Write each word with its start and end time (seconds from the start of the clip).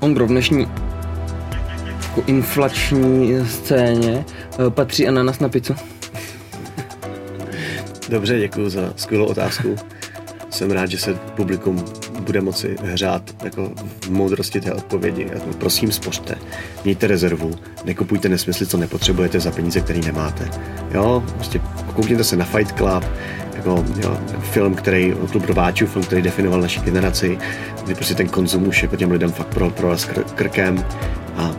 Ondro, 0.00 0.26
v 0.26 0.28
dnešní 0.28 0.68
jako 2.02 2.22
inflační 2.26 3.46
scéně 3.46 4.24
eh, 4.66 4.70
patří 4.70 5.08
ananas 5.08 5.40
na 5.40 5.48
pizzu? 5.48 5.74
Dobře, 8.08 8.38
děkuji 8.38 8.70
za 8.70 8.92
skvělou 8.96 9.26
otázku. 9.26 9.76
Jsem 10.50 10.70
rád, 10.70 10.86
že 10.86 10.98
se 10.98 11.14
publikum 11.14 11.84
bude 12.20 12.40
moci 12.40 12.76
hřát 12.82 13.22
jako 13.44 13.72
v 14.00 14.10
moudrosti 14.10 14.60
té 14.60 14.72
odpovědi. 14.72 15.26
Jako, 15.32 15.46
prosím, 15.58 15.92
spořte, 15.92 16.34
mějte 16.84 17.06
rezervu, 17.06 17.50
nekupujte 17.84 18.28
nesmysly, 18.28 18.66
co 18.66 18.76
nepotřebujete 18.76 19.40
za 19.40 19.50
peníze, 19.50 19.80
které 19.80 19.98
nemáte. 19.98 20.50
Jo, 20.94 21.24
prostě 21.34 21.60
koukněte 21.94 22.24
se 22.24 22.36
na 22.36 22.44
Fight 22.44 22.76
Club, 22.76 23.04
jako 23.76 23.84
jo, 23.96 24.18
film, 24.40 24.74
který, 24.74 25.14
klub 25.30 25.46
rváčů, 25.46 25.86
film, 25.86 26.04
který 26.04 26.22
definoval 26.22 26.60
naši 26.60 26.80
generaci, 26.80 27.38
kdy 27.84 27.94
prostě 27.94 28.14
ten 28.14 28.28
konzum 28.28 28.68
už 28.68 28.82
jako 28.82 28.96
těm 28.96 29.10
lidem 29.10 29.32
fakt 29.32 29.46
pro, 29.46 29.70
pro 29.70 29.92
kr- 29.92 30.24
krkem 30.34 30.84
a 31.36 31.50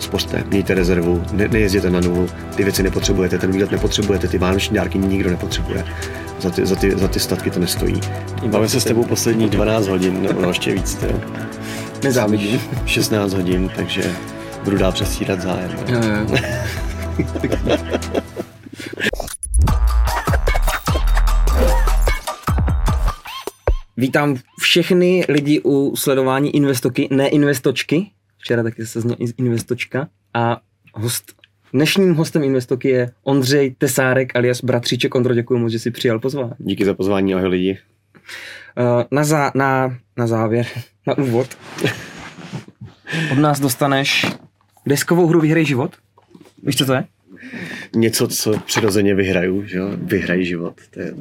spořte, 0.00 0.44
mějte 0.48 0.74
rezervu, 0.74 1.22
ne, 1.32 1.48
nejezděte 1.48 1.90
na 1.90 2.00
nulu, 2.00 2.28
ty 2.56 2.64
věci 2.64 2.82
nepotřebujete, 2.82 3.38
ten 3.38 3.52
výlet 3.52 3.70
nepotřebujete, 3.70 4.28
ty 4.28 4.38
vánoční 4.38 4.76
dárky 4.76 4.98
nikdo 4.98 5.30
nepotřebuje. 5.30 5.84
Za 6.40 6.50
ty, 6.50 6.66
za 6.66 6.76
ty, 6.76 6.98
za 6.98 7.08
ty 7.08 7.20
statky 7.20 7.50
to 7.50 7.60
nestojí. 7.60 8.00
Bavím 8.46 8.68
se 8.68 8.80
s 8.80 8.84
tebou 8.84 9.04
poslední 9.04 9.48
12 9.48 9.86
hodin, 9.86 10.22
nebo 10.22 10.40
no, 10.40 10.48
ještě 10.48 10.74
víc. 10.74 10.98
Jo. 11.02 11.20
Nezávidím. 12.04 12.60
16 12.86 13.32
hodin, 13.32 13.70
takže 13.76 14.02
budu 14.64 14.78
dál 14.78 14.92
přestírat 14.92 15.40
zájem. 15.40 15.70
Jo, 15.86 16.00
jo. 16.02 16.36
Vítám 23.98 24.36
všechny 24.60 25.24
lidi 25.28 25.60
u 25.64 25.96
sledování 25.96 26.56
Investoky, 26.56 27.08
ne 27.10 27.28
Investočky. 27.28 28.10
Včera 28.38 28.62
taky 28.62 28.86
se 28.86 29.00
zněl 29.00 29.16
Investočka. 29.36 30.08
A 30.34 30.60
host, 30.94 31.32
dnešním 31.72 32.14
hostem 32.14 32.42
Investoky 32.42 32.88
je 32.88 33.10
Ondřej 33.22 33.74
Tesárek 33.78 34.36
alias 34.36 34.64
Bratříček. 34.64 35.14
Ondro, 35.14 35.34
děkuji 35.34 35.58
moc, 35.58 35.72
že 35.72 35.78
jsi 35.78 35.90
přijal 35.90 36.18
pozvání. 36.18 36.52
Díky 36.58 36.84
za 36.84 36.94
pozvání, 36.94 37.34
ahoj 37.34 37.48
lidi. 37.48 37.78
Uh, 38.78 39.02
na, 39.10 39.24
zá, 39.24 39.52
na, 39.54 39.98
na 40.16 40.26
závěr, 40.26 40.66
na 41.06 41.18
úvod. 41.18 41.58
Od 43.32 43.38
nás 43.38 43.60
dostaneš 43.60 44.26
deskovou 44.86 45.26
hru 45.26 45.40
Vyhraj 45.40 45.64
život. 45.64 45.96
Víš, 46.62 46.76
co 46.76 46.86
to 46.86 46.92
je? 46.92 47.04
Něco, 47.96 48.28
co 48.28 48.58
přirozeně 48.66 49.14
vyhraju, 49.14 49.66
že 49.66 49.78
jo? 49.78 49.90
Vyhraj 49.96 50.44
život. 50.44 50.74
To 50.90 51.00
je. 51.00 51.14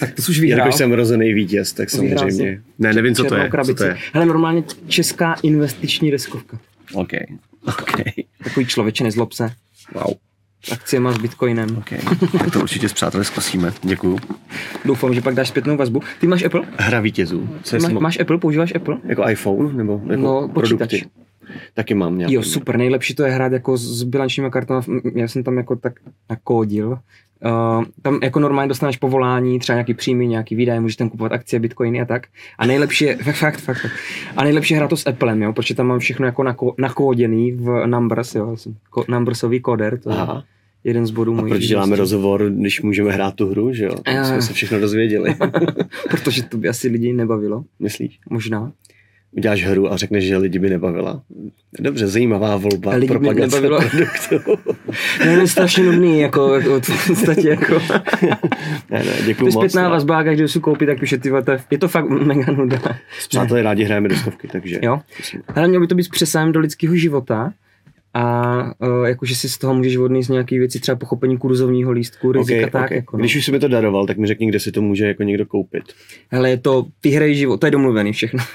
Tak 0.00 0.10
to 0.14 0.22
už 0.28 0.40
vyhrál. 0.40 0.66
Jakož 0.66 0.74
jsem 0.78 0.92
rozený 0.92 1.32
vítěz, 1.34 1.72
tak 1.72 1.90
samozřejmě. 1.90 2.62
Ne, 2.78 2.92
nevím, 2.92 3.14
co 3.14 3.24
to 3.24 3.34
je. 3.34 3.50
Co 3.64 3.74
to 3.74 3.84
je? 3.84 3.96
Hele, 4.12 4.26
normálně 4.26 4.62
česká 4.88 5.36
investiční 5.42 6.10
deskovka. 6.10 6.58
OK. 6.94 7.10
OK. 7.66 8.00
Takový 8.44 8.66
člověče, 8.66 9.04
nezlob 9.04 9.32
se. 9.32 9.50
Wow. 9.94 10.14
Akciema 10.72 11.12
s 11.12 11.18
bitcoinem. 11.18 11.76
OK. 11.78 11.90
Tak 12.38 12.50
to 12.52 12.60
určitě 12.60 12.88
s 12.88 12.92
přáteli 12.92 13.24
zkusíme. 13.24 13.72
Děkuju. 13.82 14.18
Doufám, 14.84 15.14
že 15.14 15.20
pak 15.20 15.34
dáš 15.34 15.48
zpětnou 15.48 15.76
vazbu. 15.76 16.02
Ty 16.20 16.26
máš 16.26 16.42
Apple? 16.44 16.62
Hra 16.76 17.00
vítězů. 17.00 17.48
Co 17.62 17.80
samo- 17.80 18.00
máš 18.00 18.20
Apple? 18.20 18.38
Používáš 18.38 18.74
Apple? 18.74 18.96
Jako 19.04 19.28
iPhone? 19.28 19.72
Nebo 19.76 20.02
jako 20.10 20.22
No, 20.22 20.48
počítač. 20.48 20.88
produkty? 20.90 21.10
Taky 21.74 21.94
mám 21.94 22.18
nějaký. 22.18 22.34
Jo, 22.34 22.42
super. 22.42 22.76
Nejlepší 22.76 23.14
to 23.14 23.22
je 23.24 23.30
hrát 23.32 23.52
jako 23.52 23.76
s 23.76 24.02
bilančními 24.02 24.50
kartami. 24.50 24.82
Já 25.14 25.28
jsem 25.28 25.42
tam 25.44 25.56
jako 25.56 25.76
tak 25.76 25.92
nakódil. 26.30 26.98
Uh, 27.44 27.84
tam 28.02 28.18
jako 28.22 28.40
normálně 28.40 28.68
dostaneš 28.68 28.96
povolání, 28.96 29.58
třeba 29.58 29.74
nějaký 29.74 29.94
příjmy, 29.94 30.26
nějaký 30.26 30.54
výdaje, 30.54 30.80
můžeš 30.80 30.96
tam 30.96 31.10
kupovat 31.10 31.32
akcie, 31.32 31.60
bitcoiny 31.60 32.00
a 32.00 32.04
tak. 32.04 32.26
A 32.58 32.66
nejlepší 32.66 33.04
je, 33.04 33.16
fakt, 33.32 33.58
fakt, 33.58 33.78
fakt. 33.80 33.92
A 34.36 34.44
nejlepší 34.44 34.74
je 34.74 34.78
hrát 34.78 34.88
to 34.88 34.96
s 34.96 35.06
Applem, 35.06 35.42
jo, 35.42 35.52
protože 35.52 35.74
tam 35.74 35.86
mám 35.86 35.98
všechno 35.98 36.26
jako 36.26 36.42
nako, 36.42 36.74
nakóděný 36.78 37.52
v 37.52 37.86
Numbers, 37.86 38.34
jo, 38.34 38.56
ko, 38.90 39.04
Numbersový 39.08 39.60
koder, 39.60 39.98
to 40.00 40.10
je 40.10 40.16
Aha. 40.16 40.44
jeden 40.84 41.06
z 41.06 41.10
bodů 41.10 41.34
mojich 41.34 41.48
proč 41.52 41.62
děláme 41.66 41.84
živností. 41.86 42.00
rozhovor, 42.00 42.50
když 42.50 42.82
můžeme 42.82 43.12
hrát 43.12 43.34
tu 43.34 43.50
hru, 43.50 43.72
že 43.72 43.84
jo? 43.84 43.94
Tak 44.04 44.14
Eh. 44.16 44.24
jsme 44.24 44.42
se 44.42 44.52
všechno 44.52 44.80
dozvěděli. 44.80 45.34
Protože 46.10 46.42
to 46.42 46.56
by 46.56 46.68
asi 46.68 46.88
lidi 46.88 47.12
nebavilo, 47.12 47.64
Myslíš? 47.78 48.18
možná. 48.30 48.72
Uděláš 49.38 49.64
hru 49.64 49.92
a 49.92 49.96
řekneš, 49.96 50.24
že 50.24 50.36
lidi 50.36 50.58
by 50.58 50.70
nebavila. 50.70 51.22
Dobře, 51.80 52.06
zajímavá 52.06 52.56
volba. 52.56 52.94
Lidi 52.94 53.06
by 53.06 53.18
propagace 53.18 53.60
nebavilo. 53.60 53.80
produktu. 53.90 54.58
Ne, 55.24 55.34
to 55.34 55.40
je 55.40 55.48
strašně 55.48 55.84
nudný, 55.84 56.20
jako, 56.20 56.54
jako 56.54 56.80
v 56.80 57.06
podstatě, 57.06 57.48
jako. 57.48 57.74
ne, 58.90 59.02
ne, 59.04 59.04
To 59.18 59.24
děkuju 59.26 59.48
je 59.48 59.52
moc. 59.54 59.62
zpětná 59.62 59.88
vazba, 59.88 60.24
každý 60.24 60.48
si 60.48 60.60
koupí, 60.60 60.86
tak 60.86 61.00
píše, 61.00 61.18
ty 61.18 61.30
to 61.30 61.52
je, 61.70 61.78
to 61.78 61.88
fakt 61.88 62.08
mega 62.08 62.52
nuda. 62.52 62.78
S 63.18 63.28
přáteli 63.28 63.62
rádi 63.62 63.84
hrajeme 63.84 64.08
do 64.08 64.16
stovky, 64.16 64.48
takže... 64.48 64.78
Jo. 64.82 65.00
Ale 65.54 65.68
mělo 65.68 65.80
by 65.80 65.86
to 65.86 65.94
být 65.94 66.08
přesahem 66.10 66.52
do 66.52 66.60
lidského 66.60 66.96
života 66.96 67.52
a 68.14 68.54
uh, 68.88 69.04
jakože 69.06 69.34
si 69.34 69.48
z 69.48 69.58
toho 69.58 69.74
můžeš 69.74 69.96
odníst 69.96 70.30
nějaké 70.30 70.58
věci, 70.58 70.80
třeba 70.80 70.96
pochopení 70.96 71.38
kurzovního 71.38 71.92
lístku, 71.92 72.32
rizika, 72.32 72.58
Okay, 72.58 72.70
tak 72.70 72.84
okay. 72.84 72.96
jako. 72.98 73.16
No. 73.16 73.20
Když 73.20 73.36
už 73.36 73.44
si 73.44 73.52
mi 73.52 73.58
to 73.58 73.68
daroval, 73.68 74.06
tak 74.06 74.18
mi 74.18 74.26
řekni, 74.26 74.48
kde 74.48 74.60
si 74.60 74.72
to 74.72 74.82
může 74.82 75.06
jako 75.06 75.22
někdo 75.22 75.46
koupit. 75.46 75.82
Hele, 76.30 76.50
je 76.50 76.56
to 76.56 76.86
vyhrej 77.04 77.34
život, 77.34 77.60
to 77.60 77.66
je 77.66 77.70
domluvený 77.70 78.12
všechno. 78.12 78.44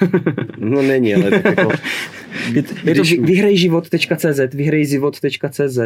No 0.58 0.82
není, 0.82 1.14
ale 1.14 1.30
tak 1.30 1.44
jako... 1.44 1.68
je, 2.54 2.62
to- 2.62 2.74
je 2.84 2.94
to 2.94 3.00
Když- 3.00 3.12
vy- 3.18 3.26
vyhrejživot.cz, 3.26 4.54
vyhrejzivot.cz. 4.54 5.78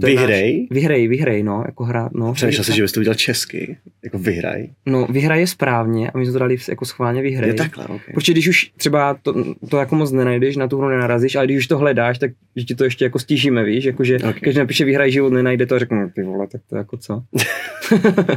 To 0.00 0.06
Vyhrej? 0.06 0.60
Náš, 0.60 0.68
vyhrej, 0.70 1.08
vyhrej, 1.08 1.42
no, 1.42 1.62
jako 1.66 1.84
hrát, 1.84 2.12
no. 2.14 2.32
Přemýšlel 2.32 2.64
jsi, 2.64 2.72
že 2.72 2.82
bys 2.82 2.92
to 2.92 3.00
udělal 3.00 3.14
česky. 3.14 3.76
Jako 4.04 4.18
vyhraj. 4.18 4.66
No, 4.86 5.06
vyhraj 5.10 5.40
je 5.40 5.46
správně 5.46 6.10
a 6.10 6.18
my 6.18 6.24
jsme 6.26 6.32
to 6.32 6.38
dali 6.38 6.56
jako 6.68 6.84
schválně 6.84 7.22
vyhrej. 7.22 7.48
Je 7.50 7.54
takhle, 7.54 7.86
ok. 7.86 8.00
Protože 8.14 8.32
když 8.32 8.48
už 8.48 8.70
třeba 8.76 9.14
to, 9.22 9.34
to 9.68 9.76
jako 9.78 9.94
moc 9.96 10.12
nenajdeš, 10.12 10.56
na 10.56 10.68
tu 10.68 10.78
hru 10.78 10.88
nenarazíš, 10.88 11.34
ale 11.36 11.46
když 11.46 11.58
už 11.58 11.66
to 11.66 11.78
hledáš, 11.78 12.18
tak 12.18 12.30
že 12.56 12.64
ti 12.64 12.74
to 12.74 12.84
ještě 12.84 12.93
jako 13.00 13.18
stížíme, 13.18 13.64
víš, 13.64 13.84
jakože 13.84 14.16
Ok. 14.16 14.22
okay. 14.22 14.40
když 14.40 14.56
napíše 14.56 14.84
vyhraj 14.84 15.10
život, 15.10 15.32
nenajde 15.32 15.66
to 15.66 15.74
a 15.74 15.78
řeknu, 15.78 16.00
no, 16.00 16.10
ty 16.14 16.22
vole, 16.22 16.46
tak 16.46 16.60
to 16.70 16.76
jako 16.76 16.96
co? 16.96 17.22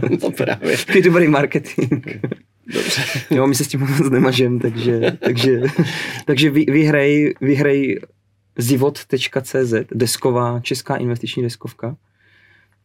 no 0.23 0.31
právě. 0.31 0.77
Takový 0.85 1.01
dobrý 1.01 1.27
marketing. 1.27 2.05
Dobře. 2.73 3.01
jo, 3.31 3.47
my 3.47 3.55
se 3.55 3.63
s 3.63 3.67
tím 3.67 3.79
moc 3.79 4.09
nemažem, 4.09 4.59
takže, 4.59 5.17
takže, 5.19 5.61
takže 6.25 6.49
vy, 6.49 6.65
vyhrej, 6.65 7.33
vyhrej 7.41 7.99
zivot.cz, 8.57 9.73
desková, 9.91 10.59
česká 10.59 10.95
investiční 10.95 11.43
deskovka. 11.43 11.95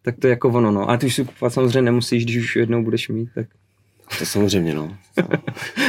Tak 0.03 0.17
to 0.19 0.27
je 0.27 0.31
jako 0.31 0.49
ono, 0.49 0.71
no. 0.71 0.89
Ale 0.89 0.99
ty 0.99 1.07
už 1.07 1.15
si 1.15 1.25
kupovat 1.25 1.53
samozřejmě 1.53 1.83
nemusíš, 1.83 2.25
když 2.25 2.37
už 2.37 2.57
jednou 2.57 2.85
budeš 2.85 3.09
mít, 3.09 3.29
tak 3.35 3.47
To 4.19 4.27
samozřejmě, 4.27 4.75
no. 4.75 4.97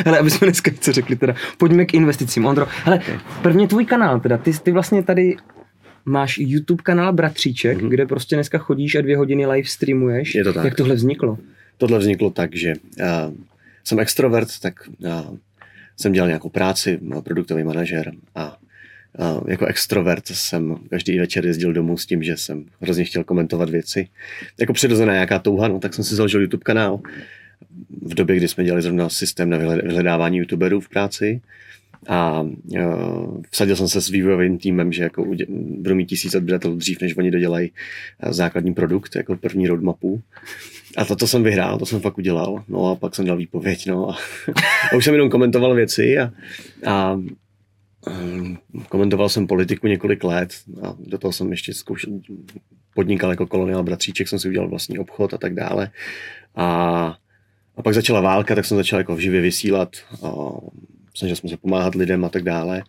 Hele, 0.05 0.19
aby 0.19 0.31
jsme 0.31 0.47
dneska 0.47 0.71
co 0.79 0.91
řekli 0.91 1.15
teda. 1.15 1.35
Pojďme 1.57 1.85
k 1.85 1.93
investicím. 1.93 2.45
Ondro, 2.45 2.67
hele, 2.83 2.99
prvně 3.41 3.67
tvůj 3.67 3.85
kanál 3.85 4.19
teda. 4.19 4.37
Ty, 4.37 4.53
ty 4.53 4.71
vlastně 4.71 5.03
tady 5.03 5.35
máš 6.05 6.37
YouTube 6.37 6.83
kanál 6.83 7.13
Bratříček, 7.13 7.77
Mhm. 7.77 7.85
mm-hmm. 7.85 7.89
kde 7.89 8.05
prostě 8.05 8.35
dneska 8.35 8.57
chodíš 8.57 8.95
a 8.95 9.01
dvě 9.01 9.17
hodiny 9.17 9.45
live 9.45 9.67
streamuješ. 9.67 10.35
Je 10.35 10.43
to 10.43 10.53
tak. 10.53 10.65
Jak 10.65 10.75
tohle 10.75 10.95
vzniklo? 10.95 11.37
Tohle 11.77 11.99
vzniklo 11.99 12.29
tak, 12.29 12.55
že 12.55 12.73
uh, 12.99 13.05
jsem 13.83 13.99
extrovert, 13.99 14.59
tak 14.61 14.89
uh, 14.99 15.37
jsem 15.97 16.11
dělal 16.11 16.27
nějakou 16.27 16.49
práci, 16.49 16.99
byl 17.01 17.21
produktový 17.21 17.63
manažer 17.63 18.11
a 18.35 18.57
uh, 19.19 19.49
jako 19.49 19.65
extrovert 19.65 20.27
jsem 20.27 20.75
každý 20.89 21.19
večer 21.19 21.45
jezdil 21.45 21.73
domů 21.73 21.97
s 21.97 22.05
tím, 22.05 22.23
že 22.23 22.37
jsem 22.37 22.65
hrozně 22.81 23.03
chtěl 23.03 23.23
komentovat 23.23 23.69
věci. 23.69 24.07
Jako 24.59 24.73
přirozená 24.73 25.13
nějaká 25.13 25.39
touha, 25.39 25.67
no, 25.67 25.79
tak 25.79 25.93
jsem 25.93 26.03
si 26.03 26.15
založil 26.15 26.41
YouTube 26.41 26.63
kanál 26.63 26.99
v 28.01 28.13
době, 28.13 28.35
kdy 28.35 28.47
jsme 28.47 28.63
dělali 28.63 28.81
zrovna 28.81 29.09
systém 29.09 29.49
na 29.49 29.57
vyhled- 29.57 29.83
vyhledávání 29.87 30.37
youtuberů 30.37 30.79
v 30.79 30.89
práci 30.89 31.41
a 32.07 32.41
uh, 32.41 33.41
vsadil 33.51 33.75
jsem 33.75 33.87
se 33.87 34.01
s 34.01 34.09
vývojovým 34.09 34.57
týmem, 34.57 34.91
že 34.91 35.03
jako 35.03 35.23
udě- 35.23 35.45
budu 35.81 35.95
mít 35.95 36.05
tisíc 36.05 36.35
odběratelů 36.35 36.75
dřív, 36.75 37.01
než 37.01 37.17
oni 37.17 37.31
dodělají 37.31 37.71
eh, 38.19 38.33
základní 38.33 38.73
produkt, 38.73 39.15
jako 39.15 39.35
první 39.35 39.67
roadmapu. 39.67 40.21
A 40.97 41.05
to, 41.05 41.15
to 41.15 41.27
jsem 41.27 41.43
vyhrál, 41.43 41.79
to 41.79 41.85
jsem 41.85 41.99
fakt 41.99 42.17
udělal. 42.17 42.63
No 42.67 42.85
a 42.85 42.95
pak 42.95 43.15
jsem 43.15 43.25
dal 43.25 43.37
výpověď, 43.37 43.87
no 43.87 44.09
a, 44.09 44.13
a 44.91 44.95
už 44.95 45.05
jsem 45.05 45.13
jenom 45.13 45.29
komentoval 45.29 45.75
věci 45.75 46.19
a, 46.19 46.31
a 46.85 47.13
um, 47.13 48.57
komentoval 48.89 49.29
jsem 49.29 49.47
politiku 49.47 49.87
několik 49.87 50.23
let 50.23 50.53
a 50.83 50.95
do 50.99 51.17
toho 51.17 51.31
jsem 51.31 51.51
ještě 51.51 51.73
zkoušel, 51.73 52.19
podnikal 52.95 53.29
jako 53.29 53.47
koloniál 53.47 53.83
bratříček, 53.83 54.27
jsem 54.27 54.39
si 54.39 54.49
udělal 54.49 54.69
vlastní 54.69 54.99
obchod 54.99 55.33
a 55.33 55.37
tak 55.37 55.53
dále. 55.53 55.91
A, 56.55 56.67
a 57.77 57.81
pak 57.83 57.93
začala 57.93 58.21
válka, 58.21 58.55
tak 58.55 58.65
jsem 58.65 58.77
začal 58.77 58.99
jako 58.99 59.19
živě 59.19 59.41
vysílat, 59.41 59.89
a 60.23 60.31
snažil 61.13 61.35
jsem 61.35 61.49
se 61.49 61.57
pomáhat 61.57 61.95
lidem 61.95 62.25
a 62.25 62.29
tak 62.29 62.43
dále. 62.43 62.83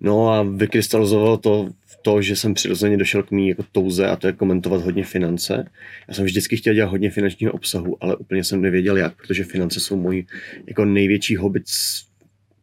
No 0.00 0.32
a 0.32 0.42
vykrystalizovalo 0.42 1.36
to 1.36 1.68
v 1.86 1.98
to, 2.02 2.22
že 2.22 2.36
jsem 2.36 2.54
přirozeně 2.54 2.96
došel 2.96 3.22
k 3.22 3.30
mý 3.30 3.48
jako 3.48 3.64
touze 3.72 4.06
a 4.06 4.16
to 4.16 4.26
je 4.26 4.32
komentovat 4.32 4.82
hodně 4.82 5.04
finance. 5.04 5.64
Já 6.08 6.14
jsem 6.14 6.24
vždycky 6.24 6.56
chtěl 6.56 6.74
dělat 6.74 6.90
hodně 6.90 7.10
finančního 7.10 7.52
obsahu, 7.52 7.96
ale 8.00 8.16
úplně 8.16 8.44
jsem 8.44 8.62
nevěděl 8.62 8.96
jak, 8.96 9.16
protože 9.16 9.44
finance 9.44 9.80
jsou 9.80 9.96
můj 9.96 10.26
jako 10.66 10.84
největší 10.84 11.36
hobby 11.36 11.60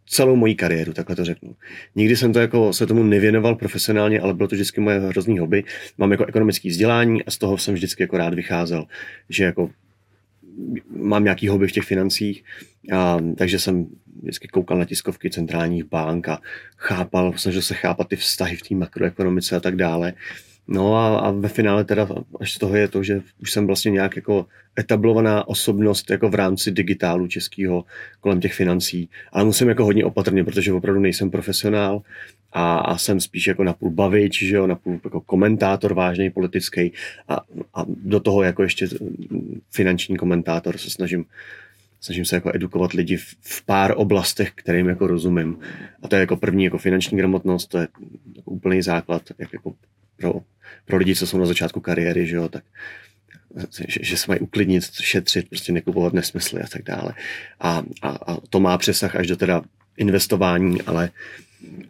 celou 0.07 0.35
moji 0.35 0.55
kariéru, 0.55 0.93
takhle 0.93 1.15
to 1.15 1.25
řeknu. 1.25 1.55
Nikdy 1.95 2.17
jsem 2.17 2.33
to 2.33 2.39
jako 2.39 2.73
se 2.73 2.87
tomu 2.87 3.03
nevěnoval 3.03 3.55
profesionálně, 3.55 4.19
ale 4.19 4.33
bylo 4.33 4.47
to 4.47 4.55
vždycky 4.55 4.81
moje 4.81 4.99
hrozný 4.99 5.39
hobby. 5.39 5.63
Mám 5.97 6.11
jako 6.11 6.25
ekonomické 6.25 6.69
vzdělání 6.69 7.23
a 7.23 7.31
z 7.31 7.37
toho 7.37 7.57
jsem 7.57 7.73
vždycky 7.73 8.03
jako 8.03 8.17
rád 8.17 8.33
vycházel, 8.33 8.85
že 9.29 9.43
jako 9.43 9.69
mám 10.95 11.23
nějaký 11.23 11.47
hobby 11.47 11.67
v 11.67 11.71
těch 11.71 11.83
financích, 11.83 12.43
a, 12.91 13.17
takže 13.37 13.59
jsem 13.59 13.87
vždycky 14.21 14.47
koukal 14.47 14.77
na 14.77 14.85
tiskovky 14.85 15.29
centrálních 15.29 15.83
bank 15.83 16.29
a 16.29 16.39
chápal, 16.77 17.33
snažil 17.37 17.61
se 17.61 17.73
chápat 17.73 18.07
ty 18.07 18.15
vztahy 18.15 18.55
v 18.55 18.61
té 18.61 18.75
makroekonomice 18.75 19.55
a 19.55 19.59
tak 19.59 19.75
dále. 19.75 20.13
No 20.67 20.95
a, 20.95 21.19
a 21.19 21.31
ve 21.31 21.47
finále 21.47 21.83
teda 21.83 22.07
až 22.39 22.53
z 22.53 22.57
toho 22.57 22.75
je 22.75 22.87
to, 22.87 23.03
že 23.03 23.21
už 23.41 23.51
jsem 23.51 23.67
vlastně 23.67 23.91
nějak 23.91 24.15
jako 24.15 24.45
etablovaná 24.79 25.47
osobnost 25.47 26.09
jako 26.09 26.29
v 26.29 26.35
rámci 26.35 26.71
digitálu 26.71 27.27
českého 27.27 27.85
kolem 28.19 28.41
těch 28.41 28.53
financí. 28.53 29.09
Ale 29.31 29.45
musím 29.45 29.69
jako 29.69 29.83
hodně 29.83 30.05
opatrně, 30.05 30.43
protože 30.43 30.73
opravdu 30.73 31.01
nejsem 31.01 31.31
profesionál 31.31 32.01
a, 32.51 32.77
a 32.77 32.97
jsem 32.97 33.19
spíš 33.19 33.47
jako 33.47 33.63
napůl 33.63 33.89
bavič, 33.89 34.43
že 34.43 34.55
jo, 34.55 34.67
napůl 34.67 34.99
jako 35.03 35.21
komentátor 35.21 35.93
vážný 35.93 36.29
politický 36.29 36.91
a, 37.27 37.35
a 37.73 37.85
do 37.87 38.19
toho 38.19 38.43
jako 38.43 38.63
ještě 38.63 38.87
finanční 39.71 40.17
komentátor 40.17 40.77
se 40.77 40.89
snažím 40.89 41.25
snažím 42.05 42.25
se 42.25 42.35
jako 42.35 42.51
edukovat 42.53 42.93
lidi 42.93 43.17
v, 43.17 43.35
v 43.41 43.65
pár 43.65 43.93
oblastech, 43.97 44.51
kterým 44.55 44.89
jako 44.89 45.07
rozumím. 45.07 45.59
A 46.01 46.07
to 46.07 46.15
je 46.15 46.19
jako 46.19 46.37
první 46.37 46.63
jako 46.63 46.77
finanční 46.77 47.17
gramotnost, 47.17 47.67
to 47.67 47.77
je 47.77 47.87
jako 48.35 48.51
úplný 48.51 48.81
základ, 48.81 49.21
jak 49.37 49.53
jako 49.53 49.73
pro, 50.17 50.33
pro 50.85 50.97
lidi, 50.97 51.15
co 51.15 51.27
jsou 51.27 51.37
na 51.37 51.45
začátku 51.45 51.79
kariéry, 51.79 52.27
že 52.27 52.35
jo, 52.35 52.49
tak 52.49 52.63
že, 53.87 53.99
že 54.01 54.17
se 54.17 54.25
mají 54.27 54.39
uklidnit, 54.39 54.83
šetřit, 54.91 55.49
prostě 55.49 55.71
nekupovat 55.71 56.13
nesmysly 56.13 56.61
a 56.61 56.67
tak 56.67 56.81
dále. 56.81 57.13
A, 57.59 57.83
a, 58.01 58.09
a 58.09 58.37
to 58.49 58.59
má 58.59 58.77
přesah 58.77 59.15
až 59.15 59.27
do 59.27 59.35
teda 59.35 59.61
investování, 59.97 60.81
ale, 60.81 61.09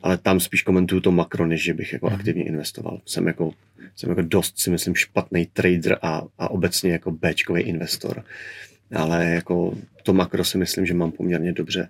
ale 0.03 0.17
tam 0.17 0.39
spíš 0.39 0.61
komentuju 0.61 1.01
to 1.01 1.11
makro, 1.11 1.47
než 1.47 1.63
že 1.63 1.73
bych 1.73 1.93
jako 1.93 2.09
mm. 2.09 2.15
aktivně 2.15 2.43
investoval. 2.43 3.01
Jsem 3.05 3.27
jako, 3.27 3.51
jsem 3.95 4.09
jako 4.09 4.21
dost 4.21 4.59
si 4.59 4.69
myslím 4.69 4.95
špatný 4.95 5.45
trader 5.45 5.97
a, 6.01 6.23
a 6.37 6.51
obecně 6.51 6.91
jako 6.91 7.11
Bčkový 7.11 7.61
investor. 7.61 8.23
Ale 8.95 9.25
jako 9.25 9.73
to 10.03 10.13
makro 10.13 10.43
si 10.43 10.57
myslím, 10.57 10.85
že 10.85 10.93
mám 10.93 11.11
poměrně 11.11 11.53
dobře. 11.53 11.89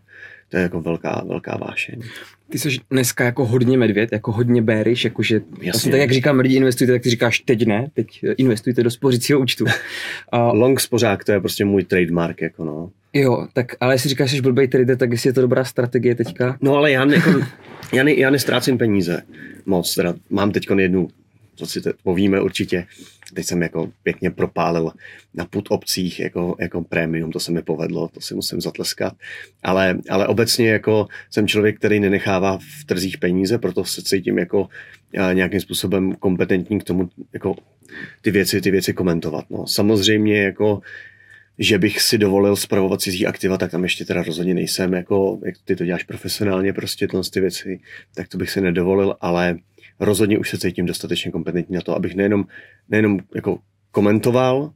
To 0.49 0.57
je 0.57 0.63
jako 0.63 0.81
velká, 0.81 1.23
velká 1.27 1.57
vášeň. 1.57 2.01
Ty 2.49 2.59
jsi 2.59 2.69
dneska 2.91 3.23
jako 3.23 3.45
hodně 3.45 3.77
medvěd, 3.77 4.11
jako 4.11 4.31
hodně 4.31 4.61
bearish, 4.61 5.03
jakože 5.03 5.41
Jasně. 5.61 5.91
tak 5.91 5.99
jak 5.99 6.11
říkám 6.11 6.39
lidi 6.39 6.55
investujte, 6.55 6.93
tak 6.93 7.01
ty 7.01 7.09
říkáš 7.09 7.39
teď 7.39 7.65
ne, 7.65 7.87
teď 7.93 8.07
investujte 8.37 8.83
do 8.83 8.91
spořícího 8.91 9.39
účtu. 9.39 9.65
A... 10.31 10.51
Long 10.51 10.79
spořák, 10.79 11.23
to 11.23 11.31
je 11.31 11.39
prostě 11.39 11.65
můj 11.65 11.83
trademark, 11.83 12.41
jako 12.41 12.65
no. 12.65 12.91
Jo, 13.13 13.47
tak 13.53 13.75
ale 13.79 13.93
jestli 13.93 14.09
říkáš, 14.09 14.29
že 14.29 14.41
blbej 14.41 14.67
trader, 14.67 14.97
tak 14.97 15.11
jestli 15.11 15.29
je 15.29 15.33
to 15.33 15.41
dobrá 15.41 15.63
strategie 15.63 16.15
teďka? 16.15 16.57
No 16.61 16.75
ale 16.75 16.91
já, 16.91 17.05
ne, 17.05 17.15
jako, 17.15 17.41
já, 17.93 18.03
ne, 18.03 18.13
já 18.13 18.29
nestrácím 18.29 18.77
peníze 18.77 19.21
moc, 19.65 19.95
teda 19.95 20.13
mám 20.29 20.51
teď 20.51 20.67
jednu 20.77 21.07
co 21.55 21.65
si 21.65 21.81
povíme 22.03 22.41
určitě. 22.41 22.85
Teď 23.33 23.45
jsem 23.45 23.61
jako 23.61 23.91
pěkně 24.03 24.31
propálil 24.31 24.91
na 25.33 25.45
put 25.45 25.67
obcích 25.69 26.19
jako, 26.19 26.55
jako 26.59 26.83
prémium, 26.83 27.31
to 27.31 27.39
se 27.39 27.51
mi 27.51 27.61
povedlo, 27.61 28.07
to 28.07 28.21
si 28.21 28.35
musím 28.35 28.61
zatleskat. 28.61 29.13
Ale, 29.63 29.97
ale 30.09 30.27
obecně 30.27 30.69
jako 30.69 31.07
jsem 31.29 31.47
člověk, 31.47 31.77
který 31.77 31.99
nenechává 31.99 32.57
v 32.57 32.85
trzích 32.85 33.17
peníze, 33.17 33.57
proto 33.57 33.85
se 33.85 34.01
cítím 34.03 34.37
jako 34.37 34.67
nějakým 35.33 35.61
způsobem 35.61 36.15
kompetentní 36.15 36.79
k 36.79 36.83
tomu 36.83 37.09
jako 37.33 37.55
ty 38.21 38.31
věci, 38.31 38.61
ty 38.61 38.71
věci 38.71 38.93
komentovat. 38.93 39.45
No. 39.49 39.67
Samozřejmě 39.67 40.41
jako 40.43 40.81
že 41.59 41.77
bych 41.77 42.01
si 42.01 42.17
dovolil 42.17 42.55
spravovat 42.55 43.01
cizí 43.01 43.27
aktiva, 43.27 43.57
tak 43.57 43.71
tam 43.71 43.83
ještě 43.83 44.05
teda 44.05 44.23
rozhodně 44.23 44.53
nejsem, 44.53 44.93
jako 44.93 45.39
jak 45.45 45.55
ty 45.65 45.75
to 45.75 45.85
děláš 45.85 46.03
profesionálně, 46.03 46.73
prostě 46.73 47.07
tyhle 47.07 47.23
ty 47.33 47.39
věci, 47.39 47.79
tak 48.15 48.27
to 48.27 48.37
bych 48.37 48.49
si 48.49 48.61
nedovolil, 48.61 49.15
ale 49.21 49.57
rozhodně 49.99 50.37
už 50.37 50.49
se 50.49 50.57
cítím 50.57 50.85
dostatečně 50.85 51.31
kompetentní 51.31 51.75
na 51.75 51.81
to, 51.81 51.95
abych 51.95 52.15
nejenom, 52.15 52.45
nejenom 52.89 53.19
jako 53.35 53.59
komentoval, 53.91 54.73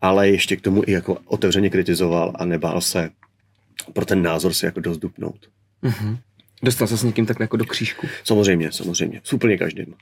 ale 0.00 0.28
ještě 0.28 0.56
k 0.56 0.60
tomu 0.60 0.82
i 0.86 0.92
jako 0.92 1.18
otevřeně 1.24 1.70
kritizoval 1.70 2.32
a 2.34 2.44
nebál 2.44 2.80
se 2.80 3.10
pro 3.92 4.04
ten 4.04 4.22
názor 4.22 4.52
si 4.52 4.66
jako 4.66 4.80
dost 4.80 4.98
dupnout. 4.98 5.48
Mm-hmm. 5.82 6.18
Dostal 6.62 6.88
se 6.88 6.96
s 6.96 7.02
někým 7.02 7.26
takhle 7.26 7.44
jako 7.44 7.56
do 7.56 7.64
křížku? 7.64 8.06
Samozřejmě, 8.24 8.72
samozřejmě. 8.72 9.20
S 9.24 9.32
úplně 9.32 9.58
každým. 9.58 9.94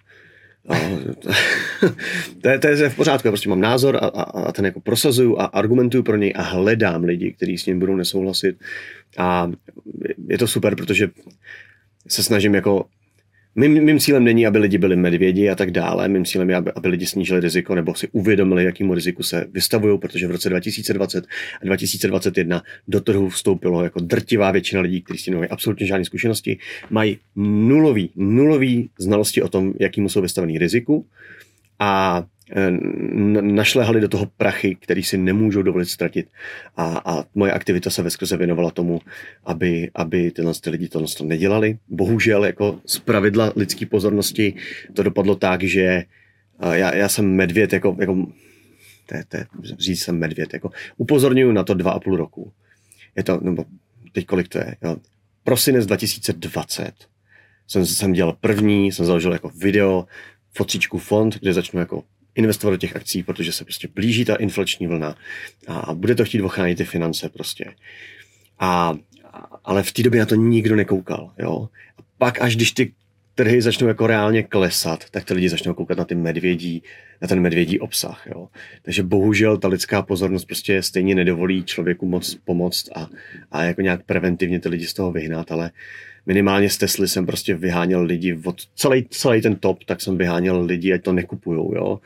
to, 2.42 2.48
je, 2.48 2.58
to 2.58 2.66
je 2.66 2.88
v 2.88 2.96
pořádku, 2.96 3.28
já 3.28 3.32
prostě 3.32 3.48
mám 3.48 3.60
názor 3.60 3.96
a, 3.96 3.98
a, 3.98 4.22
a 4.22 4.52
ten 4.52 4.64
jako 4.64 4.80
prosazuju 4.80 5.38
a 5.38 5.44
argumentuju 5.44 6.02
pro 6.02 6.16
něj 6.16 6.32
a 6.36 6.42
hledám 6.42 7.04
lidi, 7.04 7.32
kteří 7.32 7.58
s 7.58 7.66
ním 7.66 7.78
budou 7.78 7.96
nesouhlasit. 7.96 8.60
A 9.18 9.50
je 10.28 10.38
to 10.38 10.46
super, 10.46 10.76
protože 10.76 11.08
se 12.08 12.22
snažím 12.22 12.54
jako 12.54 12.86
Mým, 13.58 13.84
mým 13.84 13.98
cílem 13.98 14.24
není, 14.24 14.46
aby 14.46 14.58
lidi 14.58 14.78
byli 14.78 14.96
medvědi 14.96 15.50
a 15.50 15.54
tak 15.54 15.70
dále. 15.70 16.08
Mým 16.08 16.24
cílem 16.24 16.50
je, 16.50 16.56
aby, 16.56 16.72
aby 16.74 16.88
lidi 16.88 17.06
snížili 17.06 17.40
riziko 17.40 17.74
nebo 17.74 17.94
si 17.94 18.08
uvědomili, 18.12 18.64
jakému 18.64 18.94
riziku 18.94 19.22
se 19.22 19.46
vystavují, 19.52 19.98
protože 19.98 20.26
v 20.26 20.30
roce 20.30 20.48
2020 20.48 21.26
a 21.62 21.64
2021 21.64 22.62
do 22.88 23.00
trhu 23.00 23.28
vstoupilo 23.28 23.84
jako 23.84 24.00
drtivá 24.00 24.50
většina 24.50 24.80
lidí, 24.80 25.02
kteří 25.02 25.18
s 25.18 25.22
tím 25.22 25.34
nemají 25.34 25.50
absolutně 25.50 25.86
žádné 25.86 26.04
zkušenosti, 26.04 26.58
mají 26.90 27.18
nulový, 27.36 28.10
nulový 28.16 28.90
znalosti 28.98 29.42
o 29.42 29.48
tom, 29.48 29.72
jakým 29.80 30.08
jsou 30.08 30.22
vystavený 30.22 30.58
riziku 30.58 31.06
a 31.78 32.24
našlehali 33.40 34.00
do 34.00 34.08
toho 34.08 34.26
prachy, 34.36 34.74
který 34.80 35.02
si 35.02 35.18
nemůžou 35.18 35.62
dovolit 35.62 35.86
ztratit. 35.86 36.28
A, 36.76 37.02
a 37.04 37.24
moje 37.34 37.52
aktivita 37.52 37.90
se 37.90 38.02
veskrze 38.02 38.36
věnovala 38.36 38.70
tomu, 38.70 39.00
aby, 39.44 39.90
aby 39.94 40.30
tyhle 40.30 40.52
ty 40.60 40.70
lidi 40.70 40.88
to 40.88 41.04
nedělali. 41.24 41.78
Bohužel 41.88 42.44
jako 42.44 42.80
z 42.86 42.98
pravidla 42.98 43.52
lidské 43.56 43.86
pozornosti 43.86 44.54
to 44.94 45.02
dopadlo 45.02 45.34
tak, 45.34 45.62
že 45.62 45.82
eh, 45.82 46.04
já, 46.78 46.94
já 46.94 47.08
jsem 47.08 47.36
medvěd, 47.36 47.72
jako, 47.72 47.96
jako 48.00 48.26
to 49.06 49.16
je, 49.16 49.24
to 49.28 49.36
je, 49.36 49.46
říct 49.78 50.02
jsem 50.02 50.18
medvěd, 50.18 50.52
jako 50.52 50.70
upozorňuji 50.96 51.52
na 51.52 51.64
to 51.64 51.74
dva 51.74 51.90
a 51.90 52.00
půl 52.00 52.16
roku. 52.16 52.52
Je 53.16 53.22
to, 53.22 53.40
nebo 53.42 53.64
teď 54.12 54.26
kolik 54.26 54.48
to 54.48 54.58
je, 54.58 54.76
jo. 54.82 54.96
Prosinec 55.44 55.86
2020 55.86 56.92
jsem, 57.66 57.86
jsem 57.86 58.12
dělal 58.12 58.36
první, 58.40 58.92
jsem 58.92 59.06
založil 59.06 59.32
jako 59.32 59.48
video, 59.48 60.06
fotříčku 60.56 60.98
fond, 60.98 61.38
kde 61.38 61.52
začnu 61.52 61.80
jako 61.80 62.04
investovat 62.38 62.70
do 62.70 62.76
těch 62.76 62.96
akcí, 62.96 63.22
protože 63.22 63.52
se 63.52 63.64
prostě 63.64 63.88
blíží 63.94 64.24
ta 64.24 64.34
inflační 64.34 64.86
vlna 64.86 65.16
a 65.66 65.94
bude 65.94 66.14
to 66.14 66.24
chtít 66.24 66.42
ochránit 66.42 66.76
ty 66.78 66.84
finance 66.84 67.28
prostě. 67.28 67.64
A, 68.58 68.94
ale 69.64 69.82
v 69.82 69.92
té 69.92 70.02
době 70.02 70.20
na 70.20 70.26
to 70.26 70.34
nikdo 70.34 70.76
nekoukal, 70.76 71.32
jo. 71.38 71.68
A 71.98 72.02
pak 72.18 72.40
až 72.40 72.56
když 72.56 72.72
ty 72.72 72.92
trhy 73.34 73.62
začnou 73.62 73.88
jako 73.88 74.06
reálně 74.06 74.42
klesat, 74.42 75.10
tak 75.10 75.24
ty 75.24 75.34
lidi 75.34 75.48
začnou 75.48 75.74
koukat 75.74 75.98
na 75.98 76.04
ty 76.04 76.14
medvědí, 76.14 76.82
na 77.22 77.28
ten 77.28 77.40
medvědí 77.40 77.80
obsah, 77.80 78.26
jo. 78.26 78.48
Takže 78.82 79.02
bohužel 79.02 79.58
ta 79.58 79.68
lidská 79.68 80.02
pozornost 80.02 80.44
prostě 80.44 80.82
stejně 80.82 81.14
nedovolí 81.14 81.64
člověku 81.64 82.06
moc 82.06 82.34
pomoct 82.44 82.88
a, 82.94 83.08
a 83.52 83.62
jako 83.62 83.80
nějak 83.80 84.02
preventivně 84.02 84.60
ty 84.60 84.68
lidi 84.68 84.86
z 84.86 84.94
toho 84.94 85.12
vyhnat, 85.12 85.52
ale 85.52 85.70
minimálně 86.28 86.70
z 86.70 86.78
Tesly 86.78 87.08
jsem 87.08 87.26
prostě 87.26 87.54
vyháněl 87.54 88.02
lidi 88.02 88.38
od 88.44 88.56
celý, 88.74 89.06
celý 89.10 89.42
ten 89.42 89.56
top, 89.56 89.84
tak 89.84 90.00
jsem 90.00 90.18
vyháněl 90.18 90.64
lidi, 90.64 90.92
ať 90.92 91.02
to 91.02 91.12
nekupujou, 91.12 91.74
jo. 91.74 92.00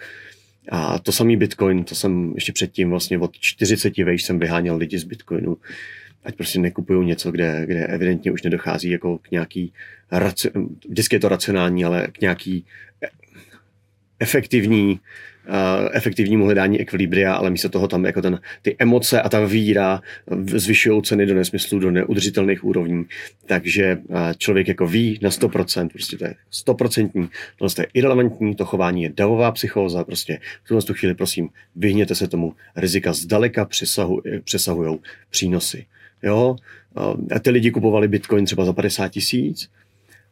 A 0.69 0.99
to 0.99 1.13
samý 1.13 1.37
Bitcoin, 1.37 1.85
to 1.85 1.95
jsem 1.95 2.33
ještě 2.35 2.53
předtím 2.53 2.91
vlastně 2.91 3.19
od 3.19 3.37
40 3.41 3.99
vejš 3.99 4.23
jsem 4.23 4.39
vyháněl 4.39 4.77
lidi 4.77 4.99
z 4.99 5.05
Bitcoinu, 5.05 5.57
ať 6.25 6.35
prostě 6.35 6.59
nekupují 6.59 7.07
něco, 7.07 7.33
kde, 7.33 7.63
kde 7.67 7.87
evidentně 7.87 8.33
už 8.33 8.43
nedochází 8.43 8.91
jako 8.91 9.19
k 9.19 9.31
nějaký, 9.31 9.73
vždycky 10.89 11.17
je 11.17 11.21
to 11.21 11.29
racionální, 11.29 11.85
ale 11.85 12.09
k 12.13 12.21
nějaký 12.21 12.65
efektivní 14.21 14.93
uh, 14.93 14.99
efektivnímu 15.93 16.45
hledání 16.45 16.81
ekvilibria, 16.81 17.35
ale 17.35 17.51
místo 17.51 17.69
toho 17.69 17.89
tam 17.89 18.05
jako 18.05 18.23
ten, 18.23 18.41
ty 18.63 18.77
emoce 18.79 19.23
a 19.23 19.29
ta 19.29 19.45
víra 19.45 20.03
zvyšují 20.47 21.03
ceny 21.03 21.27
do 21.27 21.35
nesmyslu, 21.35 21.79
do 21.79 21.91
neudržitelných 21.91 22.65
úrovní. 22.65 23.05
Takže 23.47 23.99
uh, 24.09 24.17
člověk 24.39 24.69
jako 24.69 24.87
ví 24.87 25.19
na 25.23 25.31
100%, 25.31 25.89
prostě 25.89 26.19
to 26.19 26.25
je 26.25 26.35
100%, 26.67 27.29
tohle 27.59 27.71
je 27.79 27.87
irrelevantní, 27.95 28.55
to 28.55 28.65
chování 28.65 29.03
je 29.03 29.13
davová 29.17 29.53
psychóza, 29.53 30.05
prostě 30.05 30.39
v 30.65 30.69
tuhle 30.69 30.83
chvíli 30.93 31.15
prosím, 31.15 31.49
vyhněte 31.77 32.15
se 32.15 32.29
tomu, 32.29 32.55
rizika 32.77 33.13
zdaleka 33.13 33.65
přesahu, 33.65 34.23
přesahují 34.45 34.99
přínosy. 35.31 35.87
Jo? 36.23 36.57
A 37.35 37.39
ty 37.39 37.51
lidi 37.51 37.71
kupovali 37.71 38.09
Bitcoin 38.09 38.45
třeba 38.45 38.65
za 38.65 38.73
50 38.73 39.09
tisíc, 39.09 39.71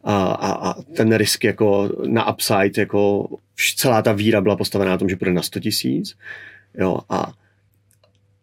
a, 0.03 0.25
a, 0.25 0.51
a 0.51 0.81
ten 0.81 1.15
risk 1.15 1.43
jako 1.43 1.89
na 2.07 2.33
upside, 2.33 2.71
jako 2.81 3.29
celá 3.75 4.01
ta 4.01 4.11
víra 4.11 4.41
byla 4.41 4.55
postavená 4.55 4.91
na 4.91 4.97
tom, 4.97 5.09
že 5.09 5.15
půjde 5.15 5.33
na 5.33 5.41
100 5.41 5.59
tisíc, 5.59 6.17
jo, 6.77 6.99
a 7.09 7.33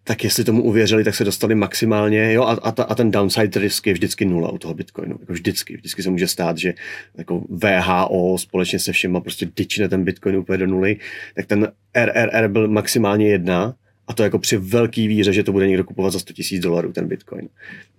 tak 0.05 0.25
jestli 0.25 0.45
tomu 0.45 0.63
uvěřili, 0.63 1.05
tak 1.05 1.15
se 1.15 1.25
dostali 1.25 1.55
maximálně, 1.55 2.33
jo, 2.33 2.43
a, 2.43 2.53
a, 2.53 2.73
ta, 2.73 2.83
a 2.83 2.95
ten 2.95 3.11
downside 3.11 3.61
risk 3.61 3.87
je 3.87 3.93
vždycky 3.93 4.25
nula 4.25 4.51
u 4.51 4.59
toho 4.59 4.75
Bitcoinu, 4.75 5.17
jako 5.21 5.33
vždycky, 5.33 5.77
vždycky 5.77 6.03
se 6.03 6.11
může 6.11 6.29
stát, 6.29 6.59
že 6.59 6.75
jako 7.19 7.45
VHO 7.49 8.39
společně 8.39 8.79
se 8.79 8.93
všema 8.93 9.21
prostě 9.21 9.49
dyčne 9.57 9.89
ten 9.89 10.05
Bitcoin 10.05 10.37
úplně 10.37 10.59
do 10.59 10.67
nuly, 10.67 10.97
tak 11.35 11.47
ten 11.47 11.69
RRR 11.95 12.49
byl 12.49 12.69
maximálně 12.69 13.29
jedna, 13.29 13.75
a 14.09 14.15
to 14.15 14.23
jako 14.23 14.39
při 14.39 14.57
velký 14.57 15.09
víře, 15.09 15.33
že 15.33 15.43
to 15.43 15.53
bude 15.53 15.69
někdo 15.69 15.85
kupovat 15.85 16.13
za 16.13 16.19
100 16.19 16.35
000 16.53 16.63
dolarů, 16.63 16.93
ten 16.93 17.09
Bitcoin. 17.09 17.49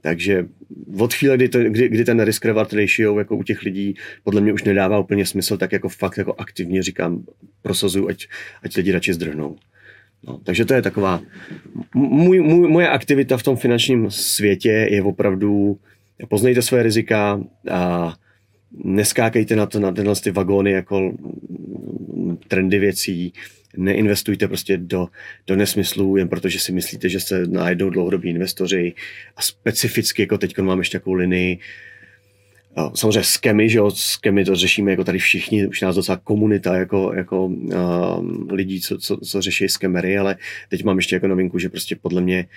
Takže 0.01 0.45
od 0.97 1.13
chvíle, 1.13 1.37
kdy, 1.37 1.49
to, 1.49 1.59
kdy, 1.59 1.89
kdy 1.89 2.05
ten 2.05 2.23
risk 2.23 2.45
reward 2.45 2.73
ratio 2.73 3.19
jako 3.19 3.35
u 3.35 3.43
těch 3.43 3.63
lidí 3.63 3.95
podle 4.23 4.41
mě 4.41 4.53
už 4.53 4.63
nedává 4.63 4.99
úplně 4.99 5.25
smysl, 5.25 5.57
tak 5.57 5.71
jako 5.71 5.89
fakt 5.89 6.17
jako 6.17 6.35
aktivně 6.37 6.83
říkám, 6.83 7.23
prosazuju, 7.61 8.09
ať, 8.09 8.27
ať 8.63 8.75
lidi 8.75 8.91
radši 8.91 9.13
zdrhnou. 9.13 9.55
No, 10.27 10.39
takže 10.43 10.65
to 10.65 10.73
je 10.73 10.81
taková, 10.81 11.21
můj, 11.93 12.39
můj, 12.39 12.67
moje 12.67 12.89
aktivita 12.89 13.37
v 13.37 13.43
tom 13.43 13.55
finančním 13.55 14.11
světě 14.11 14.87
je 14.91 15.03
opravdu 15.03 15.79
poznejte 16.27 16.61
své 16.61 16.83
rizika 16.83 17.41
a 17.71 18.13
neskákejte 18.83 19.55
na, 19.55 19.65
to, 19.65 19.79
na 19.79 19.91
tyhle 19.91 20.15
ty 20.15 20.31
vagóny 20.31 20.71
jako 20.71 21.13
trendy 22.47 22.79
věcí, 22.79 23.33
neinvestujte 23.77 24.47
prostě 24.47 24.77
do, 24.77 25.07
do 25.47 25.55
nesmyslů, 25.55 26.17
jen 26.17 26.29
protože 26.29 26.59
si 26.59 26.71
myslíte, 26.71 27.09
že 27.09 27.19
jste 27.19 27.47
najednou 27.47 27.89
dlouhodobí 27.89 28.29
investoři 28.29 28.93
a 29.35 29.41
specificky, 29.41 30.21
jako 30.21 30.37
teď 30.37 30.57
mám 30.57 30.79
ještě 30.79 30.99
takovou 30.99 31.13
linii, 31.13 31.59
Samozřejmě 32.95 33.23
skemy, 33.23 33.69
že 33.69 33.77
jo, 33.77 33.91
skemy 33.91 34.45
to 34.45 34.55
řešíme 34.55 34.91
jako 34.91 35.03
tady 35.03 35.19
všichni, 35.19 35.67
už 35.67 35.81
nás 35.81 35.95
docela 35.95 36.17
komunita 36.17 36.75
jako, 36.75 37.13
jako 37.15 37.45
uh, 37.45 38.51
lidí, 38.51 38.81
co, 38.81 38.97
co, 38.97 39.17
co 39.17 39.41
řeší 39.41 39.69
skemery, 39.69 40.17
ale 40.17 40.35
teď 40.69 40.83
mám 40.83 40.97
ještě 40.97 41.15
jako 41.15 41.27
novinku, 41.27 41.59
že 41.59 41.69
prostě 41.69 41.95
podle 41.95 42.21
mě 42.21 42.47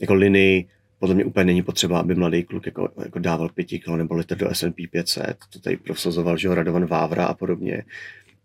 jako 0.00 0.14
linii 0.14 0.66
podle 1.02 1.14
mě 1.14 1.24
úplně 1.24 1.44
není 1.44 1.62
potřeba, 1.62 2.00
aby 2.00 2.14
mladý 2.14 2.42
kluk 2.42 2.66
jako, 2.66 2.88
jako 3.04 3.18
dával 3.18 3.48
pěti 3.48 3.78
kilo 3.78 3.96
nebo 3.96 4.14
litr 4.14 4.36
do 4.36 4.54
S&P 4.54 4.86
500. 4.86 5.36
To 5.52 5.58
tady 5.58 5.76
prosazoval, 5.76 6.36
že 6.36 6.48
jo, 6.48 6.54
Radovan 6.54 6.86
Vávra 6.86 7.24
a 7.24 7.34
podobně. 7.34 7.84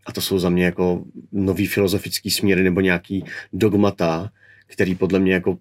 A 0.07 0.11
to 0.11 0.21
jsou 0.21 0.39
za 0.39 0.49
mě 0.49 0.65
jako 0.65 1.03
nový 1.31 1.67
filozofický 1.67 2.31
směry 2.31 2.63
nebo 2.63 2.81
nějaký 2.81 3.23
dogmata, 3.53 4.31
který 4.67 4.95
podle 4.95 5.19
mě 5.19 5.33
jako 5.33 5.57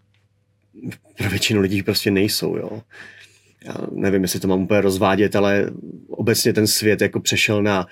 pro 1.18 1.30
většinu 1.30 1.60
lidí 1.60 1.82
prostě 1.82 2.10
nejsou, 2.10 2.56
jo. 2.56 2.82
Já 3.64 3.74
nevím, 3.92 4.22
jestli 4.22 4.40
to 4.40 4.48
mám 4.48 4.62
úplně 4.62 4.80
rozvádět, 4.80 5.36
ale 5.36 5.70
obecně 6.08 6.52
ten 6.52 6.66
svět 6.66 7.00
jako 7.00 7.20
přešel 7.20 7.62
na, 7.62 7.86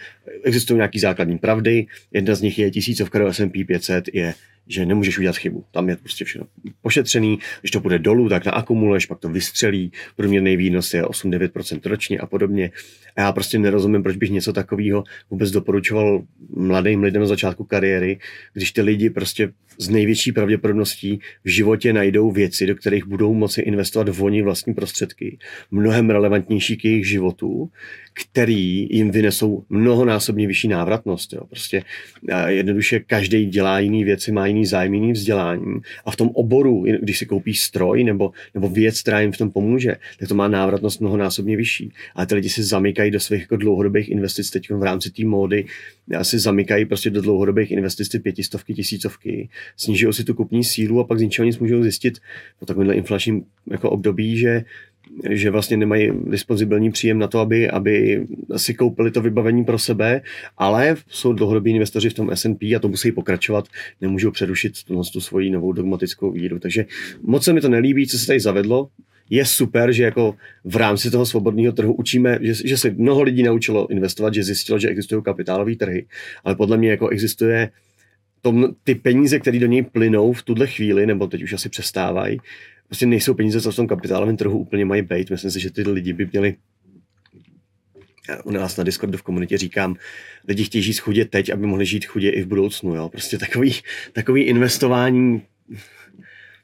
existují 0.44 0.76
nějaký 0.76 0.98
základní 0.98 1.38
pravdy, 1.38 1.86
jedna 2.12 2.34
z 2.34 2.42
nich 2.42 2.58
je 2.58 2.70
tisícovka 2.70 3.18
do 3.18 3.32
S&P 3.32 3.64
500, 3.64 4.04
je 4.12 4.34
že 4.68 4.86
nemůžeš 4.86 5.18
udělat 5.18 5.36
chybu. 5.36 5.64
Tam 5.70 5.88
je 5.88 5.96
prostě 5.96 6.24
všechno 6.24 6.46
pošetřený, 6.82 7.38
když 7.60 7.70
to 7.70 7.80
půjde 7.80 7.98
dolů, 7.98 8.28
tak 8.28 8.44
naakumuluješ, 8.46 9.06
pak 9.06 9.18
to 9.18 9.28
vystřelí, 9.28 9.92
průměrný 10.16 10.56
výnos 10.56 10.94
je 10.94 11.02
8-9% 11.02 11.80
ročně 11.84 12.18
a 12.18 12.26
podobně. 12.26 12.70
A 13.16 13.20
já 13.20 13.32
prostě 13.32 13.58
nerozumím, 13.58 14.02
proč 14.02 14.16
bych 14.16 14.30
něco 14.30 14.52
takového 14.52 15.04
vůbec 15.30 15.50
doporučoval 15.50 16.24
mladým 16.56 17.02
lidem 17.02 17.22
na 17.22 17.28
začátku 17.28 17.64
kariéry, 17.64 18.18
když 18.52 18.72
ty 18.72 18.82
lidi 18.82 19.10
prostě 19.10 19.52
z 19.78 19.88
největší 19.88 20.32
pravděpodobností 20.32 21.20
v 21.44 21.48
životě 21.48 21.92
najdou 21.92 22.30
věci, 22.30 22.66
do 22.66 22.74
kterých 22.74 23.06
budou 23.06 23.34
moci 23.34 23.60
investovat 23.60 24.08
oni 24.20 24.42
vlastní 24.42 24.74
prostředky, 24.74 25.38
mnohem 25.70 26.10
relevantnější 26.10 26.76
k 26.76 26.84
jejich 26.84 27.08
životu, 27.08 27.70
který 28.14 28.88
jim 28.90 29.10
vynesou 29.10 29.64
mnohonásobně 29.68 30.46
vyšší 30.46 30.68
návratnost. 30.68 31.32
Jo. 31.32 31.40
Prostě 31.48 31.82
jednoduše 32.46 33.00
každý 33.00 33.46
dělá 33.46 33.78
jiný 33.78 34.04
věci, 34.04 34.32
má 34.32 34.46
jiný 34.46 34.66
zájem, 34.66 34.94
jiný 34.94 35.12
vzdělání 35.12 35.80
a 36.04 36.10
v 36.10 36.16
tom 36.16 36.28
oboru, 36.28 36.84
když 37.02 37.18
si 37.18 37.26
koupí 37.26 37.54
stroj 37.54 38.04
nebo, 38.04 38.32
nebo 38.54 38.68
věc, 38.68 39.02
která 39.02 39.20
jim 39.20 39.32
v 39.32 39.38
tom 39.38 39.50
pomůže, 39.50 39.96
tak 40.18 40.28
to 40.28 40.34
má 40.34 40.48
návratnost 40.48 41.00
mnohonásobně 41.00 41.56
vyšší. 41.56 41.92
Ale 42.14 42.26
ty 42.26 42.34
lidi 42.34 42.48
si 42.48 42.62
zamykají 42.62 43.10
do 43.10 43.20
svých 43.20 43.40
jako 43.40 43.56
dlouhodobých 43.56 44.08
investic 44.08 44.50
teď 44.50 44.70
v 44.70 44.82
rámci 44.82 45.10
té 45.10 45.24
módy, 45.24 45.64
si 46.22 46.38
zamykají 46.38 46.84
prostě 46.84 47.10
do 47.10 47.22
dlouhodobých 47.22 47.70
investic 47.70 48.08
ty 48.08 48.18
pětistovky, 48.18 48.74
tisícovky, 48.74 49.48
snižují 49.76 50.12
si 50.12 50.24
tu 50.24 50.34
kupní 50.34 50.64
sílu 50.64 51.00
a 51.00 51.04
pak 51.04 51.18
z 51.18 51.22
ničeho 51.22 51.46
nic 51.46 51.58
můžou 51.58 51.82
zjistit 51.82 52.18
po 52.58 52.66
takovémhle 52.66 52.94
inflačním 52.94 53.44
jako 53.70 53.90
období, 53.90 54.38
že 54.38 54.64
že 55.30 55.50
vlastně 55.50 55.76
nemají 55.76 56.10
dispozibilní 56.26 56.90
příjem 56.90 57.18
na 57.18 57.28
to, 57.28 57.40
aby, 57.40 57.70
aby 57.70 58.26
si 58.56 58.74
koupili 58.74 59.10
to 59.10 59.20
vybavení 59.20 59.64
pro 59.64 59.78
sebe, 59.78 60.22
ale 60.58 60.96
jsou 61.08 61.32
dlouhodobí 61.32 61.70
investoři 61.70 62.10
v 62.10 62.14
tom 62.14 62.30
S&P 62.30 62.74
a 62.74 62.78
to 62.78 62.88
musí 62.88 63.12
pokračovat, 63.12 63.68
nemůžou 64.00 64.30
přerušit 64.30 64.84
tu, 64.84 65.02
tu 65.12 65.20
svoji 65.20 65.50
novou 65.50 65.72
dogmatickou 65.72 66.30
víru. 66.30 66.58
Takže 66.58 66.86
moc 67.22 67.44
se 67.44 67.52
mi 67.52 67.60
to 67.60 67.68
nelíbí, 67.68 68.06
co 68.06 68.18
se 68.18 68.26
tady 68.26 68.40
zavedlo. 68.40 68.88
Je 69.30 69.44
super, 69.44 69.92
že 69.92 70.04
jako 70.04 70.34
v 70.64 70.76
rámci 70.76 71.10
toho 71.10 71.26
svobodného 71.26 71.72
trhu 71.72 71.92
učíme, 71.92 72.38
že, 72.40 72.54
že 72.68 72.76
se 72.76 72.90
mnoho 72.90 73.22
lidí 73.22 73.42
naučilo 73.42 73.90
investovat, 73.90 74.34
že 74.34 74.44
zjistilo, 74.44 74.78
že 74.78 74.88
existují 74.88 75.22
kapitálové 75.22 75.76
trhy, 75.76 76.06
ale 76.44 76.56
podle 76.56 76.76
mě 76.76 76.90
jako 76.90 77.08
existuje 77.08 77.70
tom, 78.44 78.74
ty 78.84 78.94
peníze, 78.94 79.38
které 79.38 79.58
do 79.58 79.66
něj 79.66 79.82
plynou 79.82 80.32
v 80.32 80.42
tuhle 80.42 80.66
chvíli, 80.66 81.06
nebo 81.06 81.26
teď 81.26 81.42
už 81.42 81.52
asi 81.52 81.68
přestávají, 81.68 82.38
prostě 82.86 83.06
nejsou 83.06 83.34
peníze, 83.34 83.60
co 83.60 83.72
v 83.72 83.76
tom 83.76 83.86
kapitálovém 83.86 84.36
trhu 84.36 84.58
úplně 84.58 84.84
mají 84.84 85.02
být. 85.02 85.30
Myslím 85.30 85.50
si, 85.50 85.60
že 85.60 85.70
ty 85.70 85.82
lidi 85.82 86.12
by 86.12 86.28
měli 86.32 86.56
u 88.44 88.50
nás 88.50 88.76
na 88.76 88.84
Discordu 88.84 89.18
v 89.18 89.22
komunitě 89.22 89.58
říkám, 89.58 89.96
lidi 90.48 90.64
chtějí 90.64 90.82
žít 90.82 90.98
chudě 90.98 91.24
teď, 91.24 91.50
aby 91.50 91.66
mohli 91.66 91.86
žít 91.86 92.04
chudě 92.04 92.30
i 92.30 92.42
v 92.42 92.46
budoucnu. 92.46 92.94
Jo? 92.94 93.08
Prostě 93.08 93.38
takový, 93.38 93.74
takový 94.12 94.42
investování, 94.42 95.42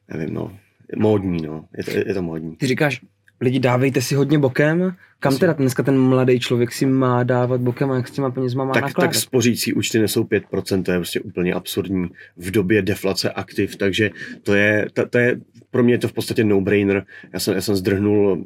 nevím, 0.09 0.35
no, 0.35 0.59
módní, 0.97 1.43
no. 1.43 1.65
Je 1.77 1.85
to, 1.85 1.91
je 1.91 2.15
to 2.15 2.23
módní. 2.23 2.57
Ty 2.57 2.67
říkáš, 2.67 3.01
lidi 3.41 3.59
dávejte 3.59 4.03
si 4.03 4.15
hodně 4.15 4.39
bokem, 4.39 4.97
kam 5.19 5.39
teda 5.39 5.53
dneska 5.53 5.83
ten 5.83 5.99
mladý 5.99 6.41
člověk 6.41 6.73
si 6.73 6.87
má 6.87 7.23
dávat 7.23 7.61
bokem 7.61 7.91
a 7.91 7.97
jak 7.97 8.09
s 8.09 8.11
těma 8.11 8.31
penězma 8.31 8.65
má 8.65 8.75
tak, 8.75 8.83
nakládat? 8.83 9.09
Tak 9.09 9.21
spořící 9.21 9.73
účty 9.73 9.99
nesou 9.99 10.25
5%, 10.25 10.83
to 10.83 10.93
je 10.93 10.99
prostě 10.99 11.21
úplně 11.21 11.55
absurdní 11.55 12.09
v 12.37 12.51
době 12.51 12.83
deflace 12.83 13.31
aktiv, 13.31 13.77
takže 13.77 14.11
to 14.43 14.55
je, 14.55 14.87
to, 14.93 15.09
to 15.09 15.19
je 15.19 15.41
pro 15.71 15.83
mě 15.83 15.95
je 15.95 15.99
to 15.99 16.09
v 16.09 16.13
podstatě 16.13 16.45
no-brainer. 16.45 17.07
Já 17.33 17.41
jsem, 17.41 17.55
já 17.55 17.61
jsem 17.61 17.77
zdrhnul, 17.77 18.45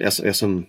já, 0.00 0.10
já 0.24 0.32
jsem 0.32 0.64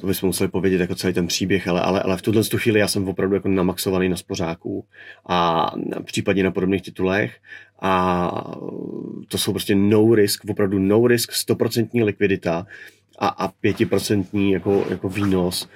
to 0.00 0.06
bychom 0.06 0.26
museli 0.26 0.50
povědět 0.50 0.80
jako 0.80 0.94
celý 0.94 1.14
ten 1.14 1.26
příběh, 1.26 1.68
ale, 1.68 1.80
ale, 1.80 2.02
ale 2.02 2.16
v 2.16 2.22
tuhle 2.22 2.42
chvíli 2.56 2.80
já 2.80 2.88
jsem 2.88 3.08
opravdu 3.08 3.34
jako 3.34 3.48
namaxovaný 3.48 4.08
na 4.08 4.16
spořáku 4.16 4.86
a 5.28 5.66
případně 6.04 6.44
na 6.44 6.50
podobných 6.50 6.82
titulech 6.82 7.36
a 7.82 8.54
to 9.28 9.38
jsou 9.38 9.52
prostě 9.52 9.74
no 9.74 10.14
risk, 10.14 10.42
opravdu 10.48 10.78
no 10.78 11.06
risk, 11.06 11.32
100% 11.32 12.04
likvidita 12.04 12.66
a, 13.18 13.28
a 13.28 13.48
5% 13.48 14.50
jako, 14.50 14.84
jako 14.90 15.08
výnos 15.08 15.68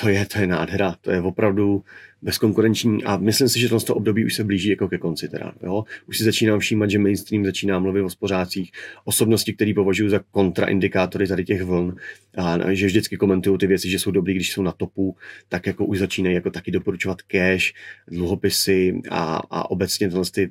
to 0.00 0.08
je, 0.08 0.26
to 0.26 0.38
je 0.38 0.46
nádhera, 0.46 0.96
to 1.00 1.10
je 1.10 1.20
opravdu 1.20 1.84
bezkonkurenční 2.22 3.04
a 3.04 3.16
myslím 3.16 3.48
si, 3.48 3.60
že 3.60 3.68
to 3.68 3.94
období 3.94 4.24
už 4.24 4.34
se 4.34 4.44
blíží 4.44 4.68
jako 4.68 4.88
ke 4.88 4.98
konci 4.98 5.28
teda, 5.28 5.52
jo? 5.62 5.84
Už 6.06 6.18
si 6.18 6.24
začínám 6.24 6.58
všímat, 6.58 6.90
že 6.90 6.98
mainstream 6.98 7.44
začíná 7.44 7.78
mluvit 7.78 8.02
o 8.02 8.10
spořácích, 8.10 8.72
osobnosti, 9.04 9.52
které 9.52 9.72
považuji 9.74 10.10
za 10.10 10.20
kontraindikátory 10.30 11.26
tady 11.26 11.44
těch 11.44 11.62
vln 11.62 11.96
a 12.36 12.74
že 12.74 12.86
vždycky 12.86 13.16
komentují 13.16 13.58
ty 13.58 13.66
věci, 13.66 13.90
že 13.90 13.98
jsou 13.98 14.10
dobrý, 14.10 14.34
když 14.34 14.52
jsou 14.52 14.62
na 14.62 14.72
topu, 14.72 15.16
tak 15.48 15.66
jako 15.66 15.84
už 15.84 15.98
začínají 15.98 16.34
jako 16.34 16.50
taky 16.50 16.70
doporučovat 16.70 17.22
cash, 17.22 17.72
dluhopisy 18.08 19.00
a, 19.10 19.42
a 19.50 19.70
obecně 19.70 20.08
tohle 20.08 20.24
ty 20.34 20.50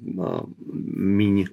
míň, 0.96 1.46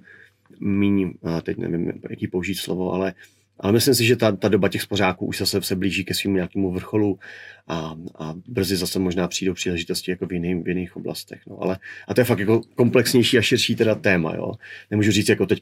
míň, 0.61 1.13
teď 1.43 1.59
nevím, 1.59 1.93
jaký 2.11 2.29
použít 2.29 2.55
slovo, 2.55 2.93
ale 2.93 3.15
ale 3.63 3.73
myslím 3.73 3.95
si, 3.95 4.05
že 4.05 4.17
ta, 4.17 4.33
ta 4.33 4.49
doba 4.49 4.69
těch 4.69 4.83
spořáků 4.83 5.27
už 5.27 5.39
zase 5.39 5.63
se 5.63 5.77
blíží 5.77 6.05
ke 6.05 6.15
svým 6.15 6.35
nějakému 6.35 6.73
vrcholu 6.73 7.19
a, 7.69 7.95
a 8.19 8.35
brzy 8.49 8.77
zase 8.77 8.99
možná 8.99 9.29
přijdou 9.29 9.55
příležitosti 9.55 10.11
jako 10.11 10.27
v, 10.27 10.33
jiný, 10.33 10.63
v 10.63 10.69
jiných 10.69 10.97
oblastech. 10.97 11.41
No. 11.47 11.63
Ale, 11.63 11.79
a 12.09 12.15
to 12.15 12.21
je 12.21 12.25
fakt 12.25 12.39
jako 12.39 12.61
komplexnější 12.75 13.39
a 13.39 13.43
širší 13.43 13.77
teda 13.77 13.95
téma. 13.95 14.35
Jo. 14.35 14.53
Nemůžu 14.91 15.13
říct, 15.13 15.29
jako 15.29 15.47
teď 15.47 15.61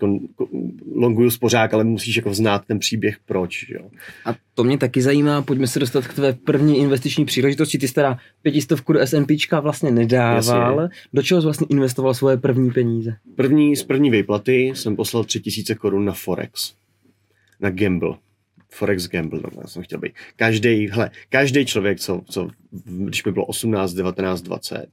longuju 0.95 1.31
spořák, 1.31 1.75
ale 1.75 1.85
musíš 1.85 2.17
jako 2.17 2.35
znát 2.35 2.65
ten 2.67 2.79
příběh 2.79 3.17
proč. 3.27 3.69
Jo. 3.69 3.91
A 4.25 4.35
to 4.55 4.65
mě 4.65 4.79
taky 4.79 5.03
zajímá, 5.03 5.43
pojďme 5.43 5.67
se 5.67 5.79
dostat 5.79 6.07
k 6.07 6.15
tvé 6.15 6.33
první 6.33 6.79
investiční 6.79 7.25
příležitosti. 7.25 7.79
Ty 7.79 7.89
jsi 7.89 7.95
teda 7.95 8.19
pětistovku 8.43 8.93
do 8.93 9.01
S&Pčka 9.01 9.61
vlastně 9.61 9.91
nedával. 9.91 10.81
Jasně. 10.81 10.97
Do 11.13 11.23
čeho 11.23 11.41
jsi 11.41 11.45
vlastně 11.45 11.67
investoval 11.71 12.15
svoje 12.15 12.37
první 12.37 12.71
peníze? 12.71 13.17
První, 13.37 13.77
z 13.77 13.83
první 13.83 14.11
výplaty 14.11 14.73
jsem 14.75 14.97
poslal 14.97 15.25
3000 15.25 15.75
korun 15.75 16.05
na 16.05 16.13
Forex 16.13 16.80
na 17.61 17.71
gamble. 17.71 18.15
Forex 18.73 19.09
gamble, 19.09 19.41
no, 19.43 19.61
já 19.63 19.69
jsem 19.69 19.83
chtěl 19.83 19.99
být. 19.99 20.13
Každý, 20.37 20.89
hele, 20.91 21.11
každý 21.29 21.67
člověk, 21.67 22.01
co, 22.01 22.23
co, 22.31 22.49
když 22.85 23.25
mi 23.25 23.33
bylo 23.33 23.47
18, 23.47 23.93
19, 23.93 24.43
20, 24.43 24.87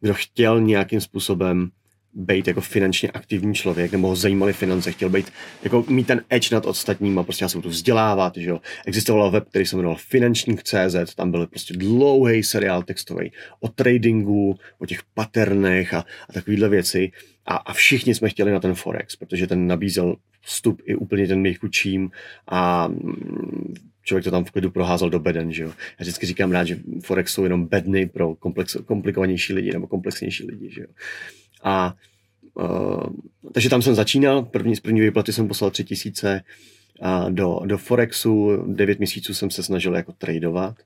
kdo 0.00 0.14
chtěl 0.14 0.60
nějakým 0.60 1.00
způsobem 1.00 1.70
být 2.14 2.48
jako 2.48 2.60
finančně 2.60 3.10
aktivní 3.10 3.54
člověk, 3.54 3.92
nebo 3.92 4.08
ho 4.08 4.16
zajímaly 4.16 4.52
finance, 4.52 4.92
chtěl 4.92 5.08
být, 5.08 5.32
jako 5.62 5.84
mít 5.88 6.06
ten 6.06 6.22
edge 6.30 6.54
nad 6.54 6.66
ostatníma, 6.66 7.22
prostě 7.22 7.44
já 7.44 7.48
se 7.48 7.58
budu 7.58 7.68
vzdělávat, 7.68 8.36
že 8.36 8.50
jo. 8.50 8.60
Existoval 8.86 9.30
web, 9.30 9.48
který 9.48 9.66
se 9.66 9.76
jmenoval 9.76 9.96
Finančník.cz, 9.96 11.14
tam 11.14 11.30
byl 11.30 11.46
prostě 11.46 11.74
dlouhý 11.74 12.42
seriál 12.42 12.82
textový 12.82 13.32
o 13.60 13.68
tradingu, 13.68 14.56
o 14.78 14.86
těch 14.86 15.02
paternech 15.14 15.94
a, 15.94 16.04
a 16.28 16.32
takovéhle 16.32 16.68
věci. 16.68 17.12
A, 17.46 17.56
a 17.56 17.72
všichni 17.72 18.14
jsme 18.14 18.28
chtěli 18.28 18.52
na 18.52 18.60
ten 18.60 18.74
Forex, 18.74 19.16
protože 19.16 19.46
ten 19.46 19.66
nabízel 19.66 20.16
vstup 20.40 20.82
i 20.84 20.94
úplně 20.94 21.28
ten 21.28 21.42
nejchudším 21.42 22.10
a 22.46 22.88
mm, 22.88 23.74
člověk 24.02 24.24
to 24.24 24.30
tam 24.30 24.44
v 24.44 24.50
klidu 24.50 24.70
proházel 24.70 25.10
do 25.10 25.18
beden, 25.18 25.52
že 25.52 25.62
jo. 25.62 25.68
Já 25.68 26.02
vždycky 26.02 26.26
říkám 26.26 26.52
rád, 26.52 26.64
že 26.64 26.78
Forex 27.02 27.32
jsou 27.32 27.44
jenom 27.44 27.66
bedny 27.66 28.06
pro 28.06 28.34
komplex, 28.34 28.76
komplikovanější 28.84 29.52
lidi 29.52 29.72
nebo 29.72 29.86
komplexnější 29.86 30.46
lidi, 30.46 30.70
že 30.70 30.80
jo. 30.80 30.86
A 31.62 31.94
uh, 32.54 33.02
takže 33.52 33.70
tam 33.70 33.82
jsem 33.82 33.94
začínal, 33.94 34.42
první, 34.42 34.76
z 34.76 34.80
první 34.80 35.00
výplaty 35.00 35.32
jsem 35.32 35.48
poslal 35.48 35.70
tři 35.70 35.84
tisíce 35.84 36.42
a 37.02 37.28
do, 37.28 37.60
do 37.64 37.78
Forexu, 37.78 38.56
devět 38.66 38.98
měsíců 38.98 39.34
jsem 39.34 39.50
se 39.50 39.62
snažil 39.62 39.96
jako 39.96 40.12
tradovat. 40.12 40.76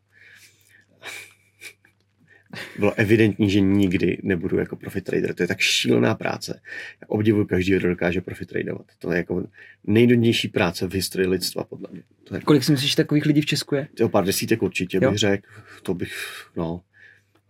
bylo 2.79 2.95
evidentní, 2.95 3.51
že 3.51 3.61
nikdy 3.61 4.19
nebudu 4.23 4.59
jako 4.59 4.77
profit 4.77 5.05
trader. 5.05 5.35
To 5.35 5.43
je 5.43 5.47
tak 5.47 5.61
šílená 5.61 6.15
práce. 6.15 6.61
Já 7.01 7.09
obdivuju 7.09 7.47
každý, 7.47 7.73
kdo 7.73 7.89
dokáže 7.89 8.21
profit 8.21 8.49
tradovat. 8.49 8.87
To 8.99 9.13
je 9.13 9.17
jako 9.17 9.47
nejdůležitější 9.87 10.49
práce 10.49 10.87
v 10.87 10.95
historii 10.95 11.29
lidstva, 11.29 11.65
podle 11.65 11.89
mě. 11.93 12.03
To 12.25 12.35
je, 12.35 12.41
Kolik 12.41 12.65
si 12.65 12.73
myslíš, 12.73 12.95
takových 12.95 13.27
lidí 13.27 13.41
v 13.41 13.47
Česku 13.47 13.75
je? 13.75 13.89
to 13.97 14.09
pár 14.09 14.25
desítek 14.25 14.63
určitě 14.63 14.99
Jo. 15.03 15.11
bych 15.11 15.19
řekl. 15.19 15.49
To 15.83 15.95
bych, 15.95 16.15
no. 16.57 16.81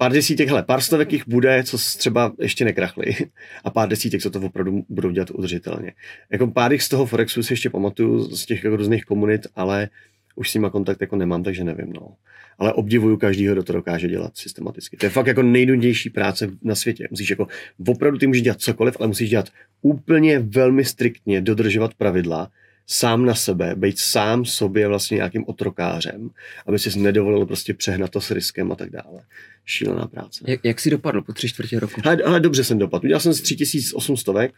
Pár 0.03 0.13
desítek, 0.13 0.49
hele, 0.49 0.63
pár 0.63 0.81
stovek 0.81 1.13
jich 1.13 1.29
bude, 1.29 1.65
co 1.65 1.79
třeba 1.99 2.33
ještě 2.41 2.65
nekrachli. 2.65 3.17
A 3.65 3.71
pár 3.71 3.89
desítek, 3.89 4.23
co 4.23 4.31
to 4.31 4.41
opravdu 4.41 4.85
budou 4.89 5.11
dělat 5.11 5.31
udržitelně. 5.31 5.93
Jako 6.31 6.47
pár 6.47 6.73
jich 6.73 6.83
z 6.83 6.89
toho 6.89 7.07
Forexu 7.07 7.43
si 7.43 7.53
ještě 7.53 7.71
pamatuju, 7.71 8.37
z 8.37 8.47
těch 8.47 8.65
jako 8.65 8.77
různých 8.77 9.05
komunit, 9.05 9.47
ale 9.55 9.89
už 10.35 10.51
s 10.51 10.55
nima 10.55 10.71
kontakt 10.71 11.01
jako 11.01 11.17
nemám, 11.17 11.43
takže 11.43 11.65
nevím, 11.65 11.93
no. 11.93 12.09
Ale 12.59 12.73
obdivuju 12.73 13.17
každýho, 13.17 13.55
kdo 13.55 13.63
to 13.63 13.73
dokáže 13.73 14.09
dělat 14.09 14.37
systematicky. 14.37 14.97
To 14.97 15.07
je 15.07 15.11
fakt 15.11 15.27
jako 15.27 15.43
nejdůležitější 15.43 16.11
práce 16.11 16.51
na 16.63 16.75
světě. 16.75 17.09
Musíš 17.11 17.31
jako, 17.31 17.47
opravdu 17.87 18.19
ty 18.19 18.27
můžeš 18.27 18.43
dělat 18.43 18.61
cokoliv, 18.61 18.97
ale 18.99 19.09
musíš 19.09 19.31
dělat 19.31 19.49
úplně 19.83 20.39
velmi 20.39 20.85
striktně, 20.85 21.41
dodržovat 21.41 21.95
pravidla, 21.95 22.51
sám 22.87 23.25
na 23.25 23.35
sebe, 23.35 23.75
být 23.77 23.99
sám 23.99 24.45
sobě 24.45 24.89
vlastně 24.89 25.15
nějakým 25.15 25.45
otrokářem, 25.47 26.31
aby 26.67 26.79
si 26.79 26.99
nedovolil 26.99 27.47
prostě 27.47 27.75
přehnat 27.75 28.11
to 28.11 28.21
s 28.21 28.31
riskem 28.31 28.73
a 28.73 28.75
tak 28.77 28.91
dále. 28.91 29.25
Šílená 29.65 30.07
práce. 30.07 30.45
Jak, 30.47 30.61
jak 30.65 30.81
jsi 30.81 30.91
dopadl 30.91 31.23
po 31.23 31.33
tři 31.33 31.49
čtvrtě 31.49 31.81
roku? 31.81 32.01
Ale, 32.05 32.17
ale 32.17 32.41
dobře 32.41 32.65
jsem 32.65 32.79
dopadl. 32.79 33.07
Udělal 33.07 33.21
jsem 33.21 33.33
z 33.33 33.41
3800 33.41 34.53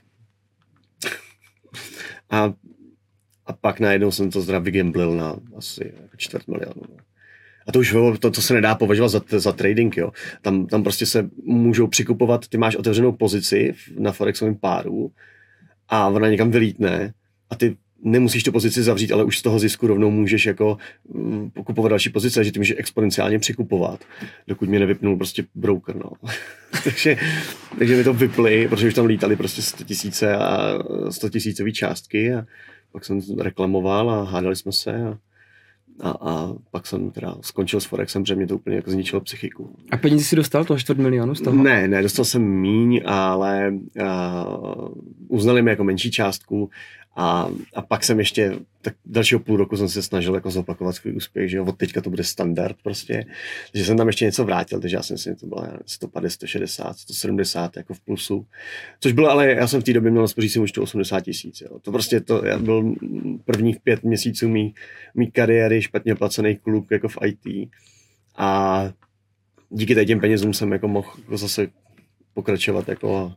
a, 2.30 2.52
a 3.46 3.52
pak 3.52 3.80
najednou 3.80 4.10
jsem 4.10 4.30
to 4.30 4.40
zdraví 4.40 4.64
vygamblil 4.64 5.12
na 5.12 5.36
asi 5.56 5.92
jako 6.02 6.16
čtvrt 6.16 6.48
milionu. 6.48 6.82
A 7.66 7.72
to 7.72 7.78
už 7.78 7.94
to, 8.18 8.30
to 8.30 8.42
se 8.42 8.54
nedá 8.54 8.74
považovat 8.74 9.08
za, 9.08 9.22
za 9.28 9.52
trading, 9.52 9.96
jo. 9.96 10.12
Tam, 10.42 10.66
tam 10.66 10.82
prostě 10.82 11.06
se 11.06 11.30
můžou 11.44 11.86
přikupovat, 11.86 12.48
ty 12.48 12.58
máš 12.58 12.76
otevřenou 12.76 13.12
pozici 13.12 13.74
na 13.98 14.12
Forexovém 14.12 14.54
páru 14.54 15.12
a 15.88 16.08
ona 16.08 16.28
někam 16.28 16.50
vylítne 16.50 17.14
a 17.50 17.56
ty 17.56 17.76
nemusíš 18.04 18.42
tu 18.42 18.52
pozici 18.52 18.82
zavřít, 18.82 19.12
ale 19.12 19.24
už 19.24 19.38
z 19.38 19.42
toho 19.42 19.58
zisku 19.58 19.86
rovnou 19.86 20.10
můžeš 20.10 20.46
jako 20.46 20.76
mm, 21.14 21.50
kupovat 21.50 21.90
další 21.90 22.10
pozice, 22.10 22.44
že 22.44 22.52
ty 22.52 22.58
můžeš 22.58 22.76
exponenciálně 22.78 23.38
přikupovat, 23.38 24.04
dokud 24.48 24.68
mě 24.68 24.78
nevypnul 24.78 25.16
prostě 25.16 25.44
broker, 25.54 25.96
no. 25.96 26.10
takže, 26.84 27.16
takže 27.78 27.96
mi 27.96 28.04
to 28.04 28.14
vypli, 28.14 28.68
protože 28.68 28.88
už 28.88 28.94
tam 28.94 29.06
lítali 29.06 29.36
prostě 29.36 29.62
100 29.62 29.84
tisíce 29.84 30.36
a 30.36 30.78
100 31.10 31.28
tisícový 31.28 31.72
částky 31.72 32.34
a 32.34 32.46
pak 32.92 33.04
jsem 33.04 33.20
reklamoval 33.38 34.10
a 34.10 34.24
hádali 34.24 34.56
jsme 34.56 34.72
se 34.72 35.06
a, 35.06 35.18
a, 36.00 36.10
a 36.10 36.54
pak 36.70 36.86
jsem 36.86 37.10
teda 37.10 37.34
skončil 37.40 37.80
s 37.80 37.84
Forexem, 37.84 38.22
protože 38.22 38.34
mě 38.34 38.46
to 38.46 38.54
úplně 38.54 38.76
jako 38.76 38.90
zničilo 38.90 39.20
psychiku. 39.20 39.76
A 39.90 39.96
peníze 39.96 40.24
si 40.24 40.36
dostal 40.36 40.64
toho 40.64 40.78
čtvrt 40.78 40.98
milionu 40.98 41.34
z 41.34 41.40
toho? 41.40 41.62
Ne, 41.62 41.88
ne, 41.88 42.02
dostal 42.02 42.24
jsem 42.24 42.42
míň, 42.42 43.00
ale 43.04 43.74
uh, 44.00 44.88
uznali 45.28 45.62
mi 45.62 45.70
jako 45.70 45.84
menší 45.84 46.10
částku 46.10 46.70
a, 47.16 47.48
a 47.74 47.82
pak 47.82 48.04
jsem 48.04 48.18
ještě, 48.18 48.56
tak 48.80 48.94
dalšího 49.06 49.40
půl 49.40 49.56
roku 49.56 49.76
jsem 49.76 49.88
se 49.88 50.02
snažil 50.02 50.34
jako 50.34 50.50
zopakovat 50.50 50.96
svůj 50.96 51.16
úspěch, 51.16 51.50
že 51.50 51.56
jo, 51.56 51.64
od 51.64 51.76
teďka 51.76 52.00
to 52.00 52.10
bude 52.10 52.24
standard 52.24 52.76
prostě, 52.82 53.26
takže 53.72 53.84
jsem 53.84 53.96
tam 53.96 54.06
ještě 54.06 54.24
něco 54.24 54.44
vrátil, 54.44 54.80
takže 54.80 54.96
já 54.96 55.02
jsem 55.02 55.18
si 55.18 55.36
to 55.36 55.46
bylo 55.46 55.60
já 55.60 55.66
nevím, 55.66 55.82
150, 55.86 56.34
160, 56.34 56.98
170 56.98 57.76
jako 57.76 57.94
v 57.94 58.00
plusu, 58.00 58.46
což 59.00 59.12
bylo, 59.12 59.30
ale 59.30 59.50
já 59.50 59.66
jsem 59.66 59.80
v 59.80 59.84
té 59.84 59.92
době 59.92 60.10
měl 60.10 60.22
na 60.22 60.28
spořícím 60.28 60.62
účtu 60.62 60.82
80 60.82 61.20
tisíc, 61.20 61.62
to 61.82 61.92
prostě 61.92 62.20
to, 62.20 62.44
já 62.44 62.58
byl 62.58 62.94
prvních 63.44 63.80
pět 63.80 64.02
měsíců 64.02 64.48
mý, 64.48 64.74
mý 65.14 65.30
kariéry 65.30 65.82
špatně 65.82 66.14
placený 66.14 66.56
kluk 66.56 66.86
jako 66.90 67.08
v 67.08 67.18
IT 67.24 67.70
a 68.36 68.84
díky 69.70 70.06
těm 70.06 70.20
penězům 70.20 70.54
jsem 70.54 70.72
jako 70.72 70.88
mohl 70.88 71.08
jako 71.18 71.36
zase 71.36 71.68
pokračovat 72.34 72.88
jako 72.88 73.32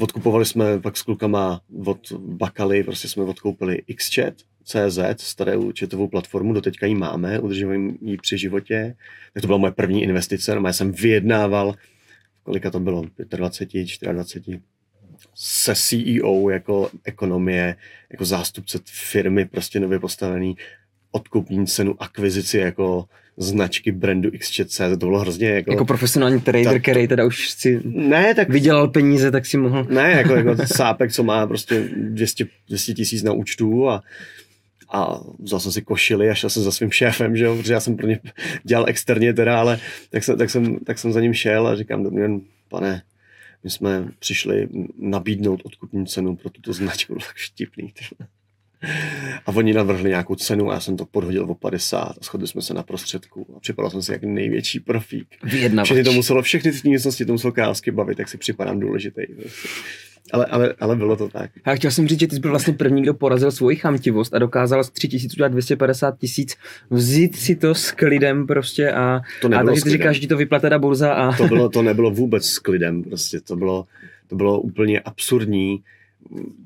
Odkupovali 0.00 0.44
jsme 0.46 0.80
pak 0.80 0.96
s 0.96 1.02
klukama 1.02 1.60
od 1.84 2.12
Bakaly, 2.12 2.84
prostě 2.84 3.08
jsme 3.08 3.22
odkoupili 3.22 3.82
XChat, 3.96 4.34
CZ, 4.64 4.98
starou 5.16 5.72
chatovou 5.78 6.08
platformu, 6.08 6.52
doteďka 6.52 6.86
ji 6.86 6.94
máme, 6.94 7.38
udržujeme 7.38 7.94
ji 8.00 8.16
při 8.16 8.38
životě. 8.38 8.96
Tak 9.32 9.40
to 9.40 9.46
byla 9.46 9.58
moje 9.58 9.72
první 9.72 10.02
investice, 10.02 10.54
no 10.54 10.66
já 10.66 10.72
jsem 10.72 10.92
vyjednával, 10.92 11.74
kolika 12.42 12.70
to 12.70 12.80
bylo, 12.80 13.04
25, 13.36 13.86
24, 14.12 14.60
se 15.34 15.74
CEO 15.74 16.50
jako 16.50 16.90
ekonomie, 17.04 17.76
jako 18.10 18.24
zástupce 18.24 18.78
firmy, 18.84 19.44
prostě 19.44 19.80
nově 19.80 19.98
postavený, 19.98 20.56
odkupní 21.10 21.66
cenu, 21.66 21.96
akvizici 21.98 22.58
jako 22.58 23.08
značky 23.36 23.92
brandu 23.92 24.30
XChat.cz, 24.38 24.78
to 24.78 24.96
bylo 24.96 25.18
hrozně 25.18 25.48
jako... 25.48 25.72
Jako 25.72 25.84
profesionální 25.84 26.40
trader, 26.40 26.72
Tak- 26.72 26.82
který 26.82 27.08
teda 27.08 27.24
už 27.24 27.50
si 27.50 27.80
ne, 27.84 28.34
tak 28.34 28.48
vydělal 28.48 28.88
peníze, 28.88 29.30
tak 29.30 29.46
si 29.46 29.56
mohl... 29.56 29.86
ne, 29.90 30.10
jako, 30.10 30.34
jako 30.34 30.56
sápek, 30.66 31.12
co 31.12 31.22
má 31.22 31.46
prostě 31.46 31.88
200, 31.96 32.46
200 32.68 32.94
tisíc 32.94 33.22
na 33.22 33.32
účtu 33.32 33.88
a, 33.88 34.02
a 34.92 35.20
vzal 35.38 35.60
jsem 35.60 35.72
si 35.72 35.82
košily 35.82 36.30
a 36.30 36.34
šel 36.34 36.50
jsem 36.50 36.62
za 36.62 36.72
svým 36.72 36.90
šéfem, 36.90 37.36
že 37.36 37.44
jo, 37.44 37.56
protože 37.56 37.72
já 37.72 37.80
jsem 37.80 37.96
pro 37.96 38.06
ně 38.06 38.20
dělal 38.64 38.88
externě 38.88 39.34
teda, 39.34 39.60
ale 39.60 39.78
tak 40.10 40.24
jsem, 40.24 40.38
tak 40.38 40.50
jsem, 40.50 40.78
tak 40.78 40.98
jsem 40.98 41.12
za 41.12 41.20
ním 41.20 41.34
šel 41.34 41.66
a 41.66 41.76
říkám, 41.76 42.02
dobrý 42.02 42.22
den, 42.22 42.40
pane, 42.68 43.02
my 43.64 43.70
jsme 43.70 44.08
přišli 44.18 44.68
nabídnout 44.98 45.60
odkupní 45.64 46.06
cenu 46.06 46.36
pro 46.36 46.50
tuto 46.50 46.72
značku, 46.72 47.12
bylo 47.12 47.26
tak 47.26 47.36
štipný. 47.36 47.92
ty 47.92 48.04
vole. 48.18 48.28
A 49.46 49.52
oni 49.52 49.74
navrhli 49.74 50.10
nějakou 50.10 50.34
cenu 50.34 50.70
a 50.70 50.74
já 50.74 50.80
jsem 50.80 50.96
to 50.96 51.06
podhodil 51.06 51.50
o 51.50 51.54
50 51.54 51.98
a 51.98 52.14
shodli 52.22 52.48
jsme 52.48 52.62
se 52.62 52.74
na 52.74 52.82
prostředku 52.82 53.46
a 53.56 53.60
připadal 53.60 53.90
jsem 53.90 54.02
si 54.02 54.12
jak 54.12 54.22
největší 54.22 54.80
profík. 54.80 55.26
Vyjednavač. 55.42 55.86
Všechny 55.86 56.04
to 56.04 56.12
muselo, 56.12 56.42
všechny 56.42 56.72
ty 56.72 56.88
místnosti 56.88 57.24
to 57.24 57.32
muselo 57.32 57.52
krásky 57.52 57.90
bavit, 57.90 58.18
jak 58.18 58.28
si 58.28 58.38
připadám 58.38 58.80
důležitý. 58.80 59.22
Prostě. 59.40 59.68
Ale, 60.32 60.46
ale, 60.46 60.74
ale 60.80 60.96
bylo 60.96 61.16
to 61.16 61.28
tak. 61.28 61.50
A 61.64 61.74
chtěl 61.74 61.90
jsem 61.90 62.08
říct, 62.08 62.20
že 62.20 62.26
ty 62.26 62.34
jsi 62.34 62.40
byl 62.40 62.50
vlastně 62.50 62.72
první, 62.72 63.02
kdo 63.02 63.14
porazil 63.14 63.52
svoji 63.52 63.76
chamtivost 63.76 64.34
a 64.34 64.38
dokázal 64.38 64.84
z 64.84 64.90
3 64.90 65.08
tisíc 65.08 65.34
udělat 65.34 65.52
250 65.52 66.18
tisíc, 66.18 66.56
vzít 66.90 67.36
si 67.36 67.56
to 67.56 67.74
s 67.74 67.90
klidem 67.90 68.46
prostě 68.46 68.92
a, 68.92 69.20
To 69.42 69.48
a 69.54 69.64
takže 69.64 69.82
ty 69.82 69.90
říkáš, 69.90 70.14
že 70.14 70.20
ti 70.20 70.26
to 70.26 70.36
vyplate 70.36 70.70
ta 70.70 70.78
burza 70.78 71.12
a 71.12 71.36
To, 71.36 71.44
bylo, 71.44 71.68
to 71.68 71.82
nebylo 71.82 72.10
vůbec 72.10 72.46
s 72.46 72.58
klidem, 72.58 73.02
prostě 73.02 73.40
to 73.40 73.56
bylo, 73.56 73.86
to 74.26 74.36
bylo 74.36 74.60
úplně 74.60 75.00
absurdní. 75.00 75.82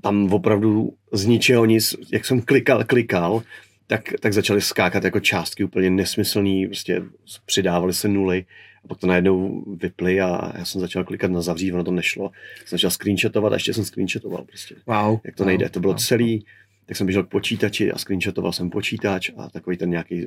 Tam 0.00 0.32
opravdu 0.32 0.92
z 1.12 1.26
ničeho 1.26 1.64
nic, 1.64 1.96
jak 2.12 2.24
jsem 2.24 2.40
klikal, 2.40 2.84
klikal, 2.84 3.42
tak, 3.86 4.12
tak 4.20 4.32
začaly 4.32 4.60
skákat 4.60 5.04
jako 5.04 5.20
částky 5.20 5.64
úplně 5.64 5.90
nesmyslný, 5.90 6.66
prostě 6.66 7.02
přidávali 7.46 7.92
se 7.92 8.08
nuly 8.08 8.44
a 8.84 8.88
pak 8.88 8.98
to 8.98 9.06
najednou 9.06 9.64
vyply 9.80 10.20
a 10.20 10.52
já 10.58 10.64
jsem 10.64 10.80
začal 10.80 11.04
klikat 11.04 11.30
na 11.30 11.42
zavřít, 11.42 11.72
ono 11.72 11.84
to 11.84 11.90
nešlo. 11.90 12.30
Jsem 12.66 12.78
začal 12.78 12.90
screenshotovat 12.90 13.52
a 13.52 13.56
ještě 13.56 13.74
jsem 13.74 13.84
screenshotoval 13.84 14.44
prostě. 14.44 14.74
wow. 14.86 15.20
jak 15.24 15.34
to 15.34 15.44
nejde. 15.44 15.68
To 15.68 15.80
bylo 15.80 15.92
wow. 15.92 16.00
celý, 16.00 16.44
tak 16.86 16.96
jsem 16.96 17.06
běžel 17.06 17.22
k 17.22 17.28
počítači 17.28 17.92
a 17.92 17.98
screenshotoval 17.98 18.52
jsem 18.52 18.70
počítač 18.70 19.30
a 19.36 19.50
takový 19.50 19.76
ten 19.76 19.90
nějaký 19.90 20.26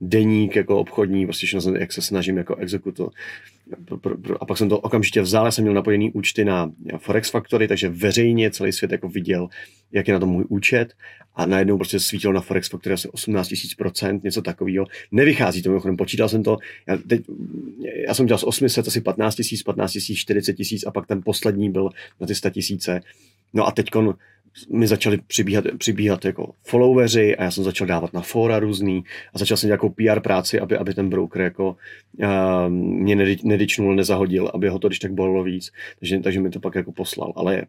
deník 0.00 0.56
jako 0.56 0.78
obchodní, 0.78 1.26
prostě 1.26 1.46
všechno 1.46 1.76
jak 1.76 1.92
se 1.92 2.02
snažím 2.02 2.36
jako 2.36 2.56
exekutor. 2.56 3.10
A 4.40 4.46
pak 4.46 4.58
jsem 4.58 4.68
to 4.68 4.78
okamžitě 4.78 5.22
vzal, 5.22 5.44
já 5.44 5.50
jsem 5.50 5.64
měl 5.64 5.74
napojený 5.74 6.12
účty 6.12 6.44
na 6.44 6.72
Forex 6.98 7.30
Factory, 7.30 7.68
takže 7.68 7.88
veřejně 7.88 8.50
celý 8.50 8.72
svět 8.72 8.92
jako 8.92 9.08
viděl, 9.08 9.48
jak 9.92 10.08
je 10.08 10.14
na 10.14 10.20
tom 10.20 10.28
můj 10.28 10.44
účet 10.48 10.94
a 11.34 11.46
najednou 11.46 11.76
prostě 11.76 12.00
svítilo 12.00 12.32
na 12.32 12.40
Forex 12.40 12.68
Factory 12.68 12.94
asi 12.94 13.08
18 13.08 13.50
000 13.50 13.60
procent, 13.78 14.24
něco 14.24 14.42
takového. 14.42 14.86
Nevychází 15.12 15.62
to 15.62 15.68
mimochodem, 15.68 15.96
počítal 15.96 16.28
jsem 16.28 16.42
to, 16.42 16.58
já, 16.86 16.96
teď, 16.96 17.22
já 18.06 18.14
jsem 18.14 18.26
dělal 18.26 18.38
z 18.38 18.44
800 18.44 18.88
asi 18.88 19.00
15 19.00 19.38
000, 19.38 19.46
15 19.64 19.94
000, 19.94 20.02
40 20.16 20.56
000 20.58 20.66
a 20.86 20.90
pak 20.90 21.06
ten 21.06 21.22
poslední 21.24 21.70
byl 21.70 21.90
na 22.20 22.26
ty 22.26 22.34
100 22.34 22.50
tisíce. 22.50 23.00
No 23.52 23.66
a 23.66 23.70
teď 23.70 23.90
mi 24.70 24.86
začali 24.86 25.18
přibíhat, 25.26 25.64
přibíhat 25.78 26.24
jako 26.24 26.54
followeri 26.62 27.36
a 27.36 27.44
já 27.44 27.50
jsem 27.50 27.64
začal 27.64 27.86
dávat 27.86 28.12
na 28.12 28.20
fora 28.20 28.58
různý 28.58 29.04
a 29.34 29.38
začal 29.38 29.56
jsem 29.56 29.68
nějakou 29.68 29.88
PR 29.88 30.20
práci, 30.20 30.60
aby, 30.60 30.76
aby 30.76 30.94
ten 30.94 31.08
broker 31.08 31.42
jako 31.42 31.76
uh, 32.18 32.68
mě 32.68 33.16
nedičnul, 33.42 33.94
nezahodil, 33.94 34.50
aby 34.54 34.68
ho 34.68 34.78
to 34.78 34.88
když 34.88 34.98
tak 34.98 35.12
bolelo 35.12 35.44
víc. 35.44 35.72
Takže, 35.98 36.20
takže 36.20 36.40
mi 36.40 36.50
to 36.50 36.60
pak 36.60 36.74
jako 36.74 36.92
poslal, 36.92 37.32
ale 37.36 37.62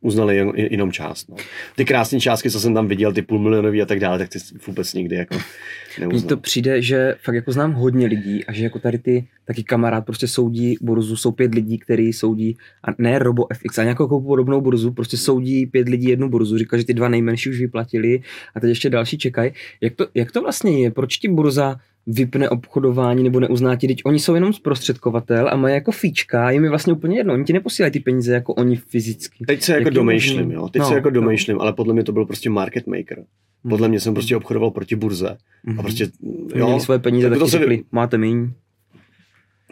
uznali 0.00 0.36
jen, 0.36 0.52
jenom 0.56 0.92
část. 0.92 1.28
No. 1.28 1.36
Ty 1.76 1.84
krásné 1.84 2.20
částky, 2.20 2.50
co 2.50 2.60
jsem 2.60 2.74
tam 2.74 2.88
viděl, 2.88 3.12
ty 3.12 3.22
půlmilionový 3.22 3.82
a 3.82 3.86
tak 3.86 4.00
dále, 4.00 4.18
tak 4.18 4.28
ty 4.28 4.38
vůbec 4.66 4.94
nikdy 4.94 5.16
jako 5.16 5.34
Mně 5.34 6.06
neuznal. 6.06 6.28
to 6.28 6.36
přijde, 6.36 6.82
že 6.82 7.14
fakt 7.24 7.34
jako 7.34 7.52
znám 7.52 7.72
hodně 7.72 8.06
lidí 8.06 8.44
a 8.44 8.52
že 8.52 8.64
jako 8.64 8.78
tady 8.78 8.98
ty 8.98 9.28
taky 9.44 9.64
kamarád 9.64 10.04
prostě 10.04 10.28
soudí 10.28 10.76
burzu, 10.80 11.16
jsou 11.16 11.32
pět 11.32 11.54
lidí, 11.54 11.78
který 11.78 12.12
soudí, 12.12 12.56
a 12.84 12.94
ne 12.98 13.18
RoboFX, 13.18 13.78
a 13.78 13.82
nějakou 13.82 14.20
podobnou 14.20 14.60
burzu, 14.60 14.92
prostě 14.92 15.16
soudí 15.16 15.66
pět 15.66 15.88
lidí 15.88 16.08
jednu 16.08 16.28
burzu, 16.28 16.58
říká, 16.58 16.76
že 16.78 16.84
ty 16.84 16.94
dva 16.94 17.08
nejmenší 17.08 17.50
už 17.50 17.60
vyplatili 17.60 18.20
a 18.54 18.60
teď 18.60 18.68
ještě 18.68 18.90
další 18.90 19.18
čekají. 19.18 19.52
Jak 19.80 19.94
to, 19.94 20.06
jak 20.14 20.32
to 20.32 20.42
vlastně 20.42 20.82
je? 20.82 20.90
Proč 20.90 21.16
ti 21.16 21.28
burza 21.28 21.76
vypne 22.06 22.48
obchodování 22.48 23.22
nebo 23.22 23.40
neuzná 23.40 23.76
ti, 23.76 23.86
teď 23.88 24.00
oni 24.04 24.18
jsou 24.18 24.34
jenom 24.34 24.52
zprostředkovatel 24.52 25.48
a 25.52 25.56
mají 25.56 25.74
jako 25.74 25.92
fíčka, 25.92 26.50
je 26.50 26.70
vlastně 26.70 26.92
úplně 26.92 27.16
jedno, 27.16 27.34
oni 27.34 27.44
ti 27.44 27.52
neposílají 27.52 27.92
ty 27.92 28.00
peníze 28.00 28.34
jako 28.34 28.54
oni 28.54 28.76
fyzicky. 28.76 29.44
Teď 29.46 29.62
se 29.62 29.72
jako 29.72 29.84
Jak 29.88 29.94
domýšlím, 29.94 30.50
jo. 30.50 30.68
Teď 30.68 30.80
No, 30.80 30.88
se 30.88 30.94
jako 30.94 31.08
no. 31.10 31.14
domýšlím, 31.14 31.60
ale 31.60 31.72
podle 31.72 31.94
mě 31.94 32.04
to 32.04 32.12
byl 32.12 32.26
prostě 32.26 32.50
market 32.50 32.86
maker. 32.86 33.24
Podle 33.68 33.88
mě 33.88 34.00
jsem 34.00 34.14
prostě 34.14 34.36
obchodoval 34.36 34.70
proti 34.70 34.96
burze. 34.96 35.28
A 35.30 35.36
Mhm. 35.64 35.78
prostě, 35.78 36.08
Jo, 36.54 36.66
měli 36.66 36.80
svoje 36.80 36.98
peníze, 36.98 37.28
tak 37.28 37.38
tak, 37.38 37.44
to 37.44 37.48
se 37.50 37.58
řekli, 37.58 37.82
máte 37.92 38.18
míň. 38.18 38.50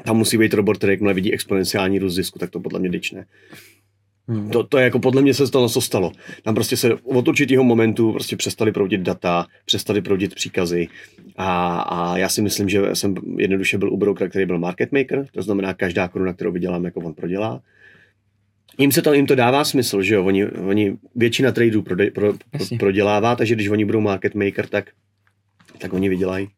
tam 0.04 0.16
musí 0.16 0.38
být 0.38 0.54
robot, 0.54 0.76
který 0.78 0.92
jakmile 0.92 1.14
vidí 1.14 1.32
exponenciální 1.32 1.98
růst 1.98 2.14
zisku, 2.14 2.38
tak 2.38 2.50
to 2.50 2.60
podle 2.60 2.78
mě 2.80 2.88
dyčne. 2.88 3.26
Hmm. 4.28 4.50
To, 4.50 4.64
to 4.64 4.78
je 4.78 4.84
jako 4.84 4.98
podle 4.98 5.22
mě 5.22 5.34
se 5.34 5.50
to, 5.50 5.68
co 5.68 5.80
stalo. 5.80 6.12
Tam 6.42 6.54
prostě 6.54 6.76
se 6.76 6.94
od 6.94 7.28
určitého 7.28 7.64
momentu 7.64 8.12
prostě 8.12 8.36
přestali 8.36 8.72
proudit 8.72 9.00
data, 9.00 9.46
přestali 9.64 10.02
proudit 10.02 10.34
příkazy 10.34 10.88
a, 11.36 11.80
a 11.80 12.18
já 12.18 12.28
si 12.28 12.42
myslím, 12.42 12.68
že 12.68 12.80
jsem 12.92 13.14
jednoduše 13.36 13.78
byl 13.78 13.92
u 13.92 13.96
brokera, 13.96 14.30
který 14.30 14.46
byl 14.46 14.58
market 14.58 14.92
maker, 14.92 15.26
to 15.32 15.42
znamená 15.42 15.74
každá 15.74 16.08
koruna, 16.08 16.32
kterou 16.32 16.52
vydělám, 16.52 16.84
jako 16.84 17.00
on 17.00 17.14
prodělá. 17.14 17.60
Jim 18.78 18.92
se 18.92 19.02
to, 19.02 19.12
jim 19.12 19.26
to 19.26 19.34
dává 19.34 19.64
smysl, 19.64 20.02
že 20.02 20.14
jo, 20.14 20.24
oni, 20.24 20.46
oni 20.46 20.96
většina 21.14 21.52
tradeů 21.52 21.82
pro, 21.82 21.96
pro, 22.14 22.32
pro, 22.32 22.64
prodělává, 22.78 23.36
takže 23.36 23.54
když 23.54 23.68
oni 23.68 23.84
budou 23.84 24.00
market 24.00 24.34
maker, 24.34 24.66
tak, 24.66 24.90
tak 25.78 25.92
oni 25.92 26.08
vydělají. 26.08 26.48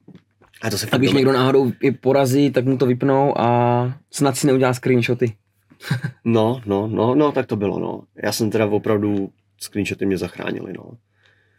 A 0.62 0.70
to 0.70 0.78
se 0.78 0.86
a 0.92 0.96
když 0.96 1.12
někdo 1.12 1.32
náhodou 1.32 1.72
i 1.82 1.90
porazí, 1.90 2.50
tak 2.50 2.64
mu 2.64 2.76
to 2.76 2.86
vypnou 2.86 3.40
a 3.40 3.98
snad 4.10 4.36
si 4.36 4.46
neudělá 4.46 4.74
screenshoty. 4.74 5.32
no, 6.24 6.60
no, 6.66 6.86
no, 6.86 7.14
no, 7.14 7.32
tak 7.32 7.46
to 7.46 7.56
bylo, 7.56 7.78
no. 7.78 8.02
Já 8.22 8.32
jsem 8.32 8.50
teda 8.50 8.66
opravdu, 8.66 9.32
screenshoty 9.58 10.06
mě 10.06 10.18
zachránili, 10.18 10.72
no. 10.72 10.90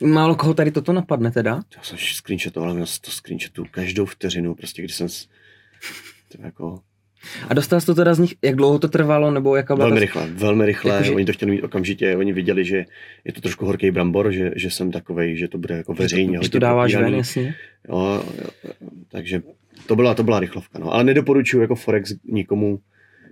Málo 0.03 0.35
koho 0.35 0.53
tady 0.53 0.71
toto 0.71 0.93
napadne 0.93 1.31
teda? 1.31 1.61
Já 1.77 1.83
jsem 1.83 1.97
screenshotoval, 1.97 2.73
měl 2.73 2.85
to 3.01 3.11
screenshotu 3.11 3.65
každou 3.71 4.05
vteřinu, 4.05 4.55
prostě 4.55 4.81
když 4.81 4.95
jsem 4.95 5.09
s... 5.09 5.27
to 6.27 6.37
jako... 6.43 6.79
A 7.49 7.53
dostal 7.53 7.79
jsi 7.79 7.85
to 7.85 7.95
teda 7.95 8.13
z 8.13 8.19
nich, 8.19 8.35
jak 8.41 8.55
dlouho 8.55 8.79
to 8.79 8.87
trvalo, 8.87 9.31
nebo 9.31 9.55
jaká 9.55 9.75
byla 9.75 9.87
Velmi 9.87 9.99
ta... 9.99 10.01
rychle, 10.01 10.27
velmi 10.27 10.65
rychle, 10.65 10.93
jako, 10.93 11.03
že... 11.03 11.11
oni 11.11 11.25
to 11.25 11.33
chtěli 11.33 11.51
mít 11.51 11.63
okamžitě, 11.63 12.15
oni 12.15 12.33
viděli, 12.33 12.65
že 12.65 12.85
je 13.25 13.33
to 13.33 13.41
trošku 13.41 13.65
horký 13.65 13.91
brambor, 13.91 14.31
že, 14.31 14.51
že 14.55 14.69
jsem 14.69 14.91
takovej, 14.91 15.37
že 15.37 15.47
to 15.47 15.57
bude 15.57 15.77
jako 15.77 15.93
veřejně. 15.93 16.39
Že 16.41 16.49
to, 16.49 16.55
to 16.55 16.59
dáváš 16.59 16.95
ven, 16.95 17.15
jasně. 17.15 17.55
Jo, 17.89 18.23
jo, 18.41 18.71
takže 19.07 19.41
to 19.87 19.95
byla, 19.95 20.13
to 20.13 20.23
byla 20.23 20.39
rychlovka, 20.39 20.79
no. 20.79 20.93
Ale 20.93 21.03
nedoporučuji 21.03 21.61
jako 21.61 21.75
Forex 21.75 22.13
nikomu, 22.23 22.79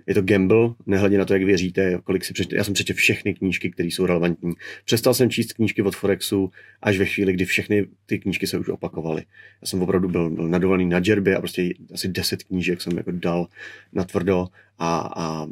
je 0.06 0.14
to 0.14 0.22
gamble, 0.22 0.74
nehledě 0.86 1.18
na 1.18 1.24
to, 1.24 1.32
jak 1.32 1.42
věříte, 1.42 1.98
kolik 2.04 2.24
si 2.24 2.32
přečte. 2.32 2.56
Já 2.56 2.64
jsem 2.64 2.74
přečetl 2.74 2.96
všechny 2.96 3.34
knížky, 3.34 3.70
které 3.70 3.86
jsou 3.88 4.06
relevantní. 4.06 4.52
Přestal 4.84 5.14
jsem 5.14 5.30
číst 5.30 5.52
knížky 5.52 5.82
od 5.82 5.96
Forexu 5.96 6.50
až 6.82 6.98
ve 6.98 7.04
chvíli, 7.04 7.32
kdy 7.32 7.44
všechny 7.44 7.86
ty 8.06 8.18
knížky 8.18 8.46
se 8.46 8.58
už 8.58 8.68
opakovaly. 8.68 9.22
Já 9.62 9.66
jsem 9.66 9.82
opravdu 9.82 10.08
byl, 10.08 10.30
byl 10.30 10.48
nadovalný 10.48 10.86
na 10.86 11.00
džerbě 11.00 11.36
a 11.36 11.40
prostě 11.40 11.74
asi 11.92 12.08
deset 12.08 12.42
knížek 12.42 12.80
jsem 12.80 12.96
jako 12.96 13.10
dal 13.10 13.46
na 13.92 14.04
tvrdo 14.04 14.46
a, 14.78 15.12
a 15.16 15.46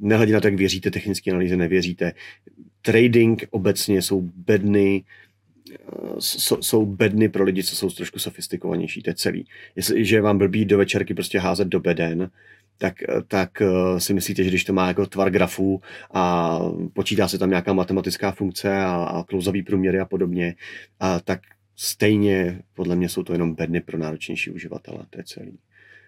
nehledě 0.00 0.32
na 0.32 0.40
to, 0.40 0.46
jak 0.46 0.56
věříte, 0.56 0.90
technické 0.90 1.30
analýze 1.30 1.56
nevěříte. 1.56 2.12
Trading 2.82 3.44
obecně 3.50 4.02
jsou 4.02 4.20
bedny, 4.20 5.04
jsou 6.18 6.86
bedny 6.86 7.28
pro 7.28 7.44
lidi, 7.44 7.62
co 7.62 7.76
jsou 7.76 7.90
trošku 7.90 8.18
sofistikovanější, 8.18 9.02
to 9.02 9.10
je 9.10 9.14
celý. 9.14 9.46
Jestliže 9.76 10.20
vám 10.20 10.38
blbý 10.38 10.64
do 10.64 10.78
večerky 10.78 11.14
prostě 11.14 11.38
házet 11.38 11.68
do 11.68 11.80
beden, 11.80 12.30
tak, 12.78 12.94
tak 13.28 13.62
eh, 13.62 14.00
si 14.00 14.14
myslíte, 14.14 14.44
že 14.44 14.50
když 14.50 14.64
to 14.64 14.72
má 14.72 14.88
jako 14.88 15.06
tvar 15.06 15.30
grafů 15.30 15.80
a 16.14 16.58
počítá 16.92 17.28
se 17.28 17.38
tam 17.38 17.50
nějaká 17.50 17.72
matematická 17.72 18.32
funkce 18.32 18.76
a, 18.76 18.94
a 18.94 19.24
klouzavý 19.24 19.62
průměry 19.62 20.00
a 20.00 20.04
podobně, 20.04 20.54
a 21.00 21.20
tak 21.20 21.40
stejně 21.76 22.62
podle 22.74 22.96
mě 22.96 23.08
jsou 23.08 23.22
to 23.22 23.32
jenom 23.32 23.54
bedny 23.54 23.80
pro 23.80 23.98
náročnější 23.98 24.50
uživatele, 24.50 24.98
to 25.10 25.20
je 25.20 25.24
celý. 25.24 25.58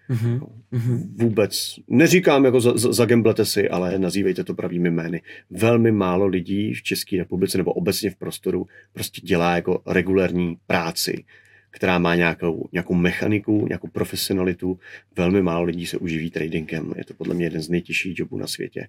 Mm-hmm. 0.09 1.07
Vůbec. 1.15 1.79
Neříkám, 1.87 2.45
jako 2.45 2.61
zagemblete 2.75 3.45
za 3.45 3.51
si, 3.51 3.69
ale 3.69 3.99
nazývejte 3.99 4.43
to 4.43 4.53
pravými 4.53 4.91
jmény. 4.91 5.21
Velmi 5.49 5.91
málo 5.91 6.27
lidí 6.27 6.73
v 6.73 6.83
České 6.83 7.17
republice 7.17 7.57
nebo 7.57 7.73
obecně 7.73 8.09
v 8.09 8.15
prostoru 8.15 8.67
prostě 8.93 9.21
dělá 9.21 9.55
jako 9.55 9.81
regulární 9.87 10.57
práci 10.67 11.23
která 11.71 11.99
má 11.99 12.15
nějakou, 12.15 12.69
nějakou 12.71 12.93
mechaniku, 12.93 13.65
nějakou 13.67 13.87
profesionalitu. 13.87 14.79
Velmi 15.17 15.41
málo 15.41 15.63
lidí 15.63 15.85
se 15.85 15.97
uživí 15.97 16.29
tradingem. 16.29 16.93
Je 16.97 17.05
to 17.05 17.13
podle 17.13 17.35
mě 17.35 17.45
jeden 17.45 17.61
z 17.61 17.69
nejtěžších 17.69 18.19
jobů 18.19 18.37
na 18.37 18.47
světě. 18.47 18.87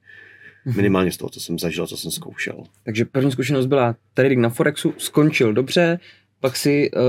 Mhm. 0.65 0.77
Minimálně 0.77 1.13
z 1.13 1.17
toho, 1.17 1.31
co 1.31 1.41
jsem 1.41 1.59
zažil, 1.59 1.87
co 1.87 1.97
jsem 1.97 2.11
zkoušel. 2.11 2.65
Takže 2.85 3.05
první 3.05 3.33
zkušenost 3.33 3.67
byla 3.67 3.97
trading 4.15 4.41
na 4.41 4.49
Forexu, 4.49 4.95
skončil 4.99 5.53
dobře, 5.53 5.99
pak 6.41 6.57
si 6.57 6.91
uh, 6.91 7.03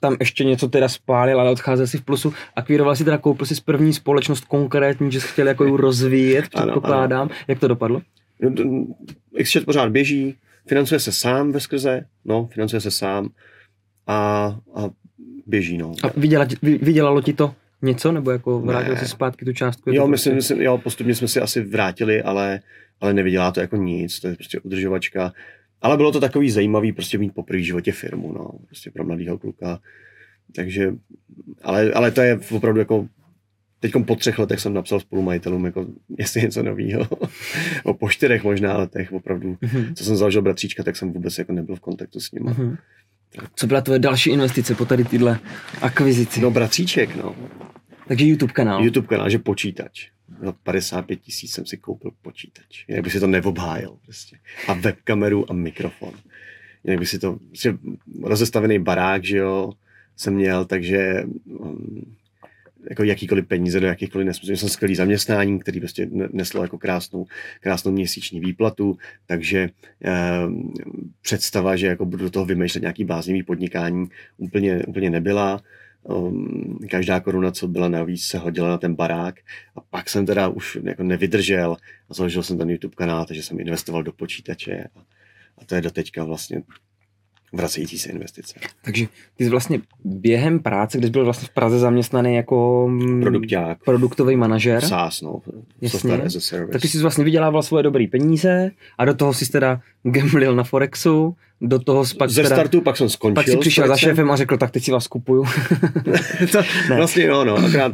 tam 0.00 0.16
ještě 0.20 0.44
něco 0.44 0.68
teda 0.68 0.88
spálil, 0.88 1.40
ale 1.40 1.50
odcházel 1.50 1.86
si 1.86 1.98
v 1.98 2.02
plusu. 2.02 2.32
Akvíroval 2.56 2.96
si 2.96 3.04
teda, 3.04 3.18
koupil 3.18 3.46
si 3.46 3.54
z 3.54 3.60
první 3.60 3.92
společnost 3.92 4.44
konkrétní, 4.44 5.12
že 5.12 5.20
jsi 5.20 5.28
chtěl 5.28 5.48
jako 5.48 5.64
ji 5.64 5.72
rozvíjet, 5.76 6.48
předpokládám. 6.48 7.20
Ano. 7.20 7.30
Jak 7.48 7.58
to 7.58 7.68
dopadlo? 7.68 8.02
Exchange 9.36 9.64
pořád 9.64 9.88
běží, 9.88 10.34
financuje 10.66 11.00
se 11.00 11.12
sám 11.12 11.52
ve 11.52 11.60
skrze, 11.60 12.04
no, 12.24 12.48
financuje 12.52 12.80
se 12.80 12.90
sám 12.90 13.28
a, 14.06 14.16
a 14.74 14.90
běží. 15.46 15.78
No. 15.78 15.92
A 16.02 16.20
vyděla, 16.20 16.46
vydělalo 16.62 17.22
ti 17.22 17.32
to 17.32 17.54
něco, 17.82 18.12
nebo 18.12 18.30
jako 18.30 18.60
vrátil 18.60 18.94
ne. 18.94 19.00
si 19.00 19.08
zpátky 19.08 19.44
tu 19.44 19.52
částku? 19.52 19.90
Jo, 19.92 20.06
myslím, 20.06 20.34
prostě... 20.34 20.54
myslím, 20.54 20.66
jo, 20.66 20.78
postupně 20.78 21.14
jsme 21.14 21.28
si 21.28 21.40
asi 21.40 21.60
vrátili, 21.60 22.22
ale, 22.22 22.60
ale 23.00 23.14
nevydělá 23.14 23.52
to 23.52 23.60
jako 23.60 23.76
nic, 23.76 24.20
to 24.20 24.28
je 24.28 24.34
prostě 24.34 24.60
udržovačka. 24.60 25.32
Ale 25.82 25.96
bylo 25.96 26.12
to 26.12 26.20
takový 26.20 26.50
zajímavý 26.50 26.92
prostě 26.92 27.18
mít 27.18 27.34
po 27.34 27.42
první 27.42 27.64
životě 27.64 27.92
firmu, 27.92 28.32
no, 28.32 28.50
prostě 28.66 28.90
pro 28.90 29.04
mladého 29.04 29.38
kluka. 29.38 29.80
Takže, 30.54 30.94
ale, 31.62 31.92
ale 31.92 32.10
to 32.10 32.20
je 32.20 32.40
opravdu 32.50 32.78
jako 32.78 33.08
Teď 33.80 33.92
po 34.06 34.16
třech 34.16 34.38
letech 34.38 34.60
jsem 34.60 34.74
napsal 34.74 35.00
spolumajitelům, 35.00 35.64
jako 35.64 35.86
jestli 36.18 36.42
něco 36.42 36.62
nového. 36.62 37.08
o 37.84 37.94
po 37.94 38.08
čtyřech 38.08 38.44
možná 38.44 38.76
letech 38.76 39.12
opravdu. 39.12 39.54
Mm-hmm. 39.54 39.94
Co 39.94 40.04
jsem 40.04 40.16
založil 40.16 40.42
bratříčka, 40.42 40.82
tak 40.82 40.96
jsem 40.96 41.12
vůbec 41.12 41.38
jako 41.38 41.52
nebyl 41.52 41.76
v 41.76 41.80
kontaktu 41.80 42.20
s 42.20 42.32
ním. 42.32 42.76
Co 43.54 43.66
byla 43.66 43.80
tvoje 43.80 43.98
další 43.98 44.30
investice 44.30 44.74
po 44.74 44.84
tady 44.84 45.04
tyhle 45.04 45.38
akvizici? 45.82 46.40
No 46.40 46.50
bratříček, 46.50 47.16
no. 47.16 47.36
Takže 48.08 48.26
YouTube 48.26 48.52
kanál. 48.52 48.84
YouTube 48.84 49.06
kanál, 49.06 49.30
že 49.30 49.38
počítač. 49.38 50.08
Za 50.42 50.52
55 50.52 51.20
tisíc 51.20 51.52
jsem 51.52 51.66
si 51.66 51.76
koupil 51.76 52.10
počítač. 52.22 52.84
Jinak 52.88 53.04
by 53.04 53.10
si 53.10 53.20
to 53.20 53.26
neobhájil. 53.26 53.96
Prostě. 54.04 54.36
A 54.68 54.72
webkameru 54.72 55.50
a 55.50 55.54
mikrofon. 55.54 56.12
Jinak 56.84 57.00
by 57.00 57.06
si 57.06 57.18
to... 57.18 57.38
Prostě 57.48 57.78
rozestavený 58.22 58.78
barák, 58.78 59.24
že 59.24 59.36
jo, 59.36 59.72
jsem 60.16 60.34
měl, 60.34 60.64
takže 60.64 61.22
um, 61.44 62.16
jako 62.90 63.04
jakýkoliv 63.04 63.46
peníze 63.46 63.80
do 63.80 63.86
jakýchkoliv 63.86 64.26
nesmyslů. 64.26 64.50
Měl 64.50 64.56
jsem 64.56 64.68
skvělý 64.68 64.94
zaměstnání, 64.94 65.58
který 65.58 65.80
prostě 65.80 66.08
neslo 66.32 66.62
jako 66.62 66.78
krásnou, 66.78 67.26
krásnou 67.60 67.92
měsíční 67.92 68.40
výplatu, 68.40 68.98
takže 69.26 69.70
eh, 70.04 70.12
představa, 71.22 71.76
že 71.76 71.86
jako 71.86 72.06
budu 72.06 72.24
do 72.24 72.30
toho 72.30 72.46
vymýšlet 72.46 72.80
nějaký 72.80 73.04
bláznivý 73.04 73.42
podnikání, 73.42 74.08
úplně, 74.36 74.84
úplně 74.86 75.10
nebyla. 75.10 75.62
Um, 76.02 76.78
každá 76.90 77.20
koruna, 77.20 77.50
co 77.50 77.68
byla 77.68 77.88
navíc, 77.88 78.24
se 78.24 78.38
hodila 78.38 78.68
na 78.68 78.78
ten 78.78 78.94
barák 78.94 79.34
a 79.76 79.80
pak 79.80 80.10
jsem 80.10 80.26
teda 80.26 80.48
už 80.48 80.78
jako 80.84 81.02
nevydržel 81.02 81.76
a 82.10 82.14
založil 82.14 82.42
jsem 82.42 82.58
ten 82.58 82.70
YouTube 82.70 82.94
kanál, 82.94 83.24
takže 83.24 83.42
jsem 83.42 83.60
investoval 83.60 84.02
do 84.02 84.12
počítače 84.12 84.84
a, 84.96 85.00
a 85.58 85.64
to 85.64 85.74
je 85.74 85.80
do 85.80 85.90
teďka 85.90 86.24
vlastně 86.24 86.62
vracející 87.52 87.98
se 87.98 88.10
investice. 88.10 88.60
Takže 88.82 89.06
ty 89.36 89.44
jsi 89.44 89.50
vlastně 89.50 89.80
během 90.04 90.58
práce, 90.58 90.98
když 90.98 91.10
byl 91.10 91.24
vlastně 91.24 91.48
v 91.48 91.50
Praze 91.50 91.78
zaměstnaný 91.78 92.34
jako 92.34 92.88
mm, 92.88 93.20
Produkták, 93.20 93.78
produktový 93.84 94.36
manažer. 94.36 94.84
SaaS, 94.84 95.22
no, 95.22 95.40
software 95.86 96.22
as 96.26 96.36
a 96.36 96.40
service. 96.40 96.72
Tak 96.72 96.82
ty 96.82 96.88
jsi 96.88 96.98
vlastně 96.98 97.24
vydělával 97.24 97.62
svoje 97.62 97.82
dobré 97.82 98.06
peníze 98.10 98.70
a 98.98 99.04
do 99.04 99.14
toho 99.14 99.34
jsi 99.34 99.52
teda 99.52 99.80
gamblil 100.02 100.54
na 100.54 100.64
Forexu, 100.64 101.36
do 101.60 101.78
toho 101.78 102.04
pak 102.18 102.30
Ze 102.30 102.42
teda, 102.42 102.56
startu 102.56 102.80
pak 102.80 102.96
jsem 102.96 103.08
skončil. 103.08 103.34
Pak 103.34 103.48
si 103.48 103.56
přišel 103.56 103.88
za 103.88 103.96
šéfem 103.96 104.30
a 104.30 104.36
řekl, 104.36 104.56
tak 104.56 104.70
teď 104.70 104.82
si 104.82 104.90
vás 104.90 105.06
kupuju. 105.06 105.44
to, 106.52 106.60
ne. 106.90 106.96
Vlastně 106.96 107.28
no, 107.28 107.44
no, 107.44 107.56
akrát 107.56 107.92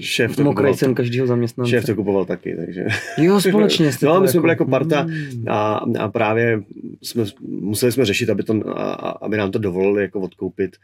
šéf 0.00 0.36
to 0.36 0.44
Mokrý 0.44 0.74
jsem 0.74 0.94
každého 0.94 1.26
zaměstnance. 1.26 1.70
Šéf 1.70 1.86
to 1.86 1.94
kupoval 1.94 2.24
taky, 2.24 2.56
takže. 2.56 2.86
Jo, 3.18 3.40
společně 3.40 3.92
jste 3.92 4.06
No, 4.06 4.20
my 4.20 4.28
jsme 4.28 4.36
jako... 4.36 4.40
byli 4.40 4.52
jako 4.52 4.64
parta 4.64 5.06
a, 5.48 5.80
a 5.98 6.08
právě 6.08 6.62
jsme, 7.02 7.24
museli 7.48 7.92
jsme 7.92 8.04
řešit, 8.04 8.30
aby, 8.30 8.42
to, 8.42 8.78
a, 8.78 8.92
aby 9.10 9.36
nám 9.36 9.50
to 9.50 9.58
dovolili 9.58 10.02
jako 10.02 10.20
odkoupit. 10.20 10.76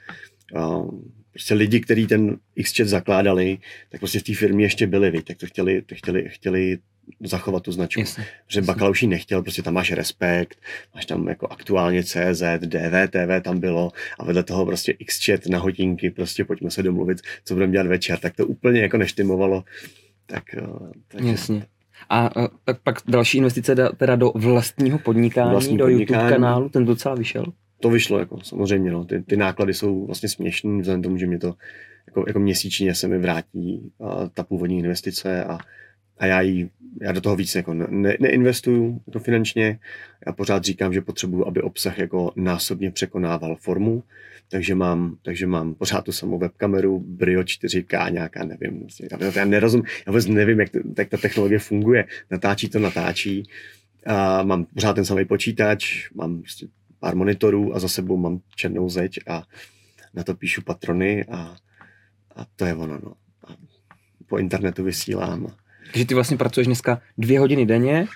A, 0.56 0.80
prostě 1.32 1.54
lidi, 1.54 1.80
kteří 1.80 2.06
ten 2.06 2.36
Xchat 2.62 2.88
zakládali, 2.88 3.58
tak 3.90 4.00
prostě 4.00 4.18
v 4.18 4.22
té 4.22 4.34
firmě 4.34 4.64
ještě 4.64 4.86
byli, 4.86 5.10
víc, 5.10 5.24
tak 5.24 5.36
to 5.36 5.46
chtěli, 5.46 5.82
to 5.82 5.94
chtěli, 5.94 6.24
chtěli 6.28 6.78
zachovat 7.24 7.62
tu 7.62 7.72
značku. 7.72 8.00
Jasně, 8.00 8.26
Protože 8.46 8.62
Bakala 8.62 8.90
už 8.90 9.02
ji 9.02 9.08
nechtěl, 9.08 9.42
prostě 9.42 9.62
tam 9.62 9.74
máš 9.74 9.92
Respekt, 9.92 10.58
máš 10.94 11.06
tam 11.06 11.28
jako 11.28 11.46
aktuálně 11.46 12.04
CZ, 12.04 12.42
DVTV 12.58 13.42
tam 13.42 13.60
bylo 13.60 13.92
a 14.18 14.24
vedle 14.24 14.42
toho 14.42 14.66
prostě 14.66 14.94
Xchat 15.06 15.46
na 15.46 15.58
hodinky, 15.58 16.10
prostě 16.10 16.44
pojďme 16.44 16.70
se 16.70 16.82
domluvit, 16.82 17.20
co 17.44 17.54
budeme 17.54 17.72
dělat 17.72 17.86
večer, 17.86 18.18
tak 18.18 18.36
to 18.36 18.46
úplně 18.46 18.80
jako 18.80 18.96
neštimovalo. 18.96 19.64
Tak, 20.26 20.44
eh, 20.54 20.66
tak 21.08 21.24
Jasně. 21.24 21.66
A 22.10 22.30
tak 22.64 22.80
pak 22.82 22.96
další 23.08 23.38
investice 23.38 23.76
teda 23.96 24.16
do 24.16 24.32
vlastního 24.34 24.98
podnikání, 24.98 25.50
Vlastní 25.50 25.78
do 25.78 25.84
podnikání. 25.84 26.22
YouTube 26.22 26.36
kanálu, 26.36 26.68
ten 26.68 26.84
docela 26.84 27.14
vyšel? 27.14 27.44
To 27.80 27.90
vyšlo, 27.90 28.18
jako 28.18 28.40
samozřejmě, 28.40 28.90
no. 28.90 29.04
ty, 29.04 29.22
ty 29.22 29.36
náklady 29.36 29.74
jsou 29.74 30.06
vlastně 30.06 30.28
směšný, 30.28 30.80
vzhledem 30.80 31.02
tomu, 31.02 31.16
že 31.16 31.26
mě 31.26 31.38
to 31.38 31.54
jako, 32.06 32.24
jako 32.26 32.38
měsíčně 32.38 32.94
se 32.94 33.08
mi 33.08 33.18
vrátí 33.18 33.92
a, 34.00 34.28
ta 34.28 34.42
původní 34.42 34.78
investice 34.78 35.44
a 35.44 35.58
a 36.18 36.26
já, 36.26 36.40
jí, 36.40 36.70
já 37.02 37.12
do 37.12 37.20
toho 37.20 37.36
víc 37.36 37.54
jako 37.54 37.74
ne, 37.74 38.16
neinvestuju 38.20 39.00
to 39.10 39.18
finančně. 39.18 39.78
Já 40.26 40.32
pořád 40.32 40.64
říkám, 40.64 40.92
že 40.92 41.00
potřebuju, 41.00 41.46
aby 41.46 41.62
obsah 41.62 41.98
jako 41.98 42.32
násobně 42.36 42.90
překonával 42.90 43.56
formu, 43.56 44.04
takže 44.48 44.74
mám, 44.74 45.16
takže 45.22 45.46
mám 45.46 45.74
pořád 45.74 46.04
tu 46.04 46.12
samou 46.12 46.38
webkameru, 46.38 47.04
Brio 47.06 47.42
4K 47.42 48.12
nějaká, 48.12 48.44
nevím, 48.44 48.80
vlastně, 48.80 49.08
já 49.36 49.44
nerozum, 49.44 49.82
já 50.06 50.12
vůbec 50.12 50.26
nevím, 50.26 50.60
jak, 50.60 50.70
jak 50.98 51.08
ta 51.08 51.16
technologie 51.16 51.58
funguje. 51.58 52.04
Natáčí 52.30 52.68
to, 52.68 52.78
natáčí. 52.78 53.42
A 54.06 54.42
mám 54.42 54.64
pořád 54.64 54.92
ten 54.92 55.04
samý 55.04 55.24
počítač, 55.24 56.10
mám 56.14 56.40
prostě 56.40 56.66
pár 57.00 57.16
monitorů 57.16 57.74
a 57.74 57.78
za 57.78 57.88
sebou 57.88 58.16
mám 58.16 58.40
černou 58.56 58.88
zeď 58.88 59.18
a 59.26 59.42
na 60.14 60.24
to 60.24 60.34
píšu 60.34 60.62
patrony 60.62 61.24
a, 61.24 61.56
a 62.36 62.46
to 62.56 62.64
je 62.64 62.74
ono. 62.74 62.98
No. 63.04 63.12
A 63.46 63.56
po 64.26 64.38
internetu 64.38 64.84
vysílám. 64.84 65.46
Takže 65.92 66.06
ty 66.06 66.14
vlastně 66.14 66.36
pracuješ 66.36 66.66
dneska 66.66 67.00
dvě 67.18 67.40
hodiny 67.40 67.66
denně, 67.66 68.06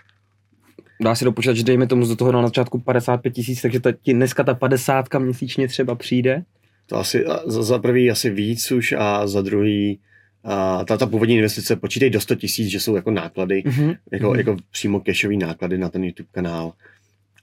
dá 1.01 1.15
se 1.15 1.25
dopočítat, 1.25 1.57
že 1.57 1.63
dejme 1.63 1.87
tomu 1.87 2.05
z 2.05 2.17
toho 2.17 2.33
na 2.33 2.43
začátku 2.43 2.79
55 2.79 3.31
tisíc, 3.31 3.63
takže 3.63 3.81
ta, 3.81 3.93
ti 3.93 4.15
dneska 4.15 4.45
ta 4.45 4.55
50 4.55 5.07
měsíčně 5.19 5.69
třeba 5.69 5.95
přijde? 5.95 6.45
To 6.87 6.97
asi 6.97 7.25
za, 7.47 7.63
za 7.63 7.79
prvý 7.79 8.11
asi 8.11 8.31
víc 8.31 8.73
už 8.73 8.95
a 8.99 9.27
za 9.27 9.43
druhý 9.43 9.99
a 10.45 10.85
ta, 10.85 10.97
ta 10.97 11.07
původní 11.07 11.35
investice 11.35 11.77
počítej 11.77 12.11
do 12.11 12.21
100 12.21 12.35
tisíc, 12.35 12.69
že 12.69 12.81
jsou 12.81 12.97
jako 12.97 13.11
náklady, 13.11 13.63
mm-hmm. 13.67 13.97
jako, 14.13 14.27
mm-hmm. 14.27 14.39
jako 14.39 14.57
přímo 14.71 15.01
cashové 15.01 15.37
náklady 15.37 15.79
na 15.79 15.89
ten 15.89 16.05
YouTube 16.05 16.29
kanál 16.33 16.73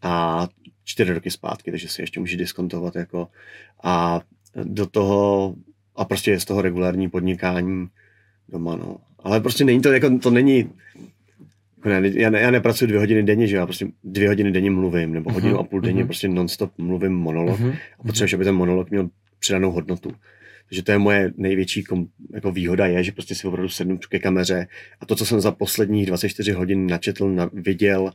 a 0.01 0.47
čtyři 0.83 1.13
roky 1.13 1.31
zpátky, 1.31 1.71
takže 1.71 1.87
si 1.87 2.01
ještě 2.01 2.19
může 2.19 2.37
diskontovat 2.37 2.95
jako 2.95 3.27
a 3.83 4.21
do 4.63 4.85
toho 4.85 5.55
a 5.95 6.05
prostě 6.05 6.31
je 6.31 6.39
z 6.39 6.45
toho 6.45 6.61
regulární 6.61 7.09
podnikání 7.09 7.87
doma, 8.49 8.75
no. 8.75 8.97
Ale 9.23 9.39
prostě 9.39 9.65
není 9.65 9.81
to, 9.81 9.91
jako, 9.91 10.19
to 10.19 10.31
není, 10.31 10.69
jako 11.77 11.89
ne, 11.89 12.01
já, 12.13 12.29
ne, 12.29 12.39
já 12.39 12.51
nepracuji 12.51 12.87
dvě 12.87 12.99
hodiny 12.99 13.23
denně, 13.23 13.47
že 13.47 13.55
já 13.55 13.65
prostě 13.65 13.87
dvě 14.03 14.27
hodiny 14.27 14.51
denně 14.51 14.71
mluvím, 14.71 15.13
nebo 15.13 15.31
hodinu 15.31 15.55
uh-huh, 15.55 15.59
a 15.59 15.63
půl 15.63 15.81
denně 15.81 16.03
uh-huh. 16.03 16.07
prostě 16.07 16.27
nonstop 16.27 16.71
mluvím 16.77 17.13
monolog 17.13 17.59
uh-huh, 17.59 17.75
a 17.99 18.03
potřebuješ, 18.03 18.33
aby 18.33 18.43
ten 18.43 18.55
monolog 18.55 18.89
měl 18.89 19.09
přidanou 19.39 19.71
hodnotu. 19.71 20.11
Takže 20.69 20.83
to 20.83 20.91
je 20.91 20.97
moje 20.97 21.33
největší 21.37 21.83
kom, 21.83 22.05
jako 22.33 22.51
výhoda 22.51 22.85
je, 22.85 23.03
že 23.03 23.11
prostě 23.11 23.35
si 23.35 23.47
opravdu 23.47 23.69
sednu 23.69 23.99
ke 24.09 24.19
kameře 24.19 24.67
a 24.99 25.05
to, 25.05 25.15
co 25.15 25.25
jsem 25.25 25.41
za 25.41 25.51
posledních 25.51 26.05
24 26.05 26.51
hodin 26.51 26.87
načetl, 26.87 27.29
na, 27.29 27.49
viděl, 27.53 28.11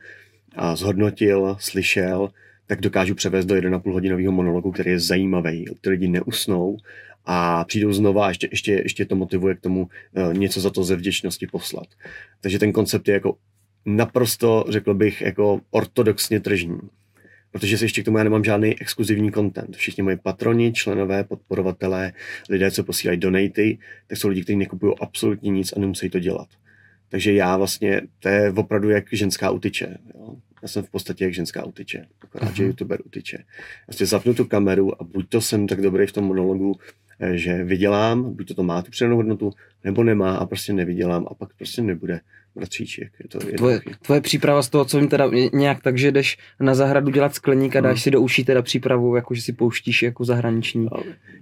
a 0.56 0.76
zhodnotil, 0.76 1.56
slyšel, 1.60 2.30
tak 2.66 2.80
dokážu 2.80 3.14
převést 3.14 3.46
do 3.46 3.54
1,5 3.54 3.92
hodinového 3.92 4.32
monologu, 4.32 4.72
který 4.72 4.90
je 4.90 4.98
zajímavý, 4.98 5.64
ty 5.80 5.90
lidi 5.90 6.08
neusnou 6.08 6.76
a 7.24 7.64
přijdou 7.64 7.92
znova 7.92 8.26
a 8.26 8.28
ještě, 8.28 8.48
ještě, 8.50 8.72
ještě 8.72 9.04
to 9.04 9.16
motivuje 9.16 9.54
k 9.54 9.60
tomu 9.60 9.88
uh, 10.16 10.34
něco 10.34 10.60
za 10.60 10.70
to 10.70 10.84
ze 10.84 10.96
vděčnosti 10.96 11.46
poslat. 11.46 11.86
Takže 12.40 12.58
ten 12.58 12.72
koncept 12.72 13.08
je 13.08 13.14
jako 13.14 13.36
naprosto, 13.86 14.64
řekl 14.68 14.94
bych, 14.94 15.20
jako 15.20 15.60
ortodoxně 15.70 16.40
tržní. 16.40 16.78
Protože 17.50 17.78
si 17.78 17.84
ještě 17.84 18.02
k 18.02 18.04
tomu 18.04 18.18
já 18.18 18.24
nemám 18.24 18.44
žádný 18.44 18.80
exkluzivní 18.80 19.32
content. 19.32 19.76
Všichni 19.76 20.02
moji 20.02 20.16
patroni, 20.16 20.72
členové, 20.72 21.24
podporovatelé, 21.24 22.12
lidé, 22.48 22.70
co 22.70 22.84
posílají 22.84 23.20
donaty, 23.20 23.78
tak 24.06 24.18
jsou 24.18 24.28
lidi, 24.28 24.42
kteří 24.42 24.56
nekupují 24.56 24.94
absolutně 25.00 25.50
nic 25.50 25.72
a 25.72 25.80
nemusí 25.80 26.10
to 26.10 26.18
dělat. 26.18 26.48
Takže 27.08 27.32
já 27.32 27.56
vlastně, 27.56 28.00
to 28.18 28.28
je 28.28 28.52
opravdu 28.56 28.90
jak 28.90 29.04
ženská 29.12 29.50
utyče. 29.50 29.98
Jo? 30.14 30.36
Já 30.62 30.68
jsem 30.68 30.82
v 30.82 30.90
podstatě 30.90 31.24
jak 31.24 31.34
ženská 31.34 31.64
utyče, 31.64 32.06
akorát, 32.20 32.50
uh-huh. 32.50 32.54
že 32.54 32.64
youtuber 32.64 33.00
utyče. 33.04 33.44
Vlastně 33.88 34.06
zapnu 34.06 34.34
tu 34.34 34.44
kameru 34.44 35.02
a 35.02 35.04
buď 35.04 35.28
to 35.28 35.40
jsem 35.40 35.66
tak 35.66 35.80
dobrý 35.80 36.06
v 36.06 36.12
tom 36.12 36.24
monologu, 36.24 36.76
eh, 36.78 37.03
že 37.32 37.64
vydělám, 37.64 38.34
buď 38.34 38.48
to, 38.48 38.54
to 38.54 38.62
má 38.62 38.82
tu 38.82 38.90
přidanou 38.90 39.16
hodnotu, 39.16 39.52
nebo 39.84 40.04
nemá 40.04 40.36
a 40.36 40.46
prostě 40.46 40.72
nevydělám 40.72 41.26
a 41.30 41.34
pak 41.34 41.54
prostě 41.54 41.82
nebude 41.82 42.20
bratříček. 42.54 43.12
Je 43.22 43.28
to 43.28 43.38
tvoje, 43.38 43.80
tvoje 44.02 44.20
příprava 44.20 44.62
z 44.62 44.68
toho, 44.68 44.84
co 44.84 44.98
vím 44.98 45.08
teda 45.08 45.30
nějak 45.52 45.82
tak, 45.82 45.98
že 45.98 46.12
jdeš 46.12 46.38
na 46.60 46.74
zahradu 46.74 47.10
dělat 47.10 47.34
skleník 47.34 47.76
a 47.76 47.80
dáš 47.80 47.96
hmm. 47.96 48.02
si 48.02 48.10
do 48.10 48.20
uší 48.20 48.44
teda 48.44 48.62
přípravu, 48.62 49.16
jako 49.16 49.34
že 49.34 49.42
si 49.42 49.52
pouštíš 49.52 50.02
jako 50.02 50.24
zahraniční. 50.24 50.88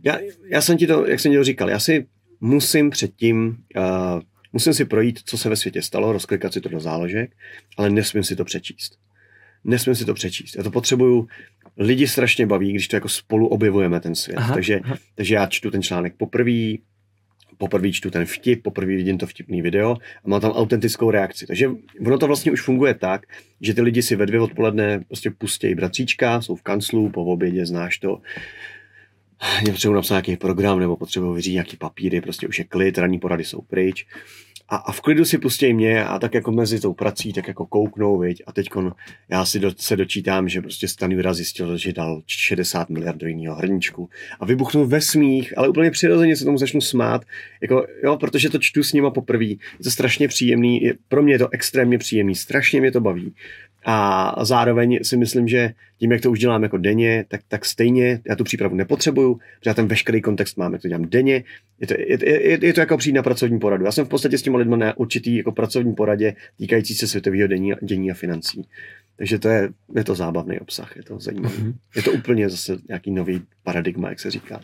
Já, 0.05 0.19
já 0.45 0.61
jsem 0.61 0.77
ti 0.77 0.87
to, 0.87 1.07
jak 1.07 1.21
jsem 1.21 1.33
ti 1.33 1.39
to 1.39 1.45
říkal, 1.45 1.71
já 1.71 1.79
si 1.79 2.07
musím 2.41 2.91
předtím 2.91 3.57
uh, 3.77 4.21
Musím 4.53 4.75
si 4.75 4.85
projít, 4.85 5.21
co 5.25 5.39
se 5.39 5.49
ve 5.49 5.57
světě 5.57 5.83
stalo, 5.83 6.13
rozklikat 6.13 6.53
si 6.53 6.61
to 6.61 6.69
do 6.69 6.81
záložek, 6.81 7.37
ale 7.77 7.91
nesmím 7.91 8.25
si 8.25 8.37
to 8.37 8.45
přečíst. 8.45 8.99
Nesmím 9.65 9.95
si 9.95 10.05
to 10.05 10.15
přečíst. 10.15 10.57
Já 10.57 10.63
to 10.63 10.71
potřebuju, 10.71 11.29
lidi 11.77 12.09
strašně 12.09 12.47
baví, 12.47 12.71
když 12.71 12.89
to 12.89 12.97
jako 12.97 13.09
spolu 13.09 13.47
objevujeme 13.47 14.01
ten 14.01 14.15
svět. 14.15 14.37
Aha, 14.37 14.55
takže, 14.55 14.81
aha. 14.85 14.97
takže 15.15 15.35
já 15.35 15.47
čtu 15.47 15.71
ten 15.71 15.83
článek 15.83 16.15
poprvé, 16.17 16.75
poprvé 17.59 17.93
čtu 17.93 18.11
ten 18.11 18.25
vtip, 18.25 18.63
poprvé 18.63 18.97
vidím 18.97 19.19
to 19.19 19.27
vtipný 19.27 19.63
video 19.63 19.97
a 20.25 20.29
mám 20.29 20.41
tam 20.41 20.53
autentickou 20.53 21.11
reakci. 21.11 21.47
Takže 21.47 21.71
ono 22.07 22.19
to 22.19 22.27
vlastně 22.27 22.53
už 22.53 22.63
funguje 22.63 22.95
tak, 22.95 23.27
že 23.61 23.75
ty 23.75 23.83
lidi 23.83 24.03
si 24.03 24.17
ve 24.17 24.27
dvě 24.27 24.41
odpoledne 24.41 25.01
prostě 25.09 25.31
pustí 25.31 25.75
bratříčka, 25.75 26.41
jsou 26.41 26.57
v 26.57 26.63
kanclu, 26.63 27.11
po 27.11 27.25
obědě, 27.25 27.67
znáš 27.67 27.99
to, 27.99 28.21
potřebuji 29.67 29.95
napsat 29.95 30.15
nějaký 30.15 30.37
program 30.37 30.81
nebo 30.81 30.97
potřebuji 30.97 31.35
vyřídit 31.35 31.55
nějaký 31.55 31.77
papíry, 31.77 32.21
prostě 32.21 32.49
už 32.49 32.59
je 32.59 32.65
klid, 32.65 32.99
ranní 32.99 33.19
porady 33.19 33.45
jsou 33.45 33.61
pryč. 33.61 34.07
A, 34.73 34.77
a 34.77 34.93
v 34.93 35.01
klidu 35.01 35.25
si 35.25 35.39
pustí 35.39 35.75
mě 35.75 36.05
a 36.05 36.19
tak 36.19 36.35
jako 36.35 36.53
mezi 36.53 36.81
tou 36.81 36.93
prací, 36.93 37.33
tak 37.33 37.49
jako 37.49 37.67
kouknou, 37.67 38.19
viď? 38.19 38.43
A 38.47 38.53
teď 38.53 38.71
já 39.29 39.45
si 39.45 39.61
do, 39.61 39.73
se 39.77 39.97
dočítám, 39.97 40.49
že 40.49 40.61
prostě 40.61 40.89
Stanura 40.89 41.35
zjistil, 41.35 41.77
že 41.77 41.93
dal 41.93 42.23
60 42.27 42.91
miliard 42.91 43.17
do 43.17 43.27
jiného 43.27 43.57
hrníčku 43.57 44.09
a 44.41 44.47
vybuchnu 44.47 44.87
ve 44.87 45.01
smích, 45.01 45.59
ale 45.59 45.69
úplně 45.69 45.91
přirozeně 45.91 46.37
se 46.37 46.45
tomu 46.45 46.59
začnu 46.59 46.81
smát, 46.81 47.25
jako, 47.61 47.87
jo, 48.05 48.17
protože 48.17 48.51
to 48.51 48.59
čtu 48.59 48.83
s 48.83 48.93
nima 48.93 49.11
poprvé. 49.11 49.45
Je 49.45 49.57
to 49.85 49.91
strašně 49.91 50.29
příjemný, 50.29 50.83
je, 50.83 50.95
pro 51.09 51.23
mě 51.23 51.35
je 51.35 51.39
to 51.39 51.49
extrémně 51.53 51.99
příjemný, 51.99 52.35
strašně 52.35 52.81
mě 52.81 52.93
to 52.93 53.01
baví. 53.01 53.35
A 53.85 54.45
zároveň 54.45 54.99
si 55.03 55.17
myslím, 55.17 55.49
že 55.49 55.75
tím, 56.03 56.13
jak 56.13 56.21
to 56.21 56.31
už 56.31 56.39
dělám 56.39 56.63
jako 56.63 56.77
denně, 56.77 57.25
tak, 57.29 57.41
tak 57.49 57.65
stejně 57.65 58.21
já 58.29 58.37
tu 58.37 58.45
přípravu 58.45 58.75
nepotřebuju, 58.75 59.35
protože 59.35 59.71
já 59.71 59.75
ten 59.75 59.87
veškerý 59.87 60.21
kontext 60.21 60.57
mám, 60.57 60.73
jak 60.73 60.83
to 60.83 60.89
dělám 60.89 61.05
denně. 61.09 61.45
Je 61.81 61.87
to, 61.87 61.95
je, 61.99 62.19
je, 62.29 62.67
je 62.67 62.73
to 62.73 62.81
jako 62.81 62.97
přijít 62.97 63.13
na 63.13 63.23
pracovní 63.23 63.59
poradu. 63.59 63.85
Já 63.85 63.93
jsem 63.93 64.05
v 64.05 64.09
podstatě 64.09 64.39
s 64.39 64.43
těmi 64.43 64.57
lidmi 64.57 64.77
na 64.77 64.97
určitý 64.97 65.37
jako 65.37 65.53
pracovní 65.53 65.95
poradě 65.95 66.35
týkající 66.59 66.95
se 66.95 67.07
světového 67.07 67.49
dění, 67.49 67.73
dění 67.83 68.11
a 68.11 68.15
financí. 68.15 68.69
Takže 69.17 69.39
to 69.39 69.49
je, 69.49 69.69
je 69.97 70.05
to 70.05 70.15
zábavný 70.15 70.61
obsah, 70.61 70.97
je 70.97 71.03
to 71.03 71.19
zajímavé. 71.19 71.57
Mm-hmm. 71.57 71.75
Je 71.97 72.03
to 72.03 72.13
úplně 72.13 72.49
zase 72.49 72.77
nějaký 72.89 73.11
nový 73.11 73.43
paradigma, 73.63 74.09
jak 74.09 74.21
se 74.21 74.31
říká. 74.31 74.61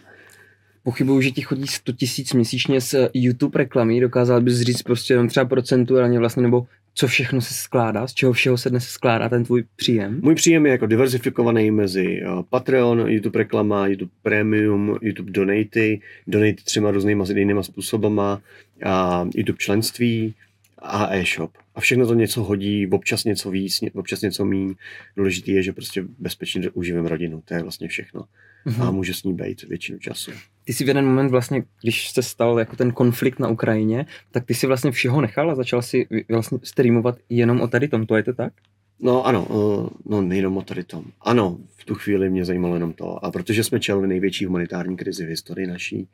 Pochybuju, 0.83 1.21
že 1.21 1.31
ti 1.31 1.41
chodí 1.41 1.67
100 1.67 1.93
tisíc 1.93 2.33
měsíčně 2.33 2.81
z 2.81 2.95
YouTube 3.15 3.59
reklamy. 3.59 4.01
Dokázal 4.01 4.41
bys 4.41 4.61
říct 4.61 4.83
prostě 4.83 5.15
jenom 5.15 5.29
třeba 5.29 5.47
procentuálně 5.47 6.19
vlastně, 6.19 6.43
nebo 6.43 6.67
co 6.99 7.07
všechno 7.07 7.41
se 7.41 7.55
skládá, 7.55 8.07
z 8.07 8.15
čeho 8.15 8.33
všeho 8.33 8.59
se 8.59 8.71
dnes 8.71 8.89
skládá 8.89 9.29
ten 9.29 9.45
tvůj 9.45 9.65
příjem? 9.77 10.21
Můj 10.23 10.35
příjem 10.35 10.67
je 10.67 10.73
jako 10.73 10.87
diverzifikovaný 10.87 11.71
mezi 11.71 12.23
eh, 12.23 12.27
Patreon, 12.51 12.99
YouTube 13.09 13.39
reklama, 13.39 13.87
YouTube 13.87 14.11
Premium, 14.23 14.99
YouTube 15.03 15.31
Donaty, 15.31 16.01
Donaty 16.27 16.55
třema 16.65 16.91
různýma 16.91 17.25
jinýma 17.29 17.63
způsobama, 17.63 18.41
a 18.85 19.27
YouTube 19.35 19.59
členství 19.59 20.35
a 20.79 21.15
e-shop. 21.15 21.51
A 21.75 21.81
všechno 21.81 22.07
to 22.07 22.15
něco 22.15 22.43
hodí, 22.43 22.87
občas 22.87 23.25
něco 23.25 23.51
víc, 23.51 23.81
občas 23.95 24.21
něco 24.21 24.45
míň. 24.45 24.75
Důležité 25.17 25.53
je, 25.53 25.63
že 25.63 25.73
prostě 25.73 26.05
bezpečně 26.19 26.71
uživím 26.71 27.07
rodinu. 27.07 27.43
To 27.45 27.55
je 27.55 27.63
vlastně 27.63 27.89
všechno. 27.89 28.25
Mm-hmm. 28.67 28.83
A 28.83 28.91
může 28.91 29.15
s 29.15 29.23
ní 29.23 29.35
být 29.35 29.63
většinu 29.63 29.99
času 29.99 30.31
ty 30.69 30.75
si 30.75 30.85
v 30.85 30.89
jeden 30.89 31.07
moment 31.07 31.31
vlastně, 31.31 31.63
když 31.83 32.11
se 32.11 32.23
stal 32.23 32.59
jako 32.59 32.77
ten 32.77 32.93
konflikt 32.93 33.39
na 33.39 33.49
Ukrajině, 33.49 34.07
tak 34.31 34.45
ty 34.45 34.55
si 34.55 34.67
vlastně 34.67 34.91
všeho 34.91 35.21
nechal 35.21 35.51
a 35.51 35.55
začal 35.55 35.83
si 35.83 36.07
vlastně 36.29 36.59
streamovat 36.63 37.19
jenom 37.29 37.61
o 37.61 37.69
tady 37.69 37.89
tom, 37.89 38.07
to 38.07 38.17
je 38.17 38.23
to 38.23 38.33
tak? 38.33 38.53
No 39.01 39.27
ano, 39.27 39.49
eh, 39.51 39.91
no 40.05 40.21
nejenom 40.21 40.57
o 40.57 40.63
tady 40.63 40.85
tom. 40.85 41.05
Ano, 41.21 41.59
v 41.77 41.85
tu 41.85 41.95
chvíli 41.95 42.31
mě 42.31 42.45
zajímalo 42.45 42.75
jenom 42.75 42.93
to. 42.93 43.25
A 43.25 43.31
protože 43.31 43.65
jsme 43.65 43.81
čelili 43.81 44.09
největší 44.09 44.45
humanitární 44.45 44.97
krizi 44.97 45.27
v 45.27 45.29
historii 45.29 45.67
naší 45.67 46.09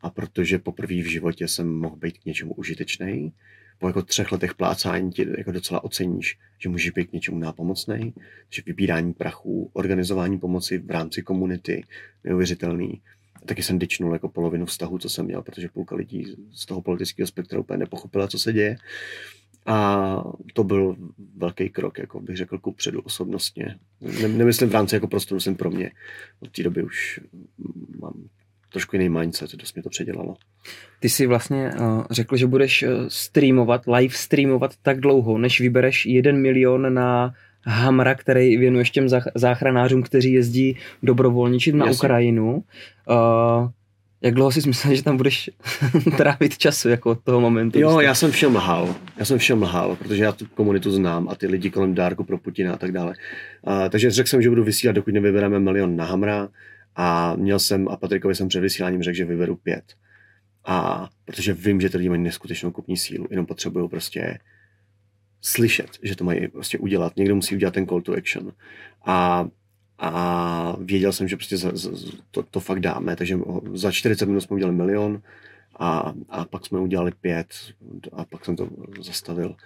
a 0.00 0.10
protože 0.10 0.58
poprvé 0.58 0.94
v 0.94 1.10
životě 1.10 1.48
jsem 1.48 1.74
mohl 1.74 1.96
být 1.96 2.18
k 2.18 2.24
něčemu 2.24 2.54
užitečný, 2.54 3.32
po 3.78 3.86
jako 3.86 4.02
třech 4.02 4.32
letech 4.32 4.54
plácání 4.54 5.10
ti 5.10 5.26
jako 5.38 5.52
docela 5.52 5.84
oceníš, 5.84 6.38
že 6.58 6.68
můžeš 6.68 6.90
být 6.90 7.06
k 7.06 7.12
něčemu 7.12 7.38
nápomocný, 7.38 8.14
že 8.50 8.62
vybírání 8.66 9.12
prachů, 9.12 9.70
organizování 9.72 10.38
pomoci 10.38 10.78
v 10.78 10.90
rámci 10.90 11.22
komunity, 11.22 11.84
neuvěřitelný 12.24 13.02
taky 13.46 13.62
jsem 13.62 13.78
dyčnul 13.78 14.12
jako 14.12 14.28
polovinu 14.28 14.66
vztahu, 14.66 14.98
co 14.98 15.08
jsem 15.08 15.24
měl, 15.24 15.42
protože 15.42 15.68
půlka 15.68 15.96
lidí 15.96 16.34
z 16.52 16.66
toho 16.66 16.82
politického 16.82 17.26
spektra 17.26 17.60
úplně 17.60 17.78
nepochopila, 17.78 18.28
co 18.28 18.38
se 18.38 18.52
děje. 18.52 18.76
A 19.66 20.22
to 20.52 20.64
byl 20.64 20.96
velký 21.36 21.70
krok, 21.70 21.98
jako 21.98 22.20
bych 22.20 22.36
řekl, 22.36 22.58
ku 22.58 22.72
předu 22.72 23.00
osobnostně. 23.00 23.78
Ne, 24.00 24.28
nemyslím 24.28 24.68
v 24.68 24.72
rámci 24.72 24.94
jako 24.94 25.08
prostoru, 25.08 25.40
jsem 25.40 25.54
pro 25.54 25.70
mě. 25.70 25.90
Od 26.40 26.50
té 26.50 26.62
doby 26.62 26.82
už 26.82 27.20
mám 28.00 28.28
trošku 28.76 28.96
jiný 28.96 29.08
mindset, 29.08 29.54
dost 29.54 29.74
mě 29.74 29.82
to 29.82 29.88
předělalo. 29.88 30.34
Ty 31.00 31.08
jsi 31.08 31.26
vlastně 31.26 31.70
uh, 31.80 32.04
řekl, 32.10 32.36
že 32.36 32.46
budeš 32.46 32.82
uh, 32.82 32.88
streamovat, 33.08 33.82
live 33.96 34.14
streamovat 34.14 34.74
tak 34.82 35.00
dlouho, 35.00 35.38
než 35.38 35.60
vybereš 35.60 36.06
jeden 36.06 36.42
milion 36.42 36.94
na 36.94 37.34
Hamra, 37.64 38.14
který 38.14 38.56
věnuješ 38.56 38.90
těm 38.90 39.08
záchranářům, 39.34 40.02
kteří 40.02 40.32
jezdí 40.32 40.76
dobrovolničit 41.02 41.74
na 41.74 41.86
Jasně. 41.86 41.96
Ukrajinu. 41.96 42.64
Uh, 43.08 43.68
Jak 44.22 44.34
dlouho 44.34 44.52
jsi 44.52 44.68
myslel, 44.68 44.94
že 44.94 45.02
tam 45.02 45.16
budeš 45.16 45.50
trávit 46.16 46.58
času 46.58 46.88
jako 46.88 47.10
od 47.10 47.24
toho 47.24 47.40
momentu? 47.40 47.80
Jo, 47.80 48.00
já 48.00 48.14
jsem 48.14 48.30
všem 48.30 48.56
lhal. 48.56 48.94
Já 49.18 49.24
jsem 49.24 49.38
všem 49.38 49.62
lhal, 49.62 49.96
protože 49.96 50.24
já 50.24 50.32
tu 50.32 50.46
komunitu 50.54 50.90
znám 50.90 51.28
a 51.28 51.34
ty 51.34 51.46
lidi 51.46 51.70
kolem 51.70 51.94
dárku 51.94 52.24
pro 52.24 52.38
Putina 52.38 52.74
a 52.74 52.76
tak 52.76 52.92
dále. 52.92 53.14
Uh, 53.66 53.88
takže 53.88 54.10
řekl 54.10 54.28
jsem, 54.28 54.42
že 54.42 54.48
budu 54.48 54.64
vysílat, 54.64 54.96
dokud 54.96 55.14
nevybereme 55.14 55.60
milion 55.60 55.96
na 55.96 56.04
Hamra 56.04 56.48
a 56.96 57.36
měl 57.36 57.58
jsem, 57.58 57.88
a 57.88 57.96
Patrikovi 57.96 58.34
jsem 58.34 58.48
před 58.48 58.60
vysíláním 58.60 59.02
řekl, 59.02 59.16
že 59.16 59.24
vyberu 59.24 59.56
pět. 59.56 59.94
A 60.64 61.08
protože 61.24 61.52
vím, 61.52 61.80
že 61.80 61.90
ty 61.90 61.96
lidi 61.96 62.08
mají 62.08 62.22
neskutečnou 62.22 62.70
kupní 62.70 62.96
sílu, 62.96 63.26
jenom 63.30 63.46
potřebují 63.46 63.88
prostě 63.88 64.38
slyšet, 65.40 65.98
že 66.02 66.16
to 66.16 66.24
mají 66.24 66.48
prostě 66.48 66.78
udělat. 66.78 67.16
Někdo 67.16 67.34
musí 67.34 67.54
udělat 67.54 67.74
ten 67.74 67.86
call 67.86 68.02
to 68.02 68.12
action. 68.12 68.52
A 69.06 69.48
a 69.98 70.76
věděl 70.80 71.12
jsem, 71.12 71.28
že 71.28 71.36
prostě 71.36 71.56
za, 71.56 71.70
za, 71.74 71.90
to, 72.30 72.42
to 72.42 72.60
fakt 72.60 72.80
dáme, 72.80 73.16
takže 73.16 73.38
za 73.74 73.92
40 73.92 74.26
minut 74.26 74.40
jsme 74.40 74.54
udělali 74.54 74.76
milion 74.76 75.22
a, 75.78 76.14
a 76.28 76.44
pak 76.44 76.66
jsme 76.66 76.78
udělali 76.78 77.12
pět 77.20 77.54
a 78.12 78.24
pak 78.24 78.44
jsem 78.44 78.56
to 78.56 78.68
zastavil 79.00 79.56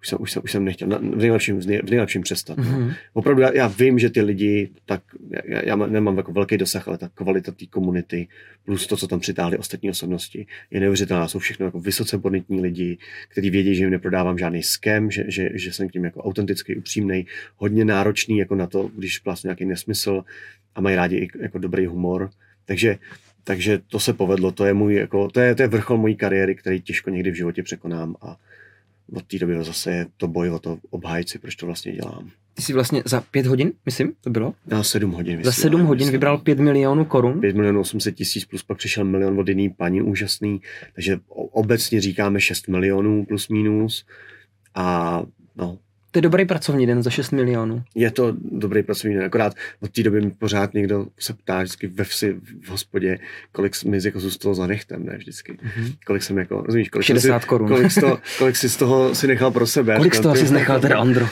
už 0.00 0.08
jsem, 0.08 0.18
už 0.20 0.32
jsem, 0.32 0.42
už 0.44 0.52
jsem 0.52 0.64
nechtěl 0.64 0.88
v 0.88 1.16
nejlepším, 1.16 1.60
v 1.60 1.66
nejlepším 1.66 2.22
přestat. 2.22 2.58
Mm-hmm. 2.58 2.88
No. 2.88 2.94
Opravdu 3.12 3.42
já, 3.42 3.52
já, 3.52 3.66
vím, 3.66 3.98
že 3.98 4.10
ty 4.10 4.22
lidi, 4.22 4.70
tak 4.86 5.02
já, 5.44 5.64
já 5.64 5.76
nemám 5.76 6.16
jako 6.16 6.32
velký 6.32 6.56
dosah, 6.56 6.88
ale 6.88 6.98
ta 6.98 7.08
kvalita 7.14 7.52
té 7.52 7.66
komunity 7.66 8.28
plus 8.64 8.86
to, 8.86 8.96
co 8.96 9.08
tam 9.08 9.20
přitáhli 9.20 9.58
ostatní 9.58 9.90
osobnosti, 9.90 10.46
je 10.70 10.80
neuvěřitelná. 10.80 11.28
Jsou 11.28 11.38
všechno 11.38 11.66
jako 11.66 11.80
vysoce 11.80 12.18
bonitní 12.18 12.60
lidi, 12.60 12.98
kteří 13.28 13.50
vědí, 13.50 13.74
že 13.74 13.82
jim 13.82 13.90
neprodávám 13.90 14.38
žádný 14.38 14.62
skem, 14.62 15.10
že, 15.10 15.24
že, 15.28 15.50
že 15.54 15.72
jsem 15.72 15.88
k 15.88 15.94
ním 15.94 16.04
jako 16.04 16.22
autentický, 16.22 16.76
upřímný, 16.76 17.26
hodně 17.56 17.84
náročný 17.84 18.38
jako 18.38 18.54
na 18.54 18.66
to, 18.66 18.90
když 18.96 19.24
vlastně 19.24 19.48
nějaký 19.48 19.64
nesmysl 19.64 20.24
a 20.74 20.80
mají 20.80 20.96
rádi 20.96 21.16
i 21.16 21.28
jako 21.40 21.58
dobrý 21.58 21.86
humor. 21.86 22.30
Takže 22.64 22.98
takže 23.44 23.80
to 23.88 24.00
se 24.00 24.12
povedlo, 24.12 24.52
to 24.52 24.64
je 24.64 24.74
můj, 24.74 24.94
jako, 24.94 25.28
to 25.30 25.40
je, 25.40 25.54
to 25.54 25.62
je 25.62 25.68
vrchol 25.68 25.98
mojí 25.98 26.16
kariéry, 26.16 26.54
který 26.54 26.80
těžko 26.80 27.10
někdy 27.10 27.30
v 27.30 27.34
životě 27.34 27.62
překonám 27.62 28.14
a, 28.22 28.36
od 29.14 29.24
té 29.26 29.38
doby 29.38 29.64
zase 29.64 29.92
je 29.92 30.06
to 30.16 30.28
boj 30.28 30.50
o 30.50 30.58
to 30.58 30.78
obhájci, 30.90 31.38
proč 31.38 31.54
to 31.54 31.66
vlastně 31.66 31.92
dělám. 31.92 32.30
Ty 32.54 32.62
jsi 32.62 32.72
vlastně 32.72 33.02
za 33.06 33.20
pět 33.20 33.46
hodin, 33.46 33.72
myslím, 33.86 34.12
to 34.20 34.30
bylo? 34.30 34.54
Na 34.66 34.82
sedm 34.82 35.10
hodin. 35.10 35.36
Myslím, 35.36 35.44
za 35.44 35.52
sedm 35.52 35.80
hodin 35.80 36.06
myslím. 36.06 36.12
vybral 36.12 36.38
pět 36.38 36.58
milionů 36.58 37.04
korun? 37.04 37.40
Pět 37.40 37.56
milionů 37.56 37.80
800 37.80 38.14
tisíc 38.14 38.44
plus 38.44 38.62
pak 38.62 38.78
přišel 38.78 39.04
milion 39.04 39.40
od 39.40 39.48
jiný 39.48 39.70
paní 39.70 40.02
úžasný, 40.02 40.60
takže 40.94 41.18
obecně 41.28 42.00
říkáme 42.00 42.40
6 42.40 42.68
milionů 42.68 43.24
plus 43.24 43.48
minus 43.48 44.06
a 44.74 45.22
no, 45.56 45.78
to 46.10 46.18
je 46.18 46.22
dobrý 46.22 46.44
pracovní 46.44 46.86
den 46.86 47.02
za 47.02 47.10
6 47.10 47.30
milionů. 47.30 47.82
Je 47.94 48.10
to 48.10 48.36
dobrý 48.42 48.82
pracovní 48.82 49.16
den, 49.16 49.24
akorát 49.24 49.54
od 49.80 49.90
té 49.90 50.02
doby 50.02 50.20
mi 50.20 50.30
pořád 50.30 50.74
někdo 50.74 51.06
se 51.18 51.34
ptá 51.34 51.62
vždycky 51.62 51.86
ve 51.86 52.04
vsi, 52.04 52.36
v 52.62 52.68
hospodě, 52.68 53.18
kolik 53.52 53.84
mi 53.84 53.98
jako 54.04 54.20
zůstalo 54.20 54.54
za 54.54 54.66
nechtem, 54.66 55.04
ne 55.04 55.16
vždycky. 55.16 55.52
Mm-hmm. 55.52 55.94
Kolik 56.06 56.22
jsem 56.22 56.38
jako, 56.38 56.62
rozumíš, 56.62 56.88
kolik 56.88 57.06
60 57.06 57.44
korun. 57.44 57.68
Kolik, 57.68 57.94
to, 58.00 58.18
kolik 58.38 58.56
jsi 58.56 58.68
z 58.68 58.76
toho 58.76 59.14
si 59.14 59.26
nechal 59.26 59.50
pro 59.50 59.66
sebe. 59.66 59.96
Kolik 59.96 60.14
z 60.14 60.20
toho 60.20 60.36
jsi 60.36 60.52
nechal 60.52 60.80
teda 60.80 60.98
Andro? 60.98 61.28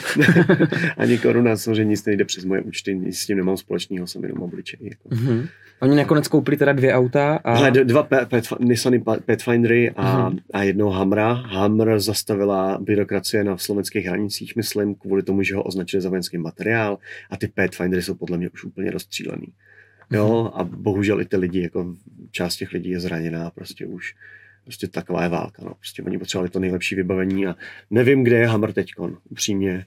Ani 0.97 1.17
koruna, 1.17 1.57
samozřejmě 1.57 1.85
nic 1.85 2.05
nejde 2.05 2.25
přes 2.25 2.45
moje 2.45 2.61
účty, 2.61 2.95
nic 2.95 3.19
s 3.19 3.25
tím 3.25 3.37
nemám 3.37 3.57
společného, 3.57 4.07
jsem 4.07 4.23
jenom 4.23 4.41
obličej. 4.41 4.79
Jako. 4.81 5.09
Mm-hmm. 5.09 5.47
Oni 5.81 5.95
nakonec 5.95 6.27
koupili 6.27 6.57
teda 6.57 6.73
dvě 6.73 6.93
auta. 6.93 7.39
A... 7.43 7.55
Hele, 7.55 7.71
dva 7.71 8.07
Nissany 8.59 9.03
Pathfindery 9.25 9.91
a, 9.95 10.29
mm-hmm. 10.29 10.39
a 10.53 10.63
jednou 10.63 10.89
Hamra. 10.89 11.33
Hamr 11.33 11.99
zastavila 11.99 12.77
byrokracie 12.81 13.43
na 13.43 13.57
slovenských 13.57 14.05
hranicích, 14.05 14.55
myslím, 14.55 14.68
kvůli 14.95 15.23
tomu, 15.23 15.43
že 15.43 15.55
ho 15.55 15.63
označili 15.63 16.01
za 16.01 16.09
vojenský 16.09 16.37
materiál 16.37 16.97
a 17.29 17.37
ty 17.37 17.47
Pathfindery 17.47 18.03
jsou 18.03 18.15
podle 18.15 18.37
mě 18.37 18.49
už 18.49 18.63
úplně 18.63 18.91
rozstřílený. 18.91 19.47
Jo, 20.11 20.43
mhm. 20.43 20.61
a 20.61 20.63
bohužel 20.63 21.21
i 21.21 21.25
ty 21.25 21.37
lidi, 21.37 21.61
jako 21.61 21.95
část 22.31 22.55
těch 22.55 22.71
lidí 22.71 22.89
je 22.89 22.99
zraněná, 22.99 23.49
prostě 23.49 23.85
už 23.85 24.15
prostě 24.63 24.87
taková 24.87 25.23
je 25.23 25.29
válka, 25.29 25.63
no. 25.65 25.73
Prostě 25.73 26.03
oni 26.03 26.17
potřebovali 26.17 26.49
to 26.49 26.59
nejlepší 26.59 26.95
vybavení 26.95 27.47
a 27.47 27.55
nevím, 27.89 28.23
kde 28.23 28.37
je 28.37 28.47
Hammer 28.47 28.73
teďkon, 28.73 29.17
upřímně, 29.29 29.85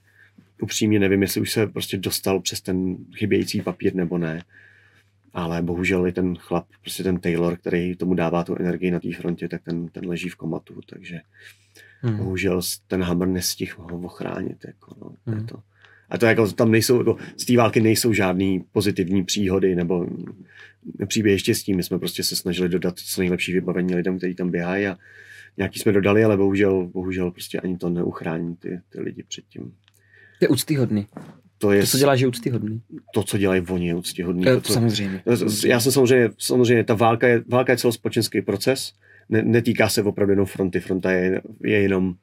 upřímně 0.61 0.99
nevím, 0.99 1.21
jestli 1.21 1.41
už 1.41 1.51
se 1.51 1.67
prostě 1.67 1.97
dostal 1.97 2.39
přes 2.39 2.61
ten 2.61 2.97
chybějící 3.15 3.61
papír 3.61 3.95
nebo 3.95 4.17
ne 4.17 4.43
ale 5.33 5.61
bohužel 5.61 6.07
i 6.07 6.11
ten 6.11 6.35
chlap, 6.35 6.67
prostě 6.81 7.03
ten 7.03 7.19
Taylor, 7.19 7.57
který 7.57 7.95
tomu 7.95 8.13
dává 8.13 8.43
tu 8.43 8.55
energii 8.59 8.91
na 8.91 8.99
té 8.99 9.13
frontě, 9.13 9.47
tak 9.47 9.63
ten, 9.63 9.87
ten 9.87 10.07
leží 10.07 10.29
v 10.29 10.35
komatu, 10.35 10.81
takže 10.89 11.21
hmm. 12.03 12.17
bohužel 12.17 12.61
ten 12.87 13.03
Hammer 13.03 13.27
nestihl 13.27 13.75
ho 13.77 13.99
ochránit. 13.99 14.57
Jako, 14.67 14.95
no, 15.01 15.15
hmm. 15.25 15.45
to. 15.45 15.57
A 16.09 16.17
to 16.17 16.25
jako, 16.25 16.51
tam 16.51 16.71
nejsou, 16.71 16.97
jako, 16.97 17.17
z 17.37 17.45
té 17.45 17.57
války 17.57 17.81
nejsou 17.81 18.13
žádný 18.13 18.65
pozitivní 18.71 19.23
příhody 19.23 19.75
nebo 19.75 20.07
příběhy 21.07 21.39
štěstí. 21.39 21.73
My 21.73 21.83
jsme 21.83 21.99
prostě 21.99 22.23
se 22.23 22.35
snažili 22.35 22.69
dodat 22.69 22.99
co 22.99 23.21
nejlepší 23.21 23.53
vybavení 23.53 23.95
lidem, 23.95 24.17
kteří 24.17 24.35
tam 24.35 24.51
běhají 24.51 24.87
a 24.87 24.97
nějaký 25.57 25.79
jsme 25.79 25.91
dodali, 25.91 26.23
ale 26.23 26.37
bohužel, 26.37 26.85
bohužel 26.93 27.31
prostě 27.31 27.59
ani 27.59 27.77
to 27.77 27.89
neuchrání 27.89 28.55
ty, 28.55 28.79
ty 28.89 29.01
lidi 29.01 29.23
před 29.23 29.45
tím. 29.49 29.73
To 30.39 30.45
je 30.45 30.49
úctyhodný 30.49 31.07
to 31.63 31.71
je... 31.71 31.81
To, 31.81 31.87
co 31.87 31.97
děláš, 31.97 32.19
je 32.19 32.27
úctyhodný. 32.27 32.81
To, 33.13 33.23
co 33.23 33.37
dělají 33.37 33.61
oni, 33.69 33.87
je 33.87 33.95
úctyhodný. 33.95 34.43
To, 34.43 34.61
to, 34.61 34.73
samozřejmě. 34.73 35.21
Já 35.65 35.79
jsem 35.79 35.91
samozřejmě, 35.91 36.29
samozřejmě 36.37 36.83
ta 36.83 36.93
válka 36.93 37.27
je, 37.27 37.43
válka 37.47 37.71
je 37.71 37.77
celospočenský 37.77 38.41
proces, 38.41 38.93
ne, 39.33 39.41
netýká 39.41 39.89
se 39.89 40.03
opravdu 40.03 40.31
jenom 40.31 40.45
fronty, 40.45 40.79
fronta 40.79 41.11
je, 41.11 41.41
je 41.63 41.81
jenom 41.81 42.15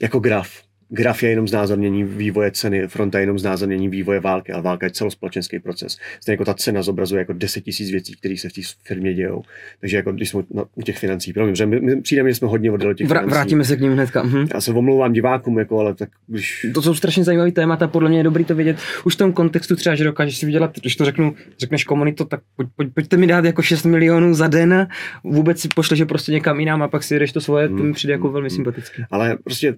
jako 0.00 0.20
graf 0.20 0.65
graf 0.88 1.22
je 1.22 1.30
jenom 1.30 1.48
znázornění 1.48 2.04
vývoje 2.04 2.50
ceny, 2.50 2.88
fronta 2.88 3.18
je 3.18 3.22
jenom 3.22 3.38
znázornění 3.38 3.88
vývoje 3.88 4.20
války, 4.20 4.52
ale 4.52 4.62
válka 4.62 4.86
je 4.86 4.90
celospolečenský 4.90 5.58
proces. 5.58 5.98
Stejně 6.20 6.34
jako 6.34 6.44
ta 6.44 6.54
cena 6.54 6.82
zobrazuje 6.82 7.18
jako 7.18 7.32
10 7.32 7.60
tisíc 7.60 7.90
věcí, 7.90 8.16
které 8.16 8.36
se 8.36 8.48
v 8.48 8.52
té 8.52 8.60
firmě 8.84 9.14
dějou. 9.14 9.42
Takže 9.80 9.96
jako 9.96 10.12
když 10.12 10.28
jsme 10.28 10.42
na, 10.50 10.64
u 10.74 10.82
těch 10.82 10.98
financí, 10.98 11.32
promiň, 11.32 11.54
my, 11.64 11.80
my 11.80 12.02
přijdeme, 12.02 12.30
že 12.30 12.34
jsme 12.34 12.48
hodně 12.48 12.72
odjeli 12.72 12.94
těch 12.94 13.08
Vr- 13.08 13.28
Vrátíme 13.28 13.64
se 13.64 13.76
k 13.76 13.80
ním 13.80 13.92
hnedka. 13.92 14.22
Mhm. 14.22 14.46
Já 14.54 14.60
se 14.60 14.72
omlouvám 14.72 15.12
divákům, 15.12 15.58
jako, 15.58 15.80
ale 15.80 15.94
tak 15.94 16.08
když... 16.26 16.66
To 16.74 16.82
jsou 16.82 16.94
strašně 16.94 17.24
zajímavý 17.24 17.52
témata, 17.52 17.88
podle 17.88 18.08
mě 18.08 18.18
je 18.18 18.24
dobrý 18.24 18.44
to 18.44 18.54
vědět. 18.54 18.76
Už 19.04 19.14
v 19.14 19.18
tom 19.18 19.32
kontextu 19.32 19.76
třeba, 19.76 19.94
že 19.94 20.04
dokážeš 20.04 20.36
si 20.38 20.46
vydělat, 20.46 20.78
když 20.80 20.96
to 20.96 21.04
řeknu, 21.04 21.34
řekneš 21.58 21.84
komunito, 21.84 22.24
tak 22.24 22.40
pojď, 22.56 22.68
pojď, 22.76 22.88
pojďte 22.94 23.16
mi 23.16 23.26
dát 23.26 23.44
jako 23.44 23.62
6 23.62 23.84
milionů 23.84 24.34
za 24.34 24.46
den, 24.46 24.88
vůbec 25.24 25.60
si 25.60 25.68
pošle, 25.68 25.96
že 25.96 26.06
prostě 26.06 26.32
někam 26.32 26.60
jinam 26.60 26.82
a 26.82 26.88
pak 26.88 27.02
si 27.02 27.18
jdeš 27.18 27.32
to 27.32 27.40
svoje, 27.40 27.66
hmm. 27.66 27.78
to 27.78 27.84
mi 27.84 27.92
přijde 27.92 28.12
jako 28.12 28.30
velmi 28.30 28.48
hmm. 28.48 28.56
sympatické. 28.56 29.06
Ale 29.10 29.38
prostě 29.44 29.74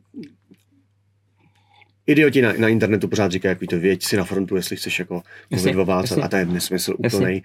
idioti 2.08 2.42
na, 2.42 2.52
na 2.58 2.68
internetu 2.68 3.08
pořád 3.08 3.32
říkají, 3.32 3.56
jak 3.60 3.70
to 3.70 3.78
věď 3.78 4.02
si 4.02 4.16
na 4.16 4.24
frontu, 4.24 4.56
jestli 4.56 4.76
chceš 4.76 4.98
jako 4.98 5.22
o 5.76 5.84
válce, 5.84 6.14
a 6.14 6.28
to 6.28 6.36
je 6.36 6.46
nesmysl 6.46 6.94
úplný. 6.98 7.42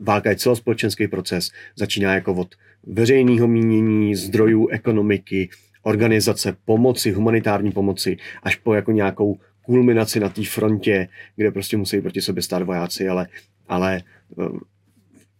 Válka 0.00 0.30
je 0.30 0.36
celospolečenský 0.36 1.08
proces, 1.08 1.50
začíná 1.76 2.14
jako 2.14 2.34
od 2.34 2.54
veřejného 2.86 3.48
mínění, 3.48 4.16
zdrojů, 4.16 4.68
ekonomiky, 4.68 5.48
organizace, 5.82 6.56
pomoci, 6.64 7.12
humanitární 7.12 7.72
pomoci, 7.72 8.16
až 8.42 8.56
po 8.56 8.74
jako 8.74 8.92
nějakou 8.92 9.38
kulminaci 9.62 10.20
na 10.20 10.28
té 10.28 10.44
frontě, 10.44 11.08
kde 11.36 11.50
prostě 11.50 11.76
musí 11.76 12.00
proti 12.00 12.22
sobě 12.22 12.42
stát 12.42 12.62
vojáci, 12.62 13.08
ale, 13.08 13.26
ale 13.68 14.02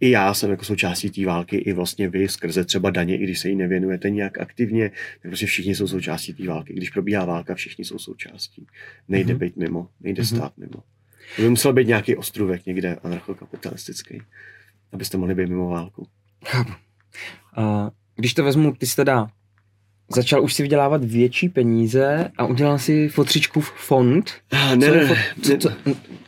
i 0.00 0.10
já 0.10 0.34
jsem 0.34 0.50
jako 0.50 0.64
součástí 0.64 1.10
té 1.10 1.26
války, 1.26 1.56
i 1.56 1.72
vlastně 1.72 2.08
vy 2.08 2.28
skrze 2.28 2.64
třeba 2.64 2.90
daně, 2.90 3.16
i 3.18 3.22
když 3.22 3.38
se 3.38 3.48
jí 3.48 3.56
nevěnujete 3.56 4.10
nějak 4.10 4.38
aktivně, 4.38 4.90
tak 5.22 5.30
prostě 5.30 5.46
všichni 5.46 5.74
jsou 5.74 5.88
součástí 5.88 6.34
té 6.34 6.46
války. 6.48 6.74
Když 6.74 6.90
probíhá 6.90 7.24
válka, 7.24 7.54
všichni 7.54 7.84
jsou 7.84 7.98
součástí. 7.98 8.66
Nejde 9.08 9.34
mm-hmm. 9.34 9.38
být 9.38 9.56
mimo, 9.56 9.88
nejde 10.00 10.22
mm-hmm. 10.22 10.36
stát 10.36 10.58
mimo. 10.58 10.82
To 11.36 11.42
by 11.42 11.50
musel 11.50 11.72
být 11.72 11.88
nějaký 11.88 12.16
ostrůvek 12.16 12.66
někde 12.66 12.96
anarchokapitalistický, 13.02 14.22
abyste 14.92 15.16
mohli 15.16 15.34
být 15.34 15.48
mimo 15.48 15.68
válku. 15.68 16.08
Uh, 17.58 17.88
když 18.16 18.34
to 18.34 18.44
vezmu, 18.44 18.72
ty 18.72 18.86
jsi 18.86 18.96
teda 18.96 19.28
začal 20.08 20.42
už 20.44 20.54
si 20.54 20.62
vydělávat 20.62 21.04
větší 21.04 21.48
peníze 21.48 22.30
a 22.38 22.46
udělal 22.46 22.78
si 22.78 23.08
fotřičku 23.08 23.60
v 23.60 23.72
fond. 23.76 24.32
Ah, 24.52 24.76
ne, 24.76 24.90
ne, 24.90 25.06
fot, 25.06 25.16
co, 25.42 25.56
co, 25.56 25.70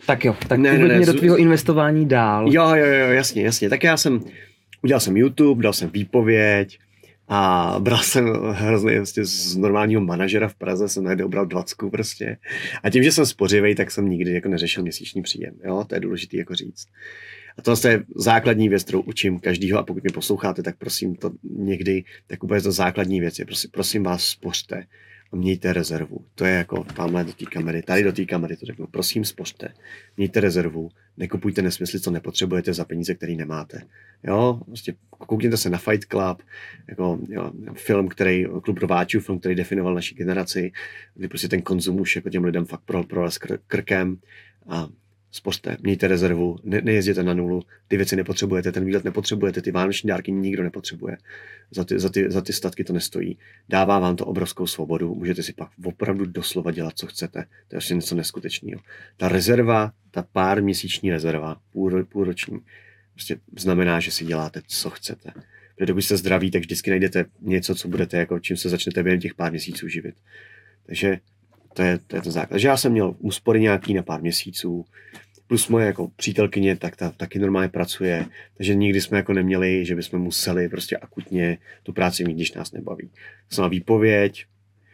tak 0.07 0.25
jo, 0.25 0.37
tak 0.49 0.59
ne, 0.59 0.79
ne, 0.79 0.89
ne, 0.89 1.07
do 1.07 1.13
tvého 1.13 1.37
investování 1.37 2.07
dál. 2.07 2.53
Jo, 2.53 2.69
jo, 2.69 2.87
jo, 2.87 3.09
jasně, 3.09 3.43
jasně. 3.43 3.69
Tak 3.69 3.85
já 3.85 3.97
jsem, 3.97 4.21
udělal 4.83 5.01
jsem 5.01 5.17
YouTube, 5.17 5.63
dal 5.63 5.73
jsem 5.73 5.91
výpověď 5.91 6.79
a 7.29 7.75
bral 7.79 7.99
jsem 7.99 8.33
hrozně 8.53 8.97
vlastně 8.97 9.25
z 9.25 9.57
normálního 9.57 10.01
manažera 10.01 10.49
v 10.49 10.55
Praze, 10.55 10.89
jsem 10.89 11.05
najednou 11.05 11.29
bral 11.29 11.47
dvacku 11.47 11.91
prostě. 11.91 12.37
A 12.83 12.91
tím, 12.91 13.03
že 13.03 13.13
jsem 13.13 13.27
spořivej, 13.27 13.75
tak 13.75 13.91
jsem 13.91 14.09
nikdy 14.09 14.33
jako 14.33 14.49
neřešil 14.49 14.83
měsíční 14.83 15.23
příjem. 15.23 15.55
Jo, 15.65 15.85
to 15.87 15.95
je 15.95 16.01
důležité 16.01 16.37
jako 16.37 16.55
říct. 16.55 16.87
A 17.59 17.63
to 17.63 17.89
je 17.89 18.05
základní 18.17 18.69
věc, 18.69 18.83
kterou 18.83 19.01
učím 19.01 19.39
každýho 19.39 19.79
a 19.79 19.83
pokud 19.83 20.03
mě 20.03 20.13
posloucháte, 20.15 20.63
tak 20.63 20.77
prosím 20.77 21.15
to 21.15 21.31
někdy, 21.43 22.05
tak 22.27 22.45
úplně 22.45 22.61
to 22.61 22.73
základní 22.73 23.21
věc 23.21 23.39
je, 23.39 23.45
prosím, 23.45 23.71
prosím 23.71 24.03
vás, 24.03 24.25
spořte 24.25 24.85
a 25.33 25.37
mějte 25.37 25.73
rezervu. 25.73 26.25
To 26.35 26.45
je 26.45 26.55
jako 26.55 26.85
tamhle 26.85 27.25
do 27.25 27.33
té 27.33 27.45
kamery, 27.45 27.83
tady 27.83 28.03
do 28.03 28.13
té 28.13 28.25
kamery 28.25 28.57
to 28.57 28.67
řeknu. 28.67 28.87
Prosím, 28.87 29.25
spořte, 29.25 29.69
mějte 30.17 30.41
rezervu, 30.41 30.91
nekupujte 31.17 31.63
nesmysly, 31.63 32.01
co 32.01 32.11
nepotřebujete 32.11 32.75
za 32.75 32.85
peníze, 32.85 33.15
které 33.15 33.33
nemáte. 33.33 33.83
Jo, 34.25 34.61
prostě 34.67 34.95
koukněte 35.11 35.57
se 35.57 35.71
na 35.71 35.79
Fight 35.79 36.05
Club, 36.05 36.43
jako 36.89 37.19
jo, 37.29 37.53
film, 37.75 38.09
který, 38.09 38.47
klub 38.63 38.79
rováčů, 38.79 39.21
film, 39.21 39.39
který 39.39 39.55
definoval 39.55 39.95
naši 39.95 40.15
generaci, 40.15 40.73
kdy 41.15 41.29
prostě 41.29 41.49
ten 41.49 41.63
konzum 41.63 42.01
už 42.01 42.17
jako 42.17 42.31
těm 42.31 42.45
lidem 42.45 42.65
fakt 42.65 42.83
pro, 42.85 43.05
prolez 43.05 43.39
krkem 43.67 44.17
a 44.69 44.89
spořte, 45.39 45.77
mějte 45.81 46.09
rezervu, 46.09 46.57
ne, 46.65 46.81
nejezděte 46.81 47.23
na 47.23 47.35
nulu, 47.35 47.63
ty 47.89 47.97
věci 47.97 48.17
nepotřebujete, 48.17 48.73
ten 48.73 48.85
výlet 48.85 49.05
nepotřebujete, 49.05 49.63
ty 49.63 49.71
vánoční 49.71 50.09
dárky 50.09 50.33
nikdo 50.33 50.63
nepotřebuje. 50.63 51.17
Za 51.71 51.85
ty, 51.85 51.99
za, 51.99 52.09
ty, 52.09 52.31
za 52.31 52.41
ty 52.41 52.53
statky 52.53 52.85
to 52.85 52.93
nestojí. 52.93 53.39
Dává 53.69 53.99
vám 53.99 54.17
to 54.17 54.27
obrovskou 54.27 54.67
svobodu, 54.67 55.15
můžete 55.15 55.43
si 55.43 55.53
pak 55.53 55.71
opravdu 55.85 56.27
doslova 56.27 56.71
dělat, 56.71 56.93
co 56.97 57.07
chcete. 57.07 57.45
To 57.69 57.77
je 57.77 57.79
asi 57.79 57.95
něco 57.95 58.15
neskutečného. 58.15 58.81
Ta 59.17 59.29
rezerva, 59.29 59.93
ta 60.11 60.23
pár 60.33 60.63
měsíční 60.63 61.11
rezerva, 61.11 61.57
půl, 61.73 62.05
půlroční, 62.05 62.59
prostě 63.13 63.37
znamená, 63.59 64.01
že 64.01 64.11
si 64.11 64.25
děláte, 64.25 64.63
co 64.67 64.91
chcete. 64.91 65.31
Protože 65.75 65.87
dokud 65.87 66.03
jste 66.03 66.17
zdraví, 66.17 66.51
tak 66.51 66.61
vždycky 66.61 66.91
najdete 66.91 67.25
něco, 67.41 67.75
co 67.75 67.89
budete, 67.89 68.17
jako 68.17 68.39
čím 68.39 68.57
se 68.57 68.69
začnete 68.69 69.03
během 69.03 69.21
těch 69.21 69.35
pár 69.35 69.51
měsíců 69.51 69.89
živit. 69.89 70.15
Takže 70.87 71.19
to 71.79 71.83
je, 71.83 71.99
to 72.07 72.17
je 72.17 72.23
to 72.23 72.31
základ. 72.31 72.51
Takže 72.51 72.69
já 72.69 72.77
jsem 72.77 72.93
měl 72.93 73.15
úspory 73.19 73.61
nějaký 73.61 73.95
na 73.95 74.03
pár 74.03 74.23
měsíců, 74.23 74.85
plus 75.49 75.69
moje 75.69 75.87
jako 75.87 76.09
přítelkyně, 76.17 76.77
tak 76.77 76.97
ta 76.97 77.11
taky 77.11 77.39
normálně 77.39 77.69
pracuje, 77.69 78.27
takže 78.57 78.75
nikdy 78.75 79.01
jsme 79.01 79.17
jako 79.17 79.33
neměli, 79.33 79.85
že 79.85 79.95
bychom 79.95 80.21
museli 80.21 80.69
prostě 80.69 80.97
akutně 80.97 81.59
tu 81.83 81.93
práci 81.93 82.25
mít, 82.25 82.35
když 82.35 82.53
nás 82.53 82.73
nebaví. 82.73 83.11
Jsem 83.51 83.71
výpověď, 83.71 84.45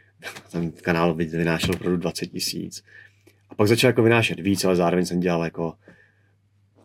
ten 0.52 0.70
kanál 0.72 1.14
vynášel 1.14 1.74
opravdu 1.74 1.96
20 1.96 2.26
tisíc. 2.26 2.84
A 3.50 3.54
pak 3.54 3.68
začal 3.68 3.88
jako 3.88 4.02
vynášet 4.02 4.40
víc, 4.40 4.64
ale 4.64 4.76
zároveň 4.76 5.06
jsem 5.06 5.20
dělal 5.20 5.44
jako 5.44 5.74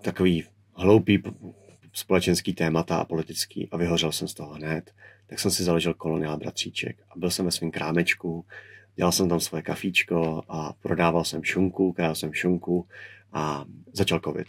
takový 0.01 0.43
hloupý 0.75 1.23
společenský 1.93 2.53
témata 2.53 2.97
a 2.97 3.05
politický 3.05 3.67
a 3.71 3.77
vyhořel 3.77 4.11
jsem 4.11 4.27
z 4.27 4.33
toho 4.33 4.53
hned. 4.53 4.91
Tak 5.27 5.39
jsem 5.39 5.51
si 5.51 5.63
založil 5.63 5.93
koloniál 5.93 6.37
bratříček 6.37 6.97
a 7.09 7.19
byl 7.19 7.31
jsem 7.31 7.45
ve 7.45 7.51
svém 7.51 7.71
krámečku, 7.71 8.45
dělal 8.95 9.11
jsem 9.11 9.29
tam 9.29 9.39
svoje 9.39 9.63
kafíčko 9.63 10.43
a 10.49 10.73
prodával 10.81 11.23
jsem 11.23 11.43
šunku, 11.43 11.93
král 11.93 12.15
jsem 12.15 12.33
šunku 12.33 12.87
a 13.33 13.65
začal 13.93 14.19
covid. 14.19 14.47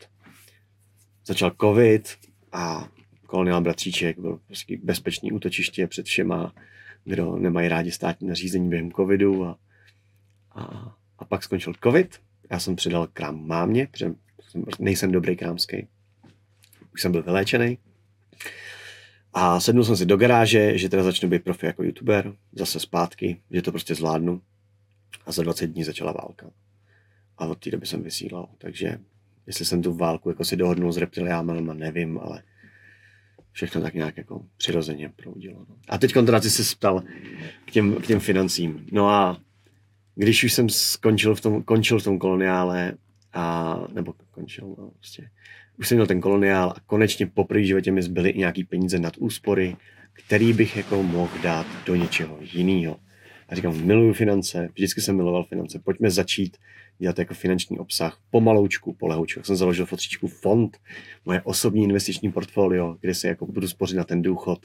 Začal 1.27 1.53
covid 1.61 2.17
a 2.53 2.89
koloniál 3.27 3.61
bratříček 3.61 4.19
byl 4.19 4.41
prostě 4.47 4.79
bezpečný 4.83 5.33
útočiště 5.33 5.87
před 5.87 6.07
všema, 6.07 6.55
kdo 7.05 7.37
nemají 7.37 7.69
rádi 7.69 7.91
státní 7.91 8.29
nařízení 8.29 8.69
během 8.69 8.93
covidu 8.93 9.47
a, 9.47 9.59
a, 10.51 10.95
a 11.19 11.25
pak 11.25 11.43
skončil 11.43 11.73
covid. 11.85 12.21
Já 12.51 12.59
jsem 12.59 12.77
předal 12.77 13.09
krám 13.13 13.47
mámě, 13.47 13.89
protože 13.91 14.13
nejsem 14.79 15.13
dobrý 15.13 15.37
krámský. 15.37 15.89
Už 16.95 17.03
jsem 17.03 17.13
byl 17.13 17.23
vyléčený. 17.23 17.79
A 19.33 19.61
sednul 19.61 19.85
jsem 19.85 19.97
si 19.97 20.07
do 20.07 20.17
garáže, 20.17 20.79
že 20.79 20.89
teda 20.89 21.03
začnu 21.03 21.29
být 21.29 21.45
profi 21.45 21.67
jako 21.67 21.83
youtuber, 21.83 22.33
zase 22.53 22.81
zpátky, 22.81 23.41
že 23.51 23.63
to 23.63 23.71
prostě 23.71 23.95
zvládnu. 23.95 24.43
A 25.27 25.33
za 25.33 25.43
20 25.43 25.67
dní 25.67 25.85
začala 25.85 26.13
válka. 26.13 26.51
A 27.41 27.47
od 27.47 27.59
té 27.59 27.71
doby 27.71 27.87
jsem 27.87 28.03
vysílal. 28.03 28.49
Takže 28.59 28.99
jestli 29.47 29.65
jsem 29.65 29.83
tu 29.83 29.95
válku 29.95 30.29
jako 30.29 30.45
si 30.45 30.57
dohodnul 30.57 30.93
s 30.93 30.97
reptiliáma, 30.97 31.55
nevím, 31.55 32.19
ale 32.19 32.43
všechno 33.53 33.81
tak 33.81 33.95
nějak 33.95 34.17
jako 34.17 34.47
přirozeně 34.57 35.13
proudilo. 35.17 35.67
No. 35.69 35.77
A 35.89 35.99
teď 35.99 36.15
si 36.39 36.51
se 36.51 36.77
ptal 36.77 37.03
k 37.65 37.71
těm, 37.71 37.95
k 37.95 38.07
těm 38.07 38.21
financím. 38.21 38.87
No 38.93 39.09
a 39.09 39.41
když 40.15 40.45
už 40.45 40.53
jsem 40.53 40.69
skončil 40.69 41.35
v 41.35 41.41
tom, 41.41 41.63
končil 41.63 41.99
v 41.99 42.05
tom 42.05 42.19
koloniále, 42.19 42.95
a, 43.33 43.77
nebo 43.93 44.15
končil, 44.31 44.75
no, 44.79 44.91
prostě, 44.91 45.31
už 45.79 45.89
jsem 45.89 45.97
měl 45.97 46.07
ten 46.07 46.21
koloniál 46.21 46.71
a 46.77 46.81
konečně 46.87 47.27
po 47.27 47.45
první 47.45 47.67
životě 47.67 47.93
mi 47.93 48.03
zbyly 48.03 48.31
i 48.31 48.39
nějaký 48.39 48.65
peníze 48.65 48.99
nad 48.99 49.17
úspory, 49.17 49.77
který 50.13 50.53
bych 50.53 50.77
jako 50.77 51.03
mohl 51.03 51.39
dát 51.43 51.67
do 51.87 51.95
něčeho 51.95 52.39
jiného. 52.41 53.01
A 53.49 53.55
říkám, 53.55 53.87
miluju 53.87 54.13
finance, 54.13 54.69
vždycky 54.75 55.01
jsem 55.01 55.17
miloval 55.17 55.45
finance, 55.45 55.79
pojďme 55.79 56.11
začít 56.11 56.57
dělat 57.01 57.19
jako 57.19 57.35
finanční 57.35 57.79
obsah 57.79 58.21
pomaloučku, 58.31 58.93
polehoučku. 58.93 59.39
Jak 59.39 59.47
jsem 59.47 59.57
založil 59.57 59.87
fotříčku 59.87 60.29
fond, 60.29 60.79
moje 61.25 61.43
osobní 61.43 61.85
investiční 61.85 62.33
portfolio, 62.33 62.97
kde 63.01 63.15
si 63.15 63.27
jako 63.27 63.47
budu 63.47 63.69
spořit 63.69 63.97
na 63.97 64.05
ten 64.05 64.23
důchod 64.23 64.59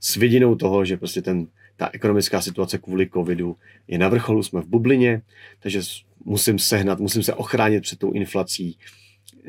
s 0.00 0.16
vidinou 0.16 0.54
toho, 0.54 0.84
že 0.84 0.96
prostě 0.96 1.22
ten, 1.22 1.46
ta 1.76 1.90
ekonomická 1.92 2.40
situace 2.40 2.78
kvůli 2.78 3.10
covidu 3.10 3.56
je 3.88 3.98
na 3.98 4.08
vrcholu, 4.08 4.42
jsme 4.42 4.60
v 4.60 4.66
bublině, 4.66 5.22
takže 5.60 5.80
musím 6.24 6.58
sehnat, 6.58 7.00
musím 7.00 7.22
se 7.22 7.34
ochránit 7.34 7.80
před 7.80 7.98
tou 7.98 8.12
inflací 8.12 8.78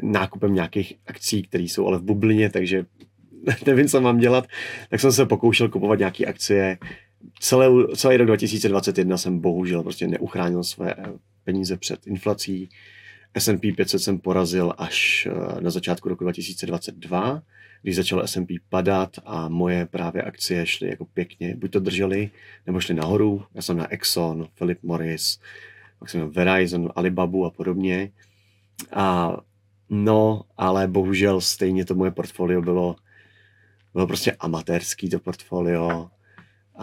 nákupem 0.04 0.54
nějakých 0.54 0.94
akcí, 1.08 1.44
které 1.44 1.64
jsou 1.64 1.88
ale 1.88 1.98
v 1.98 2.04
bublině, 2.04 2.50
takže 2.50 2.86
nevím, 3.66 3.88
co 3.88 4.02
mám 4.02 4.18
dělat, 4.18 4.48
tak 4.90 5.00
jsem 5.00 5.12
se 5.12 5.26
pokoušel 5.26 5.70
kupovat 5.70 6.00
nějaké 6.00 6.26
akcie. 6.26 6.78
Celé, 7.40 7.68
celý 7.96 8.18
rok 8.18 8.28
2021 8.28 9.18
jsem 9.18 9.40
bohužel 9.40 9.84
prostě 9.84 10.08
neuchránil 10.08 10.64
své 10.64 10.96
peníze 11.44 11.78
před 11.78 12.08
inflací. 12.08 12.70
S&P 13.38 13.72
500 13.72 14.02
jsem 14.02 14.20
porazil 14.20 14.74
až 14.78 15.28
eh, 15.32 15.62
na 15.62 15.70
začátku 15.70 16.10
roku 16.10 16.24
2022, 16.24 17.44
když 17.82 17.96
začal 17.96 18.28
S&P 18.28 18.60
padat 18.70 19.20
a 19.26 19.50
moje 19.50 19.86
právě 19.86 20.22
akcie 20.22 20.66
šly 20.66 20.90
jako 20.90 21.06
pěkně, 21.06 21.56
buď 21.56 21.72
to 21.72 21.80
držely, 21.80 22.30
nebo 22.68 22.80
šly 22.80 22.96
nahoru. 22.96 23.44
Já 23.54 23.62
jsem 23.62 23.78
na 23.78 23.92
Exxon, 23.92 24.48
Philip 24.58 24.84
Morris, 24.84 25.40
pak 26.00 26.10
jsem 26.10 26.22
na 26.22 26.28
Verizon, 26.28 26.92
Alibabu 26.96 27.46
a 27.46 27.50
podobně. 27.50 28.12
A 28.94 29.38
no, 29.90 30.42
ale 30.58 30.88
bohužel 30.88 31.42
stejně 31.42 31.86
to 31.86 31.96
moje 31.96 32.12
portfolio 32.12 32.62
bylo, 32.62 32.96
bylo 33.94 34.08
prostě 34.08 34.32
amatérský 34.40 35.10
to 35.10 35.20
portfolio 35.20 36.10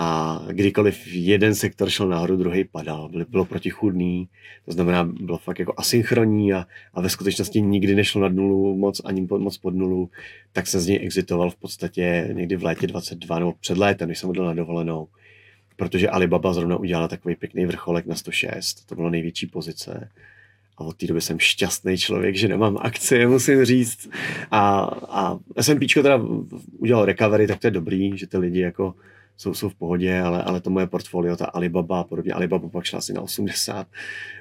a 0.00 0.40
kdykoliv 0.50 1.06
jeden 1.06 1.54
sektor 1.54 1.90
šel 1.90 2.08
nahoru, 2.08 2.36
druhý 2.36 2.64
padal. 2.64 3.10
Bylo, 3.28 3.44
protichudný, 3.44 4.28
to 4.64 4.72
znamená, 4.72 5.04
bylo 5.04 5.38
fakt 5.38 5.58
jako 5.58 5.74
asynchronní 5.76 6.52
a, 6.52 6.66
a 6.94 7.00
ve 7.00 7.08
skutečnosti 7.10 7.60
nikdy 7.60 7.94
nešlo 7.94 8.20
nad 8.20 8.32
nulu 8.32 8.76
moc, 8.76 9.00
ani 9.04 9.26
pod, 9.26 9.40
moc 9.40 9.58
pod 9.58 9.74
nulu, 9.74 10.10
tak 10.52 10.66
se 10.66 10.80
z 10.80 10.86
něj 10.86 10.98
exitoval 11.02 11.50
v 11.50 11.56
podstatě 11.56 12.28
někdy 12.32 12.56
v 12.56 12.64
létě 12.64 12.86
22 12.86 13.38
nebo 13.38 13.52
před 13.60 13.78
létem, 13.78 14.08
když 14.08 14.18
jsem 14.18 14.30
odjel 14.30 14.44
na 14.44 14.54
dovolenou. 14.54 15.08
Protože 15.76 16.08
Alibaba 16.08 16.52
zrovna 16.52 16.76
udělala 16.76 17.08
takový 17.08 17.36
pěkný 17.36 17.66
vrcholek 17.66 18.06
na 18.06 18.14
106, 18.14 18.86
to 18.86 18.94
bylo 18.94 19.10
největší 19.10 19.46
pozice. 19.46 20.10
A 20.76 20.84
od 20.84 20.96
té 20.96 21.06
doby 21.06 21.20
jsem 21.20 21.38
šťastný 21.38 21.98
člověk, 21.98 22.36
že 22.36 22.48
nemám 22.48 22.78
akcie, 22.80 23.28
musím 23.28 23.64
říct. 23.64 24.10
A, 24.50 24.80
a 25.08 25.38
S&P 25.56 25.86
teda 26.02 26.20
udělal 26.78 27.04
recovery, 27.04 27.46
tak 27.46 27.58
to 27.58 27.66
je 27.66 27.70
dobrý, 27.70 28.18
že 28.18 28.26
ty 28.26 28.38
lidi 28.38 28.60
jako 28.60 28.94
jsou, 29.38 29.54
jsou 29.54 29.68
v 29.68 29.74
pohodě, 29.74 30.20
ale, 30.20 30.42
ale 30.42 30.60
to 30.60 30.70
moje 30.70 30.86
portfolio, 30.86 31.36
ta 31.36 31.46
Alibaba 31.46 32.00
a 32.00 32.04
podobně, 32.04 32.32
Alibaba 32.32 32.68
pak 32.68 32.84
šla 32.84 32.98
asi 32.98 33.12
na 33.12 33.20
80 33.20 33.86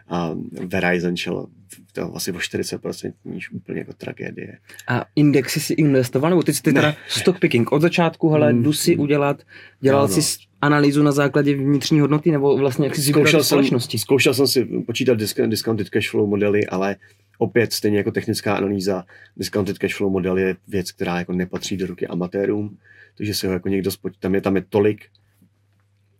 a 0.07 0.35
Verizon 0.65 1.17
šel 1.17 1.47
to 1.93 2.15
asi 2.15 2.31
o 2.31 2.35
40% 2.35 3.13
níž 3.25 3.51
úplně 3.51 3.79
jako 3.79 3.93
tragédie. 3.93 4.57
A 4.87 5.05
indexy 5.15 5.59
si 5.59 5.73
investoval, 5.73 6.29
nebo 6.29 6.43
ty 6.43 6.53
jsi 6.53 6.61
teda 6.61 6.95
stock 7.07 7.39
picking 7.39 7.71
od 7.71 7.81
začátku, 7.81 8.29
hele, 8.29 8.53
mm. 8.53 8.63
jdu 8.63 8.73
si 8.73 8.97
udělat, 8.97 9.41
dělal 9.79 10.07
no, 10.07 10.15
no. 10.15 10.21
si 10.21 10.39
analýzu 10.61 11.03
na 11.03 11.11
základě 11.11 11.55
vnitřní 11.55 11.99
hodnoty, 11.99 12.31
nebo 12.31 12.57
vlastně 12.57 12.87
jak 12.87 12.95
si 12.95 13.01
zkoušel 13.01 13.43
společnosti? 13.43 13.97
Zkoušel 13.97 14.33
jsem 14.33 14.47
si 14.47 14.65
počítat 14.65 15.17
discounted 15.47 15.89
cash 15.89 16.09
flow 16.09 16.27
modely, 16.27 16.67
ale 16.67 16.95
opět 17.37 17.73
stejně 17.73 17.97
jako 17.97 18.11
technická 18.11 18.55
analýza, 18.55 19.05
discounted 19.37 19.77
cash 19.77 19.95
flow 19.95 20.11
model 20.11 20.37
je 20.37 20.55
věc, 20.67 20.91
která 20.91 21.19
jako 21.19 21.33
nepatří 21.33 21.77
do 21.77 21.87
ruky 21.87 22.07
amatérům 22.07 22.77
takže 23.17 23.33
si 23.33 23.47
ho 23.47 23.53
jako 23.53 23.69
někdo 23.69 23.91
spočítá, 23.91 24.19
tam 24.21 24.35
je, 24.35 24.41
tam 24.41 24.55
je 24.55 24.65
tolik, 24.69 25.05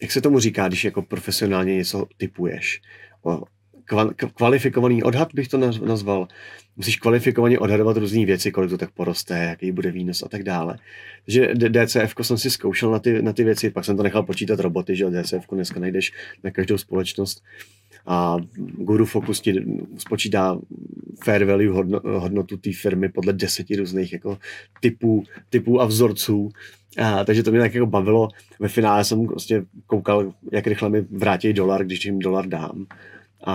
jak 0.01 0.11
se 0.11 0.21
tomu 0.21 0.39
říká, 0.39 0.67
když 0.67 0.85
jako 0.85 1.01
profesionálně 1.01 1.75
něco 1.75 2.05
typuješ. 2.17 2.81
O, 3.23 3.43
kvalifikovaný 4.33 5.03
odhad 5.03 5.33
bych 5.33 5.47
to 5.47 5.57
nazval. 5.85 6.27
Musíš 6.75 6.95
kvalifikovaně 6.95 7.59
odhadovat 7.59 7.97
různé 7.97 8.25
věci, 8.25 8.51
kolik 8.51 8.69
to 8.69 8.77
tak 8.77 8.91
poroste, 8.91 9.37
jaký 9.37 9.71
bude 9.71 9.91
výnos 9.91 10.23
a 10.23 10.27
tak 10.27 10.43
dále. 10.43 10.77
Takže 11.25 11.53
DCF 11.55 12.15
jsem 12.21 12.37
si 12.37 12.49
zkoušel 12.49 12.91
na 12.91 12.99
ty, 12.99 13.21
na 13.21 13.33
ty 13.33 13.43
věci, 13.43 13.69
pak 13.69 13.85
jsem 13.85 13.97
to 13.97 14.03
nechal 14.03 14.23
počítat 14.23 14.59
roboty, 14.59 14.95
že 14.95 15.05
DCF 15.05 15.47
dneska 15.51 15.79
najdeš 15.79 16.13
na 16.43 16.51
každou 16.51 16.77
společnost 16.77 17.43
a 18.07 18.37
Guru 18.77 19.05
Focus 19.05 19.41
ti 19.41 19.65
spočítá 19.97 20.59
fair 21.23 21.45
value 21.45 21.73
hodnotu 22.03 22.57
té 22.57 22.73
firmy 22.73 23.09
podle 23.09 23.33
deseti 23.33 23.75
různých 23.75 24.13
jako 24.13 24.37
typů, 24.81 25.23
typů 25.49 25.81
a 25.81 25.85
vzorců. 25.85 26.49
A, 26.97 27.23
takže 27.25 27.43
to 27.43 27.51
mě 27.51 27.59
tak 27.59 27.73
jako 27.73 27.85
bavilo. 27.85 28.29
Ve 28.59 28.67
finále 28.67 29.03
jsem 29.03 29.27
prostě 29.27 29.65
koukal, 29.87 30.33
jak 30.51 30.67
rychle 30.67 30.89
mi 30.89 31.01
vrátí 31.01 31.53
dolar, 31.53 31.85
když 31.85 32.05
jim 32.05 32.19
dolar 32.19 32.47
dám. 32.47 32.85
A, 33.43 33.53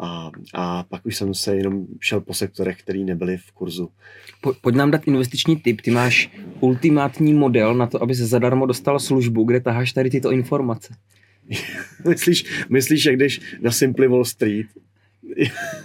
a, 0.00 0.30
a 0.54 0.82
pak 0.82 1.06
už 1.06 1.16
jsem 1.16 1.34
se 1.34 1.56
jenom 1.56 1.86
šel 2.00 2.20
po 2.20 2.34
sektorech, 2.34 2.82
které 2.82 2.98
nebyly 2.98 3.36
v 3.36 3.52
kurzu. 3.52 3.88
Po, 4.40 4.52
pojď 4.60 4.74
nám 4.74 4.90
dát 4.90 5.08
investiční 5.08 5.56
tip. 5.56 5.80
Ty 5.80 5.90
máš 5.90 6.30
ultimátní 6.60 7.34
model 7.34 7.74
na 7.74 7.86
to, 7.86 8.02
aby 8.02 8.14
se 8.14 8.26
zadarmo 8.26 8.66
dostal 8.66 8.98
službu, 8.98 9.44
kde 9.44 9.60
taháš 9.60 9.92
tady 9.92 10.10
tyto 10.10 10.30
informace. 10.30 10.94
myslíš, 12.08 12.64
myslíš, 12.68 13.04
jak 13.04 13.16
jdeš 13.16 13.40
na 13.60 13.70
Simply 13.70 14.08
Wall 14.08 14.24
Street 14.24 14.66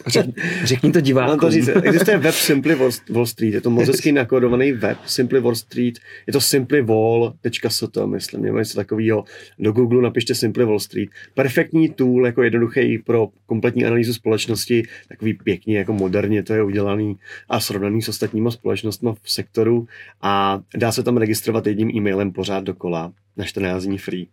Řek, 0.07 0.25
řekni 0.63 0.91
to 0.91 1.01
divákům. 1.01 1.29
Mám 1.29 1.39
to 1.39 1.51
říct, 1.51 1.69
existuje 1.83 2.17
web 2.17 2.35
Simply 2.35 2.75
Wall 3.09 3.25
Street, 3.25 3.53
je 3.53 3.61
to 3.61 3.69
moc 3.69 3.87
hezky 3.87 4.11
nakodovaný 4.11 4.71
web, 4.71 4.97
Simply 5.05 5.39
Wall 5.39 5.55
Street, 5.55 5.99
je 6.27 6.33
to 6.33 6.41
simplywall.st, 6.41 7.97
myslím, 8.05 8.41
nebo 8.41 8.57
něco 8.57 8.75
takového. 8.75 9.23
Do 9.59 9.71
Google 9.71 10.01
napište 10.01 10.35
Simply 10.35 10.65
Wall 10.65 10.79
Street. 10.79 11.09
Perfektní 11.33 11.89
tool, 11.89 12.25
jako 12.25 12.43
jednoduchý 12.43 12.97
pro 12.97 13.27
kompletní 13.45 13.85
analýzu 13.85 14.13
společnosti, 14.13 14.83
takový 15.07 15.33
pěkně, 15.33 15.77
jako 15.77 15.93
moderně 15.93 16.43
to 16.43 16.53
je 16.53 16.63
udělaný 16.63 17.17
a 17.49 17.59
srovnaný 17.59 18.01
s 18.01 18.09
ostatníma 18.09 18.51
společnostmi 18.51 19.09
v 19.21 19.31
sektoru 19.31 19.87
a 20.21 20.61
dá 20.75 20.91
se 20.91 21.03
tam 21.03 21.17
registrovat 21.17 21.67
jedním 21.67 21.89
e-mailem 21.89 22.31
pořád 22.31 22.63
dokola 22.63 23.13
na 23.37 23.45
14 23.45 23.83
dní 23.83 23.97
free. 23.97 24.27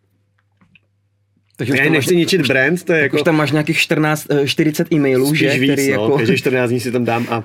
Takže 1.66 1.82
já 1.82 1.90
nechci 1.90 2.16
ničit 2.16 2.46
brand, 2.46 2.84
to 2.84 2.92
je 2.92 3.02
jako... 3.02 3.16
Už 3.16 3.22
tam 3.22 3.36
máš 3.36 3.52
nějakých 3.52 3.78
14, 3.78 4.26
40 4.46 4.92
e-mailů, 4.92 5.34
že? 5.34 5.58
Víc, 5.58 5.72
který 5.72 5.92
no, 5.92 6.02
jako... 6.02 6.18
každý 6.18 6.36
14 6.36 6.70
dní 6.70 6.80
si 6.80 6.92
tam 6.92 7.04
dám 7.04 7.26
a 7.30 7.44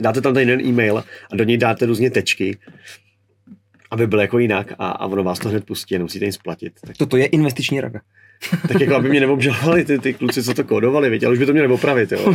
dáte 0.00 0.20
tam 0.20 0.34
ten 0.34 0.48
jeden 0.48 0.66
e-mail 0.66 1.04
a 1.32 1.36
do 1.36 1.44
něj 1.44 1.56
dáte 1.56 1.86
různě 1.86 2.10
tečky 2.10 2.58
aby 3.90 4.06
byl 4.06 4.20
jako 4.20 4.38
jinak 4.38 4.72
a, 4.78 4.88
a 4.88 5.06
ono 5.06 5.24
vás 5.24 5.38
to 5.38 5.48
hned 5.48 5.64
pustí, 5.64 5.94
jenom 5.94 6.04
musíte 6.04 6.24
jim 6.24 6.32
splatit. 6.32 6.72
Tak... 6.80 6.96
Toto 6.96 7.16
je 7.16 7.26
investiční 7.26 7.80
rada. 7.80 8.00
Tak 8.68 8.80
jako 8.80 8.94
aby 8.94 9.08
mě 9.08 9.20
neobžalovali 9.20 9.84
ty, 9.84 9.98
ty 9.98 10.14
kluci, 10.14 10.42
co 10.42 10.54
to 10.54 10.64
kódovali, 10.64 11.10
viď? 11.10 11.24
ale 11.24 11.32
už 11.32 11.38
by 11.38 11.46
to 11.46 11.52
měli 11.52 11.68
opravit. 11.68 12.12
Jo? 12.12 12.34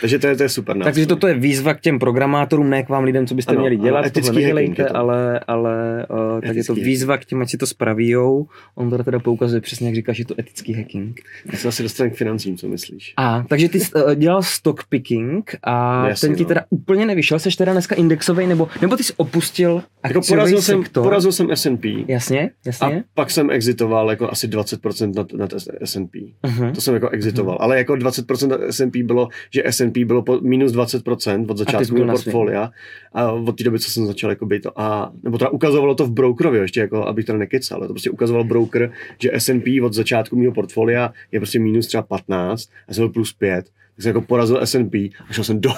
Takže 0.00 0.18
to 0.18 0.26
je, 0.26 0.36
to 0.36 0.42
je 0.42 0.48
super. 0.48 0.76
Nástroj. 0.76 0.92
Takže 0.92 1.06
toto 1.06 1.26
je 1.26 1.34
výzva 1.34 1.74
k 1.74 1.80
těm 1.80 1.98
programátorům, 1.98 2.70
ne 2.70 2.82
k 2.82 2.88
vám 2.88 3.04
lidem, 3.04 3.26
co 3.26 3.34
byste 3.34 3.52
ano, 3.52 3.60
měli 3.60 3.76
dělat. 3.76 4.06
Etický 4.06 4.42
hacking 4.42 4.76
to. 4.76 4.96
ale, 4.96 5.40
ale 5.46 6.06
uh, 6.34 6.40
tak 6.40 6.56
je 6.56 6.64
to 6.64 6.74
výzva 6.74 7.18
k 7.18 7.24
těm, 7.24 7.42
ať 7.42 7.50
si 7.50 7.58
to 7.58 7.66
spravíjou. 7.66 8.46
On 8.74 8.90
to 8.90 9.04
teda 9.04 9.18
poukazuje 9.18 9.60
přesně, 9.60 9.86
jak 9.86 9.94
říkáš, 9.94 10.16
že 10.16 10.24
to 10.24 10.34
etický 10.38 10.74
hacking. 10.74 11.20
Já 11.52 11.58
se 11.58 11.68
asi 11.68 11.82
dostanu 11.82 12.10
k 12.10 12.14
financím, 12.14 12.56
co 12.56 12.68
myslíš. 12.68 13.14
A, 13.16 13.44
takže 13.48 13.68
ty 13.68 13.80
jsi 13.80 13.94
uh, 13.94 14.14
dělal 14.14 14.42
stock 14.42 14.84
picking 14.88 15.56
a 15.62 16.08
Jasně, 16.08 16.28
ten 16.28 16.36
ti 16.36 16.42
no. 16.42 16.48
teda 16.48 16.64
úplně 16.70 17.06
nevyšel, 17.06 17.38
jsi 17.38 17.56
teda 17.56 17.72
dneska 17.72 17.94
indexový, 17.94 18.46
nebo, 18.46 18.68
nebo 18.80 18.96
ty 18.96 19.04
jsi 19.04 19.12
opustil 19.16 19.82
jako 20.04 20.20
porazil 20.28 20.62
sektor. 20.62 20.84
jsem, 20.84 21.02
porazil 21.02 21.32
jsem 21.32 21.50
S&P. 21.50 22.04
Jasně, 22.08 22.50
jasně. 22.66 22.86
A 22.86 23.02
pak 23.14 23.30
jsem 23.30 23.50
exitoval 23.50 24.10
jako 24.10 24.30
asi 24.30 24.48
20% 24.48 25.31
nad, 25.32 25.52
nad 25.52 25.62
S&P. 25.80 26.18
Uh-huh. 26.44 26.74
To 26.74 26.80
jsem 26.80 26.94
jako 26.94 27.08
exitoval. 27.08 27.56
Uh-huh. 27.56 27.62
Ale 27.62 27.78
jako 27.78 27.92
20% 27.92 28.66
S&P 28.68 29.02
bylo, 29.02 29.28
že 29.50 29.62
S&P 29.64 30.04
bylo 30.04 30.22
po 30.22 30.40
minus 30.40 30.72
20% 30.72 31.46
od 31.48 31.58
začátku 31.58 31.94
mého 31.94 32.06
portfolia. 32.06 32.70
A 33.12 33.32
od 33.32 33.58
té 33.58 33.64
doby, 33.64 33.78
co 33.78 33.90
jsem 33.90 34.06
začal 34.06 34.30
jako 34.30 34.46
být 34.46 34.62
to 34.62 34.80
a, 34.80 35.12
nebo 35.22 35.38
teda 35.38 35.50
ukazovalo 35.50 35.94
to 35.94 36.06
v 36.06 36.12
brokerovi, 36.12 36.58
ještě 36.58 36.80
jako, 36.80 37.06
abych 37.06 37.24
to 37.24 37.36
nekecal, 37.36 37.78
ale 37.78 37.86
to 37.86 37.94
prostě 37.94 38.10
ukazoval 38.10 38.44
broker, 38.44 38.92
že 39.18 39.30
S&P 39.34 39.80
od 39.80 39.92
začátku 39.92 40.36
mého 40.36 40.52
portfolia 40.52 41.12
je 41.32 41.40
prostě 41.40 41.58
minus 41.58 41.86
třeba 41.86 42.02
15 42.02 42.70
a 42.88 42.94
jsem 42.94 43.02
byl 43.02 43.08
plus 43.08 43.32
5 43.32 43.66
tak 43.96 44.02
jsem 44.02 44.10
jako 44.10 44.20
porazil 44.20 44.60
S&P 44.66 45.10
a 45.28 45.32
šel 45.32 45.44
jsem 45.44 45.60
do, 45.60 45.70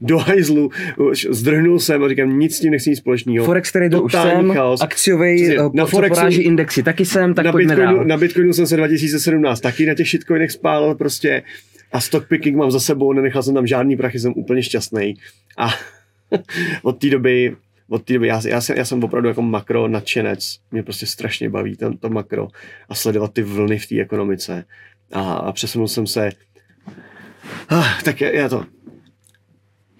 do 0.00 0.18
hajzlu, 0.18 0.70
zdrhnul 1.30 1.80
jsem 1.80 2.04
a 2.04 2.08
říkám, 2.08 2.38
nic 2.38 2.56
s 2.56 2.60
tím 2.60 2.70
nechci 2.70 2.90
nic 2.90 2.98
společného. 2.98 3.46
Forex 3.46 3.72
trader 3.72 4.02
už 4.02 4.12
jsem, 4.12 4.52
chaos. 4.52 4.80
akciový, 4.80 5.58
uh, 5.58 5.74
na 5.74 5.86
Forexu, 5.86 6.26
indexy 6.40 6.82
taky 6.82 7.04
jsem, 7.04 7.34
tak 7.34 7.44
na 7.44 7.52
Bitcoinu, 7.52 8.04
na 8.04 8.16
Bitcoinu 8.16 8.52
jsem 8.52 8.66
se 8.66 8.76
2017 8.76 9.60
taky 9.60 9.86
na 9.86 9.94
těch 9.94 10.08
shitcoinech 10.08 10.52
spálil 10.52 10.94
prostě 10.94 11.42
a 11.92 12.00
stock 12.00 12.28
picking 12.28 12.56
mám 12.56 12.70
za 12.70 12.80
sebou, 12.80 13.12
nenechal 13.12 13.42
jsem 13.42 13.54
tam 13.54 13.66
žádný 13.66 13.96
prachy, 13.96 14.18
jsem 14.18 14.32
úplně 14.36 14.62
šťastný. 14.62 15.14
A 15.58 15.68
od 16.82 16.98
té 16.98 17.10
doby 17.10 17.56
od 17.88 18.02
té 18.02 18.14
doby, 18.14 18.26
já, 18.26 18.42
já, 18.48 18.60
jsem, 18.60 18.76
já 18.76 18.84
jsem 18.84 19.04
opravdu 19.04 19.28
jako 19.28 19.42
makro 19.42 19.88
nadšenec, 19.88 20.58
mě 20.72 20.82
prostě 20.82 21.06
strašně 21.06 21.50
baví 21.50 21.76
to, 21.76 21.96
to 21.96 22.08
makro 22.08 22.48
a 22.88 22.94
sledovat 22.94 23.32
ty 23.32 23.42
vlny 23.42 23.78
v 23.78 23.86
té 23.86 24.00
ekonomice. 24.00 24.64
A, 25.12 25.34
a 25.34 25.52
přesunul 25.52 25.88
jsem 25.88 26.06
se 26.06 26.30
tak 28.04 28.20
je, 28.20 28.36
je 28.36 28.48
to. 28.48 28.64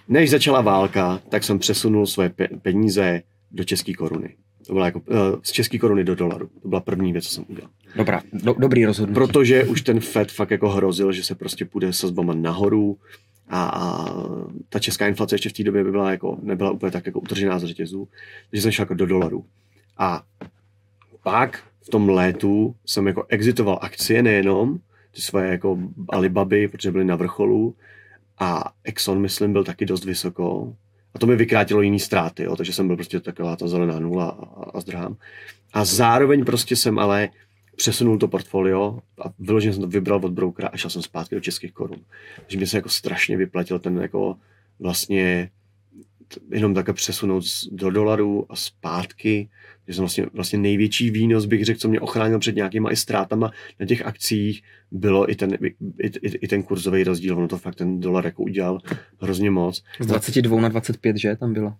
Než 0.09 0.31
začala 0.31 0.61
válka, 0.61 1.21
tak 1.29 1.45
jsem 1.45 1.59
přesunul 1.59 2.07
své 2.07 2.31
peníze 2.63 3.23
do 3.51 3.65
české 3.65 3.95
koruny. 3.95 4.37
To 4.67 4.73
byla 4.73 4.87
jako 4.87 5.01
uh, 5.01 5.17
z 5.43 5.53
české 5.53 5.79
koruny 5.79 6.05
do 6.05 6.15
dolaru. 6.15 6.51
To 6.63 6.69
byla 6.69 6.81
první 6.81 7.13
věc, 7.13 7.25
co 7.25 7.31
jsem 7.31 7.45
udělal. 7.49 7.71
Dobrá, 7.97 8.23
do, 8.33 8.55
dobrý 8.59 8.87
rozhodnutí. 8.87 9.15
Protože 9.15 9.65
už 9.65 9.83
ten 9.83 10.01
Fed 10.01 10.33
fakt 10.33 10.51
jako 10.51 10.69
hrozil, 10.69 11.13
že 11.13 11.25
se 11.25 11.35
prostě 11.35 11.65
půjde 11.65 11.93
sazbama 11.93 12.35
nahoru 12.35 12.99
a, 13.49 13.65
a 13.65 14.15
ta 14.69 14.79
česká 14.79 15.09
inflace 15.09 15.35
ještě 15.35 15.49
v 15.49 15.53
té 15.53 15.63
době 15.63 15.85
by 15.85 15.91
byla 15.91 16.11
jako, 16.11 16.39
nebyla 16.43 16.71
úplně 16.71 16.93
tak 16.93 17.07
jako 17.07 17.21
utržená 17.21 17.59
z 17.59 17.65
řetězů. 17.65 18.09
Takže 18.51 18.63
jsem 18.63 18.73
šel 18.73 18.83
jako 18.83 18.95
do 18.95 19.07
dolaru. 19.07 19.45
A 19.99 20.23
pak 21.23 21.63
v 21.83 21.89
tom 21.89 22.09
létu 22.09 22.75
jsem 22.87 23.07
jako 23.07 23.25
exitoval 23.29 23.79
akcie 23.83 24.23
nejenom, 24.23 24.79
ty 25.17 25.23
svoje 25.23 25.51
jako 25.51 25.79
Alibaby, 26.09 26.69
protože 26.69 26.93
byly 26.93 27.05
na 27.05 27.17
vrcholu 27.17 27.75
a 28.39 28.73
Exxon, 28.85 29.21
myslím, 29.21 29.53
byl 29.53 29.65
taky 29.65 29.87
dost 29.87 30.05
vysoko. 30.05 30.77
A 31.15 31.19
to 31.19 31.27
mi 31.27 31.37
vykrátilo 31.37 31.83
jiný 31.83 32.01
ztráty, 32.01 32.43
jo, 32.43 32.57
takže 32.57 32.73
jsem 32.73 32.87
byl 32.87 32.97
prostě 32.97 33.21
taková 33.21 33.57
ta 33.57 33.69
zelená 33.69 33.99
nula 33.99 34.29
a, 34.29 34.71
a 34.75 34.81
zdrhám. 34.81 35.17
A 35.73 35.85
zároveň 35.85 36.45
prostě 36.45 36.77
jsem 36.77 36.99
ale 36.99 37.29
přesunul 37.77 38.19
to 38.19 38.29
portfolio 38.29 38.99
a 39.25 39.33
vyloženě 39.39 39.73
jsem 39.73 39.83
to 39.83 39.89
vybral 39.89 40.21
od 40.25 40.33
brokera 40.33 40.69
a 40.69 40.77
šel 40.77 40.91
jsem 40.91 41.03
zpátky 41.03 41.35
do 41.35 41.41
českých 41.41 41.73
korun. 41.73 42.01
Takže 42.41 42.59
mi 42.59 42.67
se 42.67 42.77
jako 42.77 42.89
strašně 42.89 43.37
vyplatil 43.37 43.79
ten 43.79 43.99
jako 43.99 44.37
vlastně 44.81 45.51
jenom 46.51 46.75
také 46.75 46.93
přesunout 46.93 47.45
do 47.71 47.91
dolarů 47.91 48.47
a 48.49 48.57
zpátky 48.57 49.49
že 49.89 49.95
jsem 49.95 50.03
vlastně, 50.03 50.27
vlastně 50.33 50.59
největší 50.59 51.11
výnos, 51.11 51.47
bych 51.47 51.65
řekl, 51.65 51.81
co 51.81 51.89
mě 51.89 52.01
ochránil 52.01 52.39
před 52.39 52.57
nějakýma 52.57 52.93
i 52.93 52.97
ztrátama 52.97 53.51
na 53.81 53.87
těch 53.87 54.07
akcích, 54.07 54.63
bylo 54.91 55.31
i 55.31 55.35
ten, 55.35 55.59
i, 55.63 55.67
i, 56.07 56.29
i 56.29 56.49
ten 56.49 56.63
kurzový 56.63 57.05
rozdíl. 57.05 57.39
Ono 57.39 57.49
to 57.49 57.59
fakt 57.59 57.75
ten 57.75 58.01
dolar 58.01 58.25
jako 58.25 58.43
udělal 58.43 58.79
hrozně 59.21 59.51
moc. 59.51 59.85
Z 60.01 60.07
22 60.07 60.61
na 60.61 60.69
25, 60.69 61.17
že 61.17 61.37
tam 61.37 61.53
bylo? 61.53 61.75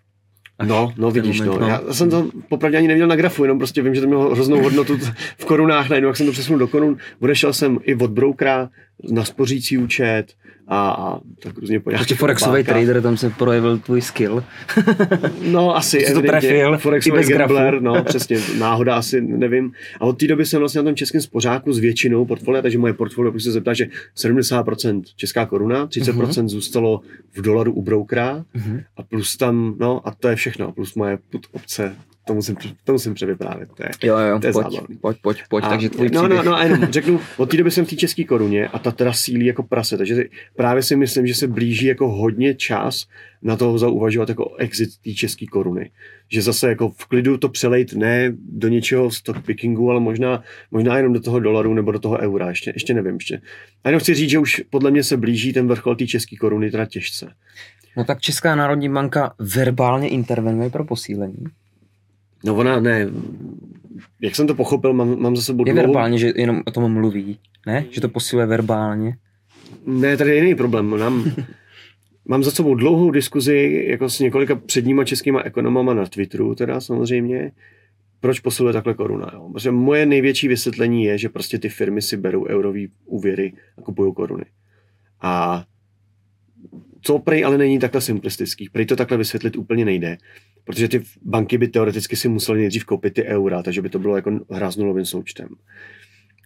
Až 0.59 0.69
no, 0.69 0.93
no 0.97 1.11
vidíš, 1.11 1.41
moment, 1.41 1.55
no. 1.55 1.61
no. 1.61 1.69
Já 1.69 1.81
jsem 1.93 2.11
to 2.11 2.31
popravdě 2.49 2.79
ani 2.79 2.89
neviděl 2.89 3.09
na 3.09 3.17
grafu, 3.17 3.45
jenom 3.45 3.59
prostě 3.59 3.83
vím, 3.83 3.95
že 3.95 4.01
to 4.01 4.07
mělo 4.07 4.35
hroznou 4.35 4.63
hodnotu 4.63 4.99
v 5.39 5.45
korunách, 5.45 5.89
najednou 5.89 6.09
jak 6.09 6.17
jsem 6.17 6.27
to 6.27 6.33
přesunul 6.33 6.59
do 6.59 6.69
korun, 6.69 6.97
odešel 7.21 7.53
jsem 7.53 7.79
i 7.83 7.95
od 7.95 8.11
broukra 8.11 8.71
na 9.11 9.25
spořící 9.25 9.79
účet, 9.79 10.35
a, 10.69 10.91
a 10.91 11.21
tak 11.43 11.59
různě 11.59 11.81
po 11.81 11.91
Prostě 11.91 12.15
forexový 12.15 12.65
trader, 12.65 13.03
tam 13.03 13.17
se 13.17 13.31
projevil 13.31 13.79
tvůj 13.79 14.01
skill. 14.01 14.45
no 15.51 15.77
asi, 15.77 16.01
Jsi 16.01 16.15
to 16.15 16.23
trefil, 16.23 16.79
forexový 16.79 17.25
gambler, 17.25 17.83
no 17.83 18.05
přesně, 18.05 18.39
náhoda 18.59 18.97
asi, 18.97 19.21
nevím. 19.21 19.73
A 20.01 20.05
od 20.05 20.19
té 20.19 20.27
doby 20.27 20.47
jsem 20.47 20.61
vlastně 20.61 20.79
na 20.79 20.85
tom 20.85 20.95
českém 20.95 21.21
spořáku 21.21 21.73
s 21.73 21.79
většinou 21.79 22.25
portfolia, 22.25 22.63
takže 22.63 22.79
moje 22.79 22.93
portfolio, 22.93 23.33
pokud 23.33 23.41
se 23.41 23.53
zeptá, 23.53 23.75
že 23.75 23.87
70% 24.17 25.03
česká 25.17 25.47
koruna, 25.47 25.87
30% 25.87 26.13
uh-huh. 26.13 26.49
zůstalo 26.49 27.01
v 27.33 27.43
dolaru 27.43 27.73
u 27.73 27.83
broukra 27.83 28.45
uh-huh. 28.57 28.85
a 28.97 29.03
plus 29.03 29.37
tam, 29.37 29.75
no 29.79 30.09
a 30.09 30.11
to 30.11 30.29
je 30.29 30.37
všechno, 30.37 30.73
plus 30.73 30.95
moje 30.95 31.19
put 31.31 31.47
obce 31.53 31.97
to 32.27 32.35
musím, 32.35 32.57
to 32.85 32.93
musím 32.93 33.15
převyprávět. 33.15 33.69
To 33.75 33.83
je, 33.83 34.09
jo, 34.09 34.19
jo, 34.19 34.39
to 34.41 34.47
je 34.47 34.53
pojď, 34.53 34.67
zábavný. 34.67 34.97
pojď, 34.97 35.17
pojď, 35.23 35.39
pojď, 35.49 35.65
a, 35.65 35.69
takže 35.69 35.91
tvůj 35.91 36.09
no, 36.13 36.29
no, 36.29 36.43
no, 36.43 36.55
a 36.55 36.65
jenom 36.65 36.85
řeknu, 36.91 37.21
od 37.37 37.51
té 37.51 37.57
doby 37.57 37.71
jsem 37.71 37.85
v 37.85 37.89
té 37.89 37.97
české 37.97 38.25
koruně 38.25 38.69
a 38.69 38.79
ta 38.79 38.91
teda 38.91 39.13
sílí 39.13 39.47
jako 39.47 39.63
prase, 39.63 39.97
takže 39.97 40.25
právě 40.57 40.83
si 40.83 40.97
myslím, 40.97 41.27
že 41.27 41.35
se 41.35 41.47
blíží 41.47 41.87
jako 41.87 42.09
hodně 42.09 42.55
čas 42.55 43.07
na 43.43 43.57
to 43.57 43.79
zauvažovat 43.79 44.29
jako 44.29 44.55
exit 44.59 44.91
té 45.05 45.13
české 45.13 45.47
koruny. 45.47 45.91
Že 46.29 46.43
zase 46.43 46.69
jako 46.69 46.89
v 46.89 47.07
klidu 47.07 47.39
to 47.39 47.49
přelejt 47.49 47.93
ne 47.93 48.33
do 48.39 48.69
něčeho 48.69 49.11
stock 49.11 49.47
pickingu, 49.47 49.91
ale 49.91 50.01
možná, 50.01 50.43
možná 50.71 50.97
jenom 50.97 51.13
do 51.13 51.21
toho 51.21 51.41
dolaru 51.41 51.75
nebo 51.75 51.93
do 51.93 51.99
toho 51.99 52.19
eura, 52.19 52.49
ještě, 52.49 52.73
ještě 52.75 52.95
nevím. 52.95 53.15
Ještě. 53.15 53.41
A 53.85 53.89
jenom 53.89 54.01
chci 54.01 54.15
říct, 54.15 54.31
že 54.31 54.39
už 54.39 54.63
podle 54.71 54.91
mě 54.91 55.03
se 55.03 55.17
blíží 55.17 55.53
ten 55.53 55.69
vrchol 55.69 55.97
té 55.97 56.07
české 56.07 56.37
koruny 56.37 56.71
teda 56.71 56.87
těžce. 56.87 57.33
No 57.97 58.05
tak 58.05 58.21
Česká 58.21 58.55
národní 58.55 58.89
banka 58.89 59.35
verbálně 59.39 60.09
intervenuje 60.09 60.71
pro 60.71 60.85
posílení. 60.85 61.45
No 62.45 62.55
ona 62.55 62.81
ne, 62.81 63.09
jak 64.21 64.35
jsem 64.37 64.47
to 64.47 64.55
pochopil, 64.55 64.93
mám, 64.93 65.21
mám 65.21 65.37
za 65.37 65.43
sebou 65.43 65.65
Je 65.67 65.73
dlouhou... 65.73 65.87
verbálně, 65.87 66.19
že 66.19 66.33
jenom 66.37 66.63
o 66.67 66.71
tom 66.71 66.93
mluví, 66.93 67.39
ne? 67.67 67.85
Že 67.91 68.01
to 68.01 68.09
posiluje 68.09 68.47
verbálně? 68.47 69.17
Ne, 69.87 70.17
tady 70.17 70.31
je 70.31 70.37
jiný 70.37 70.55
problém. 70.55 70.99
Nám, 70.99 71.25
mám 72.29 72.45
za 72.45 72.51
sebou 72.51 72.75
dlouhou 72.75 73.11
diskuzi 73.11 73.85
jako 73.89 74.09
s 74.09 74.21
několika 74.21 74.55
předníma 74.55 75.05
českýma 75.05 75.43
ekonomama 75.43 75.95
na 75.95 76.07
Twitteru, 76.07 76.55
teda 76.55 76.81
samozřejmě, 76.81 77.53
proč 78.21 78.41
posiluje 78.41 78.73
takhle 78.73 78.95
koruna. 78.95 79.31
Jo? 79.35 79.51
Protože 79.53 79.71
moje 79.71 80.07
největší 80.07 80.49
vysvětlení 80.49 81.05
je, 81.05 81.19
že 81.19 81.29
prostě 81.29 81.59
ty 81.59 81.69
firmy 81.69 82.03
si 82.03 82.17
berou 82.17 82.47
eurový 82.47 82.91
úvěry 83.05 83.53
a 83.79 83.83
kupují 83.83 84.15
koruny. 84.15 84.45
A 85.21 85.65
co 87.01 87.19
prej 87.19 87.45
ale 87.45 87.59
není 87.59 87.79
takhle 87.79 88.01
simplistický. 88.01 88.69
Prej 88.69 88.87
to 88.87 88.97
takhle 88.97 89.19
vysvětlit 89.19 89.57
úplně 89.57 89.85
nejde, 89.85 90.19
protože 90.67 90.89
ty 90.89 91.03
banky 91.23 91.59
by 91.59 91.69
teoreticky 91.69 92.17
si 92.17 92.29
musely 92.29 92.61
nejdřív 92.61 92.85
koupit 92.85 93.15
ty 93.15 93.25
eura, 93.25 93.63
takže 93.63 93.83
by 93.83 93.89
to 93.89 93.99
bylo 93.99 94.17
jako 94.17 94.41
hra 94.51 94.71
s 94.71 94.77
nulovým 94.77 95.05
součtem. 95.05 95.49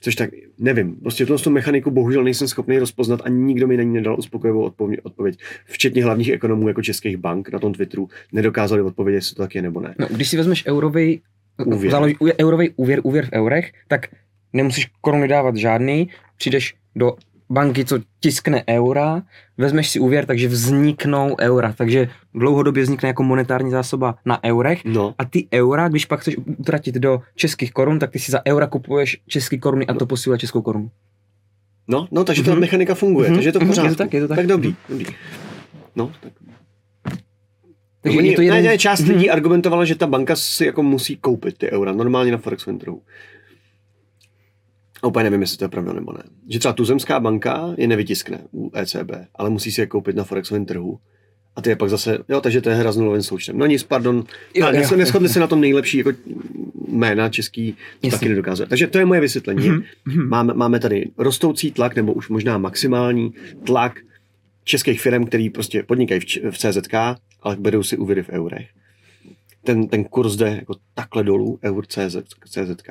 Což 0.02 0.14
tak, 0.14 0.30
nevím, 0.58 0.96
prostě 0.96 1.26
tu 1.26 1.50
mechaniku 1.50 1.90
bohužel 1.90 2.24
nejsem 2.24 2.48
schopný 2.48 2.78
rozpoznat 2.78 3.20
a 3.24 3.28
nikdo 3.28 3.66
mi 3.66 3.76
na 3.76 3.82
ní 3.82 3.94
nedal 3.94 4.18
uspokojivou 4.18 4.72
odpověď. 5.02 5.38
Včetně 5.64 6.04
hlavních 6.04 6.28
ekonomů 6.28 6.68
jako 6.68 6.82
českých 6.82 7.16
bank 7.16 7.48
na 7.48 7.58
tom 7.58 7.72
Twitteru 7.72 8.08
nedokázali 8.32 8.82
odpovědět, 8.82 9.16
jestli 9.16 9.36
to 9.36 9.42
tak 9.42 9.54
je 9.54 9.62
nebo 9.62 9.80
ne. 9.80 9.94
No, 9.98 10.06
když 10.10 10.28
si 10.28 10.36
vezmeš 10.36 10.66
eurový 10.66 11.20
úvěr. 11.64 11.90
Založ, 11.90 12.12
eurový 12.40 12.70
úvěr, 12.76 13.00
úvěr 13.02 13.26
v 13.26 13.32
eurech, 13.32 13.72
tak 13.88 14.06
nemusíš 14.52 14.90
koruny 15.00 15.28
dávat 15.28 15.56
žádný, 15.56 16.08
přijdeš 16.36 16.74
do 16.96 17.16
banky, 17.50 17.84
co 17.84 17.98
tiskne 18.20 18.64
eura, 18.68 19.22
vezmeš 19.58 19.90
si 19.90 19.98
úvěr, 20.00 20.26
takže 20.26 20.48
vzniknou 20.48 21.36
eura, 21.40 21.72
takže 21.76 22.08
dlouhodobě 22.34 22.82
vznikne 22.82 23.06
jako 23.08 23.22
monetární 23.22 23.70
zásoba 23.70 24.14
na 24.24 24.44
eurech 24.44 24.84
No. 24.84 25.14
a 25.18 25.24
ty 25.24 25.48
eura, 25.54 25.88
když 25.88 26.04
pak 26.06 26.20
chceš 26.20 26.36
utratit 26.58 26.94
do 26.94 27.20
českých 27.34 27.72
korun, 27.72 27.98
tak 27.98 28.10
ty 28.10 28.18
si 28.18 28.32
za 28.32 28.40
eura 28.46 28.66
kupuješ 28.66 29.18
české 29.28 29.58
koruny 29.58 29.86
a 29.86 29.94
to 29.94 30.06
posílá 30.06 30.36
českou 30.36 30.62
korunu. 30.62 30.90
No, 31.88 32.08
no, 32.10 32.24
takže 32.24 32.42
ta 32.42 32.50
Mhm. 32.50 32.60
mechanika 32.60 32.94
funguje, 32.94 33.28
Mhm, 33.28 33.36
takže 33.36 33.48
je 33.48 33.52
to 33.52 33.58
v 33.58 33.62
mhm, 33.62 33.84
je 33.84 33.90
to 33.90 33.96
tak, 33.96 34.14
je 34.14 34.20
to 34.20 34.28
tak. 34.28 34.36
Tak 34.36 34.46
dobrý, 34.46 34.74
dobrý. 34.88 35.06
No, 35.96 36.12
tak. 36.20 36.32
Takže 38.02 38.18
Oni, 38.18 38.28
je 38.28 38.36
to 38.36 38.42
jeden... 38.42 38.62
ne, 38.62 38.68
ne, 38.70 38.78
část 38.78 39.00
lidí 39.06 39.30
argumentovala, 39.30 39.84
že 39.84 39.94
ta 39.94 40.06
banka 40.06 40.36
si 40.36 40.64
jako 40.66 40.82
musí 40.82 41.16
koupit 41.16 41.58
ty 41.58 41.70
eura, 41.70 41.92
normálně 41.92 42.32
na 42.32 42.38
Forexovém 42.38 42.78
trhu. 42.78 43.02
A 45.02 45.06
úplně 45.06 45.22
nevím, 45.22 45.40
jestli 45.40 45.58
to 45.58 45.64
je 45.64 45.68
pravda 45.68 45.92
nebo 45.92 46.12
ne. 46.12 46.22
Že 46.48 46.58
třeba 46.58 46.72
tuzemská 46.72 47.20
banka 47.20 47.74
je 47.76 47.86
nevytiskne 47.86 48.38
u 48.52 48.70
ECB, 48.74 49.10
ale 49.34 49.50
musí 49.50 49.72
si 49.72 49.80
je 49.80 49.86
koupit 49.86 50.16
na 50.16 50.24
Forexovém 50.24 50.64
trhu. 50.64 50.98
A 51.56 51.62
ty 51.62 51.70
je 51.70 51.76
pak 51.76 51.90
zase, 51.90 52.18
jo, 52.28 52.40
takže 52.40 52.60
to 52.60 52.70
je 52.70 52.76
hra 52.76 52.92
s 52.92 52.96
nulovým 52.96 53.22
součtem. 53.22 53.58
No 53.58 53.66
nic, 53.66 53.82
pardon. 53.82 54.24
Jo, 54.54 54.66
Jo, 54.66 54.82
jo, 54.90 54.96
neschodli 54.96 55.28
se 55.28 55.40
na 55.40 55.46
tom 55.46 55.60
nejlepší 55.60 55.98
jako 55.98 56.12
jména 56.88 57.28
český, 57.28 57.72
to 57.72 57.78
Jasně. 58.02 58.10
taky 58.10 58.28
nedokázali. 58.28 58.68
Takže 58.68 58.86
to 58.86 58.98
je 58.98 59.04
moje 59.04 59.20
vysvětlení. 59.20 59.68
Mhm, 59.68 59.82
mhm. 60.04 60.28
Máme, 60.28 60.54
máme 60.54 60.80
tady 60.80 61.10
rostoucí 61.18 61.72
tlak, 61.72 61.96
nebo 61.96 62.12
už 62.12 62.28
možná 62.28 62.58
maximální 62.58 63.32
tlak 63.64 64.00
českých 64.64 65.00
firm, 65.00 65.26
který 65.26 65.50
prostě 65.50 65.82
podnikají 65.82 66.20
v, 66.20 66.24
v 66.50 66.58
CZK, 66.58 66.94
ale 67.42 67.56
berou 67.56 67.82
si 67.82 67.96
úvěry 67.96 68.22
v 68.22 68.28
eurech. 68.28 68.68
Ten, 69.64 69.88
ten 69.88 70.04
kurz 70.04 70.36
jde 70.36 70.46
jako 70.46 70.74
takhle 70.94 71.24
dolů, 71.24 71.58
eur 71.64 71.86
CZ, 71.86 72.16
CZK. 72.48 72.90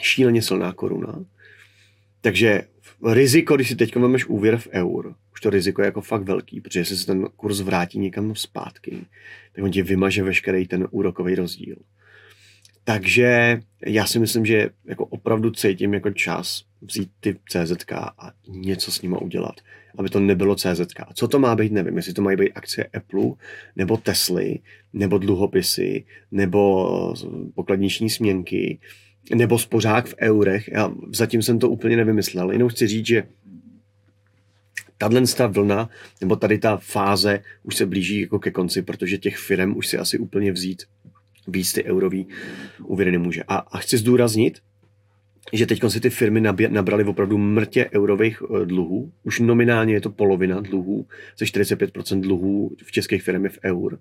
Šíleně 0.00 0.42
silná 0.42 0.72
koruna. 0.72 1.24
Takže 2.20 2.62
riziko, 3.12 3.56
když 3.56 3.68
si 3.68 3.76
teď 3.76 3.96
vezmeš 3.96 4.26
úvěr 4.26 4.58
v 4.58 4.68
eur, 4.72 5.14
už 5.32 5.40
to 5.40 5.50
riziko 5.50 5.82
je 5.82 5.86
jako 5.86 6.00
fakt 6.00 6.22
velký, 6.22 6.60
protože 6.60 6.80
jestli 6.80 6.96
se 6.96 7.06
ten 7.06 7.28
kurz 7.36 7.60
vrátí 7.60 7.98
někam 7.98 8.34
zpátky, 8.34 8.98
tak 9.52 9.64
on 9.64 9.70
ti 9.70 9.82
vymaže 9.82 10.22
veškerý 10.22 10.66
ten 10.66 10.88
úrokový 10.90 11.34
rozdíl. 11.34 11.76
Takže 12.84 13.60
já 13.86 14.06
si 14.06 14.18
myslím, 14.18 14.46
že 14.46 14.70
jako 14.84 15.06
opravdu 15.06 15.50
cítím 15.50 15.94
jako 15.94 16.10
čas 16.10 16.64
vzít 16.82 17.10
ty 17.20 17.36
CZK 17.48 17.92
a 17.92 18.32
něco 18.48 18.92
s 18.92 19.02
nima 19.02 19.18
udělat, 19.18 19.54
aby 19.98 20.08
to 20.08 20.20
nebylo 20.20 20.54
CZK. 20.54 21.00
Co 21.14 21.28
to 21.28 21.38
má 21.38 21.56
být, 21.56 21.72
nevím, 21.72 21.96
jestli 21.96 22.12
to 22.12 22.22
mají 22.22 22.36
být 22.36 22.52
akcie 22.54 22.84
Apple, 22.84 23.30
nebo 23.76 23.96
Tesly, 23.96 24.58
nebo 24.92 25.18
dluhopisy, 25.18 26.04
nebo 26.30 27.14
pokladniční 27.54 28.10
směnky, 28.10 28.78
nebo 29.34 29.58
spořák 29.58 30.06
v 30.06 30.14
eurech. 30.20 30.68
Já 30.68 30.92
zatím 31.14 31.42
jsem 31.42 31.58
to 31.58 31.70
úplně 31.70 31.96
nevymyslel, 31.96 32.50
jenom 32.50 32.68
chci 32.68 32.86
říct, 32.86 33.06
že 33.06 33.22
tahle 34.98 35.22
ta 35.36 35.46
vlna, 35.46 35.90
nebo 36.20 36.36
tady 36.36 36.58
ta 36.58 36.76
fáze 36.76 37.42
už 37.62 37.76
se 37.76 37.86
blíží 37.86 38.20
jako 38.20 38.38
ke 38.38 38.50
konci, 38.50 38.82
protože 38.82 39.18
těch 39.18 39.36
firm 39.36 39.76
už 39.76 39.86
si 39.86 39.98
asi 39.98 40.18
úplně 40.18 40.52
vzít 40.52 40.82
víc 41.48 41.72
ty 41.72 41.84
eurový 41.84 42.26
úvěry 42.84 43.12
nemůže. 43.12 43.42
A, 43.48 43.56
a 43.56 43.78
chci 43.78 43.98
zdůraznit, 43.98 44.58
že 45.52 45.66
teď 45.66 45.80
si 45.88 46.00
ty 46.00 46.10
firmy 46.10 46.40
nabrali 46.68 47.04
opravdu 47.04 47.38
mrtě 47.38 47.90
eurových 47.94 48.42
eh, 48.42 48.66
dluhů. 48.66 49.12
Už 49.22 49.40
nominálně 49.40 49.94
je 49.94 50.00
to 50.00 50.10
polovina 50.10 50.60
dluhů, 50.60 51.06
ze 51.38 51.44
45% 51.44 52.20
dluhů 52.20 52.76
v 52.84 52.92
českých 52.92 53.22
firm 53.22 53.44
je 53.44 53.50
v 53.50 53.58
eur. 53.64 53.98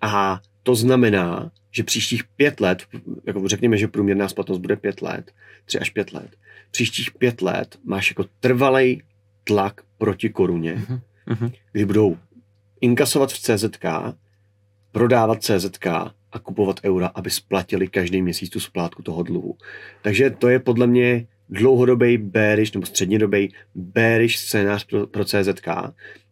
A 0.00 0.40
to 0.66 0.74
znamená, 0.74 1.50
že 1.70 1.82
příštích 1.82 2.24
pět 2.24 2.60
let, 2.60 2.82
jako 3.26 3.48
řekněme, 3.48 3.76
že 3.76 3.88
průměrná 3.88 4.28
splatnost 4.28 4.60
bude 4.60 4.76
pět 4.76 5.02
let, 5.02 5.32
tři 5.64 5.78
až 5.78 5.90
pět 5.90 6.12
let, 6.12 6.36
příštích 6.70 7.10
pět 7.10 7.42
let 7.42 7.78
máš 7.84 8.10
jako 8.10 8.24
trvalej 8.40 9.02
tlak 9.44 9.80
proti 9.98 10.28
koruně, 10.30 10.84
Mhm. 11.26 11.50
kdy 11.72 11.84
budou 11.84 12.16
inkasovat 12.80 13.32
v 13.32 13.38
CZK, 13.38 13.84
prodávat 14.92 15.42
CZK 15.42 15.86
a 16.32 16.38
kupovat 16.42 16.80
eura, 16.84 17.06
aby 17.06 17.30
splatili 17.30 17.88
každý 17.88 18.22
měsíc 18.22 18.50
tu 18.50 18.60
splátku 18.60 19.02
toho 19.02 19.22
dluhu. 19.22 19.56
Takže 20.02 20.30
to 20.30 20.48
je 20.48 20.58
podle 20.58 20.86
mě 20.86 21.26
dlouhodobý 21.48 22.18
bearish 22.18 22.74
nebo 22.74 22.86
střednědobý 22.86 23.54
bearish 23.74 24.36
scénář 24.36 24.84
pro, 24.84 25.06
pro 25.06 25.24
CZK. 25.24 25.68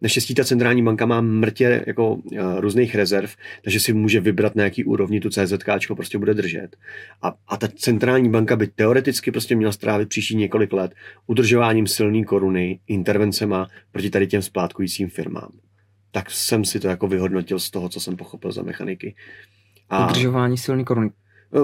Naštěstí 0.03 0.35
ta 0.35 0.45
centrální 0.45 0.83
banka 0.83 1.07
má 1.07 1.21
mrtě 1.21 1.85
jako 1.87 2.15
uh, 2.15 2.21
různých 2.61 2.95
rezerv, 2.95 3.31
takže 3.65 3.81
si 3.81 3.93
může 3.93 4.21
vybrat 4.21 4.57
na 4.57 4.65
jaký 4.65 4.85
úrovni 4.85 5.21
tu 5.21 5.31
CZK 5.31 5.69
prostě 5.95 6.19
bude 6.19 6.35
držet. 6.35 6.77
A, 7.23 7.35
a 7.49 7.57
ta 7.57 7.69
centrální 7.69 8.31
banka 8.31 8.57
by 8.57 8.67
teoreticky 8.67 9.31
prostě 9.31 9.57
měla 9.57 9.73
strávit 9.73 10.09
příští 10.09 10.37
několik 10.37 10.73
let 10.73 10.95
udržováním 11.27 11.87
silné 11.87 12.25
koruny, 12.25 12.81
intervencema 12.87 13.69
proti 13.93 14.11
tady 14.11 14.27
těm 14.27 14.43
splátkujícím 14.43 15.09
firmám. 15.09 15.51
Tak 16.11 16.31
jsem 16.31 16.65
si 16.65 16.81
to 16.81 16.89
jako 16.89 17.09
vyhodnotil 17.09 17.59
z 17.59 17.71
toho, 17.71 17.89
co 17.89 18.01
jsem 18.01 18.17
pochopil 18.17 18.53
za 18.53 18.63
mechaniky. 18.63 19.15
A 19.91 20.09
Udržování 20.11 20.59
silný 20.59 20.85
koruny. 20.85 21.11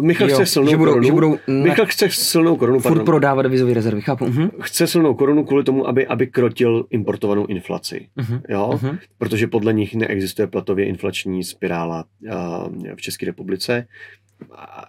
Michal 0.01 0.29
Jo, 0.31 0.35
chce 0.37 0.47
silnou 0.47 0.71
že 0.71 0.77
budou, 0.77 0.91
korunu. 0.93 1.07
že 1.07 1.13
budou 1.13 1.39
na, 1.47 1.55
Michal 1.55 1.87
chce 1.87 2.09
silnou 2.11 2.57
korunu, 2.57 2.79
furt 2.79 2.91
pardon. 2.91 3.05
prodávat 3.05 3.43
devizové 3.43 3.75
rezervy, 3.75 4.01
chápu. 4.01 4.25
Mhm. 4.27 4.51
Chce 4.61 4.87
silnou 4.87 5.15
korunu 5.15 5.45
kvůli 5.45 5.65
tomu, 5.65 5.89
aby, 5.89 6.07
aby 6.07 6.27
krotil 6.27 6.87
importovanou 6.91 7.47
inflaci. 7.47 8.09
Mhm. 8.17 8.41
Jo? 8.49 8.79
Mhm. 8.83 8.99
Protože 9.19 9.47
podle 9.47 9.73
nich 9.73 9.95
neexistuje 9.95 10.47
platově 10.49 10.87
inflační 10.87 11.45
spirála 11.45 12.05
uh, 12.23 12.95
v 12.97 13.01
České 13.01 13.27
republice. 13.27 13.87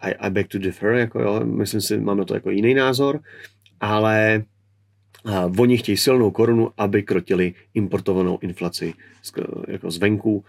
I, 0.02 0.12
I 0.12 0.30
beg 0.30 0.48
to 0.48 0.58
differ, 0.58 0.90
jako 0.94 1.22
jo, 1.22 1.40
myslím 1.46 1.82
si, 1.82 2.00
mám 2.00 2.18
na 2.18 2.26
to 2.26 2.34
jako 2.34 2.50
jiný 2.52 2.74
názor, 2.74 3.20
ale 3.80 4.44
uh, 5.26 5.60
oni 5.62 5.78
chtějí 5.78 5.98
silnou 5.98 6.32
korunu, 6.32 6.72
aby 6.78 7.04
krotili 7.04 7.54
importovanou 7.74 8.38
inflaci 8.42 8.94
z, 9.24 9.34
jako 9.68 9.92
zvenku. 9.92 10.44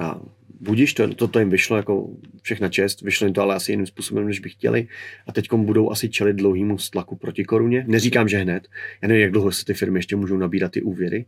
A 0.00 0.20
budíš, 0.62 0.94
to, 0.94 1.14
to, 1.14 1.28
to 1.28 1.38
jim 1.38 1.50
vyšlo 1.50 1.76
jako 1.76 2.08
všechna 2.42 2.68
čest, 2.68 3.00
vyšlo 3.02 3.26
jim 3.26 3.34
to 3.34 3.42
ale 3.42 3.54
asi 3.54 3.72
jiným 3.72 3.86
způsobem, 3.86 4.26
než 4.26 4.40
by 4.40 4.48
chtěli. 4.48 4.88
A 5.26 5.32
teď 5.32 5.52
budou 5.52 5.90
asi 5.90 6.08
čelit 6.08 6.36
dlouhýmu 6.36 6.76
tlaku 6.92 7.16
proti 7.16 7.44
koruně. 7.44 7.84
Neříkám, 7.88 8.28
že 8.28 8.38
hned. 8.38 8.68
Já 9.02 9.08
nevím, 9.08 9.22
jak 9.22 9.32
dlouho 9.32 9.52
se 9.52 9.64
ty 9.64 9.74
firmy 9.74 9.98
ještě 9.98 10.16
můžou 10.16 10.36
nabírat 10.36 10.72
ty 10.72 10.82
úvěry. 10.82 11.24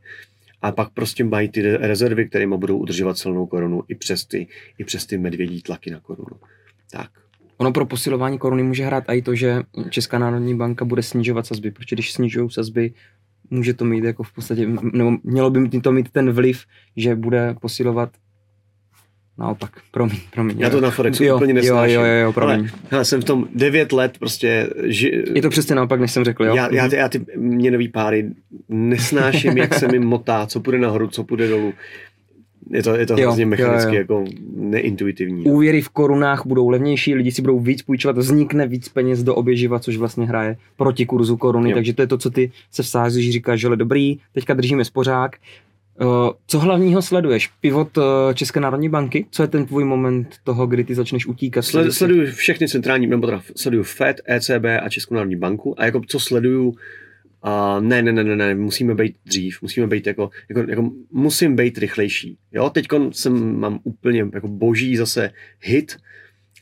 A 0.63 0.73
pak 0.73 0.91
prostě 0.91 1.25
mají 1.25 1.49
ty 1.49 1.63
rezervy, 1.63 2.29
kterými 2.29 2.57
budou 2.57 2.79
udržovat 2.79 3.19
silnou 3.19 3.47
korunu 3.47 3.83
i 3.89 3.95
přes 3.95 4.25
ty, 4.25 4.47
i 4.79 4.85
přes 4.85 5.07
ty 5.07 5.19
medvědí 5.19 5.63
tlaky 5.63 5.91
na 5.91 6.01
korunu. 6.01 6.37
Tak. 6.91 7.11
Ono 7.57 7.73
pro 7.73 7.87
posilování 7.87 8.39
koruny 8.39 8.63
může 8.63 8.85
hrát 8.85 9.05
i 9.07 9.23
to, 9.23 9.35
že 9.35 9.63
Česká 9.91 10.19
národní 10.19 10.57
banka 10.57 10.85
bude 10.85 11.03
snižovat 11.03 11.47
sazby, 11.47 11.71
protože 11.71 11.97
když 11.97 12.13
snižují 12.13 12.51
sazby, 12.51 12.93
může 13.51 13.75
to 13.75 13.85
mít 13.85 14.05
jako 14.05 14.23
v 14.23 14.33
podstatě, 14.33 14.67
nebo 14.93 15.17
mělo 15.23 15.51
by 15.51 15.81
to 15.81 15.93
mít 15.93 16.11
ten 16.11 16.33
vliv, 16.33 16.65
že 16.97 17.15
bude 17.15 17.55
posilovat 17.61 18.11
naopak, 19.39 19.71
promiň, 19.91 20.17
promiň. 20.33 20.57
Já 20.59 20.71
to 20.71 20.81
na 20.81 20.91
Forexu 20.91 21.25
jo, 21.25 21.37
úplně 21.37 21.53
jo, 21.53 21.55
nesnáším. 21.55 21.95
jo, 21.95 22.05
jo, 22.05 22.13
jo, 22.23 22.33
promiň. 22.33 22.59
Ale, 22.59 22.69
hele, 22.91 23.05
jsem 23.05 23.21
v 23.21 23.25
tom 23.25 23.49
devět 23.55 23.93
let 23.93 24.19
prostě... 24.19 24.71
Ži... 24.85 25.25
Je 25.35 25.43
to 25.43 25.51
přesně 25.51 25.75
naopak, 25.75 26.01
než 26.01 26.13
jsem 26.13 26.25
řekl, 26.25 26.45
jo? 26.45 26.55
Já, 26.57 26.75
já, 26.75 26.89
ty, 26.89 26.97
já 26.97 27.09
ty 27.09 27.25
měnový 27.37 27.89
páry 27.89 28.31
nesnáším, 28.69 29.59
jak 29.59 29.75
se 29.75 29.89
mi 29.89 29.99
motá, 29.99 30.47
co 30.47 30.61
půjde 30.61 30.79
nahoru, 30.79 31.09
co 31.09 31.25
půjde 31.25 31.49
dolů. 31.49 31.73
Je 32.71 32.83
to, 32.83 32.95
je 32.95 33.07
to 33.07 33.13
Jo, 33.13 33.23
hrozně 33.23 33.43
jo, 33.43 33.49
mechanicky 33.49 33.95
jo. 33.95 34.01
jako 34.01 34.25
neintuitivní. 34.57 35.45
Úvěry 35.45 35.83
v 35.83 35.89
korunách 35.89 36.47
budou 36.47 36.69
levnější, 36.69 37.15
lidi 37.15 37.33
si 37.33 37.43
budou 37.43 37.61
víc 37.61 37.83
půjčovat, 37.83 38.19
vznikne 38.19 38.67
víc 38.67 38.89
peněz 38.89 39.23
do 39.23 39.35
oběživa, 39.35 39.79
což 39.79 39.97
vlastně 39.97 40.27
hraje 40.27 40.57
proti 40.77 41.07
kurzu 41.07 41.37
koruny, 41.37 41.71
Jo. 41.71 41.75
takže 41.75 41.95
to 41.95 42.03
je 42.03 42.07
to, 42.07 42.19
co 42.19 42.31
ty 42.31 42.53
se 42.71 42.83
vsázíš, 42.83 43.33
říkáš, 43.33 43.61
že 43.61 43.69
dobrý, 43.69 44.19
teďka 44.33 44.55
držíme 44.55 44.85
spořák. 44.85 45.37
Uh, 46.01 46.31
co 46.47 46.59
hlavního 46.59 47.03
sleduješ? 47.03 47.47
Pivot 47.47 47.97
uh, 47.97 48.05
České 48.35 48.61
národní 48.61 48.89
banky? 48.89 49.27
Co 49.31 49.43
je 49.43 49.49
ten 49.49 49.67
tvůj 49.67 49.85
moment 49.85 50.37
toho, 50.45 50.67
kdy 50.67 50.85
ty 50.85 50.95
začneš 50.95 51.27
utíkat? 51.27 51.63
Sled, 51.63 51.93
sleduju 51.93 52.27
všechny 52.27 52.69
centrální, 52.69 53.07
nebo 53.07 53.27
teda 53.27 53.43
sleduju 53.57 53.83
FED, 53.83 54.21
ECB 54.29 54.65
a 54.83 54.89
Českou 54.89 55.15
národní 55.15 55.37
banku 55.37 55.81
a 55.81 55.85
jako 55.85 56.01
co 56.09 56.21
sleduju, 56.21 56.75
a 57.47 57.81
ne, 57.81 58.03
ne, 58.03 58.13
ne, 58.13 58.25
ne, 58.25 58.37
ne, 58.37 58.55
musíme 58.55 58.95
být 58.95 59.17
dřív, 59.27 59.63
musíme 59.63 59.87
být 59.87 60.07
jako, 60.07 60.31
jako, 60.49 60.71
jako 60.71 60.91
musím 61.13 61.57
být 61.57 61.79
rychlejší. 61.79 62.39
Jo, 62.53 62.71
teď 62.71 62.87
jsem, 63.11 63.59
mám 63.59 63.79
úplně 63.83 64.27
jako 64.35 64.49
boží 64.49 64.97
zase 64.97 65.31
hit 65.61 65.97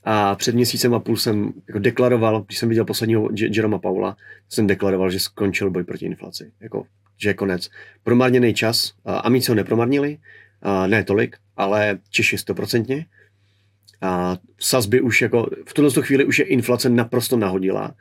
a 0.05 0.35
před 0.35 0.55
měsícem 0.55 0.95
a 0.95 1.01
půl 1.01 1.17
jsem 1.17 1.53
jako 1.69 1.79
deklaroval, 1.79 2.43
když 2.43 2.59
jsem 2.59 2.69
viděl 2.69 2.85
posledního 2.85 3.29
Jeroma 3.35 3.79
Paula, 3.79 4.17
jsem 4.49 4.67
deklaroval, 4.67 5.11
že 5.11 5.21
skončil 5.21 5.71
boj 5.71 5.85
proti 5.85 6.07
inflaci. 6.07 6.53
Jako, 6.61 6.87
že 7.23 7.31
je 7.31 7.35
konec. 7.35 7.71
Promarněný 8.03 8.55
čas, 8.55 8.93
a 9.05 9.19
Amici 9.19 9.51
ho 9.51 9.55
nepromarnili, 9.55 10.19
a 10.63 10.87
ne 10.87 11.05
tolik, 11.05 11.37
ale 11.57 11.99
Češi 12.11 12.39
stoprocentně. 12.39 13.07
A 14.01 14.39
sazby 14.61 15.01
už 15.01 15.23
jako, 15.23 15.51
v 15.69 15.75
tuhle 15.75 15.91
chvíli 16.03 16.25
už 16.25 16.39
je 16.39 16.45
inflace 16.45 16.89
naprosto 16.89 17.37
nahodila. 17.37 17.95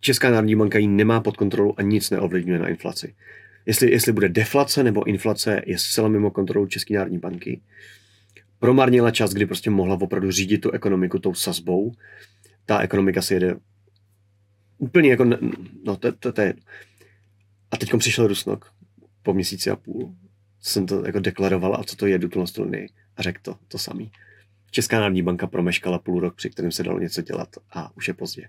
Česká 0.00 0.30
národní 0.30 0.56
banka 0.56 0.78
ji 0.78 0.86
nemá 0.86 1.20
pod 1.20 1.36
kontrolou 1.36 1.74
a 1.76 1.82
nic 1.82 2.10
neovlivňuje 2.10 2.58
na 2.58 2.68
inflaci. 2.68 3.14
Jestli, 3.66 3.90
jestli 3.90 4.12
bude 4.12 4.28
deflace 4.28 4.82
nebo 4.82 5.04
inflace, 5.04 5.62
je 5.66 5.78
zcela 5.78 6.08
mimo 6.08 6.30
kontrolu 6.30 6.66
České 6.66 6.94
národní 6.94 7.18
banky. 7.18 7.60
Promarnila 8.58 9.10
čas, 9.10 9.32
kdy 9.32 9.46
prostě 9.46 9.70
mohla 9.70 9.98
opravdu 10.00 10.30
řídit 10.30 10.58
tu 10.58 10.70
ekonomiku 10.70 11.18
tou 11.18 11.34
sazbou. 11.34 11.92
Ta 12.66 12.78
ekonomika 12.80 13.22
si 13.22 13.34
jede 13.34 13.56
úplně 14.78 15.10
jako, 15.10 15.24
no 15.84 15.96
to, 15.96 16.12
to, 16.12 16.32
to 16.32 16.40
je 16.40 16.54
a 17.72 17.76
teď 17.76 17.92
přišel 17.98 18.26
Rusnok 18.26 18.72
po 19.22 19.34
měsíci 19.34 19.70
a 19.70 19.76
půl. 19.76 20.14
Jsem 20.60 20.86
to 20.86 21.06
jako 21.06 21.20
deklaroval 21.20 21.74
a 21.74 21.84
co 21.84 21.96
to 21.96 22.06
je 22.06 22.18
duplost 22.18 22.58
linii 22.58 22.88
a 23.16 23.22
řekl 23.22 23.38
to, 23.42 23.56
to 23.68 23.78
samý. 23.78 24.10
Česká 24.70 25.00
národní 25.00 25.22
banka 25.22 25.46
promeškala 25.46 25.98
půl 25.98 26.20
rok, 26.20 26.34
při 26.34 26.50
kterém 26.50 26.72
se 26.72 26.82
dalo 26.82 26.98
něco 26.98 27.22
dělat 27.22 27.48
a 27.72 27.96
už 27.96 28.08
je 28.08 28.14
pozdě. 28.14 28.48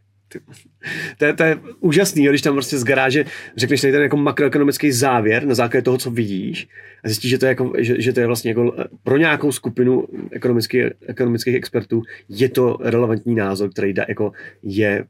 To 1.18 1.26
je, 1.26 1.34
to 1.34 1.44
je 1.44 1.60
úžasný, 1.80 2.28
když 2.28 2.42
tam 2.42 2.54
prostě 2.54 2.78
z 2.78 2.84
garáže 2.84 3.26
řekneš 3.58 3.82
tady 3.82 3.94
ten 3.94 4.02
jako 4.02 4.18
makroekonomický 4.18 4.92
závěr 4.92 5.46
na 5.46 5.56
základě 5.56 5.82
toho, 5.82 5.98
co 5.98 6.12
vidíš 6.12 6.68
a 7.04 7.08
zjistíš, 7.08 7.32
že 7.32 7.38
to 7.38 7.46
je, 7.46 7.50
jako, 7.50 7.74
že, 7.78 8.02
že 8.02 8.14
to 8.14 8.20
je 8.20 8.28
vlastně 8.28 8.52
jako 8.52 8.76
pro 9.04 9.18
nějakou 9.18 9.52
skupinu 9.52 10.08
ekonomických, 10.32 10.84
ekonomických 11.08 11.56
expertů 11.56 12.04
je 12.30 12.50
to 12.50 12.78
relevantní 12.82 13.36
názor, 13.36 13.70
který 13.70 13.94
dá, 13.94 14.06
jako 14.08 14.32
je, 14.64 15.06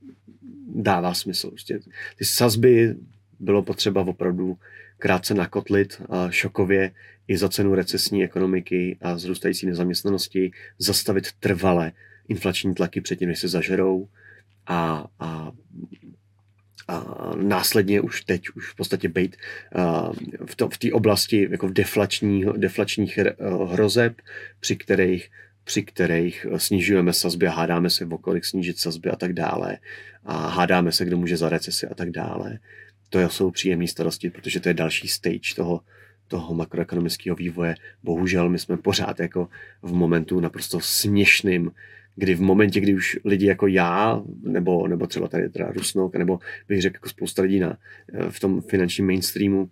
dává 0.75 1.13
smysl. 1.13 1.49
Prostě 1.49 1.79
ty 2.17 2.25
sazby 2.25 2.95
bylo 3.43 3.63
potřeba 3.63 4.01
opravdu 4.01 4.57
krátce 4.97 5.33
nakotlit 5.33 6.01
a 6.09 6.29
šokově 6.29 6.91
i 7.27 7.37
za 7.37 7.49
cenu 7.49 7.75
recesní 7.75 8.23
ekonomiky 8.23 8.97
a 9.01 9.17
zrůstající 9.17 9.65
nezaměstnanosti 9.65 10.51
zastavit 10.77 11.31
trvale 11.39 11.91
inflační 12.27 12.75
tlaky 12.75 13.01
předtím, 13.01 13.29
než 13.29 13.39
se 13.39 13.47
zažerou 13.47 14.07
a, 14.67 15.07
a, 15.19 15.51
a 16.87 17.31
následně 17.35 18.01
už 18.01 18.23
teď, 18.23 18.49
už 18.49 18.71
v 18.71 18.75
podstatě 18.75 19.09
být 19.09 19.35
v, 20.45 20.77
té 20.77 20.91
oblasti 20.91 21.47
jako 21.51 21.69
deflační, 21.69 22.45
deflačních 22.57 23.19
hrozeb, 23.67 24.21
při 24.59 24.75
kterých 24.75 25.29
při 25.63 25.83
kterých 25.83 26.45
snižujeme 26.57 27.13
sazby 27.13 27.47
a 27.47 27.51
hádáme 27.51 27.89
se, 27.89 28.05
o 28.05 28.17
kolik 28.17 28.45
snížit 28.45 28.79
sazby 28.79 29.09
a 29.09 29.15
tak 29.15 29.33
dále. 29.33 29.77
A 30.23 30.47
hádáme 30.47 30.91
se, 30.91 31.05
kdo 31.05 31.17
může 31.17 31.37
za 31.37 31.49
recesi 31.49 31.87
a 31.87 31.95
tak 31.95 32.11
dále. 32.11 32.59
To 33.13 33.29
jsou 33.29 33.51
příjemné 33.51 33.87
starosti, 33.87 34.29
protože 34.29 34.59
to 34.59 34.69
je 34.69 34.73
další 34.73 35.07
stage 35.07 35.55
toho, 35.55 35.81
toho 36.27 36.53
makroekonomického 36.53 37.35
vývoje. 37.35 37.75
Bohužel 38.03 38.49
my 38.49 38.59
jsme 38.59 38.77
pořád 38.77 39.19
jako 39.19 39.49
v 39.81 39.93
momentu 39.93 40.39
naprosto 40.39 40.79
směšným, 40.79 41.71
kdy 42.15 42.35
v 42.35 42.41
momentě, 42.41 42.79
kdy 42.79 42.93
už 42.95 43.19
lidi 43.25 43.45
jako 43.45 43.67
já, 43.67 44.21
nebo, 44.43 44.87
nebo 44.87 45.07
třeba 45.07 45.27
tady 45.27 45.49
teda 45.49 45.71
Rusnok, 45.71 46.15
nebo 46.15 46.39
bych 46.67 46.81
řekl 46.81 46.95
jako 46.95 47.09
spousta 47.09 47.41
lidí 47.41 47.59
na, 47.59 47.77
v 48.29 48.39
tom 48.39 48.61
finančním 48.61 49.07
mainstreamu, 49.07 49.69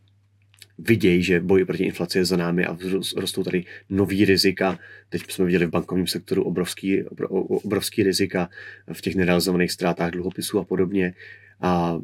vidějí, 0.78 1.24
že 1.24 1.40
boj 1.40 1.66
proti 1.66 1.84
inflaci 1.84 2.18
je 2.18 2.26
za 2.26 2.38
námi 2.38 2.66
a 2.66 2.78
rostou 3.18 3.44
tady 3.44 3.66
nový 3.90 4.26
rizika. 4.26 4.80
Teď 5.10 5.32
jsme 5.32 5.46
viděli 5.46 5.66
v 5.66 5.70
bankovním 5.70 6.08
sektoru 6.08 6.44
obrovský, 6.44 7.04
obrovský 7.48 8.04
rizika 8.04 8.50
v 8.94 9.02
těch 9.02 9.16
nerealizovaných 9.16 9.72
ztrátách 9.72 10.12
dluhopisů 10.12 10.60
a 10.60 10.64
podobně. 10.64 11.14
A 11.62 12.00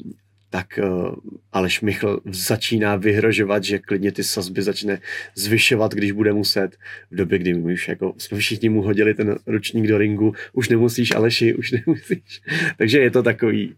tak 0.57 0.79
uh, 0.83 1.15
Aleš 1.53 1.81
Michl 1.81 2.19
začíná 2.25 2.95
vyhrožovat, 2.95 3.63
že 3.63 3.79
klidně 3.79 4.11
ty 4.11 4.23
sazby 4.23 4.61
začne 4.61 4.99
zvyšovat, 5.35 5.93
když 5.93 6.11
bude 6.11 6.33
muset. 6.33 6.77
V 7.11 7.15
době, 7.15 7.39
kdy 7.39 7.53
my 7.53 7.73
už 7.73 7.87
jako 7.87 8.13
jsme 8.17 8.37
všichni 8.37 8.69
mu 8.69 8.81
hodili 8.81 9.13
ten 9.13 9.37
ručník 9.47 9.87
do 9.87 9.97
ringu, 9.97 10.33
už 10.53 10.69
nemusíš 10.69 11.15
Aleši, 11.15 11.55
už 11.55 11.71
nemusíš. 11.71 12.41
Takže 12.77 12.99
je 12.99 13.11
to 13.11 13.23
takový, 13.23 13.75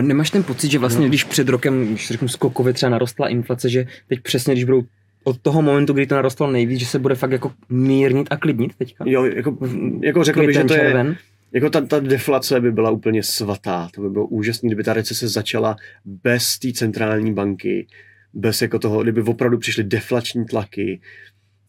Nemáš 0.00 0.30
ten 0.30 0.42
pocit, 0.42 0.70
že 0.70 0.78
vlastně, 0.78 1.02
no. 1.02 1.08
když 1.08 1.24
před 1.24 1.48
rokem, 1.48 1.86
když 1.86 2.08
řeknu 2.08 2.28
skokově 2.28 2.72
třeba 2.72 2.90
narostla 2.90 3.28
inflace, 3.28 3.70
že 3.70 3.86
teď 4.08 4.20
přesně, 4.20 4.54
když 4.54 4.64
budou 4.64 4.82
od 5.24 5.38
toho 5.38 5.62
momentu, 5.62 5.92
kdy 5.92 6.06
to 6.06 6.14
narostlo 6.14 6.50
nejvíc, 6.50 6.80
že 6.80 6.86
se 6.86 6.98
bude 6.98 7.14
fakt 7.14 7.30
jako 7.30 7.52
mírnit 7.68 8.26
a 8.30 8.36
klidnit 8.36 8.74
teďka? 8.78 9.04
Jo, 9.06 9.24
jako, 9.24 9.58
jako 10.00 10.24
řekl 10.24 10.46
bych, 10.46 10.54
že 10.54 10.64
to 10.64 10.74
je, 10.74 11.16
jako 11.54 11.70
ta, 11.70 11.80
ta 11.80 12.00
deflace 12.00 12.60
by 12.60 12.72
byla 12.72 12.90
úplně 12.90 13.22
svatá. 13.22 13.88
To 13.94 14.00
by 14.00 14.10
bylo 14.10 14.26
úžasné, 14.26 14.66
kdyby 14.66 14.84
ta 14.84 14.92
recese 14.92 15.28
začala 15.28 15.76
bez 16.04 16.58
té 16.58 16.72
centrální 16.72 17.34
banky, 17.34 17.86
bez 18.32 18.62
jako 18.62 18.78
toho, 18.78 19.02
kdyby 19.02 19.22
opravdu 19.22 19.58
přišly 19.58 19.84
deflační 19.84 20.44
tlaky, 20.44 21.00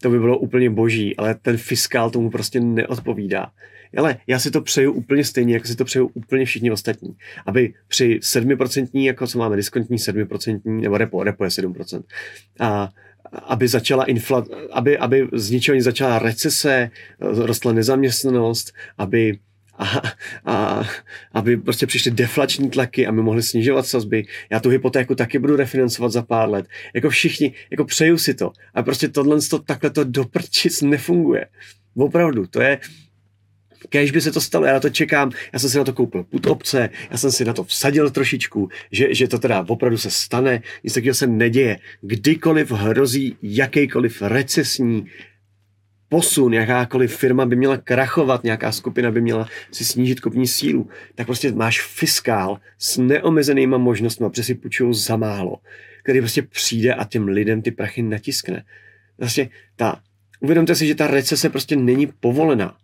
to 0.02 0.10
by 0.10 0.20
bylo 0.20 0.38
úplně 0.38 0.70
boží, 0.70 1.16
ale 1.16 1.36
ten 1.36 1.58
fiskál 1.58 2.10
tomu 2.10 2.30
prostě 2.30 2.60
neodpovídá. 2.60 3.52
Ale 3.98 4.18
já 4.28 4.40
si 4.40 4.52
to 4.52 4.62
přeju 4.62 4.92
úplně 4.92 5.24
stejně, 5.24 5.54
jako 5.54 5.68
si 5.68 5.76
to 5.76 5.86
přeju 5.86 6.12
úplně 6.14 6.46
všichni 6.46 6.72
ostatní. 6.72 7.16
Aby 7.46 7.74
při 7.88 8.20
7%, 8.22 8.88
jako 8.94 9.28
co 9.28 9.40
máme 9.40 9.56
diskontní 9.56 9.98
7%, 9.98 10.62
nebo 10.66 10.98
repo, 10.98 11.24
repo 11.24 11.44
je 11.44 11.50
7%, 11.50 12.04
a 12.60 12.90
aby 13.44 13.68
začala 13.68 14.04
infla, 14.04 14.46
aby, 14.72 14.98
aby 14.98 15.28
z 15.34 15.52
ničeho 15.52 15.82
začala 15.82 16.20
recese, 16.20 16.92
rostla 17.20 17.74
nezaměstnanost, 17.74 18.74
aby 18.98 19.38
a, 19.78 20.02
a 20.46 20.84
aby 21.34 21.58
prostě 21.58 21.88
přišly 21.88 22.12
deflační 22.12 22.70
tlaky 22.70 23.08
a 23.08 23.12
my 23.12 23.22
mohli 23.22 23.44
snižovat 23.44 23.88
sazby. 23.88 24.26
Já 24.50 24.60
tu 24.60 24.70
hypotéku 24.70 25.16
taky 25.16 25.40
budu 25.40 25.56
refinancovat 25.56 26.12
za 26.12 26.22
pár 26.22 26.50
let. 26.50 26.66
Jako 26.94 27.10
všichni, 27.10 27.54
jako 27.72 27.86
přeju 27.86 28.18
si 28.18 28.34
to. 28.34 28.52
A 28.74 28.84
prostě 28.84 29.08
tohle 29.08 29.42
to, 29.50 29.60
takhle 29.60 29.90
to 29.90 30.04
doprčic 30.04 30.82
nefunguje. 30.82 31.46
Opravdu, 31.96 32.48
to 32.48 32.62
je, 32.62 32.80
Kež 33.90 34.12
by 34.12 34.22
se 34.22 34.32
to 34.32 34.42
stalo, 34.42 34.66
já 34.66 34.74
na 34.74 34.80
to 34.80 34.90
čekám, 34.90 35.32
já 35.54 35.60
jsem 35.60 35.70
si 35.70 35.78
na 35.78 35.84
to 35.84 35.94
koupil 35.94 36.24
put 36.24 36.46
obce, 36.48 36.90
já 37.12 37.18
jsem 37.18 37.32
si 37.32 37.46
na 37.46 37.54
to 37.54 37.64
vsadil 37.64 38.10
trošičku, 38.10 38.70
že, 38.92 39.14
že 39.14 39.28
to 39.28 39.40
teda 39.40 39.66
opravdu 39.68 39.98
se 39.98 40.12
stane, 40.12 40.62
nic 40.84 40.94
takového 40.94 41.16
se 41.16 41.28
neděje. 41.28 41.80
Kdykoliv 42.02 42.72
hrozí 42.72 43.38
jakýkoliv 43.42 44.22
recesní 44.22 45.06
posun, 46.16 46.54
jakákoliv 46.54 47.18
firma 47.18 47.46
by 47.46 47.56
měla 47.56 47.78
krachovat, 47.78 48.44
nějaká 48.44 48.72
skupina 48.72 49.12
by 49.12 49.22
měla 49.22 49.50
si 49.72 49.86
snížit 49.86 50.20
kupní 50.20 50.48
sílu, 50.48 50.90
tak 51.16 51.26
prostě 51.28 51.52
máš 51.52 51.82
fiskál 51.82 52.60
s 52.78 52.98
neomezenýma 52.98 53.78
možnostmi, 53.78 54.30
protože 54.30 54.44
si 54.44 54.56
půjčují 54.56 54.94
za 54.94 55.16
málo, 55.16 55.58
který 56.04 56.20
prostě 56.20 56.42
přijde 56.42 56.94
a 56.94 57.06
těm 57.06 57.28
lidem 57.28 57.62
ty 57.62 57.72
prachy 57.72 58.02
natiskne. 58.02 58.64
Vlastně 59.18 59.50
ta, 59.76 60.02
uvědomte 60.40 60.76
si, 60.76 60.88
že 60.88 60.96
ta 60.96 61.08
recese 61.08 61.50
prostě 61.50 61.76
není 61.76 62.08
povolená. 62.08 62.76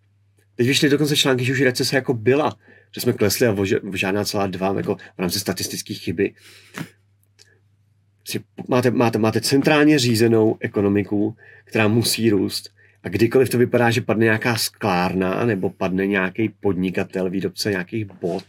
Teď 0.55 0.67
vyšly 0.67 0.89
dokonce 0.89 1.15
články, 1.15 1.45
že 1.45 1.53
už 1.53 1.61
recese 1.61 1.95
jako 1.95 2.13
byla, 2.13 2.57
že 2.95 3.01
jsme 3.01 3.13
klesli 3.13 3.47
a 3.47 3.55
žádná 3.93 4.25
celá 4.25 4.47
dva 4.47 4.73
jako 4.77 4.95
v 4.95 5.19
rámci 5.19 5.39
statistické 5.39 5.93
chyby. 5.93 6.33
Máte, 8.67 8.91
máte, 8.91 9.19
máte 9.19 9.41
centrálně 9.41 9.99
řízenou 9.99 10.57
ekonomiku, 10.59 11.35
která 11.65 11.87
musí 11.87 12.29
růst 12.29 12.80
a 13.03 13.09
kdykoliv 13.09 13.49
to 13.49 13.57
vypadá, 13.57 13.91
že 13.91 14.01
padne 14.01 14.23
nějaká 14.23 14.55
sklárna 14.55 15.45
nebo 15.45 15.69
padne 15.69 16.07
nějaký 16.07 16.49
podnikatel, 16.59 17.29
výrobce 17.29 17.71
nějakých 17.71 18.05
bot, 18.05 18.43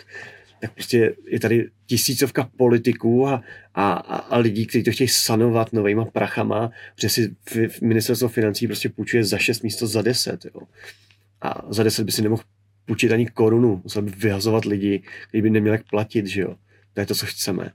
tak 0.61 0.73
prostě 0.73 1.15
je 1.27 1.41
tady 1.41 1.71
tisícovka 1.87 2.51
politiků 2.57 3.29
a, 3.29 3.43
a, 3.75 3.93
a 4.17 4.39
lidí, 4.39 4.67
kteří 4.67 4.85
to 4.85 4.91
chtějí 4.91 5.09
sanovat 5.09 5.73
novýma 5.73 6.05
prachama, 6.05 6.71
že 7.01 7.09
si 7.09 7.35
v, 7.51 7.69
v 7.69 7.81
ministerstvo 7.81 8.29
financí 8.29 8.67
prostě 8.67 8.89
půjčuje 8.89 9.25
za 9.25 9.39
6 9.39 9.63
místo 9.63 9.87
za 9.87 10.03
10. 10.03 10.45
Jo. 10.45 10.61
A 11.41 11.67
za 11.69 11.83
10 11.83 12.05
by 12.05 12.13
si 12.13 12.23
nemohl 12.23 12.43
půjčit 12.85 13.13
ani 13.13 13.27
korunu, 13.27 13.81
musel 13.85 14.03
by 14.03 14.11
vyhazovat 14.11 14.65
lidi, 14.65 15.03
kteří 15.29 15.43
by 15.43 15.51
neměli 15.51 15.77
jak 15.77 15.89
platit, 15.91 16.27
že 16.27 16.41
jo. 16.41 16.55
To 16.95 17.01
je 17.01 17.07
to, 17.07 17.15
co 17.15 17.27
chceme. 17.27 17.71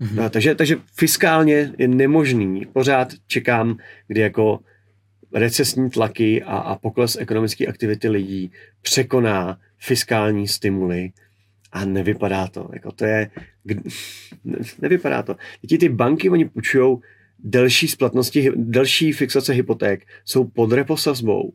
Mm-hmm. 0.00 0.14
No, 0.14 0.30
takže, 0.30 0.54
takže 0.54 0.76
fiskálně 0.96 1.72
je 1.78 1.88
nemožný. 1.88 2.66
Pořád 2.72 3.12
čekám, 3.26 3.76
kdy 4.08 4.20
jako 4.20 4.60
recesní 5.34 5.90
tlaky 5.90 6.42
a, 6.42 6.56
a 6.56 6.78
pokles 6.78 7.16
ekonomické 7.20 7.66
aktivity 7.66 8.08
lidí 8.08 8.52
překoná 8.82 9.58
fiskální 9.78 10.48
stimuly 10.48 11.12
a 11.72 11.84
nevypadá 11.84 12.46
to. 12.46 12.68
Jako 12.72 12.92
to 12.92 13.04
je, 13.04 13.30
nevypadá 14.82 15.22
to. 15.22 15.36
Teď 15.60 15.80
ty 15.80 15.88
banky, 15.88 16.30
oni 16.30 16.44
půjčují 16.44 16.98
delší 17.38 17.88
splatnosti, 17.88 18.50
delší 18.56 19.12
fixace 19.12 19.52
hypoték, 19.52 20.06
jsou 20.24 20.44
pod 20.44 20.72
repo 20.72 20.96
sazbou. 20.96 21.52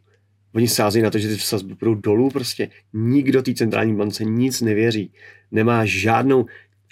Oni 0.55 0.67
sází 0.67 1.01
na 1.01 1.09
to, 1.09 1.19
že 1.19 1.27
ty 1.27 1.37
sazby 1.37 1.75
budou 1.75 1.95
dolů 1.95 2.29
prostě. 2.29 2.69
Nikdo 2.93 3.41
té 3.41 3.53
centrální 3.53 3.95
bance 3.95 4.23
nic 4.23 4.61
nevěří. 4.61 5.13
Nemá 5.51 5.85
žádnou, 5.85 6.45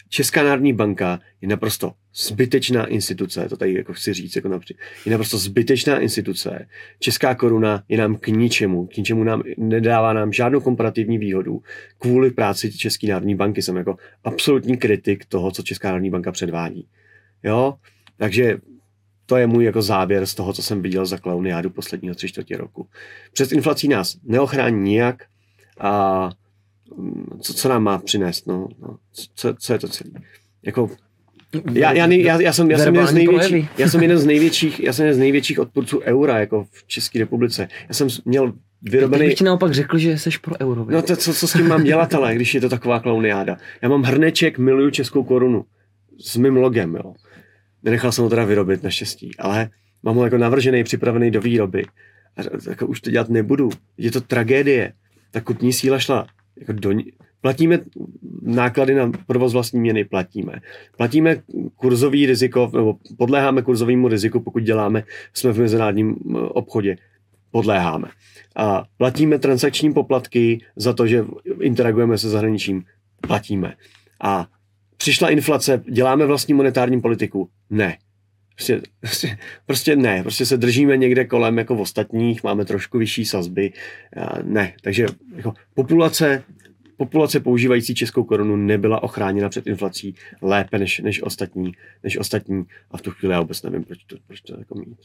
Česká 0.10 0.44
národní 0.44 0.74
banka 0.74 1.20
je 1.42 1.48
naprosto 1.48 1.94
zbytečná 2.18 2.86
instituce, 2.86 3.50
to 3.50 3.58
tady 3.58 3.74
jako 3.74 3.94
chci 3.94 4.14
říct, 4.14 4.36
jako 4.36 4.48
například, 4.48 4.86
je 5.06 5.12
naprosto 5.12 5.38
zbytečná 5.38 6.00
instituce. 6.00 6.68
Česká 7.00 7.36
koruna 7.36 7.84
je 7.90 7.98
nám 7.98 8.16
k 8.16 8.28
ničemu, 8.28 8.88
k 8.88 8.98
ničemu 8.98 9.24
nám 9.24 9.44
nedává 9.58 10.14
nám 10.14 10.34
žádnou 10.34 10.62
komparativní 10.62 11.18
výhodu. 11.18 11.62
Kvůli 11.98 12.32
práci 12.32 12.78
České 12.78 13.08
národní 13.08 13.36
banky 13.36 13.62
jsem 13.62 13.78
jako 13.78 13.98
absolutní 14.24 14.78
kritik 14.78 15.26
toho, 15.26 15.52
co 15.52 15.64
Česká 15.64 15.88
národní 15.88 16.10
banka 16.10 16.32
předvádí. 16.32 16.88
Jo, 17.44 17.74
takže 18.18 18.58
to 19.26 19.38
je 19.38 19.48
můj 19.48 19.64
jako 19.64 19.82
závěr 19.82 20.26
z 20.26 20.36
toho, 20.36 20.54
co 20.54 20.64
jsem 20.64 20.82
viděl 20.82 21.06
za 21.06 21.18
klauniádu 21.18 21.70
posledního 21.70 22.16
tři 22.16 22.28
čtvrtě 22.28 22.58
roku. 22.58 22.88
Přes 23.34 23.52
inflací 23.52 23.88
nás 23.88 24.18
neochrání 24.24 24.82
nijak 24.82 25.24
a 25.80 26.32
co, 27.42 27.54
co 27.54 27.70
nám 27.70 27.84
má 27.84 27.98
přinést, 27.98 28.48
no, 28.48 28.68
no 28.80 28.98
co, 29.34 29.54
co 29.54 29.74
je 29.74 29.80
to 29.80 29.88
celé. 29.88 30.12
Jako, 30.64 30.90
já, 31.74 31.92
já, 31.94 32.06
já, 32.06 32.42
já, 32.42 32.54
jsem, 32.54 32.72
já, 32.72 32.78
jsem 32.78 32.96
jeden 32.96 33.08
z 33.08 33.14
největších, 33.14 33.70
já 33.78 33.90
jsem 33.90 34.02
jeden 34.02 34.18
z 34.18 34.26
největších, 34.26 34.80
já 34.80 34.94
jsem 34.94 35.06
jeden 35.06 35.16
z 35.16 35.20
největších 35.20 35.60
odpůrců 35.60 36.00
eura 36.00 36.40
jako 36.40 36.68
v 36.72 36.88
České 36.88 37.20
republice. 37.20 37.68
Já 37.88 37.94
jsem 37.94 38.08
měl 38.26 38.54
vyrobený... 38.82 39.20
Teď 39.20 39.28
bych 39.28 39.38
ti 39.38 39.44
naopak 39.44 39.74
řekl, 39.74 39.98
že 39.98 40.18
jsi 40.18 40.30
pro 40.42 40.56
euro. 40.62 40.86
No 40.90 41.02
to, 41.02 41.16
co, 41.16 41.34
co 41.34 41.48
s 41.48 41.54
tím 41.54 41.68
mám 41.68 41.84
dělat, 41.84 42.14
ale 42.14 42.36
když 42.36 42.56
je 42.56 42.62
to 42.62 42.70
taková 42.70 43.00
klauniáda. 43.00 43.58
Já 43.82 43.90
mám 43.90 44.04
hrneček, 44.04 44.58
miluju 44.58 44.92
českou 44.92 45.24
korunu. 45.24 45.66
s 46.20 46.38
mým 46.38 46.58
logem, 46.58 46.96
jo. 46.96 47.14
Nenechal 47.84 48.12
jsem 48.12 48.24
ho 48.24 48.30
teda 48.30 48.46
vyrobit, 48.46 48.84
naštěstí, 48.84 49.32
ale 49.40 49.70
mám 50.04 50.16
ho 50.16 50.24
jako 50.24 50.38
navržený, 50.38 50.84
připravený 50.84 51.32
do 51.32 51.42
výroby. 51.42 51.86
A 52.38 52.42
jako 52.70 52.88
už 52.88 53.02
to 53.02 53.12
dělat 53.12 53.30
nebudu. 53.30 53.70
Je 53.98 54.12
to 54.12 54.22
tragédie. 54.22 54.94
Ta 55.32 55.42
kupní 55.42 55.74
síla 55.74 56.00
šla 56.00 56.28
jako 56.60 56.74
do, 56.74 56.94
Platíme 57.42 57.80
náklady 58.42 58.96
na 58.96 59.12
provoz 59.28 59.54
vlastní 59.54 59.80
měny, 59.80 60.06
platíme. 60.06 60.54
Platíme 60.98 61.36
kurzový 61.76 62.26
riziko, 62.26 62.72
nebo 62.74 62.98
podléháme 63.18 63.62
kurzovému 63.62 64.08
riziku, 64.08 64.40
pokud 64.40 64.64
děláme, 64.64 65.04
jsme 65.34 65.52
v 65.52 65.60
mezinárodním 65.60 66.16
obchodě, 66.36 66.98
podléháme. 67.52 68.08
A 68.56 68.86
platíme 68.98 69.40
transakční 69.40 69.94
poplatky 69.94 70.66
za 70.76 70.94
to, 70.94 71.08
že 71.08 71.26
interagujeme 71.62 72.18
se 72.18 72.30
zahraničím, 72.30 72.84
platíme. 73.28 73.74
A 74.24 74.48
přišla 74.98 75.30
inflace, 75.30 75.84
děláme 75.92 76.26
vlastní 76.26 76.54
monetární 76.54 77.02
politiku? 77.02 77.50
Ne. 77.70 77.98
Prostě, 78.56 78.82
prostě, 79.00 79.38
prostě 79.66 79.96
ne, 79.96 80.22
prostě 80.22 80.46
se 80.46 80.58
držíme 80.58 80.98
někde 80.98 81.26
kolem 81.26 81.58
jako 81.58 81.76
v 81.76 81.82
ostatních, 81.82 82.44
máme 82.44 82.66
trošku 82.66 82.98
vyšší 82.98 83.26
sazby, 83.26 83.74
ne, 84.44 84.74
takže 84.82 85.06
jako 85.36 85.54
populace 85.74 86.44
populace 86.98 87.40
používající 87.40 87.96
českou 87.96 88.24
korunu 88.24 88.56
nebyla 88.56 89.04
ochráněna 89.04 89.50
před 89.50 89.68
inflací 89.68 90.16
lépe 90.42 90.80
než, 90.80 91.00
než, 91.00 91.24
ostatní, 91.24 91.72
než 92.04 92.18
ostatní 92.18 92.66
a 92.92 92.98
v 92.98 93.02
tu 93.02 93.12
chvíli 93.12 93.34
já 93.34 93.42
vůbec 93.42 93.64
nevím, 93.64 93.84
proč 93.84 94.04
to, 94.04 94.16
proč 94.28 94.42
to 94.42 94.60
jako 94.60 94.76
mít. 94.76 95.00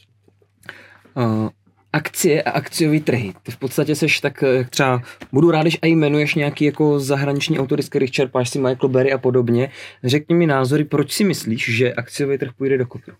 Uh, 1.15 1.49
akcie 1.93 2.43
a 2.43 2.51
akciové 2.51 2.99
trhy. 2.99 3.33
Ty 3.43 3.51
v 3.51 3.57
podstatě 3.57 3.95
seš 3.95 4.19
tak, 4.19 4.41
jak 4.41 4.69
třeba, 4.69 5.01
budu 5.31 5.51
rád, 5.51 5.61
když 5.61 5.77
i 5.81 5.89
jmenuješ 5.89 6.35
nějaký 6.35 6.65
jako 6.65 6.99
zahraniční 6.99 7.59
autory, 7.59 7.83
z 7.83 7.89
kterých 7.89 8.11
čerpáš 8.11 8.49
si 8.49 8.59
Michael 8.59 8.89
Berry 8.89 9.13
a 9.13 9.17
podobně. 9.17 9.69
Řekni 10.03 10.35
mi 10.35 10.47
názory, 10.47 10.83
proč 10.83 11.11
si 11.11 11.23
myslíš, 11.23 11.75
že 11.75 11.93
akciový 11.93 12.37
trh 12.37 12.53
půjde 12.57 12.77
do 12.77 12.87
kopru? 12.87 13.13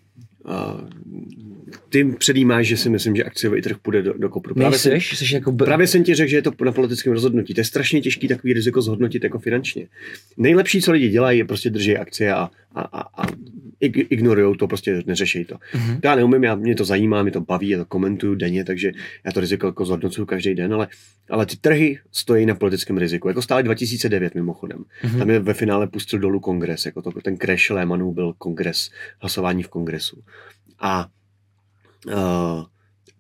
Uh, 0.46 0.52
ty 1.90 2.06
předjímáš, 2.06 2.68
že 2.68 2.78
si 2.78 2.90
myslím, 2.90 3.16
že 3.16 3.24
akciový 3.24 3.62
trh 3.62 3.78
půjde 3.82 4.02
do, 4.02 4.14
do 4.14 4.30
kopru. 4.30 4.56
Právě, 4.56 4.80
jsem, 4.80 5.02
jsi 5.02 5.36
jako 5.36 5.52
b... 5.52 5.66
právě 5.66 5.88
jsem 5.88 6.04
ti 6.04 6.16
řekl, 6.16 6.30
že 6.30 6.38
je 6.38 6.42
to 6.42 6.52
na 6.66 6.72
politickém 6.72 7.14
rozhodnutí. 7.14 7.54
To 7.54 7.62
je 7.62 7.66
strašně 7.66 8.02
těžký 8.02 8.28
takový 8.28 8.54
riziko 8.54 8.82
zhodnotit 8.82 9.24
jako 9.24 9.40
finančně. 9.40 9.88
Nejlepší, 10.38 10.82
co 10.82 10.92
lidi 10.92 11.10
dělají, 11.10 11.40
je 11.40 11.46
prostě 11.46 11.70
drží 11.70 11.98
akcie 11.98 12.34
a, 12.34 12.50
a, 12.76 12.82
a, 12.82 13.24
a 13.24 13.28
ignorují 13.90 14.58
to, 14.58 14.68
prostě 14.68 15.04
neřeší 15.06 15.46
to. 15.46 15.56
Mm-hmm. 15.56 16.00
Já 16.04 16.16
neumím, 16.16 16.44
já, 16.44 16.56
mě 16.56 16.76
to 16.76 16.86
zajímá, 16.86 17.24
mě 17.24 17.32
to 17.32 17.42
baví, 17.42 17.70
já 17.70 17.78
to 17.78 17.86
komentuju 17.86 18.36
denně, 18.36 18.66
takže 18.66 18.92
já 19.26 19.32
to 19.32 19.40
riziko 19.40 19.68
jako 19.68 19.86
zhodnocuju 19.86 20.26
každý 20.26 20.56
den, 20.56 20.74
ale, 20.74 20.88
ale 21.30 21.46
ty 21.46 21.58
trhy 21.58 22.00
stojí 22.12 22.46
na 22.46 22.56
politickém 22.56 22.98
riziku. 22.98 23.28
Jako 23.28 23.42
stále 23.42 23.64
2009 23.64 24.36
mimochodem. 24.36 24.78
Mm-hmm. 25.04 25.18
Tam 25.18 25.30
je 25.30 25.40
ve 25.40 25.54
finále 25.54 25.88
pustil 25.88 26.20
dolů 26.20 26.40
kongres, 26.40 26.86
jako 26.86 27.02
to, 27.02 27.12
ten 27.12 27.38
crash 27.38 27.70
Lehmanů 27.70 28.14
byl 28.14 28.34
kongres, 28.38 28.90
hlasování 29.20 29.64
v 29.64 29.68
kongresu. 29.68 30.22
A 30.80 31.08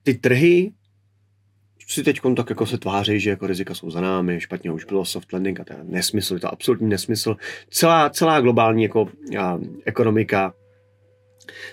ty 0.03 0.13
trhy 0.13 0.73
si 1.87 2.03
teď 2.03 2.19
tak 2.35 2.49
jako 2.49 2.65
se 2.65 2.77
tváří, 2.77 3.19
že 3.19 3.29
jako 3.29 3.47
rizika 3.47 3.73
jsou 3.73 3.89
za 3.89 4.01
námi, 4.01 4.41
špatně 4.41 4.71
už 4.71 4.85
bylo 4.85 5.05
soft 5.05 5.33
landing 5.33 5.59
a 5.59 5.63
to 5.63 5.73
je 5.73 5.79
nesmysl, 5.83 6.33
je 6.33 6.39
to 6.39 6.53
absolutní 6.53 6.89
nesmysl. 6.89 7.35
Celá, 7.69 8.09
celá 8.09 8.41
globální 8.41 8.83
jako, 8.83 9.09
a, 9.39 9.59
ekonomika 9.85 10.53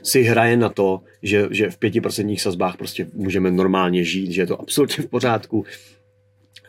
si 0.02 0.22
hraje 0.22 0.56
na 0.56 0.68
to, 0.68 1.00
že, 1.22 1.48
že 1.50 1.70
v 1.70 1.78
pětiprocentních 1.78 2.42
sazbách 2.42 2.76
prostě 2.76 3.06
můžeme 3.14 3.50
normálně 3.50 4.04
žít, 4.04 4.32
že 4.32 4.42
je 4.42 4.46
to 4.46 4.61
absolutně 4.61 5.04
v 5.04 5.06
pořádku. 5.06 5.64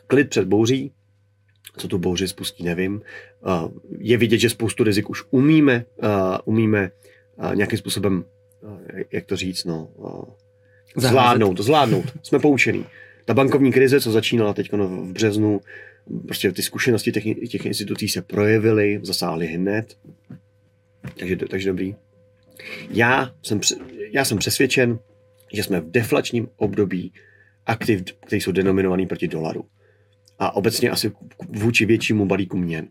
Klid 0.07 0.29
před 0.29 0.47
bouří, 0.47 0.91
co 1.77 1.87
tu 1.87 1.97
bouři 1.97 2.27
spustí, 2.27 2.63
nevím. 2.63 3.01
Je 3.99 4.17
vidět, 4.17 4.37
že 4.37 4.49
spoustu 4.49 4.83
rizik 4.83 5.09
už 5.09 5.23
umíme, 5.31 5.85
umíme 6.45 6.91
nějakým 7.53 7.77
způsobem 7.77 8.25
jak 9.11 9.25
to 9.25 9.35
říct, 9.35 9.65
no, 9.65 9.89
zvládnout, 10.95 11.59
zvládnout. 11.59 12.05
Jsme 12.23 12.39
poučený. 12.39 12.85
Ta 13.25 13.33
bankovní 13.33 13.71
krize, 13.71 14.01
co 14.01 14.11
začínala 14.11 14.53
teď 14.53 14.71
no, 14.71 14.87
v 14.87 15.11
březnu, 15.11 15.61
prostě 16.25 16.51
ty 16.51 16.61
zkušenosti 16.61 17.11
těch, 17.11 17.23
těch 17.49 17.65
institucí 17.65 18.09
se 18.09 18.21
projevily, 18.21 18.99
zasáhly 19.03 19.47
hned. 19.47 19.97
Takže, 21.19 21.35
takže 21.35 21.69
dobrý. 21.69 21.95
Já 22.89 23.35
jsem, 23.43 23.59
já 24.11 24.25
jsem 24.25 24.37
přesvědčen, 24.37 24.99
že 25.53 25.63
jsme 25.63 25.81
v 25.81 25.91
deflačním 25.91 26.47
období 26.55 27.13
aktiv, 27.65 28.03
které 28.03 28.37
jsou 28.37 28.51
denominovaný 28.51 29.07
proti 29.07 29.27
dolaru. 29.27 29.65
A 30.39 30.55
obecně 30.55 30.89
asi 30.89 31.11
vůči 31.49 31.85
většímu 31.85 32.25
balíku 32.25 32.57
měn. 32.57 32.87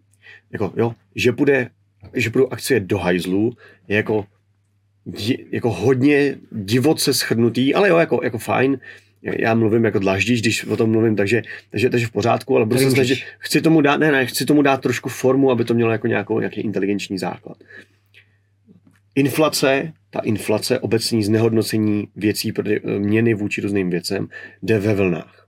Jako, 0.52 0.72
jo, 0.76 0.94
že, 1.14 1.32
bude, 1.32 1.70
že 2.14 2.30
budou 2.30 2.48
akcie 2.48 2.80
do 2.80 2.98
hajzlu, 2.98 3.52
je 3.88 3.96
jako 3.96 4.26
jako 5.50 5.70
hodně 5.70 6.36
divoce 6.52 7.14
schrnutý, 7.14 7.74
ale 7.74 7.88
jo, 7.88 7.96
jako, 7.96 8.20
jako 8.24 8.38
fajn. 8.38 8.78
Já 9.22 9.54
mluvím 9.54 9.84
jako 9.84 9.98
dlaždíš, 9.98 10.40
když 10.40 10.64
o 10.64 10.76
tom 10.76 10.90
mluvím, 10.90 11.16
takže, 11.16 11.42
takže, 11.70 11.90
takže 11.90 12.06
v 12.06 12.10
pořádku, 12.10 12.56
ale 12.56 12.66
budu 12.66 12.80
se 12.80 12.90
snažit, 12.90 13.18
chci 13.38 13.60
tomu 13.60 13.80
dát, 13.80 13.96
ne, 13.96 14.12
ne, 14.12 14.26
chci 14.26 14.44
tomu 14.44 14.62
dát 14.62 14.80
trošku 14.80 15.08
formu, 15.08 15.50
aby 15.50 15.64
to 15.64 15.74
mělo 15.74 15.90
jako 15.90 16.06
nějakou, 16.06 16.38
nějaký 16.38 16.60
inteligenční 16.60 17.18
základ. 17.18 17.56
Inflace, 19.14 19.92
ta 20.10 20.20
inflace, 20.20 20.78
obecní 20.78 21.22
znehodnocení 21.22 22.08
věcí, 22.16 22.52
měny 22.98 23.34
vůči 23.34 23.60
různým 23.60 23.90
věcem, 23.90 24.28
jde 24.62 24.78
ve 24.78 24.94
vlnách. 24.94 25.46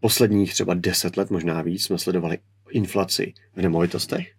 Posledních 0.00 0.52
třeba 0.52 0.74
deset 0.74 1.16
let, 1.16 1.30
možná 1.30 1.62
víc, 1.62 1.84
jsme 1.84 1.98
sledovali 1.98 2.38
inflaci 2.70 3.32
v 3.56 3.62
nemovitostech, 3.62 4.32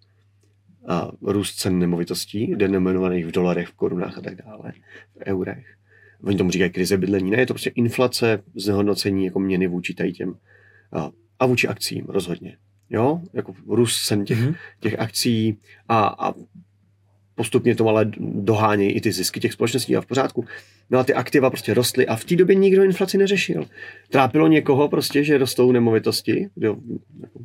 a 0.88 1.12
růst 1.22 1.56
cen 1.56 1.80
nemovitostí, 1.80 2.56
denominovaných 2.56 3.26
v 3.26 3.32
dolarech, 3.32 3.68
v 3.68 3.74
korunách 3.74 4.18
a 4.18 4.22
tak 4.22 4.36
dále, 4.36 4.72
v 5.16 5.22
eurech. 5.26 5.66
Oni 6.24 6.38
tomu 6.38 6.52
říkají 6.52 6.72
krize 6.72 6.98
bydlení. 6.98 7.32
Ne, 7.32 7.38
je 7.38 7.46
to 7.46 7.54
prostě 7.54 7.70
inflace, 7.70 8.44
znehodnocení 8.56 9.26
jako 9.26 9.40
měny 9.40 9.68
vůči 9.68 9.94
tady 9.94 10.12
těm 10.12 10.36
a, 10.92 11.12
a 11.40 11.46
vůči 11.46 11.68
akcím 11.68 12.06
rozhodně. 12.08 12.58
Jo, 12.90 13.22
jako 13.34 13.54
růst 13.68 14.06
cen 14.06 14.26
těch, 14.26 14.40
mm-hmm. 14.40 14.56
těch 14.80 15.00
akcí 15.00 15.58
a, 15.90 16.08
a 16.08 16.34
postupně 17.36 17.76
to 17.76 17.88
ale 17.88 18.12
dohánějí 18.20 18.92
i 18.92 19.02
ty 19.02 19.12
zisky 19.12 19.40
těch 19.40 19.54
společností 19.54 19.96
a 19.96 20.02
v 20.02 20.06
pořádku. 20.06 20.46
No 20.90 21.00
a 21.00 21.04
ty 21.04 21.14
aktiva 21.14 21.50
prostě 21.50 21.74
rostly 21.74 22.08
a 22.08 22.16
v 22.16 22.24
té 22.24 22.36
době 22.36 22.56
nikdo 22.56 22.84
inflaci 22.84 23.18
neřešil. 23.18 23.66
Trápilo 24.10 24.48
někoho 24.48 24.90
prostě, 24.90 25.24
že 25.24 25.38
rostou 25.38 25.72
nemovitosti, 25.72 26.50
jo, 26.56 26.78
jako 27.22 27.40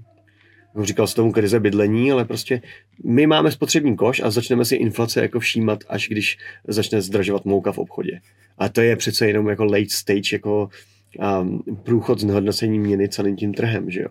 říkal 0.83 1.07
s 1.07 1.15
tomu 1.15 1.33
krize 1.33 1.61
bydlení, 1.61 2.13
ale 2.13 2.25
prostě 2.25 2.63
my 3.05 3.27
máme 3.27 3.51
spotřební 3.51 3.97
koš 3.97 4.21
a 4.21 4.31
začneme 4.31 4.65
si 4.65 4.77
inflace 4.77 5.23
jako 5.23 5.41
všímat, 5.41 5.79
až 5.89 6.09
když 6.09 6.39
začne 6.69 7.01
zdražovat 7.01 7.45
mouka 7.45 7.73
v 7.73 7.79
obchodě. 7.79 8.21
A 8.59 8.69
to 8.69 8.81
je 8.81 8.97
přece 8.97 9.27
jenom 9.27 9.49
jako 9.49 9.65
late 9.65 9.91
stage, 9.91 10.29
jako 10.33 10.69
um, 11.41 11.63
průchod 11.83 12.21
z 12.21 12.25
nehodnocení 12.25 12.79
měny 12.79 13.09
celým 13.09 13.37
tím 13.37 13.55
trhem, 13.55 13.91
že 13.91 14.01
jo. 14.01 14.09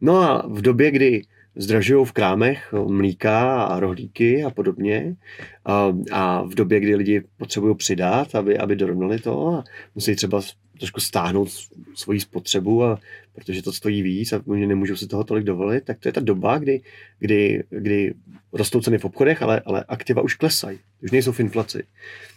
No 0.00 0.16
a 0.16 0.46
v 0.48 0.62
době, 0.62 0.90
kdy 0.90 1.22
zdražují 1.56 2.06
v 2.06 2.12
krámech 2.12 2.74
mlíka 2.86 3.62
a 3.62 3.80
rohlíky 3.80 4.44
a 4.44 4.50
podobně. 4.50 5.16
A, 5.64 5.92
a 6.12 6.42
v 6.42 6.54
době, 6.54 6.80
kdy 6.80 6.94
lidi 6.94 7.22
potřebují 7.36 7.76
přidat, 7.76 8.34
aby, 8.34 8.58
aby 8.58 8.76
dorovnali 8.76 9.18
to 9.18 9.48
a 9.48 9.64
musí 9.94 10.16
třeba 10.16 10.40
trošku 10.78 11.00
stáhnout 11.00 11.48
svoji 11.94 12.20
spotřebu, 12.20 12.84
a, 12.84 13.00
protože 13.34 13.62
to 13.62 13.72
stojí 13.72 14.02
víc 14.02 14.32
a 14.32 14.42
nemůžou 14.46 14.96
si 14.96 15.06
toho 15.06 15.24
tolik 15.24 15.44
dovolit, 15.44 15.84
tak 15.84 15.98
to 15.98 16.08
je 16.08 16.12
ta 16.12 16.20
doba, 16.20 16.58
kdy, 16.58 16.80
kdy, 17.18 17.64
kdy 17.70 18.14
rostou 18.52 18.80
ceny 18.80 18.98
v 18.98 19.04
obchodech, 19.04 19.42
ale, 19.42 19.62
ale 19.66 19.84
aktiva 19.88 20.22
už 20.22 20.34
klesají, 20.34 20.78
už 21.02 21.10
nejsou 21.10 21.32
v 21.32 21.40
inflaci. 21.40 21.82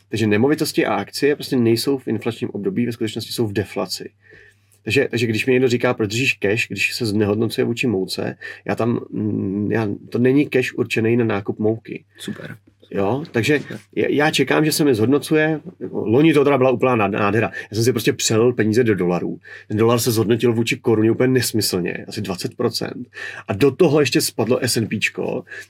Takže 0.09 0.27
nemovitosti 0.27 0.85
a 0.85 0.95
akcie 0.95 1.35
prostě 1.35 1.55
nejsou 1.55 1.97
v 1.97 2.07
inflačním 2.07 2.49
období, 2.49 2.85
ve 2.85 2.91
skutečnosti 2.91 3.33
jsou 3.33 3.47
v 3.47 3.53
deflaci. 3.53 4.09
Takže, 4.83 5.07
takže 5.09 5.27
když 5.27 5.45
mi 5.45 5.53
někdo 5.53 5.67
říká, 5.67 5.93
proč 5.93 6.09
držíš 6.09 6.33
cash, 6.33 6.67
když 6.67 6.95
se 6.95 7.05
znehodnocuje 7.05 7.65
vůči 7.65 7.87
mouce, 7.87 8.37
já 8.65 8.75
tam, 8.75 8.99
mm, 9.09 9.71
já, 9.71 9.87
to 10.09 10.19
není 10.19 10.49
cash 10.49 10.73
určený 10.73 11.17
na 11.17 11.25
nákup 11.25 11.59
mouky. 11.59 12.05
Super. 12.17 12.57
Jo, 12.91 13.23
takže 13.31 13.59
já 13.95 14.31
čekám, 14.31 14.65
že 14.65 14.71
se 14.71 14.85
mi 14.85 14.95
zhodnocuje. 14.95 15.59
Loni 15.91 16.33
to 16.33 16.43
teda 16.43 16.57
byla 16.57 16.71
úplná 16.71 17.07
nádhera. 17.07 17.51
Já 17.71 17.75
jsem 17.75 17.83
si 17.83 17.91
prostě 17.91 18.13
přelil 18.13 18.53
peníze 18.53 18.83
do 18.83 18.95
dolarů. 18.95 19.39
Ten 19.67 19.77
dolar 19.77 19.99
se 19.99 20.11
zhodnotil 20.11 20.53
vůči 20.53 20.77
koruně 20.77 21.11
úplně 21.11 21.33
nesmyslně, 21.33 22.05
asi 22.07 22.21
20%. 22.21 22.89
A 23.47 23.53
do 23.53 23.71
toho 23.71 23.99
ještě 23.99 24.21
spadlo 24.21 24.59
S&P, 24.61 24.99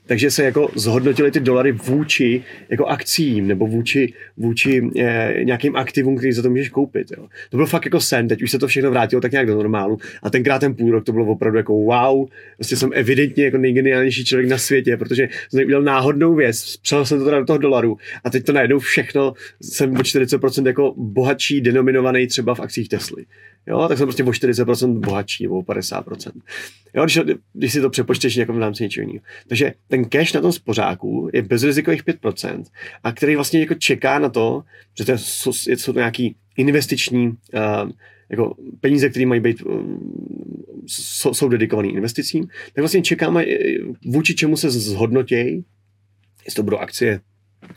takže 0.06 0.30
se 0.30 0.44
jako 0.44 0.70
zhodnotily 0.74 1.30
ty 1.30 1.40
dolary 1.40 1.72
vůči 1.72 2.44
jako 2.68 2.86
akcím 2.86 3.48
nebo 3.48 3.66
vůči, 3.66 4.12
vůči 4.36 4.90
eh, 4.98 5.34
nějakým 5.44 5.76
aktivům, 5.76 6.16
který 6.16 6.32
za 6.32 6.42
to 6.42 6.50
můžeš 6.50 6.68
koupit. 6.68 7.12
Jo. 7.16 7.26
To 7.50 7.56
bylo 7.56 7.66
fakt 7.66 7.84
jako 7.84 8.00
sen, 8.00 8.28
teď 8.28 8.42
už 8.42 8.50
se 8.50 8.58
to 8.58 8.66
všechno 8.66 8.90
vrátilo 8.90 9.22
tak 9.22 9.32
nějak 9.32 9.46
do 9.46 9.54
normálu. 9.54 9.98
A 10.22 10.30
tenkrát 10.30 10.58
ten 10.58 10.74
půl 10.74 10.90
rok 10.90 11.04
to 11.04 11.12
bylo 11.12 11.26
opravdu 11.26 11.58
jako 11.58 11.72
wow, 11.74 12.28
vlastně 12.58 12.76
jsem 12.76 12.90
evidentně 12.94 13.44
jako 13.44 13.58
nejgeniálnější 13.58 14.24
člověk 14.24 14.48
na 14.48 14.58
světě, 14.58 14.96
protože 14.96 15.28
jsem 15.50 15.64
udělal 15.64 15.82
náhodnou 15.82 16.34
věc, 16.34 16.76
přel 16.76 17.04
jsem 17.10 17.18
to 17.18 17.24
teda 17.24 17.38
do 17.38 17.44
toho 17.44 17.58
dolaru 17.58 17.96
a 18.24 18.30
teď 18.30 18.44
to 18.44 18.52
najednou 18.52 18.78
všechno, 18.78 19.32
jsem 19.62 19.90
o 19.96 19.98
40% 19.98 20.66
jako 20.66 20.94
bohatší, 20.96 21.60
denominovaný 21.60 22.26
třeba 22.26 22.54
v 22.54 22.60
akcích 22.60 22.88
Tesly. 22.88 23.26
Jo, 23.66 23.88
tak 23.88 23.98
jsem 23.98 24.06
prostě 24.06 24.24
o 24.24 24.30
40% 24.30 24.98
bohatší, 24.98 25.44
nebo 25.44 25.58
o 25.58 25.62
50%. 25.62 26.30
Jo, 26.94 27.04
když, 27.04 27.18
když 27.52 27.72
si 27.72 27.80
to 27.80 27.90
přepočteš 27.90 28.36
jako 28.36 28.52
v 28.52 28.58
rámci 28.58 28.82
něčeho 28.82 29.06
jiného. 29.06 29.24
Takže 29.48 29.72
ten 29.88 30.04
cash 30.04 30.32
na 30.32 30.40
tom 30.40 30.52
spořáku 30.52 31.30
je 31.32 31.42
bezrizikových 31.42 32.04
5%, 32.04 32.64
a 33.04 33.12
který 33.12 33.34
vlastně 33.34 33.60
jako 33.60 33.74
čeká 33.74 34.18
na 34.18 34.28
to, 34.28 34.62
že 34.98 35.04
to 35.04 35.12
jsou, 35.16 35.52
jsou 35.52 35.92
to 35.92 35.98
nějaký 35.98 36.36
investiční 36.56 37.28
uh, 37.28 37.90
jako 38.30 38.54
peníze, 38.80 39.08
které 39.08 39.26
mají 39.26 39.40
být, 39.40 39.62
jsou, 40.86 41.34
jsou 41.34 41.48
dedikované 41.48 41.88
investicím, 41.88 42.46
tak 42.46 42.76
vlastně 42.76 43.02
čekáme, 43.02 43.44
vůči 44.06 44.34
čemu 44.34 44.56
se 44.56 44.70
zhodnotějí, 44.70 45.64
jestli 46.50 46.56
to 46.56 46.62
budou 46.62 46.78
akcie 46.78 47.20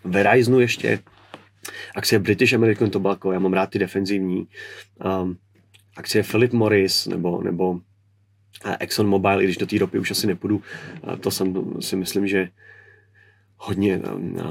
Verizonu 0.03 0.59
ještě, 0.59 0.99
akcie 1.95 2.19
British 2.19 2.53
American 2.53 2.89
Tobacco, 2.89 3.31
já 3.31 3.39
mám 3.39 3.53
rád 3.53 3.69
ty 3.69 3.79
defenzivní, 3.79 4.47
um, 5.21 5.37
akcie 5.97 6.23
Philip 6.23 6.53
Morris 6.53 7.07
nebo, 7.07 7.41
nebo 7.43 7.79
Exxon 8.79 9.07
Mobil, 9.07 9.41
i 9.41 9.43
když 9.43 9.57
do 9.57 9.65
té 9.65 9.77
ropy 9.77 9.99
už 9.99 10.11
asi 10.11 10.27
nepůjdu, 10.27 10.61
to 11.19 11.31
jsem 11.31 11.73
si 11.79 11.95
myslím, 11.95 12.27
že 12.27 12.49
hodně, 13.57 14.01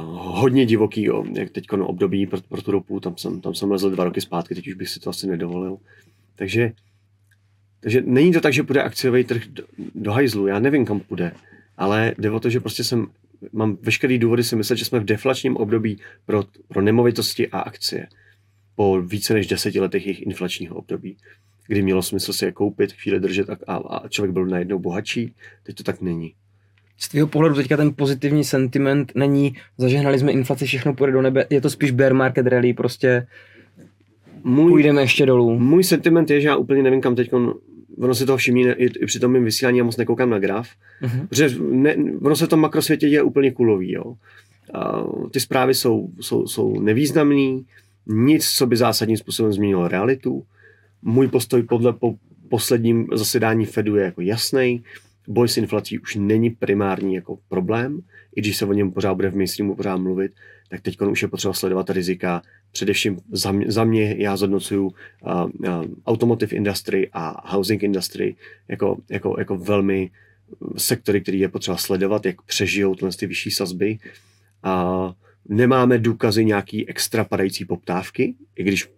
hodně 0.08 0.66
divoký, 0.66 1.08
jak 1.32 1.50
teď 1.50 1.72
období 1.72 2.26
pro, 2.26 2.40
pro 2.40 2.62
tu 2.62 2.70
ropu, 2.70 3.00
tam 3.00 3.16
jsem, 3.16 3.40
tam 3.40 3.54
jsem 3.54 3.70
lezl 3.70 3.90
dva 3.90 4.04
roky 4.04 4.20
zpátky, 4.20 4.54
teď 4.54 4.68
už 4.68 4.74
bych 4.74 4.88
si 4.88 5.00
to 5.00 5.10
asi 5.10 5.26
nedovolil. 5.26 5.78
Takže, 6.36 6.72
takže 7.80 8.02
není 8.06 8.32
to 8.32 8.40
tak, 8.40 8.52
že 8.52 8.62
půjde 8.62 8.82
akciový 8.82 9.24
trh 9.24 9.46
do, 9.46 9.64
do 9.94 10.12
hajzlu, 10.12 10.46
já 10.46 10.58
nevím, 10.58 10.86
kam 10.86 11.00
půjde, 11.00 11.32
ale 11.76 12.14
jde 12.18 12.30
o 12.30 12.40
to, 12.40 12.50
že 12.50 12.60
prostě 12.60 12.84
jsem, 12.84 13.06
mám 13.52 13.78
veškerý 13.82 14.18
důvody 14.18 14.44
si 14.44 14.56
myslet, 14.56 14.76
že 14.76 14.84
jsme 14.84 15.00
v 15.00 15.04
deflačním 15.04 15.56
období 15.56 15.98
pro, 16.26 16.44
pro 16.68 16.82
nemovitosti 16.82 17.48
a 17.48 17.60
akcie 17.60 18.06
po 18.74 19.02
více 19.02 19.34
než 19.34 19.46
deseti 19.46 19.80
letech 19.80 20.06
jejich 20.06 20.22
inflačního 20.22 20.76
období, 20.76 21.16
kdy 21.66 21.82
mělo 21.82 22.02
smysl 22.02 22.32
si 22.32 22.44
je 22.44 22.52
koupit, 22.52 22.92
chvíli 22.92 23.20
držet 23.20 23.50
a, 23.50 23.56
a, 23.66 23.76
a 23.76 24.08
člověk 24.08 24.32
byl 24.32 24.46
najednou 24.46 24.78
bohatší. 24.78 25.34
Teď 25.62 25.76
to 25.76 25.82
tak 25.82 26.00
není. 26.00 26.34
Z 26.96 27.08
tvého 27.08 27.26
pohledu 27.26 27.54
teďka 27.54 27.76
ten 27.76 27.94
pozitivní 27.94 28.44
sentiment 28.44 29.12
není, 29.14 29.56
zažehnali 29.78 30.18
jsme 30.18 30.32
inflaci, 30.32 30.66
všechno 30.66 30.94
půjde 30.94 31.12
do 31.12 31.22
nebe, 31.22 31.46
je 31.50 31.60
to 31.60 31.70
spíš 31.70 31.90
bear 31.90 32.14
market 32.14 32.46
rally, 32.46 32.74
prostě 32.74 33.26
můj, 34.44 34.70
půjdeme 34.70 35.02
ještě 35.02 35.26
dolů. 35.26 35.58
Můj 35.58 35.84
sentiment 35.84 36.30
je, 36.30 36.40
že 36.40 36.48
já 36.48 36.56
úplně 36.56 36.82
nevím, 36.82 37.00
kam 37.00 37.14
teď 37.14 37.30
ono 37.98 38.14
se 38.14 38.26
toho 38.26 38.38
všimí 38.38 38.62
i, 38.62 38.84
i 38.84 39.06
při 39.06 39.20
tom 39.20 39.32
mým 39.32 39.44
vysílání, 39.44 39.78
já 39.78 39.84
moc 39.84 39.96
nekoukám 39.96 40.30
na 40.30 40.38
graf, 40.38 40.68
uh-huh. 41.02 41.26
protože 41.28 41.50
ne, 41.70 41.96
ono 42.22 42.36
se 42.36 42.46
v 42.46 42.48
tom 42.48 42.60
makrosvětě 42.60 43.06
je 43.06 43.22
úplně 43.22 43.52
kulový, 43.52 43.92
jo. 43.92 44.14
A 44.74 45.04
ty 45.30 45.40
zprávy 45.40 45.74
jsou, 45.74 46.08
jsou, 46.20 46.46
jsou 46.46 46.80
nevýznamný, 46.80 47.66
nic, 48.06 48.48
co 48.48 48.66
by 48.66 48.76
zásadním 48.76 49.16
způsobem 49.16 49.52
změnilo 49.52 49.88
realitu. 49.88 50.44
Můj 51.02 51.28
postoj 51.28 51.62
podle 51.62 51.92
po 51.92 52.14
posledním 52.48 53.06
zasedání 53.12 53.66
Fedu 53.66 53.96
je 53.96 54.04
jako 54.04 54.20
jasný. 54.20 54.84
Boj 55.28 55.48
s 55.48 55.56
inflací 55.56 55.98
už 55.98 56.16
není 56.16 56.50
primární 56.50 57.14
jako 57.14 57.38
problém, 57.48 58.00
i 58.36 58.40
když 58.40 58.56
se 58.56 58.66
o 58.66 58.72
něm 58.72 58.92
pořád 58.92 59.14
bude 59.14 59.30
v 59.30 59.36
mainstreamu 59.36 59.74
pořád 59.74 59.96
mluvit, 59.96 60.32
tak 60.72 60.80
teď 60.80 61.00
už 61.00 61.22
je 61.22 61.28
potřeba 61.28 61.54
sledovat 61.54 61.90
rizika. 61.90 62.42
Především 62.72 63.20
za 63.32 63.52
mě, 63.52 63.66
za 63.68 63.84
mě 63.84 64.14
já 64.18 64.36
zhodnocuju 64.36 64.86
uh, 64.86 64.92
uh, 65.44 65.84
automotive 66.06 66.56
industry 66.56 67.10
a 67.12 67.50
housing 67.56 67.82
industry 67.82 68.36
jako, 68.68 68.96
jako, 69.10 69.36
jako 69.38 69.56
velmi 69.56 70.10
sektory, 70.76 71.20
který 71.20 71.40
je 71.40 71.48
potřeba 71.48 71.76
sledovat, 71.76 72.26
jak 72.26 72.42
přežijou 72.42 72.94
ty 72.94 73.26
vyšší 73.26 73.50
sazby. 73.50 73.98
A 74.62 75.14
nemáme 75.48 75.98
důkazy 75.98 76.44
nějaký 76.44 76.88
extra 76.88 77.24
padající 77.24 77.64
poptávky, 77.64 78.34
i 78.56 78.64
když 78.64 78.88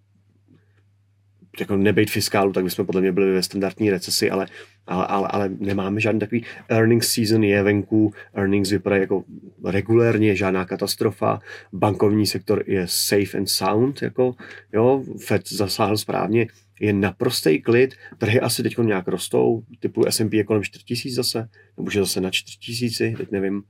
jako 1.61 1.77
nebejt 1.77 2.11
fiskálu, 2.11 2.53
tak 2.53 2.65
bychom 2.65 2.87
podle 2.87 3.01
mě 3.01 3.13
byli 3.13 3.33
ve 3.33 3.43
standardní 3.43 3.91
recesi, 3.91 4.31
ale, 4.31 4.47
ale, 4.87 5.07
ale, 5.07 5.29
ale 5.29 5.51
nemáme 5.59 6.01
žádný 6.01 6.21
takový 6.21 6.45
earnings 6.69 7.09
season 7.09 7.45
je 7.45 7.63
venku, 7.63 8.13
earnings 8.35 8.71
vypadají 8.71 9.01
jako 9.01 9.25
regulérně, 9.65 10.37
žádná 10.37 10.65
katastrofa, 10.65 11.41
bankovní 11.73 12.27
sektor 12.27 12.65
je 12.67 12.83
safe 12.87 13.39
and 13.39 13.47
sound, 13.47 14.03
jako, 14.03 14.35
jo, 14.73 15.05
Fed 15.19 15.49
zasáhl 15.49 15.97
správně, 15.97 16.47
je 16.81 16.93
naprostý 16.93 17.63
klid, 17.63 17.95
trhy 18.19 18.41
asi 18.41 18.63
teď 18.63 18.79
nějak 18.79 19.09
rostou, 19.09 19.63
typu 19.81 20.07
S&P 20.07 20.37
je 20.37 20.45
kolem 20.45 20.63
4000 20.63 21.15
zase, 21.15 21.49
nebo 21.77 21.91
že 21.91 22.01
zase 22.01 22.21
na 22.21 22.31
4000, 22.31 23.15
teď 23.17 23.31
nevím, 23.31 23.63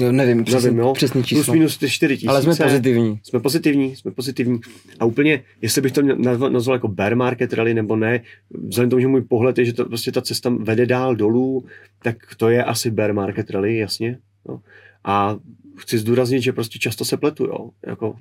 Jo, 0.00 0.12
nevím, 0.12 0.44
přesně, 0.44 0.66
nevím, 0.66 0.78
jo. 0.78 0.92
přesně 0.92 1.22
číslo. 1.22 1.44
Plus 1.44 1.54
minus 1.54 1.78
4 1.86 2.14
tisíce. 2.16 2.30
Ale 2.30 2.42
jsme 2.42 2.54
pozitivní. 2.54 3.20
Jsme 3.22 3.40
pozitivní, 3.40 3.96
jsme 3.96 4.10
pozitivní. 4.10 4.60
A 5.00 5.04
úplně, 5.04 5.42
jestli 5.62 5.80
bych 5.80 5.92
to 5.92 6.02
nazval, 6.02 6.50
nazval 6.50 6.76
jako 6.76 6.88
bear 6.88 7.16
market 7.16 7.52
rally 7.52 7.74
nebo 7.74 7.96
ne, 7.96 8.20
vzhledem 8.50 8.90
tomu, 8.90 9.00
že 9.00 9.08
můj 9.08 9.22
pohled 9.22 9.58
je, 9.58 9.64
že 9.64 9.72
to 9.72 9.84
prostě 9.84 10.12
ta 10.12 10.22
cesta 10.22 10.50
vede 10.58 10.86
dál 10.86 11.16
dolů, 11.16 11.64
tak 12.02 12.16
to 12.36 12.48
je 12.48 12.64
asi 12.64 12.90
bear 12.90 13.12
market 13.12 13.50
rally, 13.50 13.76
jasně. 13.76 14.18
Jo. 14.48 14.60
A 15.04 15.36
chci 15.76 15.98
zdůraznit, 15.98 16.42
že 16.42 16.52
prostě 16.52 16.78
často 16.78 17.04
se 17.04 17.16
pletu, 17.16 17.44
jo. 17.44 17.70
Jako, 17.86 18.16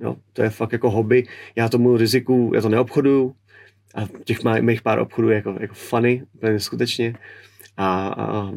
jo. 0.00 0.16
To 0.32 0.42
je 0.42 0.50
fakt 0.50 0.72
jako 0.72 0.90
hobby. 0.90 1.26
Já 1.56 1.68
tomu 1.68 1.96
riziku, 1.96 2.52
já 2.54 2.60
to 2.60 2.68
neobchoduju. 2.68 3.34
A 3.94 4.08
těch 4.24 4.38
mých 4.60 4.82
pár 4.82 4.98
obchodů 4.98 5.28
je 5.28 5.36
jako, 5.36 5.56
jako 5.60 5.74
funny, 5.74 6.22
úplně 6.34 6.60
skutečně 6.60 7.14
a, 7.78 8.08
a, 8.08 8.40
a 8.40 8.52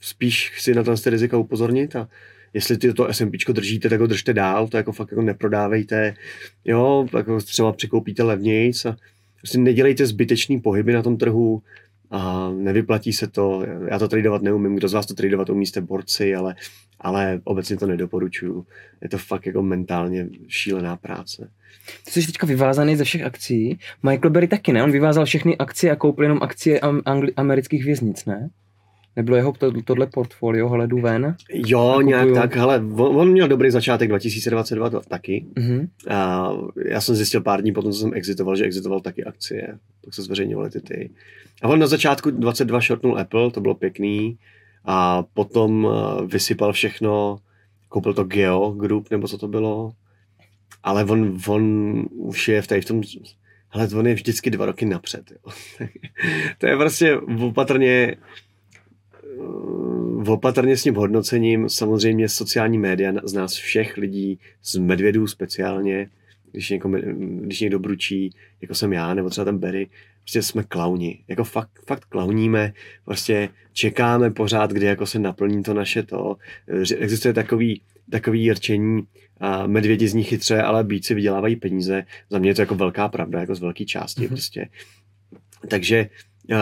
spíš 0.00 0.50
chci 0.50 0.74
na 0.74 0.82
to 0.82 0.94
rizika 1.06 1.38
upozornit 1.38 1.96
a 1.96 2.08
jestli 2.54 2.78
ty 2.78 2.92
to 2.92 3.12
SMP 3.12 3.32
držíte, 3.52 3.88
tak 3.88 4.00
ho 4.00 4.06
držte 4.06 4.32
dál, 4.34 4.68
to 4.68 4.76
jako 4.76 4.92
fakt 4.92 5.10
jako 5.10 5.22
neprodávejte, 5.22 6.14
jo, 6.64 7.06
jako 7.16 7.40
třeba 7.40 7.72
překoupíte 7.72 8.22
levnějc 8.22 8.84
a 8.84 8.96
prostě 9.36 9.58
nedělejte 9.58 10.06
zbytečný 10.06 10.60
pohyby 10.60 10.92
na 10.92 11.02
tom 11.02 11.16
trhu, 11.16 11.62
a 12.10 12.50
nevyplatí 12.50 13.12
se 13.12 13.26
to, 13.26 13.66
já 13.90 13.98
to 13.98 14.08
tradovat 14.08 14.42
neumím, 14.42 14.76
kdo 14.76 14.88
z 14.88 14.92
vás 14.92 15.06
to 15.06 15.14
tradovat 15.14 15.50
umí, 15.50 15.66
jste 15.66 15.80
borci, 15.80 16.34
ale, 16.34 16.54
ale 17.00 17.40
obecně 17.44 17.76
to 17.76 17.86
nedoporučuju. 17.86 18.66
Je 19.02 19.08
to 19.08 19.18
fakt 19.18 19.46
jako 19.46 19.62
mentálně 19.62 20.28
šílená 20.48 20.96
práce. 20.96 21.50
Ty 22.04 22.10
jsi 22.10 22.26
teďka 22.26 22.46
vyvázaný 22.46 22.96
ze 22.96 23.04
všech 23.04 23.22
akcí. 23.22 23.78
Michael 24.02 24.30
Berry 24.30 24.48
taky 24.48 24.72
ne? 24.72 24.84
On 24.84 24.92
vyvázal 24.92 25.24
všechny 25.24 25.58
akcie 25.58 25.92
a 25.92 25.96
koupil 25.96 26.24
jenom 26.24 26.38
akcie 26.42 26.80
angli- 26.80 27.32
amerických 27.36 27.84
věznic, 27.84 28.24
ne? 28.24 28.50
Nebylo 29.16 29.36
jeho 29.36 29.52
to, 29.52 29.82
tohle 29.82 30.06
portfolio 30.06 30.68
hledu 30.68 31.00
ven? 31.00 31.36
Jo, 31.52 32.00
nějak 32.00 32.28
tak, 32.34 32.56
ale 32.56 32.78
on, 32.78 33.16
on 33.16 33.30
měl 33.30 33.48
dobrý 33.48 33.70
začátek 33.70 34.08
2022 34.08 34.90
to, 34.90 35.00
taky. 35.00 35.46
Mm-hmm. 35.56 35.88
A 36.10 36.50
já 36.84 37.00
jsem 37.00 37.14
zjistil 37.14 37.40
pár 37.40 37.62
dní 37.62 37.72
potom, 37.72 37.92
co 37.92 37.98
jsem 37.98 38.14
exitoval, 38.14 38.56
že 38.56 38.64
exitoval 38.64 39.00
taky 39.00 39.24
akcie. 39.24 39.78
Tak 40.04 40.14
se 40.14 40.22
zveřejňovaly 40.22 40.70
ty 40.70 40.80
ty. 40.80 41.10
A 41.62 41.68
on 41.68 41.78
na 41.78 41.86
začátku 41.86 42.30
22 42.30 42.80
shortnul 42.80 43.18
Apple, 43.18 43.50
to 43.50 43.60
bylo 43.60 43.74
pěkný. 43.74 44.38
A 44.84 45.24
potom 45.34 45.88
eh, 45.90 46.26
vysypal 46.26 46.72
všechno, 46.72 47.38
koupil 47.88 48.14
to 48.14 48.24
Geo 48.24 48.70
Group, 48.70 49.10
nebo 49.10 49.28
co 49.28 49.38
to 49.38 49.48
bylo 49.48 49.92
ale 50.86 51.04
on, 51.04 51.38
on 51.48 51.62
už 52.10 52.48
je 52.48 52.62
v, 52.62 52.66
tady 52.66 52.80
v 52.80 52.84
tom, 52.84 53.02
ale 53.70 53.88
on 53.88 54.06
je 54.06 54.14
vždycky 54.14 54.50
dva 54.50 54.66
roky 54.66 54.84
napřed. 54.84 55.30
Jo. 55.30 55.52
to 56.58 56.66
je 56.66 56.76
prostě 56.76 57.16
opatrně, 57.16 58.16
opatrně 60.26 60.76
s 60.76 60.82
tím 60.82 60.94
hodnocením, 60.94 61.68
samozřejmě 61.68 62.28
sociální 62.28 62.78
média 62.78 63.12
z 63.24 63.32
nás 63.32 63.54
všech 63.54 63.96
lidí, 63.96 64.38
z 64.62 64.76
medvědů 64.76 65.26
speciálně, 65.26 66.10
když, 66.52 66.70
něko, 66.70 66.88
když 67.40 67.60
někdo 67.60 67.78
bručí, 67.78 68.30
jako 68.60 68.74
jsem 68.74 68.92
já, 68.92 69.14
nebo 69.14 69.30
třeba 69.30 69.44
ten 69.44 69.58
Berry, 69.58 69.88
prostě 70.20 70.42
jsme 70.42 70.62
klauni, 70.62 71.24
jako 71.28 71.44
fakt, 71.44 71.70
fakt 71.86 72.04
klauníme, 72.04 72.72
prostě 73.04 73.48
čekáme 73.72 74.30
pořád, 74.30 74.70
kdy 74.70 74.86
jako 74.86 75.06
se 75.06 75.18
naplní 75.18 75.62
to 75.62 75.74
naše 75.74 76.02
to. 76.02 76.36
Existuje 76.98 77.34
takový, 77.34 77.80
takový 78.10 78.52
rčení, 78.52 79.02
a 79.40 79.66
medvědi 79.66 80.08
z 80.08 80.14
nich 80.14 80.28
chytře, 80.28 80.62
ale 80.62 80.84
bíci 80.84 81.14
vydělávají 81.14 81.56
peníze. 81.56 82.04
Za 82.30 82.38
mě 82.38 82.50
je 82.50 82.54
to 82.54 82.62
jako 82.62 82.74
velká 82.74 83.08
pravda, 83.08 83.40
jako 83.40 83.54
z 83.54 83.60
velké 83.60 83.84
části 83.84 84.22
mm-hmm. 84.22 84.28
prostě. 84.28 84.66
Takže 85.68 86.08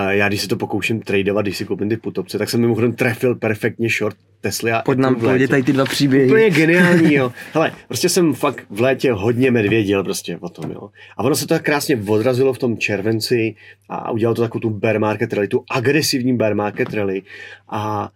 já 0.09 0.29
když 0.29 0.41
si 0.41 0.49
to 0.49 0.57
pokouším 0.57 1.01
tradovat, 1.01 1.45
když 1.45 1.57
si 1.57 1.65
koupím 1.65 1.89
ty 1.89 1.97
putopce, 1.97 2.39
tak 2.39 2.51
jsem 2.51 2.61
mimochodem 2.61 2.93
trefil 2.93 3.35
perfektně 3.35 3.89
short 3.89 4.17
Tesla. 4.41 4.79
A 4.79 4.83
Pojď 4.83 4.99
nám 4.99 5.15
povědět 5.15 5.49
tady 5.49 5.63
ty 5.63 5.73
dva 5.73 5.85
příběhy. 5.85 6.27
Úplně 6.27 6.51
geniální, 6.51 7.15
jo. 7.15 7.33
Hele, 7.53 7.73
prostě 7.89 8.09
jsem 8.09 8.35
fakt 8.35 8.67
v 8.71 8.81
létě 8.81 9.13
hodně 9.13 9.51
medvěděl 9.51 10.05
prostě 10.05 10.39
o 10.41 10.49
tom, 10.49 10.71
jo. 10.71 10.91
A 11.17 11.25
ono 11.25 11.35
se 11.35 11.47
to 11.47 11.55
tak 11.55 11.63
krásně 11.63 12.03
odrazilo 12.07 12.53
v 12.53 12.59
tom 12.59 12.79
červenci 12.79 13.55
a 13.89 14.11
udělalo 14.11 14.35
to 14.35 14.43
takovou 14.43 14.61
tu 14.61 14.71
bear 14.71 14.99
market 14.99 15.33
rally, 15.33 15.49
tu 15.49 15.65
agresivní 15.71 16.37
bear 16.37 16.55
market 16.55 16.95
rally. 16.95 17.23
A 17.69 18.11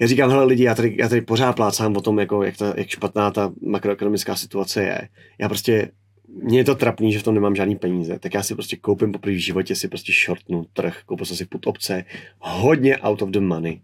já 0.00 0.06
říkám, 0.06 0.30
hele 0.30 0.44
lidi, 0.44 0.64
já 0.64 0.74
tady, 0.74 0.96
já 0.98 1.08
tady 1.08 1.20
pořád 1.20 1.52
plácám 1.56 1.96
o 1.96 2.00
tom, 2.00 2.18
jako, 2.18 2.42
jak, 2.42 2.56
ta, 2.56 2.74
jak 2.76 2.88
špatná 2.88 3.30
ta 3.30 3.52
makroekonomická 3.66 4.36
situace 4.36 4.82
je. 4.82 5.08
Já 5.38 5.48
prostě, 5.48 5.88
mně 6.34 6.58
je 6.58 6.64
to 6.64 6.74
trapný, 6.74 7.12
že 7.12 7.18
v 7.18 7.22
tom 7.22 7.34
nemám 7.34 7.56
žádný 7.56 7.76
peníze, 7.76 8.18
tak 8.18 8.34
já 8.34 8.42
si 8.42 8.54
prostě 8.54 8.76
koupím 8.76 9.12
poprvé 9.12 9.34
v 9.34 9.38
životě, 9.38 9.76
si 9.76 9.88
prostě 9.88 10.12
shortnu 10.24 10.66
trh, 10.72 11.02
koupil 11.06 11.26
jsem 11.26 11.36
si 11.36 11.44
put 11.44 11.66
opce, 11.66 12.04
hodně 12.38 12.98
out 12.98 13.22
of 13.22 13.30
the 13.30 13.40
money, 13.40 13.80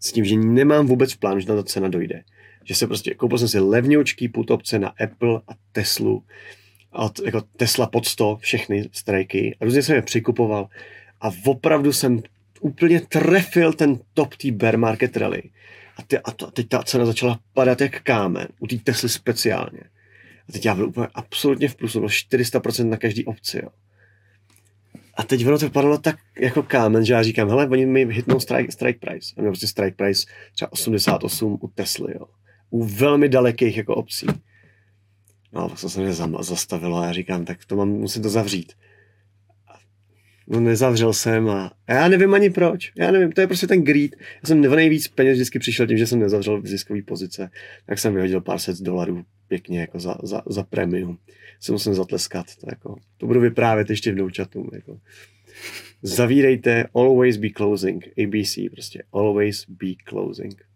s 0.00 0.12
tím, 0.12 0.24
že 0.24 0.36
nemám 0.36 0.86
vůbec 0.86 1.12
v 1.12 1.18
plánu, 1.18 1.40
že 1.40 1.48
na 1.48 1.56
ta 1.56 1.62
cena 1.62 1.88
dojde. 1.88 2.22
že 2.64 2.74
se 2.74 2.86
prostě, 2.86 3.14
koupil 3.14 3.38
jsem 3.38 3.48
si 3.48 3.58
levňoučký 3.60 4.28
put 4.28 4.50
opce 4.50 4.78
na 4.78 4.88
Apple 4.88 5.40
a 5.48 5.52
Teslu, 5.72 6.22
a 6.92 7.10
jako 7.24 7.40
Tesla 7.56 7.86
pod 7.86 8.06
100, 8.06 8.36
všechny 8.40 8.88
strajky, 8.92 9.56
a 9.60 9.64
různě 9.64 9.82
jsem 9.82 9.96
je 9.96 10.02
přikupoval 10.02 10.68
a 11.20 11.30
opravdu 11.44 11.92
jsem 11.92 12.22
úplně 12.60 13.00
trefil 13.00 13.72
ten 13.72 13.98
top 14.14 14.36
té 14.36 14.50
bear 14.50 14.78
market 14.78 15.16
rally. 15.16 15.42
A, 15.96 16.02
ty, 16.02 16.18
a, 16.18 16.30
to, 16.30 16.48
a 16.48 16.50
teď 16.50 16.68
ta 16.68 16.82
cena 16.82 17.06
začala 17.06 17.38
padat 17.54 17.80
jak 17.80 18.02
kámen, 18.02 18.48
u 18.60 18.66
té 18.66 18.76
Tesly 18.76 19.08
speciálně. 19.08 19.80
A 20.48 20.52
teď 20.52 20.64
já 20.64 20.74
byl 20.74 20.88
úplně 20.88 21.08
absolutně 21.14 21.68
v 21.68 21.76
plusu, 21.76 21.98
bylo 21.98 22.08
400% 22.08 22.88
na 22.88 22.96
každý 22.96 23.24
obci, 23.24 23.60
jo. 23.62 23.68
A 25.16 25.22
teď 25.22 25.46
ono 25.46 25.58
to 25.58 25.66
vypadalo 25.66 25.98
tak 25.98 26.16
jako 26.38 26.62
kámen, 26.62 27.04
že 27.04 27.12
já 27.12 27.22
říkám, 27.22 27.48
hele, 27.48 27.68
oni 27.68 27.86
mi 27.86 28.14
hitnou 28.14 28.40
strike, 28.40 28.72
strike 28.72 28.98
price. 28.98 29.34
A 29.36 29.40
měl 29.40 29.52
prostě 29.52 29.66
strike 29.66 29.96
price 29.96 30.26
třeba 30.54 30.72
88 30.72 31.58
u 31.62 31.68
Tesly, 31.68 32.14
jo. 32.14 32.26
U 32.70 32.84
velmi 32.84 33.28
dalekých 33.28 33.76
jako 33.76 33.94
obcí. 33.94 34.26
No 35.52 35.64
a 35.64 35.68
to 35.68 35.88
se 35.88 36.00
mě 36.00 36.12
zastavilo 36.40 36.98
a 36.98 37.06
já 37.06 37.12
říkám, 37.12 37.44
tak 37.44 37.64
to 37.64 37.76
mám, 37.76 37.88
musím 37.88 38.22
to 38.22 38.28
zavřít. 38.28 38.72
No 40.48 40.60
nezavřel 40.60 41.12
jsem 41.12 41.48
a, 41.48 41.72
já 41.88 42.08
nevím 42.08 42.34
ani 42.34 42.50
proč. 42.50 42.92
Já 42.96 43.10
nevím, 43.10 43.32
to 43.32 43.40
je 43.40 43.46
prostě 43.46 43.66
ten 43.66 43.82
greed. 43.82 44.10
Já 44.20 44.46
jsem 44.46 44.60
nejvíc 44.60 45.08
peněz 45.08 45.34
vždycky 45.34 45.58
přišel 45.58 45.86
tím, 45.86 45.98
že 45.98 46.06
jsem 46.06 46.20
nezavřel 46.20 46.60
v 46.62 46.66
ziskové 46.66 47.02
pozice. 47.02 47.50
Tak 47.86 47.98
jsem 47.98 48.14
vyhodil 48.14 48.40
pár 48.40 48.58
set 48.58 48.80
dolarů 48.80 49.24
pěkně 49.48 49.80
jako 49.80 49.98
za, 49.98 50.16
za, 50.22 50.42
za 50.46 50.62
premium. 50.62 51.18
Se 51.60 51.72
musím 51.72 51.94
zatleskat. 51.94 52.46
To, 52.56 52.66
jako, 52.70 52.96
to 53.16 53.26
budu 53.26 53.40
vyprávět 53.40 53.90
ještě 53.90 54.12
v 54.12 54.14
douchatu. 54.14 54.70
Jako. 54.72 54.98
Zavírejte, 56.02 56.84
always 56.94 57.36
be 57.36 57.48
closing. 57.56 58.04
ABC 58.06 58.58
prostě, 58.72 59.02
always 59.12 59.64
be 59.68 59.92
closing. 60.08 60.66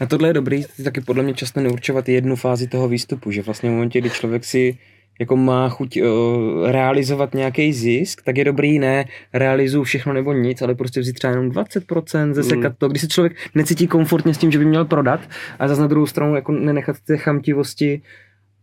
Na 0.00 0.06
tohle 0.06 0.28
je 0.28 0.32
dobrý 0.32 0.64
taky 0.84 1.00
podle 1.00 1.22
mě 1.22 1.34
často 1.34 1.60
neurčovat 1.60 2.08
jednu 2.08 2.36
fázi 2.36 2.68
toho 2.68 2.88
výstupu, 2.88 3.30
že 3.30 3.42
vlastně 3.42 3.70
v 3.70 3.72
momentě, 3.72 4.00
kdy 4.00 4.10
člověk 4.10 4.44
si 4.44 4.78
jako 5.20 5.36
má 5.36 5.68
chuť 5.68 6.00
uh, 6.00 6.06
realizovat 6.70 7.34
nějaký 7.34 7.72
zisk, 7.72 8.22
tak 8.22 8.36
je 8.36 8.44
dobrý 8.44 8.78
ne 8.78 9.04
realizuju 9.32 9.84
všechno 9.84 10.12
nebo 10.12 10.32
nic, 10.32 10.62
ale 10.62 10.74
prostě 10.74 11.00
vzít 11.00 11.12
třeba 11.12 11.30
jenom 11.30 11.50
20%, 11.50 12.32
zesekat 12.32 12.72
mm. 12.72 12.76
to, 12.78 12.88
když 12.88 13.00
se 13.00 13.08
člověk 13.08 13.36
necítí 13.54 13.86
komfortně 13.86 14.34
s 14.34 14.38
tím, 14.38 14.50
že 14.50 14.58
by 14.58 14.64
měl 14.64 14.84
prodat, 14.84 15.20
a 15.58 15.68
zase 15.68 15.80
na 15.80 15.86
druhou 15.86 16.06
stranu 16.06 16.34
jako 16.34 16.52
nenechat 16.52 16.96
ty 17.06 17.18
chamtivosti 17.18 18.02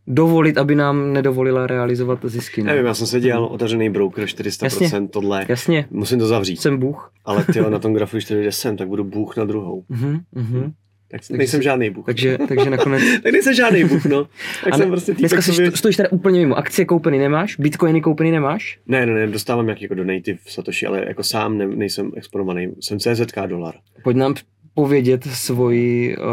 dovolit, 0.08 0.58
aby 0.58 0.76
nám 0.76 1.14
nedovolila 1.14 1.68
realizovat 1.68 2.20
zisky. 2.24 2.64
Ne? 2.64 2.72
Nevím, 2.72 2.86
já 2.86 2.94
jsem 2.94 3.08
se 3.08 3.20
dělal 3.20 3.46
otevřený 3.46 3.90
broker 3.90 4.26
400% 4.26 4.64
jasně, 4.64 5.08
tohle. 5.08 5.46
Jasně. 5.50 5.86
Musím 5.92 6.20
to 6.20 6.28
zavřít. 6.28 6.62
Jsem 6.62 6.78
Bůh. 6.78 7.12
Ale 7.26 7.46
ty 7.54 7.62
na 7.62 7.80
tom 7.80 7.94
grafu, 7.98 8.18
když 8.18 8.56
jsem, 8.56 8.78
tak 8.78 8.88
budu 8.88 9.04
Bůh 9.04 9.38
na 9.38 9.46
druhou. 9.46 9.84
Uh-huh, 9.92 10.22
uh-huh. 10.36 10.72
Tak 11.12 11.22
takže 11.28 11.38
nejsem 11.38 11.62
žádný 11.62 11.90
Bůh. 11.90 12.06
Takže, 12.06 12.38
takže 12.48 12.70
nakonec... 12.70 13.04
tak 13.24 13.32
nejsem 13.32 13.54
žádný 13.54 13.84
Bůh, 13.84 14.06
no. 14.06 14.28
Tak 14.64 14.76
jsem 14.76 14.90
prostě 14.90 15.14
dneska 15.14 15.42
sobě... 15.42 15.72
stojíš 15.72 15.98
tady 15.98 16.10
úplně 16.10 16.40
mimo. 16.40 16.56
Akcie 16.56 16.86
koupený 16.86 17.20
nemáš? 17.20 17.56
Bitcoiny 17.60 18.02
koupený 18.02 18.32
nemáš? 18.32 18.80
Ne, 18.88 19.06
ne, 19.06 19.14
ne, 19.14 19.28
dostávám 19.28 19.66
nějaký 19.66 19.84
jako 19.84 19.96
donative 19.96 20.38
Satoshi, 20.48 20.86
ale 20.86 21.06
jako 21.08 21.24
sám 21.24 21.58
ne, 21.58 21.68
nejsem 21.68 22.12
exponovaný. 22.16 22.74
Jsem 22.80 23.00
CZK 23.00 23.38
dolar. 23.48 23.76
Pojď 24.04 24.18
nám 24.18 24.36
povědět 24.74 25.24
svoji 25.24 26.18
uh, 26.18 26.24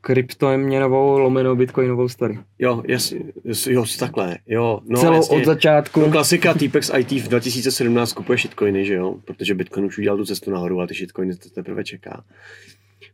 kryptoměnovou 0.00 1.18
lomenou 1.18 1.56
bitcoinovou 1.56 2.08
story. 2.08 2.38
Jo, 2.58 2.82
jasně, 2.88 3.20
jo, 3.68 3.84
takhle, 3.98 4.38
jo. 4.46 4.80
No, 4.88 5.00
Celou 5.00 5.16
jasně. 5.16 5.36
od 5.36 5.44
začátku. 5.44 6.00
No, 6.00 6.10
klasika, 6.10 6.54
Týpex 6.54 6.90
IT 6.98 7.10
v 7.10 7.28
2017 7.28 8.12
kupuje 8.12 8.38
shitcoiny, 8.38 8.84
že 8.84 8.94
jo, 8.94 9.14
protože 9.24 9.54
Bitcoin 9.54 9.86
už 9.86 9.98
udělal 9.98 10.18
tu 10.18 10.24
cestu 10.24 10.50
nahoru 10.50 10.80
a 10.80 10.86
ty 10.86 10.94
shitcoiny 10.94 11.36
to 11.36 11.50
teprve 11.50 11.84
čeká 11.84 12.24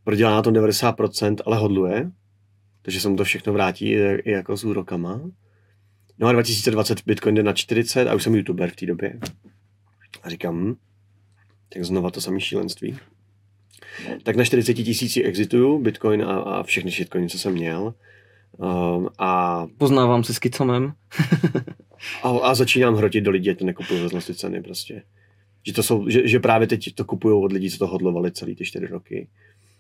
prodělá 0.09 0.31
na 0.31 0.43
to 0.43 0.51
90%, 0.51 1.37
ale 1.47 1.57
hodluje, 1.57 2.11
takže 2.83 3.01
se 3.01 3.09
mu 3.09 3.17
to 3.17 3.25
všechno 3.25 3.53
vrátí 3.53 3.91
i 4.25 4.31
jako 4.31 4.57
s 4.57 4.65
úrokama. 4.65 5.21
No 6.19 6.29
a 6.29 6.33
2020 6.33 7.03
Bitcoin 7.07 7.35
jde 7.35 7.43
na 7.43 7.53
40 7.53 8.09
a 8.09 8.15
už 8.15 8.23
jsem 8.23 8.35
youtuber 8.35 8.71
v 8.71 8.77
té 8.77 8.87
době. 8.87 9.19
A 10.23 10.31
říkám, 10.31 10.57
hm, 10.57 10.77
tak 11.69 11.85
znova 11.85 12.11
to 12.11 12.21
samé 12.21 12.41
šílenství. 12.41 12.99
Tak 14.23 14.37
na 14.37 14.45
40 14.45 14.75
tisíci 14.75 15.23
exituju 15.23 15.79
Bitcoin 15.79 16.23
a, 16.23 16.37
a 16.37 16.63
všechny 16.63 16.91
shitcoiny, 16.91 17.29
co 17.29 17.39
jsem 17.39 17.53
měl. 17.53 17.95
Um, 18.57 19.09
a 19.19 19.67
Poznávám 19.79 20.25
se 20.25 20.35
s 20.35 20.39
kicomem. 20.39 20.93
a, 22.23 22.29
a, 22.29 22.55
začínám 22.55 22.95
hrotit 22.95 23.25
do 23.25 23.31
lidí, 23.31 23.51
ať 23.51 23.59
to 23.59 23.65
nekupuju 23.65 24.09
za 24.09 24.21
ceny 24.21 24.63
prostě. 24.63 25.03
Že, 25.67 25.73
to 25.73 25.83
jsou, 25.83 26.09
že, 26.09 26.29
že 26.29 26.41
právě 26.41 26.67
teď 26.67 26.95
to 26.95 27.05
kupují 27.05 27.45
od 27.45 27.53
lidí, 27.53 27.71
co 27.71 27.79
to 27.79 27.87
hodlovali 27.87 28.33
celý 28.33 28.55
ty 28.55 28.65
čtyři 28.65 28.87
roky. 28.87 29.29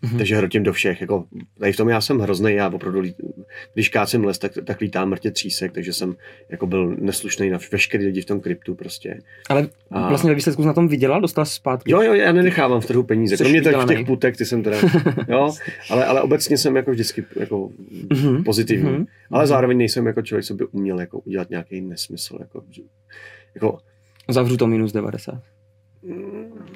Mm-hmm. 0.02 0.18
Takže 0.18 0.36
hrotím 0.36 0.62
do 0.62 0.72
všech. 0.72 1.00
Jako, 1.00 1.24
tady 1.58 1.72
v 1.72 1.76
tom 1.76 1.88
já 1.88 2.00
jsem 2.00 2.18
hrozný, 2.18 2.52
já 2.52 2.68
opravdu, 2.68 3.02
když 3.74 3.88
kácím 3.88 4.24
les, 4.24 4.38
tak, 4.38 4.52
tak 4.64 4.80
lítám 4.80 5.08
mrtě 5.08 5.30
třísek, 5.30 5.72
takže 5.72 5.92
jsem 5.92 6.16
jako 6.48 6.66
byl 6.66 6.96
neslušný 6.98 7.50
na 7.50 7.58
veškerý 7.72 8.06
lidi 8.06 8.20
v 8.20 8.24
tom 8.24 8.40
kryptu 8.40 8.74
prostě. 8.74 9.20
Ale 9.48 9.68
a... 9.90 10.08
vlastně 10.08 10.30
ve 10.30 10.34
výsledku 10.34 10.62
na 10.62 10.72
tom 10.72 10.88
vydělal, 10.88 11.20
dostal 11.20 11.44
zpátky? 11.44 11.92
Jo, 11.92 12.02
jo, 12.02 12.14
já 12.14 12.32
nenechávám 12.32 12.80
v 12.80 12.86
trhu 12.86 13.02
peníze. 13.02 13.36
Jsi 13.36 13.42
Kromě 13.42 13.60
v 13.60 13.86
těch 13.86 14.06
putek, 14.06 14.36
ty 14.36 14.44
jsem 14.44 14.62
teda, 14.62 14.76
jo, 15.28 15.54
ale, 15.90 16.04
ale 16.04 16.22
obecně 16.22 16.58
jsem 16.58 16.76
jako 16.76 16.90
vždycky 16.90 17.24
jako 17.36 17.70
mm-hmm. 18.08 18.44
pozitivní. 18.44 18.90
Mm-hmm. 18.90 19.06
Ale 19.30 19.46
zároveň 19.46 19.78
nejsem 19.78 20.06
jako 20.06 20.22
člověk, 20.22 20.44
co 20.44 20.54
by 20.54 20.66
uměl 20.66 21.00
jako 21.00 21.18
udělat 21.18 21.50
nějaký 21.50 21.80
nesmysl. 21.80 22.36
Jako, 22.40 22.64
jako... 23.54 23.78
Zavřu 24.28 24.56
to 24.56 24.66
minus 24.66 24.92
90. 24.92 25.42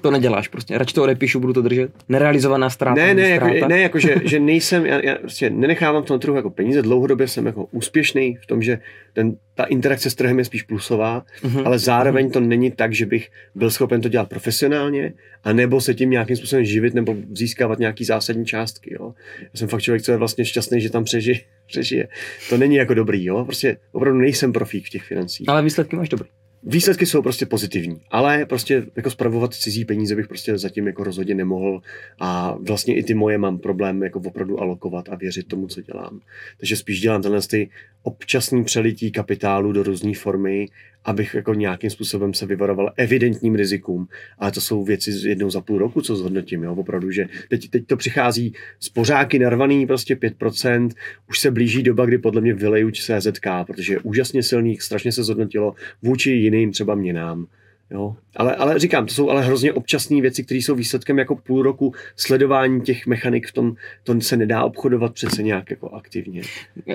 To 0.02 0.10
neděláš 0.10 0.48
prostě. 0.48 0.78
Radši 0.78 0.94
to 0.94 1.02
odepíšu, 1.02 1.40
budu 1.40 1.52
to 1.52 1.62
držet. 1.62 1.90
Nerealizovaná 2.08 2.70
ztráta. 2.70 2.94
Ne, 2.94 3.14
ne, 3.14 3.28
jako, 3.28 3.68
ne 3.68 3.80
jako, 3.80 3.98
že, 3.98 4.14
že 4.24 4.40
nejsem, 4.40 4.86
já, 4.86 5.04
já 5.04 5.14
prostě 5.14 5.50
nenechávám 5.50 6.02
v 6.02 6.06
tom 6.06 6.20
trhu 6.20 6.36
jako 6.36 6.50
peníze. 6.50 6.82
Dlouhodobě 6.82 7.28
jsem 7.28 7.46
jako 7.46 7.64
úspěšný 7.70 8.38
v 8.42 8.46
tom, 8.46 8.62
že 8.62 8.78
ten, 9.12 9.36
ta 9.54 9.64
interakce 9.64 10.10
s 10.10 10.14
trhem 10.14 10.38
je 10.38 10.44
spíš 10.44 10.62
plusová, 10.62 11.24
uh-huh. 11.42 11.62
ale 11.64 11.78
zároveň 11.78 12.26
uh-huh. 12.26 12.32
to 12.32 12.40
není 12.40 12.70
tak, 12.70 12.94
že 12.94 13.06
bych 13.06 13.28
byl 13.54 13.70
schopen 13.70 14.00
to 14.00 14.08
dělat 14.08 14.28
profesionálně, 14.28 15.12
a 15.44 15.52
nebo 15.52 15.80
se 15.80 15.94
tím 15.94 16.10
nějakým 16.10 16.36
způsobem 16.36 16.64
živit, 16.64 16.94
nebo 16.94 17.16
získávat 17.32 17.78
nějaký 17.78 18.04
zásadní 18.04 18.46
částky. 18.46 18.94
Jo. 19.00 19.14
Já 19.40 19.48
jsem 19.54 19.68
fakt 19.68 19.82
člověk, 19.82 20.02
co 20.02 20.12
je 20.12 20.18
vlastně 20.18 20.44
šťastný, 20.44 20.80
že 20.80 20.90
tam 20.90 21.04
přežije. 21.04 21.40
přežije. 21.66 22.08
To 22.48 22.56
není 22.56 22.76
jako 22.76 22.94
dobrý, 22.94 23.24
jo. 23.24 23.44
Prostě 23.44 23.76
opravdu 23.92 24.20
nejsem 24.20 24.52
profík 24.52 24.86
v 24.86 24.90
těch 24.90 25.02
financích. 25.02 25.48
Ale 25.48 25.62
výsledky 25.62 25.96
máš 25.96 26.08
dobrý. 26.08 26.28
Výsledky 26.64 27.06
jsou 27.06 27.22
prostě 27.22 27.46
pozitivní, 27.46 28.00
ale 28.10 28.46
prostě 28.46 28.86
jako 28.96 29.10
spravovat 29.10 29.54
cizí 29.54 29.84
peníze 29.84 30.16
bych 30.16 30.28
prostě 30.28 30.58
zatím 30.58 30.86
jako 30.86 31.04
rozhodně 31.04 31.34
nemohl 31.34 31.82
a 32.20 32.56
vlastně 32.60 32.96
i 32.96 33.02
ty 33.02 33.14
moje 33.14 33.38
mám 33.38 33.58
problém 33.58 34.02
jako 34.02 34.20
opravdu 34.24 34.60
alokovat 34.60 35.08
a 35.08 35.14
věřit 35.14 35.48
tomu, 35.48 35.66
co 35.66 35.82
dělám. 35.82 36.20
Takže 36.58 36.76
spíš 36.76 37.00
dělám 37.00 37.22
tenhle 37.22 37.40
ty 37.42 37.70
občasný 38.02 38.64
přelití 38.64 39.12
kapitálu 39.12 39.72
do 39.72 39.82
různé 39.82 40.14
formy, 40.14 40.66
abych 41.04 41.34
jako 41.34 41.54
nějakým 41.54 41.90
způsobem 41.90 42.34
se 42.34 42.46
vyvaroval 42.46 42.92
evidentním 42.96 43.54
rizikům. 43.54 44.08
Ale 44.38 44.52
to 44.52 44.60
jsou 44.60 44.84
věci 44.84 45.10
jednou 45.28 45.50
za 45.50 45.60
půl 45.60 45.78
roku, 45.78 46.00
co 46.00 46.16
zhodnotím. 46.16 46.62
Jo? 46.62 46.74
Opravdu, 46.74 47.10
že 47.10 47.26
teď, 47.48 47.70
teď 47.70 47.86
to 47.86 47.96
přichází 47.96 48.52
z 48.80 48.88
pořáky 48.88 49.38
narvaný, 49.38 49.86
prostě 49.86 50.14
5%. 50.14 50.90
Už 51.28 51.38
se 51.40 51.50
blíží 51.50 51.82
doba, 51.82 52.06
kdy 52.06 52.18
podle 52.18 52.40
mě 52.40 52.54
vyleju 52.54 52.90
CZK, 52.90 53.46
protože 53.66 53.94
je 53.94 53.98
úžasně 53.98 54.42
silný, 54.42 54.76
strašně 54.76 55.12
se 55.12 55.24
zhodnotilo 55.24 55.74
vůči 56.02 56.30
jiným 56.30 56.72
třeba 56.72 56.94
měnám. 56.94 57.46
Jo? 57.92 58.16
Ale, 58.36 58.54
ale 58.54 58.78
říkám, 58.78 59.06
to 59.06 59.14
jsou 59.14 59.30
ale 59.30 59.42
hrozně 59.42 59.72
občasné 59.72 60.20
věci, 60.20 60.44
které 60.44 60.58
jsou 60.58 60.74
výsledkem 60.74 61.18
jako 61.18 61.36
půl 61.36 61.62
roku 61.62 61.94
sledování 62.16 62.80
těch 62.80 63.06
mechanik 63.06 63.46
v 63.48 63.52
tom, 63.52 63.74
to 64.04 64.20
se 64.20 64.36
nedá 64.36 64.64
obchodovat 64.64 65.12
přece 65.12 65.42
nějak 65.42 65.70
jako 65.70 65.88
aktivně. 65.88 66.42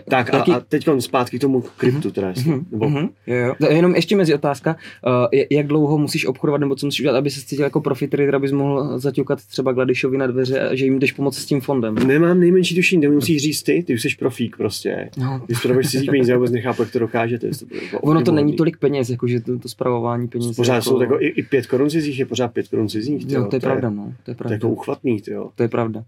Tak 0.10 0.34
a, 0.34 0.38
a 0.38 0.60
teď 0.60 0.88
zpátky 1.00 1.38
k 1.38 1.42
tomu 1.42 1.64
kryptu 1.78 2.12
teda. 2.12 2.32
Uh-huh, 2.32 2.66
nebo... 2.72 2.86
uh-huh, 2.86 3.10
jo, 3.28 3.36
jo. 3.36 3.56
Jenom 3.70 3.96
ještě 3.96 4.16
mezi 4.16 4.34
otázka, 4.34 4.76
uh, 5.08 5.40
jak 5.50 5.68
dlouho 5.68 5.98
musíš 5.98 6.26
obchodovat 6.26 6.62
nebo 6.62 6.76
co 6.76 6.88
musíš 6.88 7.00
udělat, 7.00 7.18
aby 7.18 7.30
se 7.30 7.42
cítil 7.42 7.64
jako 7.64 7.82
profit 7.82 8.10
trader, 8.10 8.36
abys 8.36 8.52
mohl 8.52 9.00
zaťukat 9.00 9.46
třeba 9.46 9.72
Gladišovi 9.72 10.18
na 10.18 10.28
dveře 10.28 10.70
a 10.70 10.76
že 10.76 10.86
jim 10.86 11.00
jdeš 11.00 11.12
pomoct 11.12 11.38
s 11.38 11.46
tím 11.46 11.62
fondem. 11.62 11.96
Nemám 11.96 12.40
nejmenší 12.40 12.76
tušení, 12.76 13.02
ty 13.02 13.08
musíš 13.08 13.42
říct 13.42 13.64
ty, 13.64 13.84
ty 13.88 13.94
už 13.94 14.02
jsi 14.02 14.10
profík 14.20 14.58
prostě. 14.58 15.10
No. 15.18 15.42
Když 15.46 15.62
to 15.62 15.84
si 15.84 16.06
peníze, 16.06 16.36
vůbec 16.36 16.52
nechápu, 16.52 16.82
jak 16.82 16.92
to 16.92 17.00
dokážete. 17.00 17.50
To 17.92 18.00
ono 18.00 18.22
to 18.22 18.32
není 18.32 18.56
tolik 18.56 18.78
peněz, 18.78 19.10
jako 19.10 19.28
že 19.28 19.40
to, 19.40 19.60
to 19.60 19.70
spravování 19.70 20.28
peněz. 20.28 20.56
Pořád. 20.56 20.87
Jsou 20.88 21.02
jako 21.02 21.22
i, 21.22 21.28
i 21.28 21.44
pět 21.44 21.68
korun 21.68 21.90
cizích 21.90 22.20
je 22.20 22.26
pořád 22.26 22.48
pět 22.48 22.68
korun 22.68 22.90
cizích. 22.90 23.30
Jo, 23.30 23.46
to 23.46 23.56
je 23.56 23.60
to 23.60 23.68
pravda, 23.68 23.88
je, 23.88 23.96
no. 23.96 24.14
To 24.24 24.32
je 24.32 24.36
pravda. 24.36 24.50
To 24.50 24.54
je 24.54 24.56
jako 24.56 24.70
uchvatný, 24.70 25.22
jo. 25.28 25.52
To 25.56 25.64
je 25.64 25.70
pravda. 25.70 26.04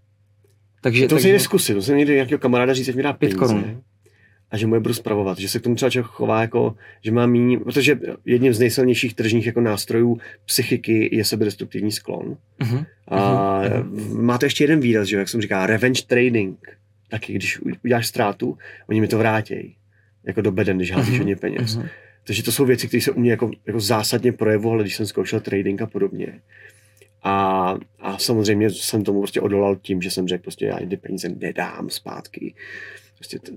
Takže, 0.80 1.02
to 1.02 1.14
takže... 1.14 1.28
si 1.28 1.32
neskusit, 1.32 1.76
to 1.76 1.82
jsem 1.82 1.96
někdy 1.96 2.14
nějakého 2.14 2.38
kamaráda 2.38 2.74
říct, 2.74 2.86
že 2.86 2.92
mi 2.92 3.02
dá 3.02 3.12
pět 3.12 3.34
korun. 3.34 3.82
A 4.50 4.56
že 4.56 4.66
mu 4.66 4.74
je 4.74 4.80
budu 4.80 4.94
spravovat, 4.94 5.38
že 5.38 5.48
se 5.48 5.58
k 5.58 5.62
tomu 5.62 5.74
třeba 5.74 5.90
člověk 5.90 6.06
chová 6.06 6.40
jako, 6.40 6.74
že 7.00 7.12
má 7.12 7.26
méně, 7.26 7.58
protože 7.58 7.98
jedním 8.24 8.54
z 8.54 8.58
nejsilnějších 8.58 9.14
tržních 9.14 9.46
jako 9.46 9.60
nástrojů 9.60 10.18
psychiky 10.44 11.16
je 11.16 11.24
sebedestruktivní 11.24 11.92
sklon. 11.92 12.36
Uh-huh. 12.60 12.86
A 13.08 13.18
uh-huh. 13.62 14.20
má 14.20 14.38
to 14.38 14.46
ještě 14.46 14.64
jeden 14.64 14.80
výraz, 14.80 15.08
že 15.08 15.16
jak 15.16 15.28
jsem 15.28 15.40
říká, 15.40 15.66
revenge 15.66 16.02
trading. 16.06 16.58
Taky, 17.08 17.32
když 17.32 17.60
uděláš 17.84 18.06
ztrátu, 18.06 18.58
oni 18.88 19.00
mi 19.00 19.08
to 19.08 19.18
vrátí. 19.18 19.76
Jako 20.24 20.40
do 20.40 20.52
beden, 20.52 20.76
když 20.76 20.92
házíš 20.92 21.14
uh-huh. 21.14 21.18
hodně 21.18 21.36
peněz. 21.36 21.78
Uh-huh. 21.78 21.88
Takže 22.24 22.42
to 22.42 22.52
jsou 22.52 22.64
věci, 22.64 22.88
které 22.88 23.00
se 23.00 23.10
u 23.10 23.20
mě 23.20 23.30
jako, 23.30 23.50
jako 23.66 23.80
zásadně 23.80 24.32
projevovaly, 24.32 24.84
když 24.84 24.96
jsem 24.96 25.06
zkoušel 25.06 25.40
trading 25.40 25.82
a 25.82 25.86
podobně. 25.86 26.40
A, 27.22 27.76
a 27.98 28.18
samozřejmě 28.18 28.70
jsem 28.70 29.04
tomu 29.04 29.20
prostě 29.20 29.40
odolal 29.40 29.76
tím, 29.76 30.02
že 30.02 30.10
jsem 30.10 30.28
řekl, 30.28 30.42
prostě 30.42 30.66
já 30.66 30.78
ty 30.88 30.96
peníze 30.96 31.28
nedám 31.28 31.90
zpátky. 31.90 32.54
Prostě 33.14 33.38
to... 33.38 33.52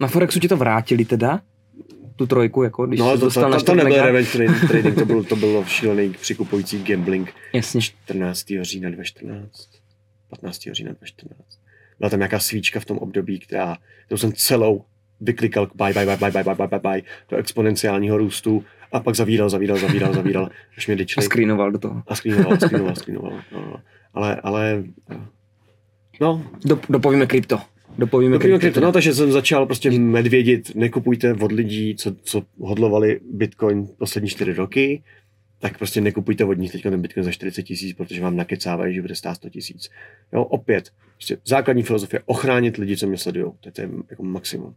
Na 0.00 0.08
Forexu 0.08 0.40
ti 0.40 0.48
to 0.48 0.56
vrátili 0.56 1.04
teda? 1.04 1.40
Tu 2.16 2.26
trojku, 2.26 2.62
jako 2.62 2.86
když 2.86 3.00
No, 3.00 3.18
to, 3.18 3.24
dostal 3.24 3.42
to, 3.42 3.48
na 3.50 3.58
to, 3.58 3.64
to 3.64 3.74
nebyl 3.74 4.02
revenge 4.02 4.30
trading, 4.30 4.60
trading, 4.68 4.94
to, 4.94 5.04
bylo, 5.04 5.24
to 5.24 5.36
bylo 5.36 5.64
šílený 5.64 6.10
přikupující 6.20 6.82
gambling 6.82 7.32
Jasně. 7.52 7.80
14. 7.80 8.46
října 8.62 8.90
2014. 8.90 9.68
15. 10.28 10.60
října 10.72 10.92
2014. 10.92 11.58
Byla 11.98 12.10
tam 12.10 12.18
nějaká 12.18 12.38
svíčka 12.38 12.80
v 12.80 12.84
tom 12.84 12.98
období, 12.98 13.38
která, 13.38 13.76
kterou 14.06 14.18
jsem 14.18 14.32
celou 14.32 14.84
vyklikal 15.20 15.70
buy, 15.74 15.92
buy, 15.92 16.04
buy, 16.06 16.16
buy, 16.16 16.30
buy, 16.30 16.42
buy, 16.44 16.54
buy, 16.54 16.66
buy, 16.68 16.78
buy, 16.82 17.02
do 17.30 17.36
exponenciálního 17.36 18.18
růstu 18.18 18.64
a 18.92 19.00
pak 19.00 19.14
zavíral, 19.14 19.50
zavíral, 19.50 19.78
zavíral, 19.78 20.14
zavíral, 20.14 20.48
až 20.76 20.86
mě 20.86 20.94
A 20.94 20.98
dyčli. 20.98 21.22
screenoval 21.22 21.72
do 21.72 21.78
toho. 21.78 22.02
A 22.06 22.14
screenoval, 22.14 22.56
screenoval, 22.56 22.94
screenoval. 22.96 23.32
No, 23.52 23.60
no. 23.60 23.76
Ale, 24.14 24.36
ale, 24.42 24.84
no, 26.20 26.44
Do, 26.64 26.80
dopovíme 26.88 27.26
krypto. 27.26 27.58
Dopovíme 27.98 28.38
krypto. 28.38 28.58
krypto. 28.58 28.80
No, 28.80 28.92
takže 28.92 29.14
jsem 29.14 29.32
začal 29.32 29.66
prostě 29.66 29.90
medvědit, 29.90 30.74
nekupujte 30.74 31.32
od 31.34 31.52
lidí, 31.52 31.94
co, 31.94 32.14
co 32.22 32.42
hodlovali 32.60 33.20
Bitcoin 33.32 33.86
poslední 33.98 34.28
čtyři 34.28 34.54
roky, 34.54 35.02
tak 35.58 35.78
prostě 35.78 36.00
nekupujte 36.00 36.44
od 36.44 36.58
nich 36.58 36.72
teď 36.72 36.82
ten 36.82 37.02
Bitcoin 37.02 37.24
za 37.24 37.32
40 37.32 37.62
tisíc, 37.62 37.96
protože 37.96 38.22
vám 38.22 38.36
nakecávají, 38.36 38.94
že 38.94 39.02
bude 39.02 39.14
stát 39.14 39.34
100 39.34 39.50
tisíc. 39.50 39.90
Jo, 40.32 40.42
opět, 40.42 40.90
prostě 41.14 41.36
základní 41.46 41.82
filozofie, 41.82 42.20
ochránit 42.26 42.76
lidi, 42.76 42.96
co 42.96 43.06
mě 43.06 43.18
sledují. 43.18 43.52
To 43.60 43.68
je, 43.68 43.72
to 43.72 43.80
je 43.80 43.88
jako 44.10 44.22
maximum. 44.22 44.74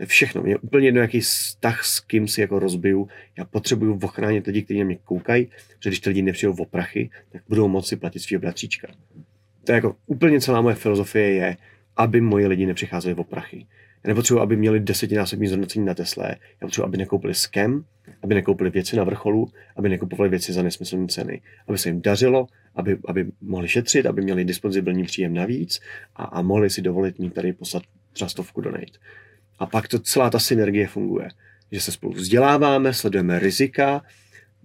To 0.00 0.02
je 0.02 0.06
všechno. 0.06 0.42
Mě 0.42 0.52
je 0.52 0.58
úplně 0.58 0.86
jedno, 0.86 1.00
jaký 1.00 1.20
vztah 1.20 1.84
s 1.84 2.00
kým 2.00 2.28
si 2.28 2.40
jako 2.40 2.58
rozbiju. 2.58 3.08
Já 3.38 3.44
potřebuju 3.44 3.98
ochránit 4.02 4.46
lidi, 4.46 4.62
kteří 4.62 4.78
na 4.78 4.84
mě 4.84 4.96
koukají, 4.96 5.48
protože 5.78 5.90
když 5.90 6.00
ty 6.00 6.10
lidi 6.10 6.22
nepřijdou 6.22 6.52
v 6.52 6.66
prachy, 6.66 7.10
tak 7.32 7.42
budou 7.48 7.68
moci 7.68 7.96
platit 7.96 8.18
svého 8.18 8.40
bratříčka. 8.40 8.88
To 9.64 9.72
je 9.72 9.74
jako 9.74 9.96
úplně 10.06 10.40
celá 10.40 10.60
moje 10.60 10.74
filozofie 10.74 11.30
je, 11.30 11.56
aby 11.96 12.20
moji 12.20 12.46
lidi 12.46 12.66
nepřicházeli 12.66 13.14
o 13.14 13.24
prachy. 13.24 13.66
Já 14.04 14.08
nepotřebuji, 14.08 14.40
aby 14.40 14.56
měli 14.56 14.80
desetinásobný 14.80 15.46
zhodnocení 15.46 15.84
na 15.84 15.94
Tesle. 15.94 16.36
Já 16.60 16.66
potřebuji, 16.66 16.84
aby 16.84 16.96
nekoupili 16.96 17.34
skem, 17.34 17.84
aby 18.22 18.34
nekoupili 18.34 18.70
věci 18.70 18.96
na 18.96 19.04
vrcholu, 19.04 19.48
aby 19.76 19.88
nekupovali 19.88 20.30
věci 20.30 20.52
za 20.52 20.62
nesmyslné 20.62 21.06
ceny, 21.06 21.40
aby 21.68 21.78
se 21.78 21.88
jim 21.88 22.02
dařilo, 22.02 22.46
aby, 22.74 22.98
aby 23.08 23.26
mohli 23.40 23.68
šetřit, 23.68 24.06
aby 24.06 24.22
měli 24.22 24.44
dispozibilní 24.44 25.04
příjem 25.04 25.34
navíc 25.34 25.80
a, 26.16 26.24
a 26.24 26.42
mohli 26.42 26.70
si 26.70 26.82
dovolit 26.82 27.18
mít 27.18 27.34
tady 27.34 27.52
poslat 27.52 27.82
třeba 28.12 28.28
stovku 28.28 28.60
donate. 28.60 28.98
A 29.60 29.66
pak 29.66 29.88
to 29.88 29.98
celá 29.98 30.30
ta 30.30 30.38
synergie 30.38 30.86
funguje. 30.86 31.28
Že 31.72 31.80
se 31.80 31.92
spolu 31.92 32.12
vzděláváme, 32.12 32.94
sledujeme 32.94 33.38
rizika, 33.38 34.02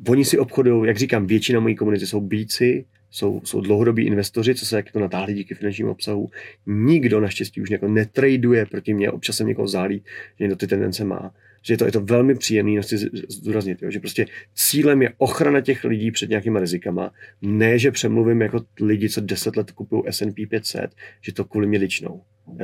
oni 0.08 0.26
si 0.26 0.38
obchodují, 0.38 0.88
jak 0.88 0.98
říkám, 0.98 1.28
většina 1.28 1.60
mojí 1.60 1.76
komunity 1.76 2.08
jsou 2.08 2.22
bíci, 2.22 2.86
jsou, 3.10 3.42
jsou 3.44 3.62
dlouhodobí 3.62 4.06
investoři, 4.06 4.56
co 4.56 4.66
se 4.66 4.76
jako 4.76 5.00
natáhli 5.00 5.34
díky 5.34 5.56
finančnímu 5.56 5.92
obsahu. 5.92 6.30
Nikdo 6.66 7.20
naštěstí 7.20 7.62
už 7.62 7.70
jako 7.70 7.88
netraduje 7.88 8.66
proti 8.66 8.94
mě, 8.94 9.12
občas 9.12 9.38
jsem 9.38 9.48
někoho 9.48 9.68
zálí, 9.68 10.04
že 10.40 10.44
někdo 10.44 10.56
ty 10.56 10.68
tendence 10.68 11.06
má. 11.06 11.34
Že 11.62 11.74
je 11.74 11.78
to, 11.78 11.86
je 11.86 11.92
to 11.92 12.02
velmi 12.02 12.36
příjemný, 12.36 12.76
no 12.76 12.82
chci 12.82 12.98
zdůraznit, 13.30 13.82
jo, 13.82 13.92
že 13.92 14.00
prostě 14.00 14.26
cílem 14.56 15.02
je 15.02 15.14
ochrana 15.18 15.62
těch 15.62 15.84
lidí 15.84 16.12
před 16.12 16.30
nějakýma 16.30 16.60
rizikama, 16.60 17.12
ne, 17.42 17.80
že 17.80 17.92
přemluvím 17.92 18.42
jako 18.42 18.66
lidi, 18.82 19.10
co 19.10 19.22
10 19.22 19.56
let 19.56 19.72
kupují 19.72 20.04
S&P 20.10 20.48
500, 20.48 20.92
že 21.22 21.34
to 21.34 21.46
kvůli 21.46 21.68
mě 21.68 21.80
ličnou, 21.80 22.22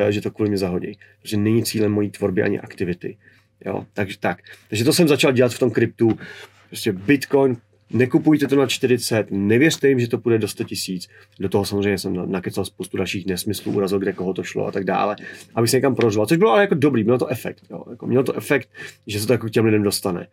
že 0.09 0.21
to 0.21 0.31
kvůli 0.31 0.49
mě 0.49 0.57
zahodí. 0.57 0.97
Protože 1.21 1.37
není 1.37 1.63
cílem 1.63 1.91
mojí 1.91 2.09
tvorby 2.09 2.41
ani 2.43 2.59
aktivity. 2.59 3.17
Jo, 3.65 3.85
takže 3.93 4.17
tak. 4.19 4.37
Takže 4.69 4.83
to 4.83 4.93
jsem 4.93 5.07
začal 5.07 5.31
dělat 5.31 5.53
v 5.53 5.59
tom 5.59 5.71
kryptu. 5.71 6.17
Prostě 6.69 6.91
Bitcoin, 6.91 7.57
nekupujte 7.93 8.47
to 8.47 8.55
na 8.55 8.65
40, 8.65 9.27
nevěřte 9.31 9.89
jim, 9.89 9.99
že 9.99 10.07
to 10.07 10.17
půjde 10.17 10.39
do 10.39 10.47
100 10.47 10.63
tisíc. 10.63 11.07
Do 11.39 11.49
toho 11.49 11.65
samozřejmě 11.65 11.97
jsem 11.97 12.31
nakecal 12.31 12.65
spoustu 12.65 12.97
dalších 12.97 13.25
nesmyslů, 13.25 13.71
urazil, 13.71 13.99
kde 13.99 14.13
koho 14.13 14.33
to 14.33 14.43
šlo 14.43 14.67
a 14.67 14.71
tak 14.71 14.83
dále, 14.83 15.15
aby 15.55 15.67
se 15.67 15.77
někam 15.77 15.95
prorozoval. 15.95 16.27
Což 16.27 16.37
bylo 16.37 16.51
ale 16.51 16.61
jako 16.61 16.75
dobrý, 16.75 17.03
mělo 17.03 17.17
to 17.17 17.27
efekt. 17.27 17.63
Jo. 17.69 17.83
Jako 17.89 18.07
mělo 18.07 18.23
to 18.23 18.33
efekt, 18.33 18.69
že 19.07 19.19
se 19.19 19.27
to 19.27 19.33
jako 19.33 19.47
k 19.47 19.51
těm 19.51 19.65
lidem 19.65 19.83
dostane. 19.83 20.27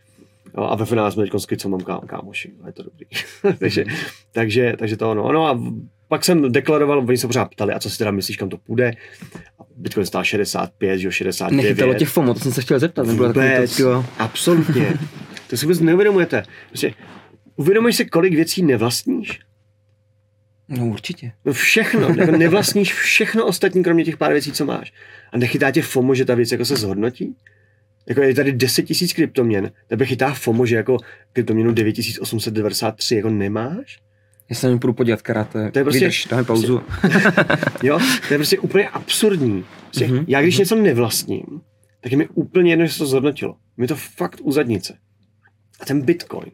Jo, 0.56 0.64
a 0.64 0.76
ve 0.76 0.84
finále 0.84 1.12
jsme 1.12 1.24
teď 1.24 1.32
s 1.60 1.64
mám 1.64 1.80
ká, 1.80 2.00
kámoši, 2.06 2.52
je 2.66 2.72
to 2.72 2.82
dobrý. 2.82 3.06
takže, 3.58 3.84
takže, 4.32 4.74
takže 4.78 4.96
to 4.96 5.10
ono. 5.10 5.32
No 5.32 5.46
a 5.46 5.60
pak 6.08 6.24
jsem 6.24 6.52
deklaroval, 6.52 6.98
oni 6.98 7.18
se 7.18 7.26
pořád 7.26 7.44
ptali, 7.44 7.74
a 7.74 7.78
co 7.78 7.90
si 7.90 7.98
teda 7.98 8.10
myslíš, 8.10 8.36
kam 8.36 8.48
to 8.48 8.56
půjde? 8.58 8.92
A 9.60 9.62
Bitcoin 9.76 10.06
stál 10.06 10.24
65, 10.24 10.98
že 10.98 11.06
jo, 11.06 11.10
69. 11.10 11.62
Nechytalo 11.62 11.94
tě 11.94 12.06
FOMO, 12.06 12.34
to 12.34 12.40
jsem 12.40 12.52
se 12.52 12.62
chtěl 12.62 12.78
zeptat. 12.78 13.06
Vůbec, 13.06 13.76
to, 13.76 13.82
jo. 13.82 14.04
absolutně. 14.18 14.94
To 15.48 15.56
si 15.56 15.66
vůbec 15.66 15.80
neuvědomujete. 15.80 16.42
Prostě, 16.68 16.94
uvědomuješ 17.56 17.96
si, 17.96 18.04
kolik 18.04 18.34
věcí 18.34 18.62
nevlastníš? 18.62 19.40
No 20.68 20.86
určitě. 20.86 21.32
No 21.44 21.52
všechno, 21.52 22.08
jako 22.16 22.32
nevlastníš 22.32 22.94
všechno 22.94 23.46
ostatní, 23.46 23.82
kromě 23.82 24.04
těch 24.04 24.16
pár 24.16 24.32
věcí, 24.32 24.52
co 24.52 24.64
máš. 24.64 24.92
A 25.32 25.38
nechytá 25.38 25.70
tě 25.70 25.82
FOMO, 25.82 26.14
že 26.14 26.24
ta 26.24 26.34
věc 26.34 26.52
jako 26.52 26.64
se 26.64 26.76
zhodnotí? 26.76 27.36
Jako 28.08 28.22
je 28.22 28.34
tady 28.34 28.52
10 28.52 28.82
tisíc 28.82 29.12
kryptoměn, 29.12 29.70
tebe 29.86 30.06
chytá 30.06 30.34
FOMO, 30.34 30.66
že 30.66 30.76
jako 30.76 30.96
kryptoměnu 31.32 31.72
9893 31.72 33.16
jako 33.16 33.30
nemáš? 33.30 33.98
Já 34.50 34.56
se 34.56 34.70
půjdu 34.70 34.92
podívat 34.92 35.22
karate. 35.22 35.70
To 35.70 35.78
je 35.78 35.84
prostě- 35.84 36.00
Vydrž, 36.00 36.24
dáme 36.26 36.44
pauzu. 36.44 36.80
Jo, 37.82 37.98
to 38.28 38.34
je 38.34 38.38
prostě 38.38 38.58
úplně 38.58 38.88
absurdní. 38.88 39.64
Prostě 39.84 40.06
Mhm. 40.06 40.24
Já 40.28 40.42
když 40.42 40.58
něco 40.58 40.74
nevlastním, 40.76 41.42
tak 42.00 42.12
je 42.12 42.18
mi 42.18 42.28
úplně 42.28 42.72
jedno, 42.72 42.86
že 42.86 42.92
se 42.92 42.98
to 42.98 43.06
zhodnotilo. 43.06 43.56
Mi 43.76 43.86
to 43.86 43.96
fakt 43.96 44.40
u 44.42 44.52
zadnice. 44.52 44.98
A 45.80 45.84
ten 45.84 46.00
Bitcoin 46.02 46.50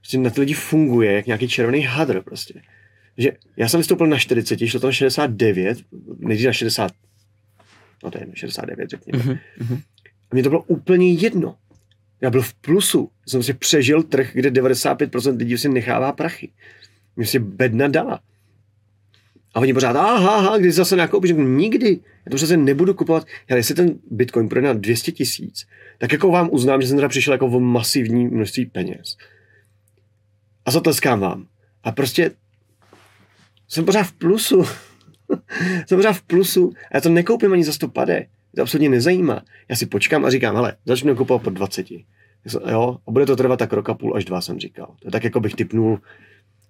prostě 0.00 0.18
na 0.18 0.30
ty 0.30 0.40
lidi 0.40 0.54
funguje 0.54 1.12
jak 1.12 1.26
nějaký 1.26 1.48
červený 1.48 1.82
hadr 1.82 2.22
prostě. 2.22 2.62
Že 3.18 3.32
já 3.56 3.68
jsem 3.68 3.80
vystoupil 3.80 4.06
na 4.06 4.18
40, 4.18 4.66
šlo 4.66 4.80
to 4.80 4.86
na 4.86 4.92
69, 4.92 5.78
nejdřív 6.18 6.46
na 6.46 6.52
60, 6.52 6.92
no 8.04 8.10
to 8.10 8.18
je 8.18 8.26
na 8.26 8.32
69 8.34 8.90
řekněme. 8.90 9.18
Mhm, 9.24 9.38
mhm. 9.58 9.80
A 10.30 10.34
mně 10.34 10.42
to 10.42 10.48
bylo 10.48 10.62
úplně 10.62 11.12
jedno. 11.12 11.56
Já 12.20 12.30
byl 12.30 12.42
v 12.42 12.54
plusu. 12.54 13.10
Jsem 13.28 13.42
si 13.42 13.54
přežil 13.54 14.02
trh, 14.02 14.30
kde 14.32 14.50
95% 14.50 15.36
lidí 15.38 15.58
si 15.58 15.68
nechává 15.68 16.12
prachy. 16.12 16.52
Mě 17.16 17.26
si 17.26 17.38
bedna 17.38 17.88
dala. 17.88 18.20
A 19.54 19.60
oni 19.60 19.74
pořád, 19.74 19.96
aha, 19.96 20.34
aha, 20.36 20.58
kdy 20.58 20.72
zase 20.72 20.96
nakoupíš? 20.96 21.32
Nikdy. 21.36 22.00
Já 22.26 22.30
to 22.30 22.36
přece 22.36 22.56
nebudu 22.56 22.94
kupovat. 22.94 23.26
Ale 23.50 23.58
jestli 23.58 23.74
ten 23.74 23.98
Bitcoin 24.10 24.48
půjde 24.48 24.60
na 24.60 24.72
200 24.72 25.12
tisíc, 25.12 25.66
tak 25.98 26.12
jako 26.12 26.30
vám 26.30 26.48
uznám, 26.52 26.82
že 26.82 26.88
jsem 26.88 26.96
teda 26.96 27.08
přišel 27.08 27.32
jako 27.32 27.46
o 27.46 27.60
masivní 27.60 28.28
množství 28.28 28.66
peněz. 28.66 29.16
A 30.66 30.70
zatleskám 30.70 31.20
vám. 31.20 31.46
A 31.84 31.92
prostě 31.92 32.30
jsem 33.68 33.84
pořád 33.84 34.02
v 34.02 34.12
plusu. 34.12 34.64
jsem 35.86 35.98
pořád 35.98 36.12
v 36.12 36.22
plusu. 36.22 36.72
A 36.90 36.96
já 36.96 37.00
to 37.00 37.08
nekoupím 37.08 37.52
ani 37.52 37.64
za 37.64 37.72
100 37.72 37.88
pade. 37.88 38.26
To 38.56 38.62
absolutně 38.62 38.88
nezajímá. 38.88 39.44
Já 39.68 39.76
si 39.76 39.86
počkám 39.86 40.24
a 40.24 40.30
říkám, 40.30 40.54
hele, 40.54 40.76
začnu 40.86 41.16
kupovat 41.16 41.42
po 41.42 41.50
20. 41.50 41.86
Jo, 42.70 42.98
a 43.08 43.10
bude 43.10 43.26
to 43.26 43.36
trvat 43.36 43.58
tak 43.58 43.72
rok 43.72 43.88
a 43.88 43.94
půl 43.94 44.16
až 44.16 44.24
dva, 44.24 44.40
jsem 44.40 44.58
říkal. 44.58 44.86
To 44.86 45.08
je 45.08 45.12
tak, 45.12 45.24
jako 45.24 45.40
bych 45.40 45.54
typnul. 45.54 46.00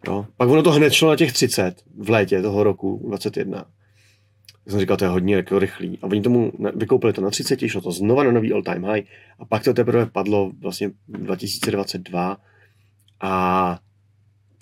Jo. 0.06 0.26
Pak 0.36 0.48
ono 0.48 0.62
to 0.62 0.72
hned 0.72 0.92
šlo 0.92 1.10
na 1.10 1.16
těch 1.16 1.32
30 1.32 1.82
v 1.98 2.10
létě 2.10 2.42
toho 2.42 2.64
roku 2.64 3.02
21. 3.08 3.66
Já 4.66 4.70
jsem 4.70 4.80
říkal, 4.80 4.96
to 4.96 5.04
je 5.04 5.08
hodně 5.08 5.34
jako 5.34 5.58
rychlý. 5.58 5.98
A 6.02 6.06
oni 6.06 6.22
tomu 6.22 6.52
vykoupili 6.74 7.12
to 7.12 7.20
na 7.20 7.30
30, 7.30 7.60
šlo 7.66 7.80
to 7.80 7.92
znova 7.92 8.24
na 8.24 8.32
nový 8.32 8.52
all 8.52 8.62
time 8.62 8.84
high 8.84 9.02
a 9.38 9.44
pak 9.44 9.64
to 9.64 9.74
teprve 9.74 10.06
padlo 10.06 10.52
vlastně 10.60 10.90
2022 11.08 12.36
a 13.20 13.78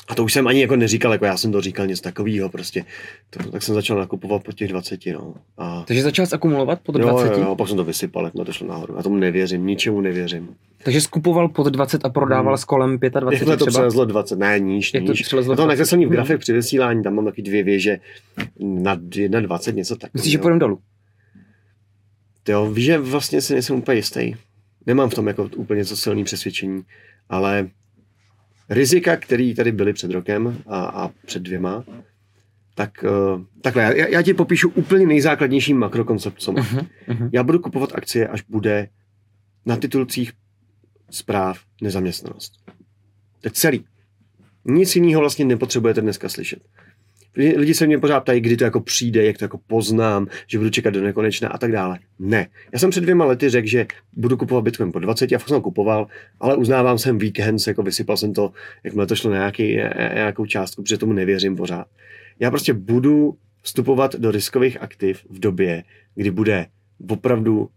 a 0.09 0.15
to 0.15 0.25
už 0.25 0.33
jsem 0.33 0.47
ani 0.47 0.61
jako 0.61 0.77
neříkal, 0.77 1.13
jako 1.13 1.25
já 1.25 1.37
jsem 1.37 1.53
to 1.53 1.61
říkal 1.61 1.87
něco 1.87 2.03
takového 2.03 2.49
prostě. 2.49 2.85
To, 3.31 3.51
tak 3.51 3.63
jsem 3.63 3.75
začal 3.75 3.99
nakupovat 3.99 4.43
po 4.43 4.53
těch 4.53 4.69
20, 4.69 5.01
no. 5.13 5.35
A 5.59 5.85
Takže 5.87 6.03
začal 6.03 6.27
jsi 6.27 6.35
akumulovat 6.35 6.81
pod 6.81 6.93
20? 6.97 7.27
Jo, 7.27 7.33
jo, 7.39 7.45
jo, 7.45 7.57
pak 7.57 7.69
jsem 7.69 7.77
to 7.77 7.85
vysypal, 7.85 8.25
jak 8.25 8.33
to 8.47 8.53
šlo 8.53 8.67
nahoru. 8.67 8.95
Já 8.97 9.03
tomu 9.03 9.17
nevěřím, 9.17 9.67
ničemu 9.67 10.01
nevěřím. 10.01 10.49
Takže 10.85 11.01
skupoval 11.01 11.49
pod 11.49 11.67
20 11.67 12.05
a 12.05 12.09
prodával 12.09 12.53
Hmm. 12.53 12.59
s 12.59 12.65
kolem 12.65 12.91
25 12.99 13.33
Jakmile 13.33 13.57
to 13.57 13.65
třeba? 13.67 13.71
přelezlo 13.81 14.05
20, 14.05 14.39
ne, 14.39 14.61
níž, 14.61 14.95
Jak 14.95 15.05
to 15.05 15.13
níž. 15.13 15.21
Já 15.33 15.39
to 15.39 15.43
20? 15.43 15.67
nakreslení 15.67 16.05
v 16.05 16.09
Hmm. 16.09 16.15
grafech 16.15 16.39
při 16.39 16.53
vysílání, 16.53 17.03
tam 17.03 17.15
mám 17.15 17.25
taky 17.25 17.43
dvě 17.43 17.63
věže 17.63 17.99
na 18.61 18.95
21, 19.41 19.79
něco 19.79 19.97
takového. 19.97 20.11
Myslíš, 20.15 20.33
že 20.33 20.39
půjdeme 20.39 20.61
dolů? 20.61 20.79
Jo, 22.49 22.71
víš, 22.71 22.85
že 22.85 22.99
vlastně 22.99 23.41
si 23.41 23.53
nejsem 23.53 23.77
úplně 23.77 23.97
jistý. 23.99 24.35
Nemám 24.87 25.11
v 25.11 25.15
tom 25.15 25.27
jako 25.29 25.51
úplně 25.57 25.79
něco 25.79 25.97
silný 25.97 26.25
přesvědčení, 26.25 26.83
ale 27.29 27.69
rizika, 28.69 29.17
které 29.17 29.55
tady 29.57 29.73
byly 29.73 29.93
před 29.93 30.11
rokem 30.11 30.63
a, 30.67 30.85
a 30.85 31.11
před 31.27 31.43
dvěma, 31.43 31.85
tak 32.75 33.05
uh, 33.05 33.43
takhle, 33.61 33.83
já, 33.83 34.09
já 34.09 34.23
ti 34.23 34.35
popíšu 34.35 34.69
úplně 34.69 35.07
nejzákladnější 35.07 35.75
makrokoncept, 35.75 36.41
co 36.41 36.53
mám. 36.53 36.67
Mhm, 36.73 36.87
mhm. 37.09 37.31
Já 37.33 37.43
budu 37.43 37.59
kupovat 37.59 37.95
akcie, 37.95 38.29
až 38.29 38.43
bude 38.49 38.89
na 39.67 39.77
titulcích 39.77 40.33
zpráv 41.11 41.59
nezaměstnanost. 41.83 42.53
To 43.41 43.49
je 43.49 43.51
celý. 43.51 43.85
Nic 44.65 44.97
jiného 44.97 45.21
vlastně 45.21 45.45
nepotřebujete 45.45 46.01
dneska 46.01 46.29
slyšet. 46.29 46.63
Lidi 47.37 47.75
se 47.75 47.87
mě 47.87 47.99
pořád 47.99 48.21
ptají, 48.21 48.41
kdy 48.41 48.57
to 48.57 48.65
jako 48.65 48.81
přijde, 48.81 49.25
jak 49.25 49.39
to 49.39 49.45
jako 49.45 49.59
poznám, 49.67 50.27
že 50.47 50.59
budu 50.59 50.71
čekat 50.71 50.91
do 50.95 51.03
nekonečna 51.03 51.49
a 51.49 51.59
tak 51.59 51.73
dále. 51.73 51.99
Ne. 52.19 52.47
Já 52.73 52.79
jsem 52.79 52.91
před 52.91 53.01
dvěma 53.01 53.25
lety 53.25 53.51
řekl, 53.51 53.69
že 53.69 53.87
budu 54.13 54.37
kupovat 54.37 54.65
Bitcoin 54.65 54.93
po 54.93 54.99
20 54.99 55.33
a 55.33 55.39
fakt 55.39 55.49
jsem 55.49 55.61
kupoval, 55.61 56.07
ale 56.41 56.57
uznávám 56.57 56.99
jsem 56.99 57.19
weekends, 57.19 57.67
jako 57.67 57.83
vysypal 57.83 58.17
jsem 58.17 58.33
to, 58.33 58.53
jakmile 58.85 59.07
to 59.07 59.17
šlo 59.17 59.31
na 59.31 59.37
nějaký, 59.37 59.77
nějakou 60.15 60.47
částku, 60.47 60.83
protože 60.83 60.99
tomu 60.99 61.13
nevěřím 61.13 61.57
pořád. 61.57 61.87
Já 62.41 62.51
prostě 62.51 62.75
budu 62.75 63.37
vstupovat 63.63 64.15
do 64.15 64.31
riskových 64.31 64.83
aktiv 64.83 65.27
v 65.31 65.39
době, 65.39 65.85
kdy 66.15 66.31
bude 66.31 66.67
opravdu 67.09 67.69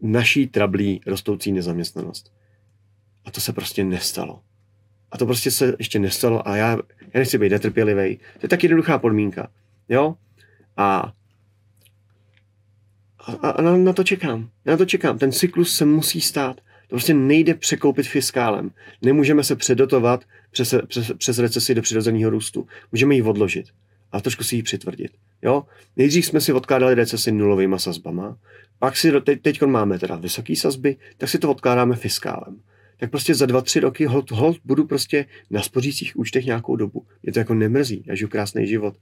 naší 0.00 0.46
trablí 0.46 1.00
rostoucí 1.06 1.52
nezaměstnanost. 1.52 2.32
A 3.24 3.30
to 3.30 3.40
se 3.40 3.52
prostě 3.52 3.84
nestalo. 3.84 4.40
A 5.12 5.18
to 5.18 5.26
prostě 5.26 5.50
se 5.50 5.76
ještě 5.78 5.98
nestalo 5.98 6.48
a 6.48 6.56
já, 6.56 6.70
já 7.00 7.18
nechci 7.20 7.38
být 7.38 7.52
netrpělivý. 7.52 8.16
To 8.16 8.40
je 8.42 8.48
tak 8.48 8.62
jednoduchá 8.62 8.98
podmínka. 8.98 9.48
Jo? 9.88 10.14
A, 10.76 11.12
a, 13.18 13.50
a 13.50 13.62
na, 13.62 13.76
na 13.76 13.92
to 13.92 14.04
čekám. 14.04 14.50
Já 14.64 14.70
na 14.72 14.76
to 14.76 14.84
čekám. 14.84 15.18
Ten 15.18 15.32
cyklus 15.32 15.76
se 15.76 15.84
musí 15.84 16.20
stát. 16.20 16.56
To 16.56 16.96
prostě 16.96 17.14
nejde 17.14 17.54
překoupit 17.54 18.06
fiskálem. 18.06 18.70
Nemůžeme 19.02 19.44
se 19.44 19.56
předotovat 19.56 20.24
přes, 20.50 20.74
přes, 20.86 21.12
přes 21.18 21.38
recesi 21.38 21.74
do 21.74 21.82
přirozeného 21.82 22.30
růstu. 22.30 22.66
Můžeme 22.92 23.14
ji 23.14 23.22
odložit 23.22 23.66
a 24.12 24.20
trošku 24.20 24.44
si 24.44 24.56
ji 24.56 24.62
přitvrdit. 24.62 25.10
Jo? 25.42 25.64
Nejdřív 25.96 26.26
jsme 26.26 26.40
si 26.40 26.52
odkládali 26.52 26.94
recesi 26.94 27.32
nulovými 27.32 27.78
sazbama, 27.78 28.38
pak 28.78 28.96
si 28.96 29.20
teď, 29.20 29.42
teď 29.42 29.62
máme 29.62 29.98
teda 29.98 30.16
vysoké 30.16 30.56
sazby, 30.56 30.96
tak 31.16 31.28
si 31.28 31.38
to 31.38 31.50
odkládáme 31.50 31.96
fiskálem 31.96 32.60
tak 32.96 33.10
prostě 33.10 33.34
za 33.34 33.46
dva, 33.46 33.60
tři 33.60 33.80
roky 33.80 34.04
hold, 34.04 34.30
hold 34.30 34.58
budu 34.64 34.86
prostě 34.86 35.26
na 35.50 35.62
spořících 35.62 36.16
účtech 36.16 36.46
nějakou 36.46 36.76
dobu. 36.76 37.06
Mě 37.22 37.32
to 37.32 37.38
jako 37.38 37.54
nemrzí, 37.54 38.04
já 38.06 38.14
žiju 38.14 38.28
krásný 38.28 38.66
život. 38.66 38.96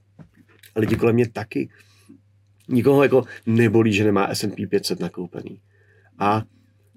A 0.75 0.79
lidi 0.79 0.95
kolem 0.95 1.15
mě 1.15 1.29
taky. 1.29 1.69
Nikoho 2.67 3.03
jako 3.03 3.23
nebolí, 3.45 3.93
že 3.93 4.03
nemá 4.03 4.27
S&P 4.27 4.67
500 4.67 4.99
nakoupený. 4.99 5.61
A, 6.19 6.43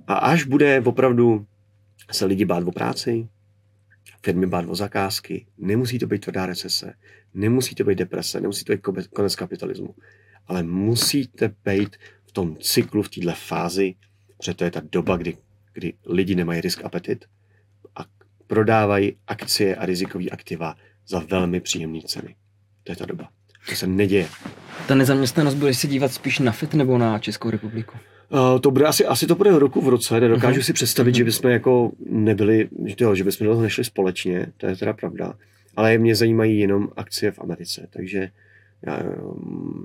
a 0.06 0.14
až 0.14 0.44
bude 0.44 0.80
opravdu 0.80 1.46
se 2.12 2.24
lidi 2.24 2.44
bát 2.44 2.68
o 2.68 2.72
práci, 2.72 3.28
firmy 4.22 4.46
bát 4.46 4.64
o 4.68 4.74
zakázky, 4.74 5.46
nemusí 5.58 5.98
to 5.98 6.06
být 6.06 6.24
tvrdá 6.24 6.46
recese, 6.46 6.94
nemusí 7.34 7.74
to 7.74 7.84
být 7.84 7.98
deprese, 7.98 8.40
nemusí 8.40 8.64
to 8.64 8.72
být 8.72 9.08
konec 9.14 9.36
kapitalismu, 9.36 9.94
ale 10.46 10.62
musíte 10.62 11.54
být 11.64 11.96
v 12.26 12.32
tom 12.32 12.56
cyklu, 12.56 13.02
v 13.02 13.08
této 13.08 13.32
fázi, 13.32 13.94
protože 14.36 14.54
to 14.54 14.64
je 14.64 14.70
ta 14.70 14.82
doba, 14.92 15.16
kdy 15.16 15.36
kdy 15.78 15.92
lidi 16.06 16.34
nemají 16.34 16.60
risk 16.60 16.84
apetit 16.84 17.24
a 17.96 18.04
prodávají 18.46 19.16
akcie 19.26 19.76
a 19.76 19.86
rizikové 19.86 20.24
aktiva 20.30 20.74
za 21.08 21.18
velmi 21.18 21.60
příjemné 21.60 22.00
ceny. 22.06 22.36
To 22.84 22.92
je 22.92 22.96
ta 22.96 23.06
doba. 23.06 23.28
To 23.68 23.74
se 23.74 23.86
neděje. 23.86 24.26
Ta 24.88 24.94
nezaměstnanost 24.94 25.54
bude 25.54 25.74
se 25.74 25.86
dívat 25.86 26.12
spíš 26.12 26.38
na 26.38 26.52
FED 26.52 26.74
nebo 26.74 26.98
na 26.98 27.18
Českou 27.18 27.50
republiku? 27.50 27.96
Uh, 28.30 28.60
to 28.60 28.70
bude 28.70 28.86
asi, 28.86 29.06
asi 29.06 29.26
to 29.26 29.34
bude 29.34 29.58
roku 29.58 29.80
v 29.80 29.88
roce, 29.88 30.20
nedokážu 30.20 30.60
uh-huh. 30.60 30.64
si 30.64 30.72
představit, 30.72 31.12
uh-huh. 31.12 31.18
že 31.18 31.24
bychom 31.24 31.50
jako 31.50 31.92
nebyli, 32.06 32.68
že, 32.86 32.96
to, 32.96 33.14
že 33.14 33.24
bychom 33.24 33.46
do 33.46 33.52
toho 33.52 33.62
nešli 33.62 33.84
společně, 33.84 34.46
to 34.56 34.66
je 34.66 34.76
teda 34.76 34.92
pravda, 34.92 35.34
ale 35.76 35.98
mě 35.98 36.14
zajímají 36.14 36.58
jenom 36.58 36.88
akcie 36.96 37.32
v 37.32 37.38
Americe, 37.38 37.88
takže 37.90 38.30
já, 38.86 39.02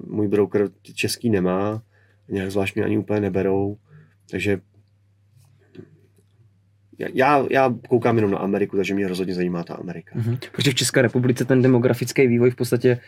můj 0.08 0.28
broker 0.28 0.70
český 0.94 1.30
nemá, 1.30 1.82
nějak 2.30 2.52
zvlášť 2.52 2.76
mě 2.76 2.86
ani 2.86 2.98
úplně 2.98 3.20
neberou, 3.20 3.78
takže 4.30 4.62
já, 7.14 7.46
já 7.50 7.76
koukám 7.90 8.16
jenom 8.16 8.32
na 8.32 8.38
Ameriku, 8.38 8.76
takže 8.78 8.94
mě 8.94 9.08
rozhodně 9.08 9.34
zajímá 9.34 9.64
ta 9.64 9.74
Amerika. 9.74 10.16
Mm-hmm. 10.16 10.38
Protože 10.52 10.72
v 10.72 10.76
České 10.76 11.02
republice 11.02 11.46
ten 11.46 11.62
demografický 11.62 12.28
vývoj 12.28 12.52
v 12.52 12.56
podstatě 12.56 13.00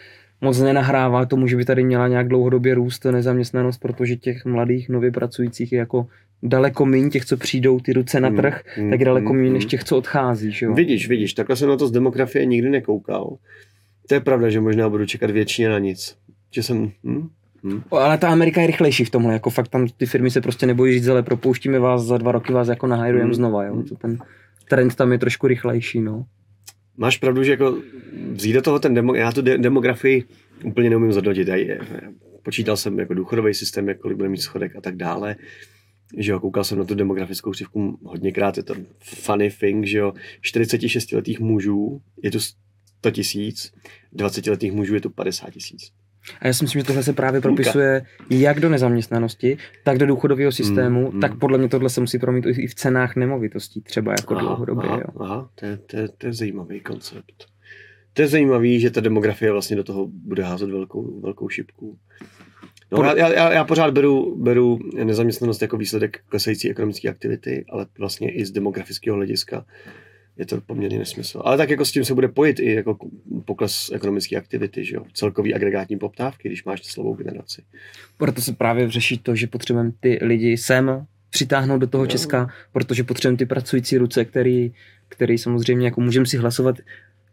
moc 0.42 0.60
nenahrává 0.60 1.26
tomu, 1.26 1.48
že 1.48 1.56
by 1.56 1.66
tady 1.66 1.84
měla 1.84 2.08
nějak 2.08 2.28
dlouhodobě 2.28 2.76
růst 2.76 3.06
nezaměstnanost, 3.06 3.78
protože 3.78 4.16
těch 4.16 4.46
mladých 4.46 4.90
nově 4.90 5.12
pracujících 5.12 5.72
je 5.72 5.80
jako 5.80 6.08
daleko 6.44 6.86
méně 6.86 7.10
těch, 7.10 7.26
co 7.26 7.38
přijdou 7.38 7.80
ty 7.80 7.94
ruce 7.94 8.20
na 8.20 8.30
mhm. 8.30 8.38
trh, 8.38 8.64
mm, 8.78 8.90
tak 8.90 9.06
daleko 9.06 9.34
méně 9.34 9.48
mm, 9.48 9.54
než 9.54 9.66
těch, 9.66 9.84
co 9.84 9.98
odchází. 9.98 10.52
Že 10.52 10.66
jo? 10.66 10.74
Vidíš, 10.74 11.10
vidíš, 11.10 11.34
takhle 11.34 11.56
jsem 11.56 11.70
na 11.70 11.78
to 11.78 11.88
z 11.88 11.92
demografie 11.92 12.46
nikdy 12.46 12.70
nekoukal. 12.70 13.38
To 14.08 14.14
je 14.14 14.20
pravda, 14.20 14.50
že 14.50 14.62
možná 14.62 14.90
budu 14.90 15.06
čekat 15.06 15.32
většině 15.32 15.70
na 15.70 15.80
nic. 15.80 16.18
Že 16.52 16.64
jsem, 16.64 16.92
hm, 17.04 17.30
Hmm. 17.66 17.84
Ale 17.92 18.18
ta 18.18 18.30
Amerika 18.30 18.62
je 18.62 18.68
rychlejší 18.68 19.06
v 19.06 19.10
tomhle, 19.10 19.34
jako 19.34 19.50
fakt 19.50 19.68
tam 19.68 19.88
ty 19.98 20.06
firmy 20.06 20.32
se 20.32 20.42
prostě 20.42 20.66
nebojí 20.66 20.94
říct, 20.94 21.08
ale 21.08 21.24
propouštíme 21.24 21.80
vás, 21.80 22.04
za 22.04 22.18
dva 22.18 22.32
roky 22.32 22.54
vás 22.54 22.68
jako 22.68 22.88
nahajrujeme 22.88 23.26
hmm. 23.26 23.34
znova, 23.34 23.64
jo. 23.64 23.84
To 23.90 23.96
ten 23.96 24.18
trend 24.70 24.96
tam 24.96 25.12
je 25.12 25.18
trošku 25.18 25.48
rychlejší, 25.48 26.02
no. 26.02 26.26
Máš 26.98 27.18
pravdu, 27.18 27.44
že 27.44 27.52
jako 27.52 27.78
vzít 28.32 28.54
do 28.54 28.62
toho 28.62 28.80
ten 28.80 28.94
demo, 28.94 29.16
já 29.16 29.32
tu 29.32 29.42
de- 29.42 29.58
demografii 29.58 30.24
úplně 30.64 30.90
neumím 30.90 31.12
zhodnotit. 31.12 31.48
Já, 31.48 31.56
já, 31.56 31.76
počítal 32.44 32.78
jsem 32.78 33.00
jako 33.00 33.14
důchodový 33.14 33.54
systém, 33.54 33.88
jak 33.88 34.00
kolik 34.00 34.18
bude 34.18 34.30
mít 34.30 34.42
schodek 34.42 34.76
a 34.76 34.82
tak 34.82 34.96
dále. 34.96 35.36
Že 36.18 36.32
jo, 36.32 36.40
koukal 36.40 36.64
jsem 36.64 36.78
na 36.78 36.84
tu 36.84 36.96
demografickou 36.96 37.52
křivku 37.52 38.00
hodněkrát, 38.04 38.58
je 38.58 38.64
to 38.64 38.76
funny 39.00 39.52
thing, 39.52 39.86
že 39.86 39.98
jo, 39.98 40.14
46 40.42 41.12
letých 41.12 41.40
mužů 41.40 42.02
je 42.24 42.32
tu 42.32 42.40
100 42.40 43.12
tisíc, 43.12 43.74
20 44.14 44.48
letých 44.48 44.72
mužů 44.72 44.94
je 44.94 45.02
tu 45.02 45.10
50 45.10 45.50
tisíc. 45.50 45.92
A 46.42 46.48
já 46.48 46.54
si 46.54 46.64
myslím, 46.64 46.80
že 46.80 46.86
tohle 46.86 47.04
se 47.04 47.14
právě 47.14 47.42
propisuje 47.42 48.06
jak 48.30 48.60
do 48.60 48.70
nezaměstnanosti, 48.70 49.58
tak 49.84 49.98
do 49.98 50.06
důchodového 50.06 50.52
systému, 50.52 51.08
mm, 51.08 51.14
mm. 51.14 51.22
tak 51.22 51.36
podle 51.36 51.58
mě 51.58 51.70
tohle 51.70 51.90
se 51.90 52.02
musí 52.02 52.20
promít 52.20 52.46
i 52.46 52.68
v 52.68 52.76
cenách 52.76 53.16
nemovitostí, 53.16 53.82
třeba 53.82 54.12
jako 54.12 54.34
aha, 54.34 54.42
dlouhodobě. 54.42 54.90
Aha, 54.90 54.98
jo. 54.98 55.22
aha 55.22 55.50
to, 55.56 55.66
je, 55.66 55.78
to, 55.78 55.98
je, 55.98 56.08
to 56.08 56.28
je 56.28 56.34
zajímavý 56.34 56.80
koncept. 56.80 57.46
To 58.14 58.22
je 58.22 58.28
zajímavý, 58.28 58.80
že 58.80 58.92
ta 58.92 59.02
demografie 59.02 59.52
vlastně 59.52 59.76
do 59.76 59.84
toho 59.84 60.08
bude 60.08 60.44
házet 60.44 60.70
velkou, 60.70 61.22
velkou 61.22 61.50
šipku. 61.50 61.98
No, 62.92 63.04
já, 63.04 63.34
já, 63.34 63.54
já 63.54 63.64
pořád 63.64 63.94
beru, 63.94 64.36
beru 64.36 64.80
nezaměstnanost 65.04 65.62
jako 65.62 65.78
výsledek 65.78 66.20
klesající 66.30 66.70
ekonomické 66.70 67.10
aktivity, 67.10 67.66
ale 67.70 67.86
vlastně 68.00 68.32
i 68.32 68.46
z 68.46 68.52
demografického 68.52 69.16
hlediska 69.16 69.66
je 70.38 70.46
to 70.46 70.62
poměrně 70.62 71.00
nesmysl. 71.00 71.42
Ale 71.46 71.58
tak 71.58 71.70
jako 71.70 71.86
s 71.86 71.92
tím 71.92 72.06
se 72.06 72.14
bude 72.14 72.28
pojit 72.28 72.60
i 72.60 72.74
jako 72.74 72.98
pokles 73.46 73.92
ekonomické 73.94 74.36
aktivity, 74.36 74.86
že 74.86 74.96
jo? 74.96 75.06
celkový 75.14 75.54
agregátní 75.54 75.98
poptávky, 75.98 76.50
když 76.50 76.64
máš 76.64 76.84
slovou 76.84 77.14
generaci. 77.14 77.62
Proto 78.18 78.42
se 78.42 78.54
právě 78.54 78.90
řeší 78.90 79.18
to, 79.18 79.36
že 79.36 79.48
potřebujeme 79.48 79.92
ty 80.00 80.20
lidi 80.22 80.58
sem 80.58 81.06
přitáhnout 81.30 81.82
do 81.82 81.88
toho 81.88 82.04
no. 82.04 82.08
Česka, 82.08 82.50
protože 82.72 83.04
potřebujeme 83.04 83.38
ty 83.38 83.46
pracující 83.46 83.98
ruce, 83.98 84.26
který, 84.26 84.74
který 85.10 85.38
samozřejmě 85.38 85.86
jako 85.86 86.02
můžeme 86.02 86.26
si 86.26 86.38
hlasovat 86.38 86.76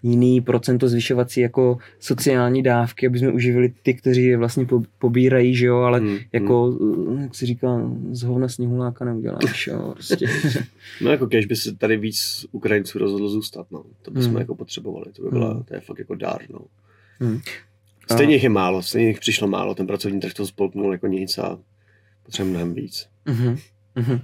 jiný 0.02 0.40
procento 0.40 0.88
zvyšovací 0.88 1.40
jako 1.40 1.78
sociální 2.00 2.62
dávky, 2.62 3.06
aby 3.06 3.18
jsme 3.18 3.32
uživili 3.32 3.72
ty, 3.82 3.94
kteří 3.94 4.24
je 4.24 4.36
vlastně 4.36 4.66
pobírají, 4.98 5.54
že 5.54 5.66
jo, 5.66 5.78
ale 5.78 5.98
hmm, 5.98 6.18
jako, 6.32 6.64
hmm. 6.64 7.22
jak 7.22 7.34
se 7.34 7.46
říká, 7.46 7.90
z 8.10 8.22
hovna 8.22 8.48
sněhuláka 8.48 9.04
neuděláš, 9.04 9.66
jo, 9.66 9.92
prostě. 9.92 10.26
no 11.00 11.10
jako 11.10 11.26
kež 11.26 11.46
by 11.46 11.56
se 11.56 11.76
tady 11.76 11.96
víc 11.96 12.46
Ukrajinců 12.52 12.98
rozhodlo 12.98 13.28
zůstat, 13.28 13.66
no, 13.70 13.84
to 14.02 14.10
bychom 14.10 14.30
hmm. 14.30 14.40
jako 14.40 14.54
potřebovali, 14.54 15.06
to 15.12 15.22
by 15.22 15.28
byla, 15.30 15.52
hmm. 15.52 15.62
to 15.62 15.74
je 15.74 15.80
fakt 15.80 15.98
jako 15.98 16.14
dár, 16.14 16.40
no. 16.50 16.58
Hmm. 17.20 17.40
Stejně 18.10 18.34
jich 18.34 18.42
je 18.42 18.48
málo, 18.48 18.82
stejně 18.82 19.08
jich 19.08 19.20
přišlo 19.20 19.48
málo, 19.48 19.74
ten 19.74 19.86
pracovní 19.86 20.20
trh 20.20 20.34
to 20.34 20.46
spolknul 20.46 20.92
jako 20.92 21.06
nic 21.06 21.38
a 21.38 21.58
potřebujeme 22.22 22.58
mnohem 22.58 22.74
víc. 22.74 23.08
Hmm. 23.26 23.56
Mm-hmm. 23.96 24.20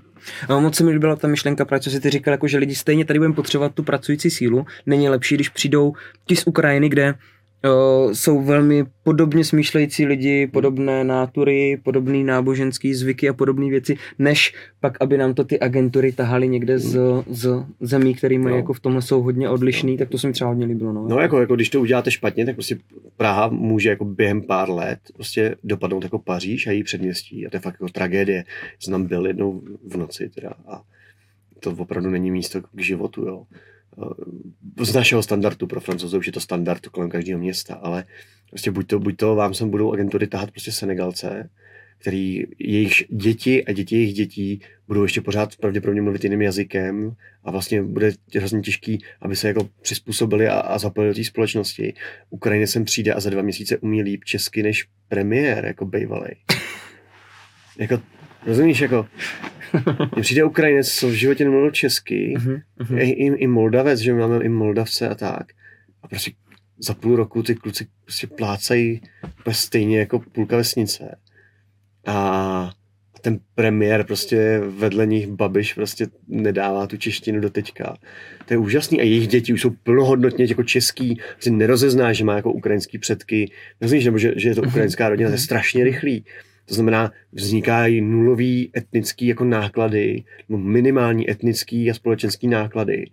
No, 0.49 0.61
moc 0.61 0.77
se 0.77 0.85
mi 0.85 0.91
líbila 0.91 1.17
ta 1.17 1.29
myšlenka, 1.29 1.65
právě 1.65 1.81
co 1.81 1.91
si 1.91 2.01
ty 2.01 2.11
říkal, 2.11 2.33
jako, 2.33 2.49
že 2.49 2.59
lidi 2.59 2.75
stejně 2.75 3.05
tady 3.05 3.19
budeme 3.19 3.35
potřebovat 3.35 3.75
tu 3.75 3.83
pracující 3.83 4.31
sílu. 4.31 4.67
Není 4.87 5.09
lepší, 5.09 5.35
když 5.35 5.49
přijdou 5.49 5.93
ti 6.27 6.37
z 6.37 6.47
Ukrajiny, 6.47 6.89
kde 6.89 7.15
uh, 7.65 8.13
jsou 8.13 8.43
velmi 8.43 8.85
podobně 9.03 9.45
smýšlející 9.45 10.07
lidi, 10.07 10.47
podobné 10.47 11.05
nátury, 11.05 11.81
podobné 11.83 12.25
náboženské 12.25 12.95
zvyky 12.95 13.29
a 13.29 13.33
podobné 13.33 13.71
věci, 13.71 13.97
než 14.19 14.55
pak, 14.81 14.97
aby 15.01 15.19
nám 15.19 15.35
to 15.35 15.45
ty 15.45 15.61
agentury 15.61 16.13
tahaly 16.13 16.49
někde 16.49 16.79
z, 16.79 16.99
z 17.31 17.65
zemí, 17.81 18.15
které 18.15 18.39
mají 18.39 18.53
no. 18.53 18.57
jako 18.57 18.73
v 18.73 18.81
tomhle 18.81 19.03
jsou 19.03 19.23
hodně 19.23 19.49
odlišný, 19.49 19.93
no. 19.93 19.99
tak 19.99 20.09
to 20.09 20.19
se 20.19 20.27
mi 20.27 20.33
třeba 20.33 20.51
hodně 20.51 20.67
líbilo. 20.67 20.93
No, 20.93 21.09
no 21.09 21.19
jako, 21.19 21.41
jako, 21.41 21.55
když 21.55 21.71
to 21.71 21.81
uděláte 21.81 22.11
špatně, 22.11 22.47
tak 22.47 22.55
prostě 22.55 22.79
Praha 23.17 23.49
může 23.49 23.89
jako 23.89 24.05
během 24.05 24.43
pár 24.43 24.71
let 24.71 24.99
prostě 25.15 25.57
dopadnout 25.65 26.05
jako 26.05 26.19
Paříž 26.19 26.67
a 26.67 26.71
její 26.71 26.83
předměstí 26.83 27.47
a 27.47 27.51
to 27.51 27.57
je 27.57 27.61
fakt 27.61 27.75
jako 27.75 27.89
tragédie. 27.89 28.45
Jsem 28.81 28.93
tam 28.93 29.05
byl 29.05 29.27
jednou 29.27 29.63
v 29.89 29.97
noci 29.97 30.29
teda 30.29 30.55
a 30.69 30.83
to 31.61 31.71
opravdu 31.71 32.11
není 32.11 32.31
místo 32.31 32.61
k 32.61 32.81
životu, 32.81 33.23
jo. 33.23 33.45
Eh, 34.03 34.85
z 34.85 34.95
našeho 34.95 35.23
standardu 35.23 35.67
pro 35.67 35.81
francouze 35.81 36.19
už 36.19 36.27
je 36.27 36.33
to 36.33 36.41
standard 36.41 36.87
kolem 36.87 37.11
každého 37.11 37.41
města, 37.41 37.75
ale 37.75 38.05
prostě 38.51 38.71
buď 38.71 38.87
to, 38.87 38.99
buď 38.99 39.17
to 39.17 39.35
vám 39.35 39.55
sem 39.55 39.71
budou 39.71 39.93
agentury 39.93 40.27
tahat 40.27 40.51
prostě 40.51 40.73
Senegalce, 40.73 41.51
který 41.99 42.45
jejich 42.59 43.05
děti 43.09 43.65
a 43.65 43.73
děti 43.73 43.97
jejich 43.97 44.15
dětí 44.15 44.61
budou 44.89 45.03
ještě 45.03 45.21
pořád 45.21 45.57
pravděpodobně 45.57 46.03
mluvit 46.03 46.25
jiným 46.25 46.43
jazykem 46.43 47.13
a 47.45 47.51
vlastně 47.51 47.83
bude 47.83 48.13
hrozně 48.37 48.61
těžký, 48.61 49.05
aby 49.21 49.37
se 49.37 49.49
jako 49.49 49.69
přizpůsobili 49.83 50.49
a, 50.49 50.61
a 50.61 50.79
zapojili 50.79 51.15
do 51.15 51.17
té 51.17 51.25
společnosti. 51.25 51.95
Ukrajině 52.31 52.67
sem 52.67 52.85
přijde 52.85 53.15
a 53.15 53.21
za 53.21 53.31
dva 53.31 53.43
měsíce 53.43 53.79
umí 53.79 54.03
líp 54.03 54.25
česky 54.25 54.63
než 54.63 54.89
premiér, 55.09 55.65
jako 55.65 55.85
bejvalej. 55.85 56.35
jako, 57.79 58.03
rozumíš, 58.47 58.81
jako 58.81 59.07
mně 60.15 60.23
přijde 60.23 60.45
Ukrajinec, 60.45 60.93
co 60.93 61.09
v 61.09 61.13
životě 61.13 61.45
nemluvil 61.45 61.71
česky, 61.71 62.35
uh-huh, 62.37 62.63
uh-huh. 62.81 62.99
I, 62.99 63.11
i, 63.11 63.27
i 63.27 63.47
Moldavec, 63.47 64.01
že 64.01 64.15
máme 64.15 64.45
i 64.45 64.49
Moldavce 64.49 65.09
a 65.09 65.15
tak. 65.15 65.47
A 66.03 66.09
prostě 66.09 66.31
za 66.79 66.95
půl 66.95 67.17
roku 67.17 67.43
ty 67.43 67.55
kluci 67.55 67.87
prostě 68.05 68.27
plácají 68.27 69.01
stejně 69.51 69.99
jako 69.99 70.19
půlka 70.19 70.57
vesnice. 70.57 71.19
A 72.07 72.71
ten 73.21 73.39
premiér 73.55 74.05
prostě 74.05 74.61
vedle 74.79 75.07
nich 75.07 75.27
Babiš 75.27 75.75
prostě 75.75 76.07
nedává 76.29 76.87
tu 76.87 76.97
češtinu 76.97 77.41
do 77.41 77.51
teďka. 77.51 77.97
To 78.47 78.55
je 78.55 78.59
úžasný 78.59 79.01
a 79.01 79.05
jejich 79.05 79.29
děti 79.29 79.53
už 79.53 79.61
jsou 79.61 79.71
plnohodnotně 79.71 80.47
jako 80.49 80.63
český, 80.63 81.21
si 81.39 81.51
nerozezná, 81.51 82.13
že 82.13 82.25
má 82.25 82.37
jako 82.37 82.53
ukrajinský 82.53 82.99
předky, 82.99 83.51
rozumíš, 83.81 84.05
nebo 84.05 84.19
že, 84.19 84.33
že 84.37 84.49
je 84.49 84.55
to 84.55 84.61
mhm. 84.61 84.71
ukrajinská 84.71 85.09
rodina, 85.09 85.31
to 85.31 85.35
je 85.35 85.39
strašně 85.39 85.85
rychlý. 85.85 86.25
To 86.69 86.75
znamená, 86.75 87.13
vznikají 87.33 88.01
nulový 88.01 88.71
etnický 88.77 89.27
jako 89.27 89.45
náklady, 89.45 90.25
minimální 90.49 91.31
etnický 91.31 91.91
a 91.91 91.95
společenský 91.95 92.49
náklady 92.49 93.07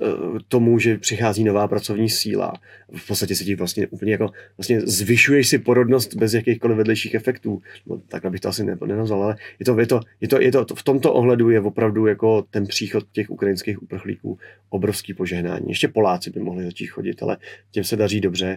Eh, 0.00 0.38
tomu, 0.48 0.78
že 0.78 0.98
přichází 0.98 1.44
nová 1.44 1.68
pracovní 1.68 2.08
síla. 2.08 2.52
V 2.96 3.06
podstatě 3.06 3.36
se 3.36 3.44
ti 3.44 3.54
vlastně 3.54 3.86
úplně 3.86 4.12
jako, 4.12 4.30
vlastně 4.56 4.80
zvyšuješ 4.80 5.48
si 5.48 5.58
porodnost 5.58 6.14
bez 6.14 6.34
jakýchkoliv 6.34 6.76
vedlejších 6.76 7.14
efektů. 7.14 7.62
No, 7.86 8.02
tak 8.08 8.30
bych 8.30 8.40
to 8.40 8.48
asi 8.48 8.64
nenazval, 8.86 9.22
ale 9.22 9.36
je 9.58 9.64
to, 9.64 9.80
je 9.80 9.86
to, 9.86 10.00
je 10.20 10.28
to, 10.28 10.40
je 10.40 10.52
to, 10.52 10.66
v 10.74 10.82
tomto 10.82 11.12
ohledu 11.12 11.50
je 11.50 11.60
opravdu 11.60 12.06
jako 12.06 12.42
ten 12.50 12.66
příchod 12.66 13.04
těch 13.12 13.30
ukrajinských 13.30 13.82
uprchlíků 13.82 14.38
obrovský 14.70 15.14
požehnání. 15.14 15.68
Ještě 15.68 15.88
Poláci 15.88 16.30
by 16.30 16.40
mohli 16.40 16.64
začít 16.64 16.86
chodit, 16.86 17.22
ale 17.22 17.36
těm 17.70 17.84
se 17.84 17.96
daří 17.96 18.20
dobře, 18.20 18.56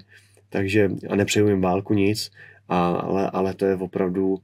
takže 0.49 0.89
a 1.09 1.15
nepřeju 1.15 1.47
jim 1.47 1.61
válku 1.61 1.93
nic, 1.93 2.31
a, 2.69 2.87
ale, 2.87 3.29
ale 3.29 3.53
to 3.53 3.65
je 3.65 3.75
opravdu 3.75 4.37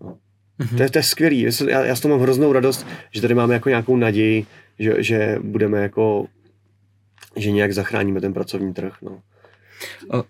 no, 0.00 0.18
mm-hmm. 0.60 0.76
to, 0.76 0.82
je, 0.82 0.90
to 0.90 0.98
je 0.98 1.02
skvělý. 1.02 1.40
Já, 1.68 1.84
já 1.84 1.96
z 1.96 2.00
toho 2.00 2.14
mám 2.14 2.22
hroznou 2.22 2.52
radost, 2.52 2.86
že 3.10 3.20
tady 3.20 3.34
máme 3.34 3.54
jako 3.54 3.68
nějakou 3.68 3.96
naději, 3.96 4.46
že, 4.78 5.02
že 5.02 5.38
budeme 5.42 5.82
jako, 5.82 6.26
že 7.36 7.50
nějak 7.50 7.72
zachráníme 7.72 8.20
ten 8.20 8.32
pracovní 8.32 8.74
trh. 8.74 8.96
No. 9.02 9.22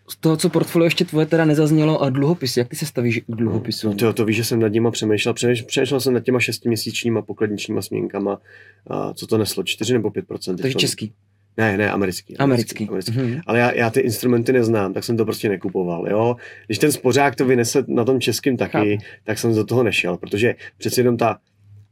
Z 0.09 0.17
toho, 0.17 0.37
co 0.37 0.49
portfolio 0.49 0.87
ještě 0.87 1.05
tvoje 1.05 1.27
teda 1.27 1.45
nezaznělo, 1.45 2.03
a 2.03 2.11
dluhopisy, 2.11 2.61
jak 2.61 2.69
ty 2.69 2.77
se 2.77 2.87
stavíš 2.87 3.19
k 3.19 3.25
dluhopisu? 3.29 3.89
No, 3.89 3.95
to, 3.95 4.13
to 4.13 4.25
víš, 4.25 4.37
že 4.37 4.45
jsem 4.45 4.61
nad 4.61 4.69
nima 4.69 4.91
přemýšlel. 4.91 5.35
Přemýšlel 5.67 6.01
jsem 6.01 6.15
nad 6.15 6.21
těma 6.21 6.41
šestiměsíčníma 6.41 7.23
pokladničníma 7.23 7.83
směnkama, 7.83 8.39
a 8.87 9.15
co 9.15 9.27
to 9.27 9.39
neslo, 9.39 9.63
4 9.63 9.93
nebo 9.93 10.11
5% 10.11 10.57
Takže 10.57 10.75
český? 10.75 11.13
Ne, 11.57 11.77
ne, 11.77 11.91
americký. 11.91 12.37
Americký. 12.37 12.87
americký. 12.87 13.13
americký. 13.15 13.37
Mm-hmm. 13.37 13.43
Ale 13.47 13.59
já, 13.59 13.73
já 13.73 13.91
ty 13.91 14.01
instrumenty 14.01 14.53
neznám, 14.53 14.93
tak 14.93 15.05
jsem 15.05 15.17
to 15.17 15.25
prostě 15.25 15.49
nekupoval. 15.49 16.09
Jo? 16.11 16.37
Když 16.67 16.79
ten 16.79 16.93
spořák 16.93 17.37
to 17.37 17.45
vynese 17.45 17.85
na 17.89 18.05
tom 18.05 18.21
českým 18.21 18.57
taky, 18.57 18.73
Chápu. 18.73 19.05
tak 19.25 19.39
jsem 19.39 19.55
do 19.55 19.65
toho 19.65 19.83
nešel, 19.83 20.17
protože 20.17 20.55
přeci 20.79 21.01
jenom 21.01 21.17
ta, 21.17 21.39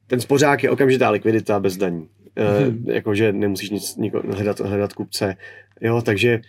ten 0.07 0.21
spořák 0.21 0.63
je 0.63 0.71
okamžitá 0.71 1.11
likvidita 1.11 1.61
bez 1.61 1.77
daní 1.77 2.09
hmm. 2.39 2.85
jakože 2.87 3.33
nemusíš 3.33 3.71
nic 3.71 3.97
niko, 3.97 4.23
hledat, 4.33 4.61
hledat 4.61 4.93
kupce, 4.93 5.37
jo, 5.81 6.03
takže 6.03 6.41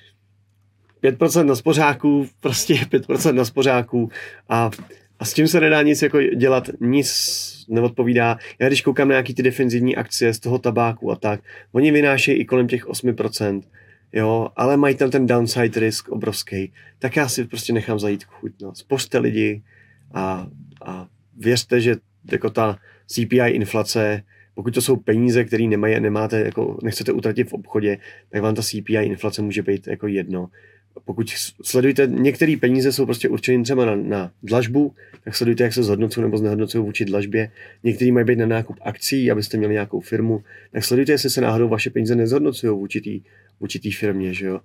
5% 1.04 1.46
na 1.46 1.56
spořáku, 1.56 2.28
prostě 2.40 2.74
5% 2.74 3.34
na 3.34 3.46
spořáku 3.46 4.10
a, 4.50 4.70
a 5.20 5.26
s 5.26 5.34
tím 5.34 5.48
se 5.48 5.60
nedá 5.60 5.82
nic 5.82 6.02
jako 6.02 6.22
dělat, 6.22 6.70
nic 6.80 7.66
neodpovídá. 7.70 8.38
Já 8.60 8.68
když 8.68 8.82
koukám 8.82 9.08
na 9.08 9.14
nějaký 9.14 9.34
ty 9.34 9.44
defenzivní 9.44 9.96
akcie 9.96 10.34
z 10.34 10.40
toho 10.40 10.60
tabáku 10.60 11.12
a 11.12 11.16
tak, 11.16 11.42
oni 11.72 11.92
vynášejí 11.92 12.38
i 12.38 12.46
kolem 12.46 12.68
těch 12.68 12.88
8%, 12.88 13.62
jo, 14.14 14.48
ale 14.56 14.78
mají 14.78 14.96
tam 14.96 15.12
ten 15.12 15.26
downside 15.26 15.80
risk 15.80 16.10
obrovský, 16.10 16.74
tak 17.00 17.16
já 17.16 17.30
si 17.30 17.46
prostě 17.46 17.74
nechám 17.74 18.00
zajít 18.00 18.24
chuť, 18.24 18.52
no. 18.62 18.76
Spořte 18.76 19.18
lidi 19.18 19.62
a, 20.14 20.48
a 20.86 21.08
věřte, 21.38 21.82
že 21.82 21.96
jako 22.32 22.50
ta 22.50 22.80
CPI 23.08 23.48
inflace 23.48 24.24
pokud 24.60 24.74
to 24.74 24.82
jsou 24.82 24.96
peníze, 24.96 25.44
které 25.44 25.64
nemají, 25.64 26.00
nemáte, 26.00 26.40
jako 26.40 26.78
nechcete 26.84 27.12
utratit 27.12 27.50
v 27.50 27.54
obchodě, 27.54 27.98
tak 28.30 28.42
vám 28.42 28.56
ta 28.56 28.62
CPI 28.62 28.94
inflace 28.94 29.42
může 29.42 29.62
být 29.62 29.88
jako 29.88 30.08
jedno. 30.08 30.50
Pokud 31.06 31.30
sledujete, 31.64 32.08
některé 32.08 32.56
peníze 32.62 32.92
jsou 32.92 33.06
prostě 33.06 33.30
určené 33.30 33.64
třeba 33.64 33.86
na, 33.86 33.96
na 33.96 34.32
dlažbu, 34.44 34.94
tak 35.24 35.36
sledujte, 35.36 35.64
jak 35.64 35.74
se 35.74 35.84
zhodnocují 35.84 36.24
nebo 36.24 36.38
znehodnocují 36.38 36.84
vůči 36.84 37.06
dlažbě. 37.06 37.52
Některé 37.84 38.12
mají 38.12 38.26
být 38.26 38.40
na 38.40 38.46
nákup 38.46 38.78
akcí, 38.82 39.32
abyste 39.32 39.58
měli 39.58 39.74
nějakou 39.74 40.00
firmu, 40.00 40.44
tak 40.72 40.84
sledujte, 40.84 41.12
jestli 41.12 41.30
se 41.30 41.42
náhodou 41.42 41.70
vaše 41.70 41.90
peníze 41.90 42.16
nezhodnocují 42.16 42.74
vůči 42.80 43.02
té 43.02 43.30
vůči 43.60 43.92
firmě. 43.92 44.34
Že 44.34 44.46
jo? 44.46 44.60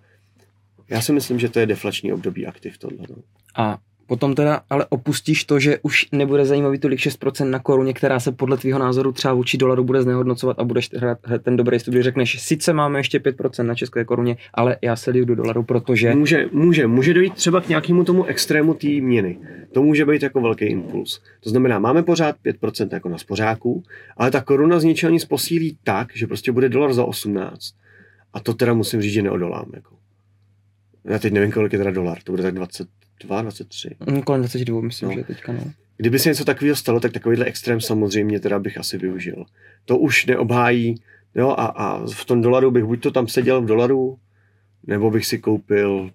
Já 0.89 1.01
si 1.01 1.12
myslím, 1.12 1.39
že 1.39 1.48
to 1.48 1.61
je 1.61 1.66
deflační 1.66 2.12
období 2.12 2.47
aktiv 2.47 2.78
tohle. 2.78 3.06
No. 3.11 3.16
A 3.56 3.78
Potom 4.06 4.35
teda 4.35 4.60
ale 4.70 4.86
opustíš 4.89 5.44
to, 5.44 5.59
že 5.59 5.78
už 5.82 6.06
nebude 6.12 6.47
zajímavý 6.47 6.78
tolik 6.78 6.98
6% 6.98 7.51
na 7.51 7.59
koruně, 7.59 7.93
která 7.93 8.20
se 8.20 8.32
podle 8.32 8.56
tvýho 8.56 8.78
názoru 8.78 9.12
třeba 9.12 9.35
vůči 9.35 9.59
dolaru 9.59 9.85
bude 9.85 10.02
znehodnocovat 10.02 10.59
a 10.59 10.64
budeš 10.64 10.90
hrát 10.94 11.18
ten 11.43 11.56
dobrý 11.56 11.81
studiu. 11.81 12.02
Řekneš, 12.02 12.43
sice 12.43 12.72
máme 12.72 12.98
ještě 12.98 13.18
5% 13.18 13.64
na 13.64 13.74
české 13.74 14.05
koruně, 14.05 14.36
ale 14.55 14.76
já 14.82 14.97
se 14.97 15.12
do 15.12 15.35
dolaru, 15.35 15.62
protože... 15.62 16.14
Může, 16.14 16.48
může, 16.52 16.86
může 16.86 17.14
dojít 17.14 17.35
třeba 17.35 17.60
k 17.60 17.68
nějakému 17.68 18.05
tomu 18.05 18.24
extrému 18.24 18.74
té 18.74 18.89
měny. 18.89 19.39
To 19.72 19.82
může 19.82 20.06
být 20.06 20.22
jako 20.22 20.40
velký 20.40 20.64
impuls. 20.64 21.22
To 21.40 21.51
znamená, 21.51 21.78
máme 21.78 22.02
pořád 22.02 22.36
5% 22.44 22.89
jako 22.93 23.09
na 23.09 23.18
spořáku, 23.18 23.82
ale 24.16 24.31
ta 24.31 24.40
koruna 24.40 24.81
z 24.81 24.85
ničeho 24.85 25.12
nic 25.12 25.24
posílí 25.24 25.78
tak, 25.85 26.09
že 26.14 26.26
prostě 26.26 26.52
bude 26.52 26.68
dolar 26.68 26.93
za 26.93 27.05
18. 27.05 27.74
A 28.32 28.40
to 28.40 28.55
teda 28.55 28.74
musím 28.74 29.02
říct, 29.02 29.12
že 29.12 29.22
neodolám. 29.22 29.70
Jako. 29.74 29.97
Já 31.05 31.18
teď 31.18 31.32
nevím, 31.32 31.52
kolik 31.52 31.72
je 31.72 31.78
teda 31.78 31.90
dolar, 31.90 32.18
to 32.24 32.32
bude 32.32 32.43
tak 32.43 32.55
20, 32.55 32.89
22, 33.20 33.43
23. 33.43 33.91
Mm, 34.07 34.23
kolem 34.23 34.41
22, 34.41 34.81
myslím, 34.81 35.09
no. 35.09 35.15
že 35.15 35.24
teďka, 35.24 35.53
no. 35.53 35.73
Kdyby 35.97 36.19
se 36.19 36.28
něco 36.28 36.45
takového 36.45 36.77
stalo, 36.77 37.01
tak 37.01 37.12
takovýhle 37.12 37.45
extrém 37.45 37.81
samozřejmě 37.81 38.41
teda 38.41 38.59
bych 38.59 38.78
asi 38.78 38.99
využil. 38.99 39.45
To 39.85 39.99
už 39.99 40.27
neobhájí, 40.27 40.95
jo, 41.35 41.49
a, 41.51 41.66
a 41.66 42.07
v 42.07 42.24
tom 42.24 42.43
dolaru 42.43 42.70
bych 42.70 42.85
buď 42.85 43.03
to 43.03 43.11
tam 43.11 43.28
seděl 43.28 43.62
v 43.62 43.66
dolaru, 43.66 44.19
nebo 44.86 45.11
bych 45.11 45.27
si 45.27 45.39
koupil 45.39 46.11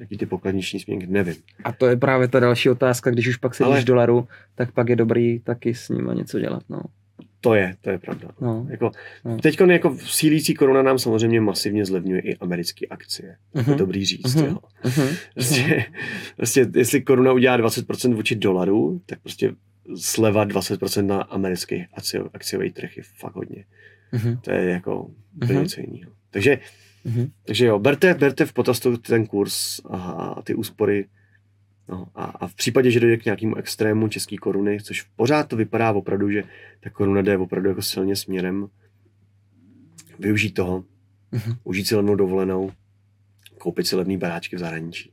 jaký 0.00 0.18
ty 0.18 0.26
pokladniční 0.26 0.80
směnky, 0.80 1.06
nevím. 1.06 1.34
A 1.64 1.72
to 1.72 1.86
je 1.86 1.96
právě 1.96 2.28
ta 2.28 2.40
další 2.40 2.70
otázka, 2.70 3.10
když 3.10 3.28
už 3.28 3.36
pak 3.36 3.54
sedíš 3.54 3.72
Ale... 3.72 3.80
v 3.80 3.84
dolaru, 3.84 4.28
tak 4.54 4.72
pak 4.72 4.88
je 4.88 4.96
dobrý 4.96 5.40
taky 5.40 5.74
s 5.74 5.88
ním 5.88 6.10
něco 6.14 6.38
dělat, 6.38 6.62
no. 6.68 6.80
To 7.46 7.54
je, 7.54 7.76
to 7.80 7.90
je 7.90 7.98
pravda. 7.98 8.28
No, 8.40 8.66
jako, 8.70 8.90
no. 9.24 9.38
Teď 9.38 9.60
jako 9.60 9.96
sílící 9.98 10.54
koruna 10.54 10.82
nám 10.82 10.98
samozřejmě 10.98 11.40
masivně 11.40 11.86
zlevňuje 11.86 12.20
i 12.20 12.36
americké 12.36 12.86
akcie. 12.86 13.36
Uh-huh. 13.54 13.64
To 13.64 13.70
je 13.70 13.74
mhm. 13.74 13.78
dobrý 13.78 14.04
říct. 14.04 14.36
Uh-huh. 14.36 14.46
Jo. 14.46 14.58
Uh-huh. 14.84 15.16
Prostě, 15.34 15.84
prostě, 16.36 16.66
jestli 16.74 17.02
koruna 17.02 17.32
udělá 17.32 17.58
20% 17.58 18.14
vůči 18.14 18.34
dolaru, 18.34 19.00
tak 19.06 19.20
prostě 19.20 19.52
sleva 19.96 20.46
20% 20.46 21.06
na 21.06 21.22
americký 21.22 21.86
akciový 22.32 22.72
trh 22.72 22.96
je 22.96 23.02
fakt 23.02 23.34
hodně. 23.34 23.64
Uh-huh. 24.12 24.40
To 24.40 24.50
je 24.50 24.70
jako 24.70 25.10
uh-huh. 25.38 25.62
něco 25.62 25.80
jiného. 25.80 26.12
Takže, 26.30 26.58
uh-huh. 27.06 27.30
takže 27.46 27.66
jo, 27.66 27.78
berte, 27.78 28.14
berte 28.14 28.46
v 28.46 28.52
potaz 28.52 28.80
ten 29.02 29.26
kurz 29.26 29.80
a 29.90 30.42
ty 30.44 30.54
úspory 30.54 31.04
No, 31.88 32.06
a, 32.14 32.24
a 32.24 32.46
v 32.46 32.54
případě, 32.54 32.90
že 32.90 33.00
dojde 33.00 33.16
k 33.16 33.24
nějakému 33.24 33.56
extrému 33.56 34.08
české 34.08 34.36
koruny, 34.36 34.78
což 34.80 35.02
pořád 35.02 35.48
to 35.48 35.56
vypadá 35.56 35.92
opravdu, 35.92 36.30
že 36.30 36.44
ta 36.80 36.90
koruna 36.90 37.22
jde 37.22 37.38
opravdu 37.38 37.68
jako 37.68 37.82
silně 37.82 38.16
směrem, 38.16 38.66
využít 40.18 40.50
toho, 40.50 40.84
mm-hmm. 41.32 41.56
užít 41.64 41.86
si 41.86 41.96
levnou 41.96 42.14
dovolenou, 42.14 42.72
koupit 43.58 43.86
si 43.86 43.96
levný 43.96 44.18
baráčky 44.18 44.56
v 44.56 44.58
zahraničí. 44.58 45.12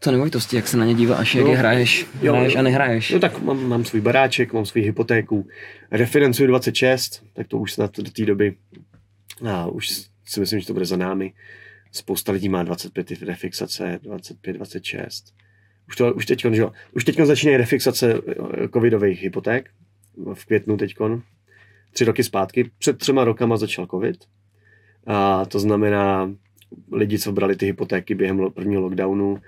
Co 0.00 0.10
nemovitosti, 0.10 0.56
jak 0.56 0.68
se 0.68 0.76
na 0.76 0.84
ně 0.84 0.94
díváš, 0.94 1.34
jak 1.34 1.44
no, 1.44 1.50
je 1.50 1.58
hraješ, 1.58 2.06
jo, 2.22 2.32
hraješ 2.32 2.56
a 2.56 2.62
nehraješ? 2.62 3.10
No 3.10 3.18
tak 3.18 3.42
mám, 3.42 3.68
mám 3.68 3.84
svůj 3.84 4.00
baráček, 4.00 4.52
mám 4.52 4.66
svůj 4.66 4.82
hypotéku, 4.82 5.48
refinancuji 5.90 6.48
26, 6.48 7.24
tak 7.32 7.48
to 7.48 7.58
už 7.58 7.72
snad 7.72 7.96
do 7.96 8.10
té 8.10 8.24
doby, 8.24 8.56
a 9.48 9.66
už 9.66 9.88
si 10.24 10.40
myslím, 10.40 10.60
že 10.60 10.66
to 10.66 10.72
bude 10.72 10.84
za 10.84 10.96
námi. 10.96 11.32
Spousta 11.92 12.32
lidí 12.32 12.48
má 12.48 12.62
25 12.62 13.22
refixace, 13.22 13.98
25, 14.02 14.52
26 14.52 15.34
už, 15.88 15.96
to, 15.96 16.14
už 16.14 16.26
teď, 16.26 16.46
že 16.52 16.62
jo, 16.62 16.72
už 16.92 17.04
teď 17.04 17.20
začínají 17.20 17.56
refixace 17.56 18.14
eh, 18.14 18.68
covidových 18.68 19.22
hypoték 19.22 19.70
v 20.34 20.46
květnu 20.46 20.76
teď, 20.76 20.94
tři 21.92 22.04
roky 22.04 22.24
zpátky. 22.24 22.70
Před 22.78 22.98
třema 22.98 23.24
rokama 23.24 23.56
začal 23.56 23.86
covid. 23.86 24.16
A 25.06 25.44
to 25.44 25.58
znamená, 25.58 26.32
lidi, 26.92 27.18
co 27.18 27.32
brali 27.32 27.56
ty 27.56 27.66
hypotéky 27.66 28.14
během 28.14 28.50
prvního 28.54 28.82
lockdownu 28.82 29.38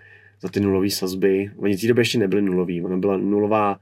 za 0.41 0.49
ty 0.49 0.61
nulové 0.61 0.91
sazby, 0.91 1.51
oni 1.57 1.77
v 1.77 1.81
té 1.81 1.87
době 1.87 2.01
ještě 2.01 2.19
nebyly 2.19 2.43
nulový, 2.43 2.83
ona 2.83 2.97
byla 2.97 3.17
nulová 3.17 3.81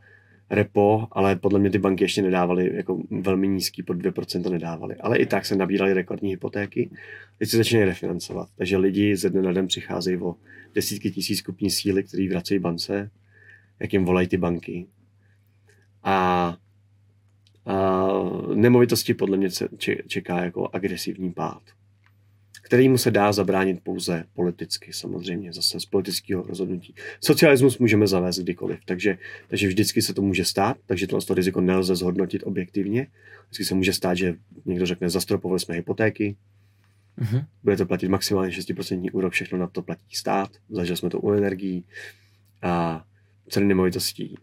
repo, 0.50 1.08
ale 1.12 1.36
podle 1.36 1.58
mě 1.58 1.70
ty 1.70 1.78
banky 1.78 2.04
ještě 2.04 2.22
nedávaly 2.22 2.70
jako 2.74 3.02
velmi 3.10 3.48
nízký, 3.48 3.82
pod 3.82 3.96
2% 3.96 4.50
nedávaly. 4.50 4.94
Ale 5.00 5.18
i 5.18 5.26
tak 5.26 5.46
se 5.46 5.56
nabírali 5.56 5.92
rekordní 5.92 6.30
hypotéky. 6.30 6.90
Teď 7.38 7.48
se 7.48 7.56
začínají 7.56 7.86
refinancovat. 7.86 8.48
Takže 8.56 8.76
lidi 8.76 9.16
ze 9.16 9.30
dne 9.30 9.42
na 9.42 9.52
den 9.52 9.66
přicházejí 9.66 10.16
o 10.16 10.34
desítky 10.74 11.10
tisíc 11.10 11.42
kupní 11.42 11.70
síly, 11.70 12.04
které 12.04 12.28
vracejí 12.28 12.60
bance, 12.60 13.10
jak 13.80 13.92
jim 13.92 14.04
volají 14.04 14.28
ty 14.28 14.36
banky. 14.36 14.86
A, 16.02 16.56
a 17.66 18.06
nemovitosti 18.54 19.14
podle 19.14 19.36
mě 19.36 19.48
čeká 20.06 20.44
jako 20.44 20.68
agresivní 20.72 21.32
pád 21.32 21.62
kterýmu 22.66 22.98
se 22.98 23.10
dá 23.10 23.32
zabránit 23.32 23.80
pouze 23.82 24.24
politicky, 24.34 24.92
samozřejmě, 24.92 25.52
zase 25.52 25.80
z 25.80 25.86
politického 25.86 26.42
rozhodnutí. 26.42 26.94
Socialismus 27.20 27.78
můžeme 27.78 28.06
zavést 28.06 28.38
kdykoliv, 28.38 28.78
takže, 28.84 29.18
takže 29.48 29.68
vždycky 29.68 30.02
se 30.02 30.14
to 30.14 30.22
může 30.22 30.44
stát, 30.44 30.76
takže 30.86 31.06
tohle 31.06 31.26
to 31.26 31.34
riziko 31.34 31.60
nelze 31.60 31.96
zhodnotit 31.96 32.42
objektivně. 32.42 33.06
Vždycky 33.44 33.64
se 33.64 33.74
může 33.74 33.92
stát, 33.92 34.14
že 34.14 34.34
někdo 34.64 34.86
řekne, 34.86 35.10
zastropovali 35.10 35.60
jsme 35.60 35.74
hypotéky, 35.74 36.36
Uh-huh. 37.22 37.44
Budete 37.62 37.84
platit 37.84 38.08
maximálně 38.08 38.50
6% 38.50 39.10
úrok, 39.12 39.32
všechno 39.32 39.58
na 39.58 39.66
to 39.66 39.82
platí 39.82 40.14
stát, 40.14 40.50
zažili 40.70 40.96
jsme 40.96 41.10
to 41.10 41.20
u 41.20 41.32
energií 41.32 41.84
a 42.62 43.04
ceny 43.48 43.66
nemovitostí. 43.66 44.36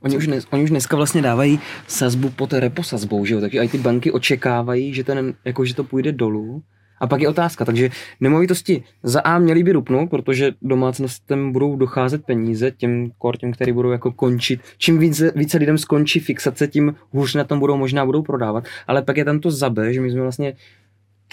Oni 0.00 0.16
už, 0.16 0.26
dnes, 0.26 0.46
oni 0.50 0.64
už 0.64 0.70
dneska 0.70 0.96
vlastně 0.96 1.22
dávají 1.22 1.60
sazbu 1.86 2.30
pod 2.30 2.52
reposazbou, 2.52 3.24
že 3.24 3.34
jo? 3.34 3.40
Takže 3.40 3.58
i 3.58 3.68
ty 3.68 3.78
banky 3.78 4.12
očekávají, 4.12 4.94
že, 4.94 5.04
ten, 5.04 5.34
jako, 5.44 5.64
že 5.64 5.74
to 5.74 5.84
půjde 5.84 6.12
dolů. 6.12 6.62
A 7.00 7.06
pak 7.06 7.20
je 7.20 7.28
otázka, 7.28 7.64
takže 7.64 7.90
nemovitosti 8.20 8.82
za 9.02 9.20
A 9.20 9.38
měly 9.38 9.62
by 9.62 9.72
rupnout, 9.72 10.10
protože 10.10 10.52
domácnostem 10.62 11.52
budou 11.52 11.76
docházet 11.76 12.24
peníze, 12.24 12.70
těm 12.70 13.10
kor, 13.18 13.36
těm, 13.36 13.52
který 13.52 13.72
budou 13.72 13.90
jako 13.90 14.12
končit. 14.12 14.60
Čím 14.78 14.98
více, 14.98 15.32
více 15.36 15.58
lidem 15.58 15.78
skončí 15.78 16.20
fixace, 16.20 16.68
tím 16.68 16.94
hůř 17.10 17.34
na 17.34 17.44
tom 17.44 17.58
budou 17.58 17.76
možná 17.76 18.06
budou 18.06 18.22
prodávat. 18.22 18.64
Ale 18.86 19.02
pak 19.02 19.16
je 19.16 19.24
tam 19.24 19.40
to 19.40 19.50
zabe, 19.50 19.92
že 19.92 20.00
my 20.00 20.10
jsme 20.10 20.22
vlastně 20.22 20.54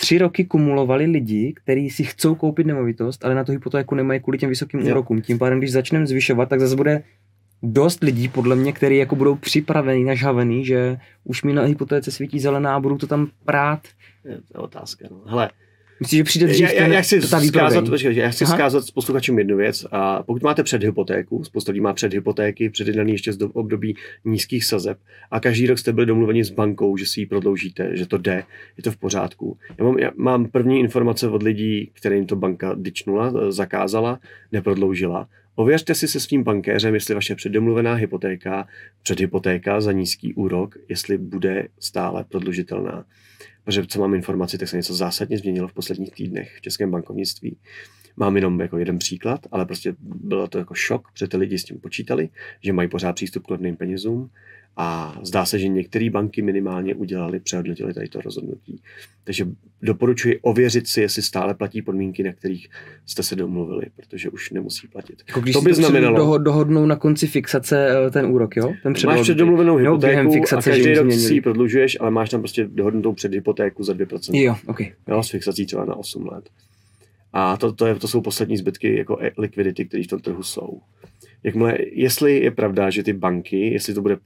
tři 0.02 0.18
roky 0.18 0.45
kumulovali 0.45 1.06
lidi, 1.06 1.53
kteří 1.53 1.90
si 1.90 2.03
chcou 2.03 2.36
koupit 2.36 2.68
nemovitost, 2.68 3.26
ale 3.26 3.36
na 3.36 3.44
to 3.44 3.52
hypotéku 3.52 3.95
nemají 3.95 4.19
kvůli 4.19 4.38
těm 4.38 4.49
vysokým 4.49 4.80
jo. 4.80 4.91
úrokům. 4.91 5.22
Tím 5.22 5.40
pádem, 5.40 5.57
když 5.57 5.72
začneme 5.72 6.07
zvyšovat, 6.07 6.49
tak 6.49 6.60
zase 6.60 6.76
bude 6.76 7.03
dost 7.64 8.03
lidí, 8.03 8.28
podle 8.28 8.56
mě, 8.56 8.73
kteří 8.73 8.98
jako 8.98 9.15
budou 9.15 9.36
připravení, 9.36 10.03
nažhavený, 10.03 10.65
že 10.65 10.98
už 11.23 11.44
mi 11.44 11.53
na 11.53 11.61
hypotéce 11.64 12.11
svítí 12.11 12.40
zelená 12.40 12.76
a 12.76 12.80
budou 12.80 12.98
to 12.98 13.07
tam 13.07 13.28
prát. 13.45 13.88
Je, 14.26 14.36
to 14.36 14.57
je 14.57 14.60
otázka. 14.60 15.07
No. 15.11 15.22
Hele, 15.26 15.49
Myslíš, 16.02 16.18
že 16.18 16.23
přijde 16.23 16.48
dřív 16.48 16.73
já, 16.73 16.82
já, 16.82 16.88
já 16.88 17.02
chci 17.02 17.22
zkázat, 17.22 17.90
počkej, 17.90 18.15
já 18.15 18.30
chci 18.30 18.45
zkázat 18.45 18.86
s 18.86 18.91
posluchačům 18.91 19.40
jednu 19.40 19.57
věc. 19.57 19.86
A 19.91 20.23
pokud 20.23 20.44
máte 20.44 20.64
předhypotéku, 20.64 21.44
spousta 21.44 21.72
lidí 21.72 21.82
má 21.82 21.94
předhypotéky, 21.94 22.69
předjednaný 22.69 23.11
ještě 23.11 23.34
z 23.34 23.38
do, 23.38 23.49
období 23.49 23.95
nízkých 24.26 24.65
sazeb 24.65 24.98
a 25.32 25.40
každý 25.40 25.68
rok 25.68 25.80
jste 25.80 25.94
byli 25.94 26.06
domluveni 26.06 26.44
s 26.44 26.49
bankou, 26.49 26.98
že 26.98 27.06
si 27.06 27.19
ji 27.19 27.26
prodloužíte, 27.26 27.98
že 27.98 28.06
to 28.06 28.18
jde, 28.18 28.44
je 28.78 28.84
to 28.84 28.91
v 28.91 28.98
pořádku. 28.98 29.57
Já 29.78 29.86
mám, 29.86 29.99
já 29.99 30.11
mám 30.15 30.45
první 30.45 30.80
informace 30.80 31.28
od 31.28 31.44
lidí, 31.44 31.91
kterým 31.94 32.26
to 32.26 32.36
banka 32.36 32.76
dičnula, 32.78 33.52
zakázala, 33.52 34.19
neprodloužila. 34.52 35.28
Ověřte 35.56 35.95
si 35.95 36.07
se 36.07 36.19
svým 36.19 36.44
bankéřem, 36.44 36.94
jestli 36.94 37.15
vaše 37.15 37.36
předdomluvená 37.36 37.94
hypotéka, 37.94 38.68
předhypotéka 39.03 39.82
za 39.82 39.91
nízký 39.91 40.34
úrok, 40.34 40.76
jestli 40.90 41.18
bude 41.18 41.68
stále 41.80 42.23
prodlužitelná 42.23 43.06
protože 43.64 43.88
co 43.88 44.00
mám 44.00 44.14
informaci, 44.14 44.58
tak 44.58 44.70
se 44.70 44.78
něco 44.78 44.94
zásadně 44.94 45.38
změnilo 45.38 45.68
v 45.68 45.74
posledních 45.74 46.14
týdnech 46.14 46.58
v 46.58 46.62
českém 46.62 46.92
bankovnictví. 46.92 47.58
Mám 48.18 48.36
jenom 48.36 48.60
jako 48.60 48.78
jeden 48.78 49.00
příklad, 49.00 49.48
ale 49.52 49.66
prostě 49.66 49.96
bylo 50.00 50.48
to 50.48 50.58
jako 50.58 50.74
šok, 50.74 51.12
protože 51.12 51.28
ty 51.28 51.38
lidi 51.38 51.60
s 51.60 51.64
tím 51.64 51.80
počítali, 51.80 52.30
že 52.64 52.74
mají 52.74 52.90
pořád 52.90 53.14
přístup 53.14 53.48
k 53.48 53.52
levným 53.52 53.76
penězům 53.76 54.30
a 54.78 55.20
zdá 55.24 55.46
se, 55.46 55.60
že 55.60 55.68
některé 55.68 56.10
banky 56.10 56.42
minimálně 56.42 56.96
udělali, 56.96 57.40
přehodnotili 57.40 57.94
tady 57.94 58.08
to 58.08 58.22
rozhodnutí. 58.22 58.82
Takže 59.24 59.48
doporučuji 59.82 60.40
ověřit 60.42 60.88
si, 60.88 61.02
jestli 61.02 61.22
stále 61.22 61.54
platí 61.54 61.82
podmínky, 61.82 62.24
na 62.24 62.34
kterých 62.34 62.70
jste 63.06 63.24
se 63.24 63.36
domluvili, 63.36 63.86
protože 63.96 64.30
už 64.30 64.52
nemusí 64.52 64.88
platit. 64.88 65.24
Jako 65.28 65.40
když 65.40 65.54
to 65.54 65.62
by 65.62 65.74
znamenalo. 65.74 66.18
Dohod, 66.18 66.42
dohodnou 66.42 66.86
na 66.86 66.96
konci 66.96 67.28
fixace 67.28 67.88
eh, 68.08 68.12
ten 68.12 68.26
úrok, 68.26 68.56
jo? 68.56 68.74
Ten 68.84 68.94
máš 69.06 69.22
předdomluvenou 69.22 69.76
hypotéku 69.76 70.32
fixace, 70.32 70.72
a 70.72 70.74
každý 70.74 70.94
rok 70.94 71.12
si 71.12 71.34
ji 71.34 71.42
prodlužuješ, 71.42 71.98
ale 72.00 72.12
máš 72.12 72.30
tam 72.30 72.42
prostě 72.42 72.68
dohodnutou 72.72 73.14
předhypotéku 73.14 73.84
za 73.84 73.94
2%. 73.94 74.42
Jo, 74.42 74.56
okay. 74.68 74.92
jo, 75.08 75.24
s 75.24 75.30
fixací 75.30 75.66
třeba 75.66 75.86
na 75.86 75.96
8 75.96 76.28
let. 76.28 76.50
A 77.34 77.58
to, 77.58 77.72
to, 77.72 77.86
je, 77.86 77.95
to 77.95 78.08
jsou 78.08 78.22
poslední 78.22 78.58
zbytky 78.58 78.98
jako 78.98 79.18
e- 79.22 79.32
likvidity, 79.38 79.86
které 79.86 80.03
v 80.03 80.08
tom 80.08 80.20
trhu 80.20 80.44
jsou. 80.44 80.82
Jakmile, 81.44 81.78
jestli 81.91 82.40
je 82.40 82.52
pravda, 82.52 82.90
že 82.90 83.03
ty 83.03 83.14
banky, 83.14 83.74
jestli 83.74 83.94
to 83.94 84.02
bude 84.02 84.18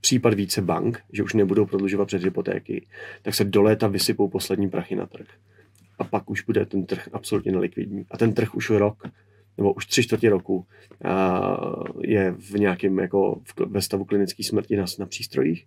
případ 0.00 0.34
více 0.34 0.62
bank, 0.62 1.00
že 1.12 1.22
už 1.22 1.34
nebudou 1.34 1.66
prodlužovat 1.66 2.04
před 2.04 2.24
hypotéky, 2.24 2.86
tak 3.22 3.34
se 3.34 3.44
do 3.44 3.62
léta 3.62 3.88
vysypou 3.88 4.28
poslední 4.28 4.70
prachy 4.70 4.96
na 4.96 5.06
trh. 5.06 5.26
A 5.98 6.04
pak 6.04 6.30
už 6.30 6.42
bude 6.42 6.66
ten 6.66 6.86
trh 6.86 7.08
absolutně 7.12 7.52
nelikvidní. 7.52 8.06
A 8.10 8.18
ten 8.18 8.34
trh 8.34 8.54
už 8.54 8.70
rok, 8.70 9.02
nebo 9.56 9.72
už 9.72 9.86
tři 9.86 10.02
čtvrtě 10.02 10.30
roku 10.30 10.66
je 12.02 12.30
v 12.30 12.50
nějakém, 12.50 12.98
jako 12.98 13.40
ve 13.66 13.82
stavu 13.82 14.04
klinické 14.04 14.44
smrti 14.44 14.76
na, 14.76 14.84
na 14.98 15.06
přístrojích. 15.06 15.66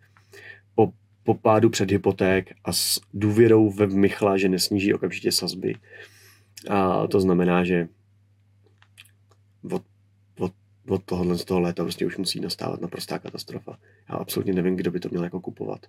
Po, 0.76 0.94
po 1.24 1.34
pádu 1.34 1.70
před 1.70 1.92
hypoték 1.92 2.52
a 2.64 2.74
s 2.74 3.02
důvěrou 3.14 3.70
ve 3.70 3.88
Michla, 3.88 4.38
že 4.38 4.50
nesníží 4.50 4.94
okamžitě 4.94 5.32
sazby. 5.32 5.76
A 6.70 7.08
to 7.08 7.22
znamená, 7.22 7.64
že 7.64 7.88
od 9.72 9.84
od 10.88 11.04
tohohle 11.04 11.38
z 11.38 11.46
toho 11.46 11.60
léta 11.60 11.84
prostě 11.84 12.06
už 12.06 12.18
musí 12.18 12.40
nastávat 12.40 12.82
naprostá 12.82 13.20
katastrofa. 13.20 13.78
Já 14.10 14.16
absolutně 14.16 14.54
nevím, 14.54 14.76
kdo 14.76 14.92
by 14.92 15.00
to 15.00 15.10
měl 15.10 15.24
jako 15.24 15.40
kupovat. 15.40 15.86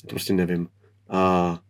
To 0.00 0.06
prostě 0.06 0.32
nevím. 0.32 0.68
A 1.08 1.60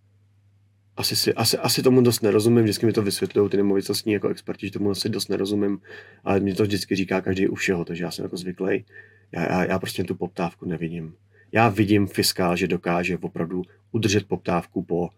asi, 0.96 1.16
si, 1.16 1.34
asi, 1.34 1.58
asi 1.58 1.82
tomu 1.82 2.00
dost 2.00 2.22
nerozumím, 2.22 2.64
vždycky 2.64 2.86
mi 2.86 2.92
to 2.92 3.02
vysvětlují 3.02 3.50
ty 3.50 3.56
nemovitostní 3.56 4.12
jako 4.12 4.28
experti, 4.28 4.66
že 4.66 4.72
tomu 4.72 4.90
asi 4.90 5.08
dost 5.08 5.28
nerozumím, 5.28 5.78
ale 6.24 6.40
mě 6.40 6.54
to 6.54 6.62
vždycky 6.62 6.96
říká 6.96 7.20
každý 7.20 7.48
u 7.48 7.54
všeho, 7.54 7.84
takže 7.84 8.04
já 8.04 8.10
jsem 8.10 8.22
jako 8.22 8.36
zvyklý. 8.36 8.84
Já, 9.32 9.42
já, 9.42 9.64
já 9.64 9.78
prostě 9.78 10.04
tu 10.04 10.14
poptávku 10.14 10.66
nevidím. 10.68 11.14
Já 11.52 11.68
vidím 11.68 12.06
fiskál, 12.06 12.56
že 12.56 12.68
dokáže 12.68 13.18
opravdu 13.18 13.62
udržet 13.92 14.28
poptávku 14.28 14.82
po 14.82 15.08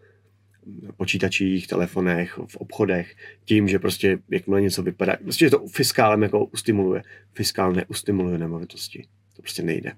počítačích, 0.97 1.66
telefonech, 1.66 2.39
v 2.47 2.57
obchodech, 2.57 3.16
tím, 3.45 3.69
že 3.69 3.78
prostě 3.78 4.19
jakmile 4.31 4.61
něco 4.61 4.82
vypadá, 4.82 5.16
prostě 5.23 5.51
to 5.51 5.66
fiskálem 5.66 6.23
jako 6.23 6.45
ustimuluje. 6.45 7.03
Fiskál 7.32 7.73
neustimuluje 7.73 8.39
nemovitosti. 8.39 9.07
To 9.36 9.43
prostě 9.43 9.62
nejde. 9.62 9.93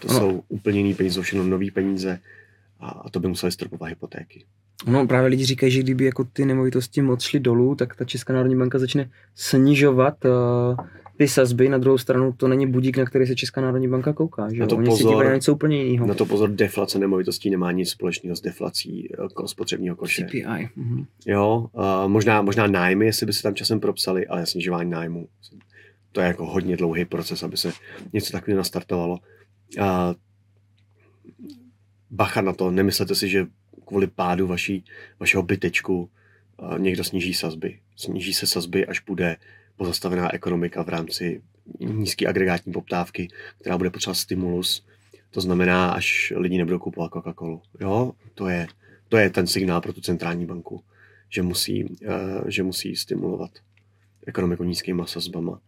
To 0.00 0.08
no. 0.08 0.14
jsou 0.14 0.42
úplně 0.48 0.78
jiný 0.78 0.94
peníze, 0.94 1.14
jsou 1.14 1.22
všechno 1.22 1.44
nový 1.44 1.70
peníze 1.70 2.20
a 2.80 3.10
to 3.10 3.20
by 3.20 3.28
museli 3.28 3.52
stropovat 3.52 3.88
hypotéky. 3.88 4.44
No 4.86 5.06
právě 5.06 5.28
lidi 5.28 5.44
říkají, 5.44 5.72
že 5.72 5.82
kdyby 5.82 6.04
jako 6.04 6.24
ty 6.24 6.44
nemovitosti 6.44 7.02
moc 7.02 7.22
šly 7.22 7.40
dolů, 7.40 7.74
tak 7.74 7.96
ta 7.96 8.04
Česká 8.04 8.32
národní 8.32 8.56
banka 8.56 8.78
začne 8.78 9.10
snižovat 9.34 10.24
uh, 10.24 10.30
ty 11.20 11.28
sazby, 11.28 11.68
na 11.68 11.78
druhou 11.78 11.98
stranu 11.98 12.32
to 12.32 12.48
není 12.48 12.66
budík, 12.66 12.96
na 12.96 13.04
který 13.04 13.26
se 13.26 13.34
Česká 13.34 13.60
národní 13.60 13.88
banka 13.88 14.12
kouká. 14.12 14.52
Že? 14.52 14.60
Na 14.60 14.66
to 14.66 14.76
Oni 14.76 14.86
pozor, 14.86 15.26
si 15.26 15.32
něco 15.32 15.52
úplně 15.52 15.84
jiného. 15.84 16.06
Na 16.06 16.14
to 16.14 16.26
pozor, 16.26 16.50
deflace 16.50 16.98
nemovitostí 16.98 17.50
nemá 17.50 17.72
nic 17.72 17.90
společného 17.90 18.36
s 18.36 18.40
deflací 18.40 19.08
jako 19.20 19.48
spotřebního 19.48 19.96
koše. 19.96 20.26
CPI. 20.26 20.40
Mm-hmm. 20.42 21.06
Jo, 21.26 21.68
uh, 21.72 22.08
možná, 22.08 22.42
možná 22.42 22.66
nájmy, 22.66 23.06
jestli 23.06 23.26
by 23.26 23.32
se 23.32 23.42
tam 23.42 23.54
časem 23.54 23.80
propsali, 23.80 24.26
ale 24.26 24.46
snižování 24.46 24.90
nájmu. 24.90 25.28
To 26.12 26.20
je 26.20 26.26
jako 26.26 26.46
hodně 26.46 26.76
dlouhý 26.76 27.04
proces, 27.04 27.42
aby 27.42 27.56
se 27.56 27.72
něco 28.12 28.32
takového 28.32 28.58
nastartovalo. 28.58 29.18
Uh, 29.78 29.84
bacha 32.10 32.40
na 32.40 32.52
to, 32.52 32.70
nemyslete 32.70 33.14
si, 33.14 33.28
že 33.28 33.46
kvůli 33.84 34.06
pádu 34.06 34.46
vaší, 34.46 34.84
vašeho 35.18 35.42
bytečku 35.42 36.10
uh, 36.56 36.78
někdo 36.78 37.04
sníží 37.04 37.34
sazby. 37.34 37.78
Sníží 37.96 38.34
se 38.34 38.46
sazby, 38.46 38.86
až 38.86 39.00
bude 39.00 39.36
pozastavená 39.80 40.34
ekonomika 40.34 40.84
v 40.84 40.88
rámci 40.88 41.42
nízké 41.80 42.26
agregátní 42.26 42.72
poptávky, 42.72 43.28
která 43.60 43.78
bude 43.78 43.90
potřebovat 43.90 44.14
stimulus. 44.14 44.86
To 45.30 45.40
znamená, 45.40 45.90
až 45.90 46.32
lidi 46.36 46.58
nebudou 46.58 46.78
kupovat 46.78 47.10
Coca-Colu. 47.12 47.60
Jo, 47.80 48.12
to 48.34 48.48
je, 48.48 48.66
to 49.08 49.16
je 49.16 49.30
ten 49.30 49.46
signál 49.46 49.80
pro 49.80 49.92
tu 49.92 50.00
centrální 50.00 50.46
banku, 50.46 50.84
že 51.28 51.42
musí, 51.42 51.84
uh, 51.84 52.48
že 52.48 52.62
musí 52.62 52.96
stimulovat 52.96 53.50
ekonomiku 54.26 54.64
nízkýma 54.64 55.06
sazbama. 55.06 55.60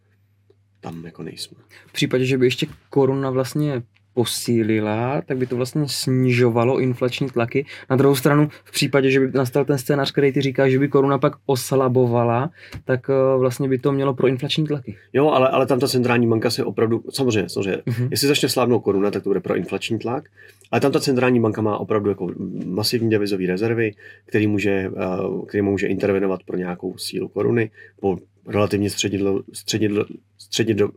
Tam 0.79 1.05
jako 1.05 1.23
nejsme. 1.23 1.57
V 1.87 1.93
případě, 1.93 2.25
že 2.25 2.37
by 2.37 2.45
ještě 2.45 2.67
koruna 2.89 3.29
vlastně 3.29 3.83
posílila, 4.13 5.21
tak 5.21 5.37
by 5.37 5.45
to 5.45 5.55
vlastně 5.55 5.83
snižovalo 5.87 6.79
inflační 6.79 7.29
tlaky. 7.29 7.65
Na 7.89 7.95
druhou 7.95 8.15
stranu, 8.15 8.49
v 8.63 8.71
případě, 8.71 9.11
že 9.11 9.19
by 9.19 9.31
nastal 9.33 9.65
ten 9.65 9.77
scénář, 9.77 10.11
který 10.11 10.31
ty 10.31 10.41
říká, 10.41 10.69
že 10.69 10.79
by 10.79 10.87
koruna 10.87 11.17
pak 11.17 11.33
oslabovala, 11.45 12.49
tak 12.85 13.09
eh, 13.09 13.37
vlastně 13.37 13.69
by 13.69 13.77
to 13.77 13.91
mělo 13.91 14.13
pro 14.13 14.27
inflační 14.27 14.67
tlaky. 14.67 14.95
Jo, 15.13 15.29
ale, 15.29 15.49
ale 15.49 15.65
tam 15.65 15.79
ta 15.79 15.87
centrální 15.87 16.27
banka 16.27 16.49
se 16.49 16.63
opravdu, 16.63 17.03
samozřejmě, 17.09 17.49
samozřejmě 17.49 17.81
uh-huh. 17.81 18.07
jestli 18.11 18.27
začne 18.27 18.49
slábnout 18.49 18.83
koruna, 18.83 19.11
tak 19.11 19.23
to 19.23 19.29
bude 19.29 19.39
pro 19.39 19.55
inflační 19.55 19.99
tlak, 19.99 20.29
ale 20.71 20.81
tam 20.81 20.91
ta 20.91 20.99
centrální 20.99 21.39
banka 21.39 21.61
má 21.61 21.77
opravdu 21.77 22.09
jako 22.09 22.27
masivní 22.65 23.09
devizové 23.09 23.47
rezervy, 23.47 23.91
který 24.25 24.47
může, 24.47 24.71
eh, 24.71 25.45
který 25.47 25.61
může 25.61 25.87
intervenovat 25.87 26.43
pro 26.43 26.57
nějakou 26.57 26.97
sílu 26.97 27.27
koruny 27.27 27.71
po 27.99 28.17
relativně 28.47 28.89
střednědlo, 28.89 29.43
střednědlo, 29.53 30.05
střednědlo, 30.37 30.89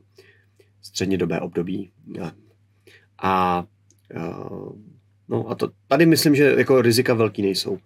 střednědobé 0.82 1.40
období. 1.40 1.90
A, 2.22 2.32
no 5.28 5.48
a 5.48 5.54
to, 5.54 5.68
tady 5.88 6.06
myslím, 6.06 6.34
že 6.34 6.54
jako 6.58 6.82
rizika 6.82 7.14
velký 7.14 7.42
nejsou. 7.42 7.78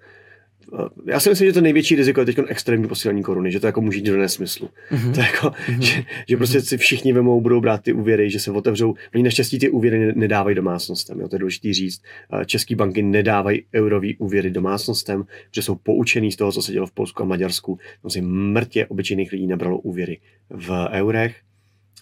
Já 1.06 1.20
si 1.20 1.28
myslím, 1.28 1.48
že 1.48 1.52
to 1.52 1.60
největší 1.60 1.96
riziko 1.96 2.20
je 2.20 2.26
teď 2.26 2.38
extrémní 2.48 2.88
posílení 2.88 3.22
koruny, 3.22 3.52
že 3.52 3.60
to 3.60 3.66
jako 3.66 3.80
může 3.80 3.98
jít 3.98 4.06
do 4.06 4.16
nesmyslu. 4.16 4.70
Mm-hmm. 4.90 5.12
To 5.14 5.20
jako, 5.20 5.46
mm-hmm. 5.46 5.80
že, 5.80 6.04
že 6.28 6.36
prostě 6.36 6.60
si 6.60 6.76
všichni 6.78 7.12
vemou, 7.12 7.40
budou 7.40 7.60
brát 7.60 7.82
ty 7.82 7.92
úvěry, 7.92 8.30
že 8.30 8.40
se 8.40 8.50
otevřou. 8.50 8.94
Oni 9.14 9.22
naštěstí 9.22 9.58
ty 9.58 9.70
úvěry 9.70 10.12
nedávají 10.16 10.56
domácnostem, 10.56 11.20
jo, 11.20 11.28
to 11.28 11.34
je 11.34 11.38
důležité 11.38 11.72
říct. 11.72 12.02
České 12.46 12.76
banky 12.76 13.02
nedávají 13.02 13.64
eurový 13.74 14.16
úvěry 14.16 14.50
domácnostem, 14.50 15.24
protože 15.50 15.62
jsou 15.62 15.74
poučený 15.74 16.32
z 16.32 16.36
toho, 16.36 16.52
co 16.52 16.62
se 16.62 16.72
dělo 16.72 16.86
v 16.86 16.92
Polsku 16.92 17.22
a 17.22 17.26
Maďarsku. 17.26 17.78
No 18.04 18.10
si 18.10 18.20
mrtě 18.20 18.86
obyčejných 18.86 19.32
lidí 19.32 19.46
nabralo 19.46 19.78
úvěry 19.78 20.20
v 20.50 20.88
eurech 20.92 21.34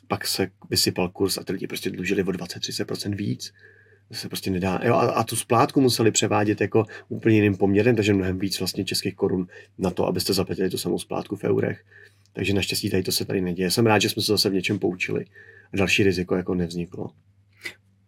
pak 0.09 0.27
se 0.27 0.51
vysypal 0.71 1.09
kurz 1.09 1.39
a 1.39 1.45
ty 1.45 1.53
lidi 1.53 1.67
prostě 1.67 1.91
dlužili 1.91 2.23
o 2.23 2.27
20-30% 2.27 3.17
víc. 3.17 3.53
To 4.09 4.15
se 4.15 4.29
prostě 4.29 4.51
nedá. 4.51 4.81
Jo, 4.85 4.95
a, 4.95 5.11
a 5.11 5.25
tu 5.25 5.37
splátku 5.37 5.81
museli 5.81 6.11
převádět 6.11 6.61
jako 6.61 6.85
úplně 7.09 7.37
jiným 7.37 7.57
poměrem, 7.57 7.97
takže 7.97 8.15
mnohem 8.15 8.39
víc 8.39 8.59
vlastně 8.59 8.85
českých 8.85 9.15
korun 9.15 9.47
na 9.79 9.91
to, 9.91 10.07
abyste 10.07 10.33
zaplatili 10.33 10.71
tu 10.71 10.79
samou 10.79 10.99
splátku 10.99 11.37
v 11.37 11.45
eurech. 11.45 11.85
Takže 12.33 12.55
naštěstí 12.55 12.91
tady 12.91 13.03
to 13.03 13.13
se 13.13 13.25
tady 13.25 13.41
neděje. 13.41 13.71
Jsem 13.71 13.87
rád, 13.87 13.99
že 13.99 14.09
jsme 14.09 14.23
se 14.23 14.33
zase 14.33 14.51
v 14.51 14.55
něčem 14.55 14.79
poučili. 14.79 15.25
A 15.73 15.77
další 15.77 16.03
riziko 16.03 16.37
jako 16.37 16.55
nevzniklo. 16.55 17.11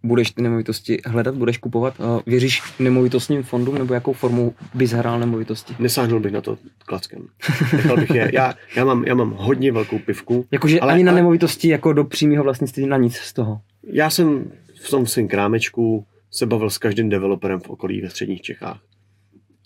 Budeš 0.03 0.31
ty 0.31 0.43
nemovitosti 0.43 0.99
hledat, 1.07 1.35
budeš 1.35 1.59
kupovat? 1.59 1.95
Věříš 2.27 2.63
nemovitostním 2.79 3.43
fondům 3.43 3.79
nebo 3.79 3.95
jakou 3.95 4.13
formou 4.13 4.55
bys 4.75 4.91
hrál 4.91 5.21
nemovitosti? 5.21 5.77
Nesáhnul 5.79 6.21
bych 6.21 6.33
na 6.33 6.41
to 6.41 6.59
klackem. 6.79 7.27
Nechal 7.73 7.97
bych 7.97 8.11
je. 8.11 8.31
Já, 8.35 8.55
já, 8.77 8.85
mám, 8.85 9.05
já 9.05 9.15
mám 9.15 9.31
hodně 9.31 9.73
velkou 9.73 9.99
pivku. 9.99 10.47
Jakože 10.51 10.81
ale, 10.81 10.93
ani 10.93 11.05
na 11.05 11.13
nemovitosti 11.13 11.69
jako 11.69 11.93
do 11.93 12.05
přímého 12.05 12.45
vlastnictví 12.45 12.87
na 12.87 12.97
nic 12.97 13.17
z 13.17 13.33
toho? 13.33 13.61
Já 13.93 14.11
jsem 14.11 14.53
v 14.85 14.91
tom 14.91 15.07
svém 15.07 15.29
krámečku 15.29 16.07
se 16.31 16.47
bavil 16.47 16.71
s 16.71 16.79
každým 16.79 17.09
developerem 17.09 17.61
v 17.61 17.71
okolí 17.71 18.01
ve 18.01 18.11
středních 18.11 18.41
Čechách. 18.41 18.81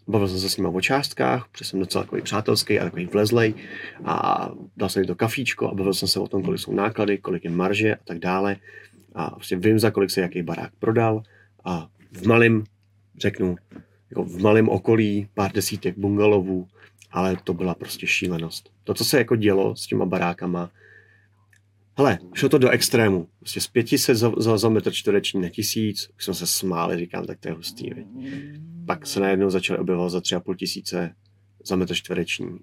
Bavil 0.08 0.28
jsem 0.28 0.38
se 0.38 0.50
s 0.50 0.56
nimi 0.56 0.68
o 0.72 0.80
částkách, 0.80 1.48
protože 1.52 1.64
jsem 1.64 1.80
docela 1.80 2.04
takový 2.04 2.22
přátelský 2.22 2.80
a 2.80 2.84
takový 2.84 3.06
vlezlej 3.06 3.54
a 4.04 4.48
dal 4.76 4.88
jsem 4.88 5.00
jim 5.00 5.06
to 5.06 5.14
kafíčko 5.14 5.68
a 5.68 5.74
bavil 5.74 5.94
jsem 5.94 6.08
se 6.08 6.20
o 6.20 6.28
tom, 6.28 6.42
kolik 6.42 6.60
jsou 6.60 6.72
náklady, 6.72 7.18
kolik 7.18 7.44
je 7.44 7.50
marže 7.50 7.94
a 7.94 7.98
tak 8.04 8.18
dále. 8.18 8.56
A 9.14 9.30
prostě 9.30 9.56
vím, 9.56 9.78
za 9.78 9.90
kolik 9.90 10.10
se 10.10 10.20
jaký 10.20 10.42
barák 10.42 10.72
prodal 10.78 11.22
a 11.64 11.88
v 12.12 12.26
malém, 12.26 12.64
řeknu, 13.18 13.56
jako 14.10 14.24
v 14.24 14.42
malém 14.42 14.68
okolí 14.68 15.28
pár 15.34 15.52
desítek 15.52 15.98
bungalovů, 15.98 16.68
ale 17.10 17.36
to 17.44 17.54
byla 17.54 17.74
prostě 17.74 18.06
šílenost. 18.06 18.70
To, 18.84 18.94
co 18.94 19.04
se 19.04 19.18
jako 19.18 19.36
dělo 19.36 19.76
s 19.76 19.86
těma 19.86 20.06
barákama, 20.06 20.70
Hele, 21.96 22.18
šlo 22.34 22.48
to 22.48 22.58
do 22.58 22.70
extrému. 22.70 23.28
Prostě 23.38 23.60
z 23.60 23.66
500 23.66 24.16
za, 24.16 24.32
za, 24.36 24.58
za 24.58 24.68
metr 24.68 24.92
čtvereční 24.92 25.40
na 25.40 25.48
tisíc, 25.48 26.10
už 26.16 26.24
jsme 26.24 26.34
se 26.34 26.46
smáli, 26.46 26.98
říkám, 26.98 27.26
tak 27.26 27.38
to 27.38 27.48
je 27.48 27.54
hustý. 27.54 27.90
Viď? 27.90 28.06
Pak 28.86 29.06
se 29.06 29.20
najednou 29.20 29.50
začaly 29.50 29.78
objevovat 29.78 30.10
za 30.10 30.18
3,5 30.18 30.56
tisíce 30.56 31.14
za 31.64 31.76
metr 31.76 31.94
čtvereční. 31.94 32.58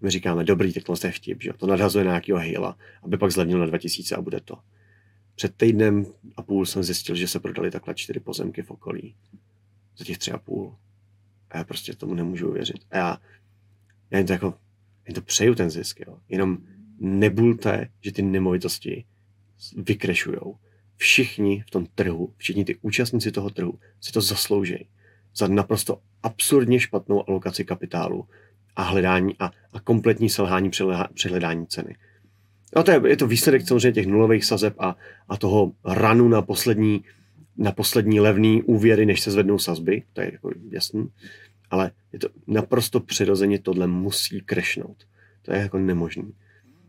My 0.00 0.10
říkáme, 0.10 0.44
dobrý, 0.44 0.72
tak 0.72 0.84
to 0.84 0.94
je 1.04 1.12
vtip, 1.12 1.42
že 1.42 1.52
to 1.56 1.66
nadhazuje 1.66 2.04
na 2.04 2.10
nějakého 2.10 2.38
hejla, 2.38 2.76
aby 3.02 3.16
pak 3.16 3.30
zlevnil 3.30 3.58
na 3.58 3.66
2000 3.66 4.16
a 4.16 4.20
bude 4.20 4.40
to. 4.40 4.58
Před 5.36 5.56
týdnem 5.56 6.06
a 6.36 6.42
půl 6.42 6.66
jsem 6.66 6.82
zjistil, 6.82 7.16
že 7.16 7.28
se 7.28 7.40
prodali 7.40 7.70
takhle 7.70 7.94
čtyři 7.94 8.20
pozemky 8.20 8.62
v 8.62 8.70
okolí. 8.70 9.16
Za 9.96 10.04
těch 10.04 10.18
tři 10.18 10.32
a 10.32 10.38
půl. 10.38 10.76
A 11.50 11.58
já 11.58 11.64
prostě 11.64 11.96
tomu 11.96 12.14
nemůžu 12.14 12.48
uvěřit. 12.48 12.86
A 12.90 12.96
já, 12.96 13.18
já 14.10 14.18
jen 14.18 14.26
to 14.26 14.32
jako, 14.32 14.54
jen 15.06 15.14
to 15.14 15.20
přeju 15.20 15.54
ten 15.54 15.70
zisk, 15.70 16.00
jo. 16.00 16.18
Jenom 16.28 16.58
nebulte, 16.98 17.90
že 18.00 18.12
ty 18.12 18.22
nemovitosti 18.22 19.04
vykrešujou. 19.76 20.56
Všichni 20.96 21.64
v 21.66 21.70
tom 21.70 21.86
trhu, 21.86 22.34
všichni 22.36 22.64
ty 22.64 22.76
účastníci 22.82 23.32
toho 23.32 23.50
trhu 23.50 23.78
si 24.00 24.12
to 24.12 24.20
zaslouží 24.20 24.88
za 25.34 25.48
naprosto 25.48 26.02
absurdně 26.22 26.80
špatnou 26.80 27.28
alokaci 27.28 27.64
kapitálu 27.64 28.28
a 28.76 28.82
hledání 28.82 29.34
a, 29.38 29.50
a 29.72 29.80
kompletní 29.80 30.30
selhání 30.30 30.70
při 31.14 31.28
hledání 31.28 31.66
ceny. 31.66 31.96
No 32.76 32.82
to 32.82 32.90
je, 32.90 33.00
je 33.06 33.16
to 33.16 33.26
výsledek 33.26 33.68
samozřejmě 33.68 33.92
těch 33.92 34.06
nulových 34.06 34.44
sazeb 34.44 34.74
a, 34.78 34.96
a 35.28 35.36
toho 35.36 35.72
ranu 35.84 36.28
na 36.28 36.42
poslední, 36.42 37.04
na 37.56 37.72
poslední 37.72 38.20
levný 38.20 38.62
úvěry, 38.62 39.06
než 39.06 39.20
se 39.20 39.30
zvednou 39.30 39.58
sazby, 39.58 40.02
to 40.12 40.20
je 40.20 40.30
jako 40.32 40.50
jasný, 40.70 41.08
ale 41.70 41.90
je 42.12 42.18
to 42.18 42.28
naprosto 42.46 43.00
přirozeně 43.00 43.58
tohle 43.58 43.86
musí 43.86 44.40
krešnout. 44.40 44.96
To 45.42 45.52
je 45.52 45.58
jako 45.58 45.78
nemožný. 45.78 46.32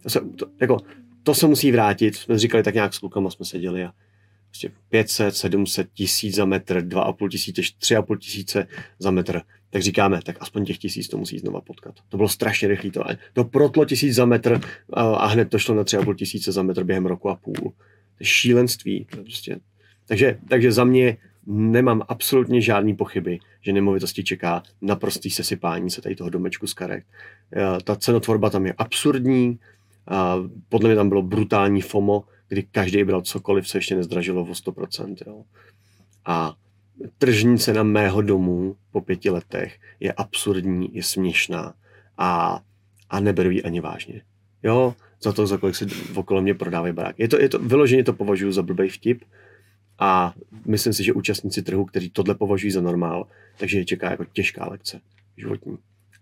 To 0.04 0.10
se, 0.10 0.20
to, 0.20 0.46
jako, 0.62 0.78
to 1.24 1.36
se 1.36 1.48
musí 1.48 1.72
vrátit. 1.72 2.16
Jsme 2.16 2.40
říkali 2.40 2.64
tak 2.64 2.74
nějak 2.74 2.94
s 2.94 3.00
klukama, 3.00 3.30
jsme 3.30 3.46
seděli 3.46 3.84
a 3.84 3.92
prostě 4.50 4.72
500, 4.90 5.36
700 5.36 5.90
tisíc 5.94 6.36
za 6.36 6.46
metr, 6.46 6.78
2,5 6.78 7.30
tisíce, 7.30 7.62
3,5 7.62 8.18
tisíce 8.18 8.68
za 9.00 9.12
metr. 9.12 9.42
Tak 9.70 9.82
říkáme, 9.82 10.20
tak 10.24 10.38
aspoň 10.40 10.66
těch 10.66 10.78
tisíc 10.78 11.08
to 11.08 11.18
musí 11.18 11.40
znova 11.40 11.62
potkat. 11.62 11.96
To 12.10 12.18
bylo 12.18 12.30
strašně 12.30 12.68
rychlé. 12.68 12.92
To, 12.92 13.04
to 13.34 13.44
protlo 13.44 13.86
tisíc 13.86 14.16
za 14.16 14.26
metr 14.26 14.62
a, 14.94 15.28
hned 15.28 15.50
to 15.50 15.60
šlo 15.60 15.76
na 15.76 15.84
3,5 15.84 16.16
tisíce 16.16 16.52
za 16.52 16.64
metr 16.64 16.84
během 16.84 17.06
roku 17.06 17.30
a 17.30 17.36
půl. 17.36 17.54
To 17.54 18.20
je 18.20 18.26
šílenství. 18.26 19.08
To 19.12 19.18
prostě. 19.18 19.60
Takže, 20.06 20.40
takže 20.50 20.72
za 20.72 20.84
mě 20.84 21.18
nemám 21.46 22.02
absolutně 22.08 22.62
žádný 22.62 22.96
pochyby, 22.96 23.40
že 23.62 23.74
nemovitosti 23.74 24.24
čeká 24.24 24.64
naprostý 24.82 25.30
sesypání 25.30 25.90
se 25.90 26.02
tady 26.02 26.16
toho 26.16 26.30
domečku 26.30 26.68
z 26.68 26.74
karet. 26.74 27.04
Ta 27.84 27.96
cenotvorba 27.96 28.50
tam 28.50 28.66
je 28.66 28.74
absurdní, 28.78 29.60
podle 30.70 30.90
mě 30.90 30.96
tam 30.96 31.10
bylo 31.10 31.22
brutální 31.22 31.82
FOMO, 31.82 32.24
kdy 32.50 32.64
každý 32.64 33.04
bral 33.04 33.22
cokoliv, 33.22 33.68
co 33.68 33.78
ještě 33.78 33.96
nezdražilo 33.96 34.42
o 34.42 34.52
100%. 34.52 35.16
Jo. 35.28 35.44
A 36.26 36.56
tržní 37.18 37.58
cena 37.58 37.84
mého 37.84 38.22
domu 38.22 38.76
po 38.92 39.02
pěti 39.02 39.30
letech 39.30 39.80
je 40.00 40.14
absurdní, 40.14 40.96
je 40.96 41.04
směšná 41.04 41.74
a, 42.18 42.62
a 43.10 43.20
neberu 43.20 43.50
ji 43.50 43.64
ani 43.64 43.82
vážně. 43.82 44.22
Jo, 44.64 44.96
za 45.22 45.34
to, 45.34 45.48
za 45.48 45.58
kolik 45.58 45.76
se 45.76 45.86
okolo 46.16 46.42
mě 46.42 46.54
prodávají 46.54 46.94
barák. 46.94 47.20
Je 47.20 47.28
to, 47.28 47.42
je 47.42 47.50
to, 47.50 47.60
vyloženě 47.60 48.04
to 48.04 48.14
považuji 48.14 48.52
za 48.52 48.62
blbý 48.62 48.90
vtip 48.90 49.24
a 50.00 50.34
myslím 50.66 50.94
si, 50.94 51.04
že 51.04 51.14
účastníci 51.14 51.62
trhu, 51.62 51.86
kteří 51.86 52.10
tohle 52.10 52.36
považují 52.36 52.72
za 52.72 52.82
normál, 52.82 53.28
takže 53.58 53.78
je 53.78 53.86
čeká 53.86 54.12
jako 54.12 54.26
těžká 54.26 54.70
lekce 54.70 55.02
životní 55.38 55.78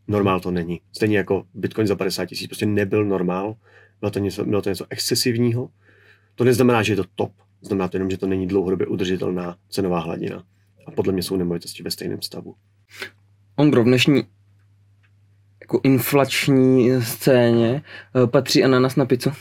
normál 0.08 0.40
to 0.40 0.52
není. 0.52 0.82
Stejně 0.92 1.18
jako 1.18 1.46
Bitcoin 1.54 1.88
za 1.88 1.96
50 1.96 2.26
tisíc 2.26 2.48
prostě 2.48 2.66
nebyl 2.66 3.06
normál, 3.06 3.56
bylo 4.00 4.12
to, 4.12 4.20
něco, 4.20 4.46
bylo 4.46 4.62
to 4.62 4.70
něco 4.70 4.86
excesivního. 4.90 5.70
To 6.36 6.44
neznamená, 6.44 6.84
že 6.84 6.94
je 6.94 6.98
to 6.98 7.06
top, 7.16 7.32
znamená 7.62 7.88
to 7.88 7.98
jenom, 7.98 8.10
že 8.10 8.18
to 8.18 8.28
není 8.28 8.48
dlouhodobě 8.48 8.88
udržitelná 8.88 9.58
cenová 9.70 10.00
hladina. 10.00 10.44
A 10.88 10.92
podle 10.92 11.14
mě 11.14 11.24
jsou 11.24 11.36
nemovitosti 11.36 11.84
ve 11.84 11.92
stejném 11.92 12.22
stavu. 12.22 12.56
Ondro, 13.56 13.82
v 13.84 13.86
dnešní 13.86 14.24
jako 15.62 15.82
inflační 15.84 17.02
scéně 17.02 17.84
eh, 18.24 18.28
patří 18.28 18.64
ananas 18.64 18.96
na 18.96 19.06
pizzu? 19.06 19.32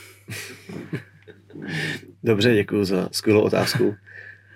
Dobře, 2.22 2.54
děkuji 2.54 2.84
za 2.84 3.08
skvělou 3.12 3.40
otázku 3.40 3.94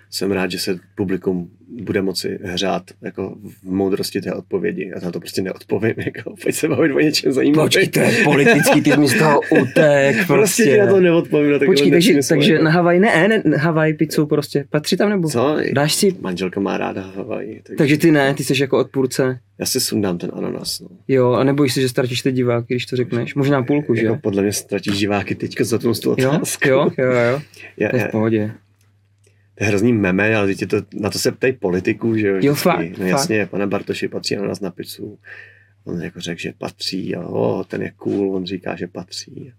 jsem 0.09 0.31
rád, 0.31 0.51
že 0.51 0.59
se 0.59 0.79
publikum 0.95 1.49
bude 1.69 2.01
moci 2.01 2.39
hřát 2.43 2.83
jako 3.01 3.35
v 3.63 3.71
moudrosti 3.71 4.21
té 4.21 4.33
odpovědi. 4.33 4.91
Já 5.03 5.11
to 5.11 5.19
prostě 5.19 5.41
neodpovím, 5.41 5.93
jako 6.05 6.33
pojď 6.43 6.55
se 6.55 6.67
bavit 6.67 6.91
o 6.91 6.99
něčem 6.99 7.31
zajímavém. 7.31 7.65
Počkej, 7.65 7.87
to 7.87 7.99
je 7.99 8.23
politický, 8.23 8.81
ty 8.81 8.91
z 9.07 9.19
toho 9.19 9.41
utek. 9.61 10.15
Prostě, 10.29 10.63
prostě 10.63 10.77
na 10.77 10.87
to 10.87 10.99
neodpovím. 10.99 11.51
Na 11.51 11.59
Počkej, 11.65 11.91
takže, 11.91 12.19
takže 12.29 12.59
na 12.59 12.71
Havaj 12.71 12.99
ne, 12.99 13.27
ne, 13.27 13.41
na 13.45 13.57
Havaj 13.57 13.93
pizzu 13.93 14.25
prostě. 14.25 14.65
Patří 14.69 14.97
tam 14.97 15.09
nebo? 15.09 15.29
Co? 15.29 15.57
Dáš 15.73 15.93
si? 15.93 16.15
Manželka 16.21 16.59
má 16.59 16.77
ráda 16.77 17.01
Havaj. 17.01 17.59
Takže... 17.63 17.77
takže 17.77 17.97
ty 17.97 18.11
ne, 18.11 18.33
ty 18.33 18.43
jsi 18.43 18.61
jako 18.61 18.77
odpůrce. 18.77 19.39
Já 19.59 19.65
si 19.65 19.79
sundám 19.79 20.17
ten 20.17 20.31
ananas. 20.33 20.79
No. 20.79 20.87
Jo, 21.07 21.31
a 21.31 21.43
nebojíš 21.43 21.73
se, 21.73 21.81
že 21.81 21.89
ztratíš 21.89 22.21
ty 22.21 22.31
diváky, 22.31 22.73
když 22.73 22.85
to 22.85 22.95
řekneš? 22.95 23.35
Možná 23.35 23.63
půlku, 23.63 23.95
že? 23.95 24.05
Jako 24.05 24.17
podle 24.21 24.41
mě 24.41 24.53
ztratíš 24.53 24.97
diváky 24.97 25.35
teďka 25.35 25.63
za 25.63 25.77
tu 25.77 25.89
otázku. 25.89 26.67
Jo, 26.67 26.89
jo, 26.97 27.05
jo. 27.05 27.31
jo. 27.31 27.41
Já, 27.77 27.89
to 27.89 27.97
je 27.97 28.03
v 28.03 28.11
pohodě 28.11 28.51
to 29.59 29.65
je 29.65 29.67
hrozný 29.67 29.93
meme, 29.93 30.35
ale 30.35 30.55
to, 30.55 30.77
na 30.93 31.09
to 31.09 31.19
se 31.19 31.31
ptají 31.31 31.53
politiků, 31.53 32.17
že 32.17 32.39
jo. 32.41 32.55
Fakt, 32.55 32.97
no 32.97 33.05
jasně, 33.05 33.41
fakt. 33.41 33.49
pane 33.49 33.67
Bartoši, 33.67 34.07
patří 34.07 34.35
na 34.35 34.41
nás 34.41 34.59
na 34.59 34.71
pizzu. 34.71 35.17
On 35.85 36.01
jako 36.01 36.21
řekl, 36.21 36.41
že 36.41 36.53
patří 36.57 37.15
a 37.15 37.27
o, 37.27 37.63
ten 37.63 37.81
je 37.81 37.91
cool, 37.97 38.35
on 38.35 38.45
říká, 38.45 38.75
že 38.75 38.87
patří. 38.87 39.53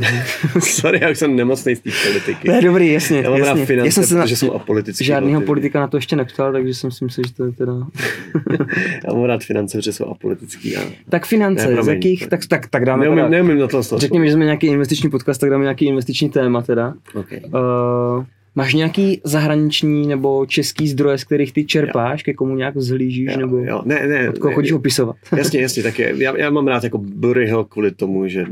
Sorry, 0.60 0.98
já 1.02 1.10
už 1.10 1.18
jsem 1.18 1.36
nemocný 1.36 1.76
z 1.76 1.80
té 1.80 1.90
politiky. 2.06 2.48
Ne, 2.48 2.62
dobrý, 2.62 2.92
jasně. 2.92 3.20
Já 3.22 3.30
mám 3.30 3.38
jasně. 3.38 3.60
rád 3.60 3.66
finance, 3.66 3.88
já 3.88 3.92
jsem 3.92 4.04
se 4.04 4.20
protože 4.20 4.36
jsem 4.36 4.50
apolitický. 4.50 5.04
Žádného 5.04 5.40
politika 5.40 5.80
na 5.80 5.86
to 5.86 5.96
ještě 5.96 6.16
neptal, 6.16 6.52
takže 6.52 6.74
jsem 6.74 6.90
si 6.90 7.04
myslel, 7.04 7.24
že 7.26 7.34
to 7.34 7.44
je 7.44 7.52
teda... 7.52 7.72
já 9.06 9.12
mám 9.12 9.24
rád 9.24 9.44
finance, 9.44 9.78
protože 9.78 9.92
jsou 9.92 10.04
apolitický. 10.04 10.76
A... 10.76 10.80
Tak 11.08 11.26
finance, 11.26 11.68
ne, 11.68 11.82
z 11.82 11.88
jakých, 11.88 12.26
tak, 12.26 12.46
tak, 12.46 12.68
tak 12.68 12.84
dáme 12.84 13.04
neumím, 13.04 13.18
teda... 13.18 13.28
Neumím 13.28 13.58
na 13.58 13.66
to 13.66 13.82
Řekněme, 13.82 14.26
že 14.26 14.32
jsme 14.32 14.44
nějaký 14.44 14.66
investiční 14.66 15.10
podcast, 15.10 15.40
tak 15.40 15.50
dáme 15.50 15.62
nějaký 15.62 15.86
investiční 15.86 16.30
téma 16.30 16.62
teda. 16.62 16.94
Okay. 17.14 17.40
Uh, 17.46 18.24
Máš 18.56 18.74
nějaký 18.74 19.20
zahraniční 19.24 20.06
nebo 20.06 20.46
český 20.46 20.88
zdroje, 20.88 21.18
z 21.18 21.24
kterých 21.24 21.52
ty 21.52 21.64
čerpáš, 21.64 22.20
jo. 22.20 22.24
ke 22.24 22.34
komu 22.34 22.56
nějak 22.56 22.78
zhlížíš, 22.78 23.32
jo, 23.32 23.40
nebo 23.40 23.56
jo. 23.56 23.82
Ne, 23.84 24.06
ne, 24.06 24.28
od 24.28 24.38
koho 24.38 24.54
chodíš 24.54 24.72
opisovat? 24.72 25.16
Jasně, 25.36 25.60
jasně, 25.60 25.82
tak 25.82 25.98
je, 25.98 26.14
já, 26.16 26.38
já 26.38 26.50
mám 26.50 26.66
rád 26.66 26.84
jako 26.84 26.98
Buryho 26.98 27.64
kvůli 27.64 27.90
tomu, 27.90 28.28
že 28.28 28.46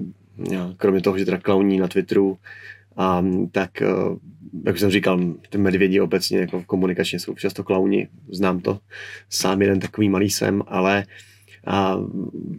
já, 0.50 0.74
kromě 0.76 1.00
toho, 1.00 1.18
že 1.18 1.24
teda 1.24 1.38
klauní 1.38 1.78
na 1.78 1.88
Twitteru, 1.88 2.36
a, 2.96 3.24
tak 3.52 3.82
eh, 3.82 3.86
jak 4.66 4.78
jsem 4.78 4.90
říkal, 4.90 5.20
ty 5.50 5.58
medvědi 5.58 6.00
obecně 6.00 6.38
jako 6.38 6.62
komunikačně 6.66 7.18
jsou 7.18 7.34
často 7.34 7.64
klauni, 7.64 8.08
znám 8.32 8.60
to, 8.60 8.78
sám 9.30 9.62
jeden 9.62 9.80
takový 9.80 10.08
malý 10.08 10.30
jsem, 10.30 10.62
ale 10.66 11.04
a 11.66 11.98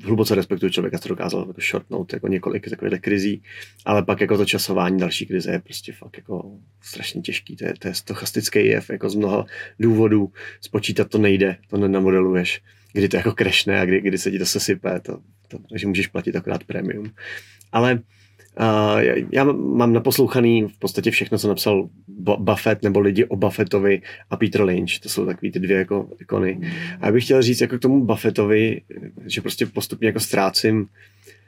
hluboce 0.03 0.35
respektuju 0.35 0.69
člověka, 0.69 0.99
co 0.99 1.09
dokázal 1.09 1.45
jako 1.47 1.61
shortnout 1.61 2.13
jako 2.13 2.27
několik 2.27 2.69
takových 2.69 3.01
krizí, 3.01 3.43
ale 3.85 4.03
pak 4.03 4.21
jako 4.21 4.37
to 4.37 4.45
časování 4.45 4.99
další 4.99 5.25
krize 5.25 5.51
je 5.51 5.59
prostě 5.59 5.93
fakt 5.93 6.17
jako 6.17 6.51
strašně 6.81 7.21
těžký. 7.21 7.55
To 7.55 7.65
je, 7.65 7.73
to 7.79 7.87
je 7.87 7.93
stochastický 7.93 8.65
jev 8.65 8.89
jako 8.89 9.09
z 9.09 9.15
mnoha 9.15 9.45
důvodů. 9.79 10.31
Spočítat 10.61 11.09
to 11.09 11.17
nejde, 11.17 11.57
to 11.67 11.77
nenamodeluješ, 11.77 12.61
kdy 12.93 13.09
to 13.09 13.17
jako 13.17 13.31
krešne 13.31 13.79
a 13.79 13.85
kdy, 13.85 14.01
kdy 14.01 14.17
se 14.17 14.31
ti 14.31 14.39
to 14.39 14.45
sesype, 14.45 14.99
to, 14.99 15.19
to, 15.47 15.57
že 15.75 15.87
můžeš 15.87 16.07
platit 16.07 16.35
akorát 16.35 16.63
premium. 16.63 17.11
Ale 17.71 17.99
Uh, 18.59 19.25
já 19.31 19.43
mám 19.53 19.93
naposlouchaný 19.93 20.63
v 20.63 20.79
podstatě 20.79 21.11
všechno, 21.11 21.37
co 21.37 21.47
napsal 21.47 21.89
Buffett 22.37 22.83
nebo 22.83 22.99
lidi 22.99 23.25
o 23.25 23.35
Buffettovi 23.35 24.01
a 24.29 24.37
Peter 24.37 24.63
Lynch. 24.63 24.99
To 24.99 25.09
jsou 25.09 25.25
takový 25.25 25.51
ty 25.51 25.59
dvě 25.59 25.77
jako 25.77 26.09
ikony. 26.19 26.59
A 27.01 27.05
já 27.05 27.11
bych 27.11 27.23
chtěl 27.23 27.41
říct 27.41 27.61
jako 27.61 27.77
k 27.77 27.81
tomu 27.81 28.05
Buffettovi, 28.05 28.81
že 29.25 29.41
prostě 29.41 29.65
postupně 29.65 30.07
jako 30.07 30.19
ztrácím 30.19 30.87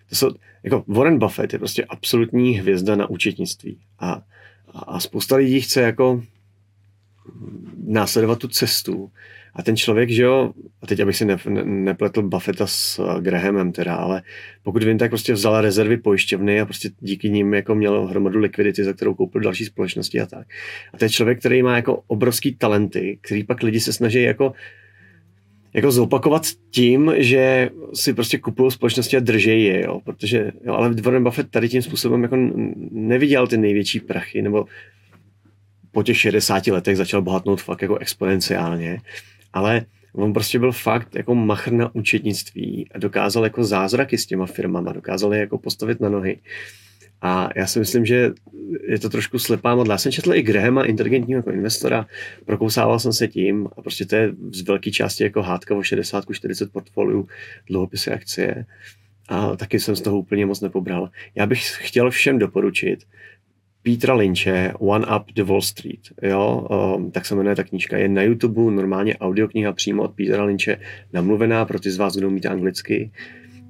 to 0.09 0.15
jsou, 0.15 0.31
jako 0.63 0.83
Warren 0.87 1.19
Buffett 1.19 1.53
je 1.53 1.59
prostě 1.59 1.85
absolutní 1.85 2.51
hvězda 2.51 2.95
na 2.95 3.09
účetnictví. 3.09 3.77
A, 3.99 4.11
a, 4.11 4.79
a 4.79 4.99
spousta 4.99 5.35
lidí 5.35 5.61
chce 5.61 5.81
jako 5.81 6.23
následovat 7.87 8.39
tu 8.39 8.47
cestu. 8.47 9.11
A 9.57 9.63
ten 9.63 9.77
člověk, 9.77 10.09
že 10.09 10.23
jo, 10.23 10.51
a 10.81 10.87
teď 10.87 10.99
abych 10.99 11.15
si 11.15 11.25
ne, 11.25 11.37
ne, 11.49 11.63
nepletl 11.63 12.21
Buffetta 12.21 12.67
s 12.67 12.99
uh, 12.99 13.21
Grahamem 13.21 13.71
teda, 13.71 13.95
ale 13.95 14.21
pokud 14.63 14.83
vím, 14.83 14.97
tak 14.97 15.11
prostě 15.11 15.33
vzala 15.33 15.61
rezervy 15.61 15.97
pojišťovny 15.97 16.61
a 16.61 16.65
prostě 16.65 16.89
díky 16.99 17.29
ním 17.29 17.53
jako 17.53 17.75
měl 17.75 18.07
hromadu 18.07 18.39
likvidity, 18.39 18.83
za 18.83 18.93
kterou 18.93 19.13
koupil 19.13 19.41
další 19.41 19.65
společnosti 19.65 20.21
a 20.21 20.25
tak. 20.25 20.47
A 20.93 20.97
to 20.97 21.05
je 21.05 21.09
člověk, 21.09 21.39
který 21.39 21.63
má 21.63 21.75
jako 21.75 22.03
obrovský 22.07 22.55
talenty, 22.55 23.19
který 23.21 23.43
pak 23.43 23.63
lidi 23.63 23.79
se 23.79 23.93
snaží 23.93 24.21
jako 24.21 24.53
jako 25.73 25.91
zopakovat 25.91 26.43
tím, 26.71 27.13
že 27.17 27.69
si 27.93 28.13
prostě 28.13 28.37
kupují 28.37 28.71
společnosti 28.71 29.17
a 29.17 29.19
drží 29.19 29.63
je, 29.63 29.83
jo, 29.85 30.01
protože, 30.03 30.51
jo, 30.65 30.73
ale 30.73 30.93
Warren 31.01 31.23
Buffett 31.23 31.51
tady 31.51 31.69
tím 31.69 31.81
způsobem 31.81 32.23
jako 32.23 32.37
neviděl 32.91 33.47
ty 33.47 33.57
největší 33.57 33.99
prachy, 33.99 34.41
nebo 34.41 34.65
po 35.91 36.03
těch 36.03 36.17
60 36.17 36.67
letech 36.67 36.97
začal 36.97 37.21
bohatnout 37.21 37.61
fakt 37.61 37.81
jako 37.81 37.97
exponenciálně, 37.97 38.97
ale 39.53 39.85
on 40.13 40.33
prostě 40.33 40.59
byl 40.59 40.71
fakt 40.71 41.15
jako 41.15 41.35
machr 41.35 41.71
na 41.71 41.95
účetnictví 41.95 42.89
a 42.91 42.97
dokázal 42.97 43.43
jako 43.43 43.63
zázraky 43.63 44.17
s 44.17 44.25
těma 44.25 44.45
firmama, 44.45 44.93
dokázal 44.93 45.33
je 45.33 45.39
jako 45.39 45.57
postavit 45.57 45.99
na 45.99 46.09
nohy. 46.09 46.39
A 47.21 47.49
já 47.55 47.67
si 47.67 47.79
myslím, 47.79 48.05
že 48.05 48.31
je 48.87 48.99
to 48.99 49.09
trošku 49.09 49.39
slepá 49.39 49.75
modla. 49.75 49.93
Já 49.93 49.97
jsem 49.97 50.11
četl 50.11 50.33
i 50.33 50.41
Grahama, 50.41 50.85
inteligentního 50.85 51.37
jako 51.37 51.51
investora, 51.51 52.05
prokousával 52.45 52.99
jsem 52.99 53.13
se 53.13 53.27
tím 53.27 53.67
a 53.77 53.81
prostě 53.81 54.05
to 54.05 54.15
je 54.15 54.31
z 54.53 54.61
velké 54.61 54.91
části 54.91 55.23
jako 55.23 55.41
hádka 55.41 55.75
o 55.75 55.79
60-40 55.79 56.69
portfoliu, 56.71 57.27
dluhopisy, 57.69 58.11
akcie 58.11 58.65
a 59.29 59.55
taky 59.55 59.79
jsem 59.79 59.95
z 59.95 60.01
toho 60.01 60.17
úplně 60.17 60.45
moc 60.45 60.61
nepobral. 60.61 61.09
Já 61.35 61.45
bych 61.45 61.77
chtěl 61.79 62.09
všem 62.09 62.39
doporučit 62.39 62.99
Petra 63.87 64.13
Lynche 64.13 64.73
One 64.79 65.05
Up 65.05 65.31
the 65.33 65.43
Wall 65.43 65.61
Street, 65.61 65.99
jo, 66.21 66.67
um, 66.97 67.11
tak 67.11 67.25
se 67.25 67.35
jmenuje 67.35 67.55
ta 67.55 67.63
knížka, 67.63 67.97
je 67.97 68.07
na 68.07 68.21
YouTube 68.21 68.71
normálně 68.71 69.17
audiokniha 69.17 69.71
přímo 69.71 70.03
od 70.03 70.15
Petra 70.15 70.43
Lynche, 70.43 70.77
namluvená 71.13 71.65
pro 71.65 71.79
ty 71.79 71.91
z 71.91 71.97
vás, 71.97 72.15
kdo 72.15 72.27
umíte 72.27 72.49
anglicky 72.49 73.11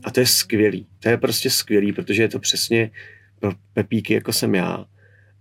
a 0.04 0.12
to 0.12 0.20
je 0.20 0.26
skvělý, 0.26 0.88
to 1.00 1.10
je 1.10 1.18
prostě 1.18 1.50
skvělý, 1.50 1.94
protože 1.94 2.24
je 2.24 2.28
to 2.28 2.40
přesně 2.40 2.92
pro 3.40 3.52
pepíky, 3.74 4.14
jako 4.14 4.34
jsem 4.34 4.56
já. 4.56 4.86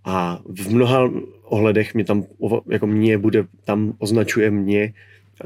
A 0.04 0.40
v 0.44 0.74
mnoha 0.74 1.10
ohledech 1.42 1.94
mě 1.94 2.04
tam, 2.04 2.24
jako 2.70 2.86
mě 2.86 3.18
bude, 3.18 3.44
tam 3.64 3.92
označuje 3.98 4.50
mě 4.50 4.92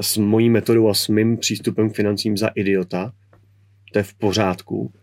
s 0.01 0.17
mojí 0.17 0.49
metodou 0.49 0.89
a 0.89 0.93
s 0.93 1.07
mým 1.07 1.37
přístupem 1.37 1.89
k 1.89 1.95
financím 1.95 2.37
za 2.37 2.47
idiota. 2.47 3.11
To 3.93 3.99
je 3.99 4.03
v 4.03 4.13
pořádku. 4.13 4.93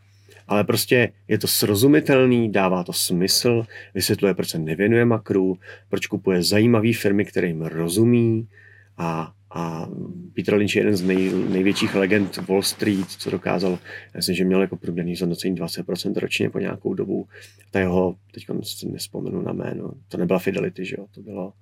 Ale 0.49 0.65
prostě 0.65 1.13
je 1.29 1.39
to 1.39 1.47
srozumitelný, 1.47 2.53
dává 2.53 2.85
to 2.85 2.93
smysl, 2.93 3.67
vysvětluje, 3.95 4.35
proč 4.35 4.49
se 4.49 4.59
nevěnuje 4.59 5.05
makru, 5.05 5.59
proč 5.89 6.07
kupuje 6.07 6.43
zajímavé 6.43 6.93
firmy, 6.93 7.25
které 7.25 7.47
jim 7.47 7.63
rozumí 7.63 8.49
a 8.97 9.33
a 9.51 9.89
Peter 10.35 10.55
Lynch 10.55 10.77
je 10.77 10.81
jeden 10.81 10.97
z 10.97 11.03
nej, 11.03 11.33
největších 11.49 11.95
legend 11.95 12.37
Wall 12.37 12.63
Street, 12.63 13.11
co 13.11 13.31
dokázal, 13.31 13.71
já 14.15 14.17
myslím, 14.17 14.35
že 14.35 14.45
měl 14.45 14.61
jako 14.61 14.77
průměrný 14.77 15.17
zhodnocení 15.17 15.57
20% 15.57 16.17
ročně 16.17 16.51
po 16.51 16.59
nějakou 16.59 16.95
dobu. 16.95 17.29
Ta 17.71 17.81
jeho, 17.81 18.17
teď 18.35 18.47
si 18.63 18.89
nespomenu 18.89 19.43
na 19.43 19.53
jméno, 19.53 19.93
to 20.09 20.17
nebyla 20.17 20.39
Fidelity, 20.39 20.85
že 20.85 20.97
jo, 20.99 21.07
to 21.11 21.21
bylo, 21.21 21.53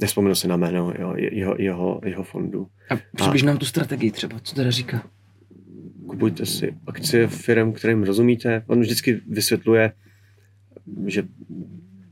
nespomenu 0.00 0.34
si 0.34 0.48
na 0.48 0.56
jméno 0.56 0.94
jo, 0.98 1.14
jeho, 1.16 1.54
jeho, 1.58 2.00
jeho 2.04 2.22
fondu. 2.22 2.68
A 2.90 2.94
přibliž 3.16 3.42
nám 3.42 3.58
tu 3.58 3.64
strategii 3.64 4.10
třeba, 4.10 4.40
co 4.40 4.54
teda 4.54 4.70
říká? 4.70 5.06
Kupujte 6.12 6.46
si 6.46 6.74
akcie 6.86 7.28
firm, 7.28 7.72
kterým 7.72 8.02
rozumíte. 8.02 8.62
On 8.66 8.80
vždycky 8.80 9.20
vysvětluje, 9.28 9.92
že 11.06 11.22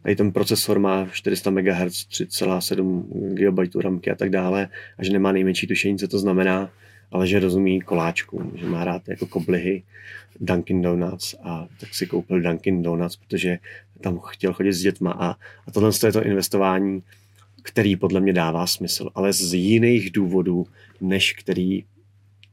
Tady 0.03 0.17
ten 0.17 0.33
procesor 0.33 0.79
má 0.79 1.07
400 1.07 1.51
MHz, 1.51 2.09
3,7 2.09 3.35
GB 3.35 3.75
ramky 3.83 4.11
a 4.11 4.15
tak 4.15 4.31
dále 4.31 4.69
a 4.99 5.05
že 5.05 5.13
nemá 5.13 5.33
nejmenší 5.33 5.67
tušení, 5.67 5.99
co 5.99 6.09
to 6.09 6.19
znamená, 6.19 6.71
ale 7.11 7.27
že 7.27 7.41
rozumí 7.41 7.81
koláčku, 7.81 8.53
že 8.55 8.67
má 8.67 8.85
rád 8.85 9.09
jako 9.09 9.27
koblihy 9.27 9.83
Dunkin 10.41 10.83
Donuts 10.83 11.35
a 11.43 11.69
tak 11.81 11.95
si 11.95 12.07
koupil 12.07 12.41
Dunkin 12.41 12.83
Donuts, 12.83 13.17
protože 13.17 13.59
tam 14.01 14.21
chtěl 14.27 14.53
chodit 14.53 14.73
s 14.73 14.81
dětma 14.81 15.13
a, 15.13 15.31
a 15.67 15.71
tohle 15.73 15.91
je 16.07 16.13
to 16.13 16.25
investování, 16.25 17.03
který 17.63 17.97
podle 17.97 18.21
mě 18.21 18.33
dává 18.33 18.67
smysl, 18.67 19.11
ale 19.15 19.33
z 19.33 19.55
jiných 19.55 20.11
důvodů, 20.11 20.67
než 21.01 21.33
který 21.33 21.85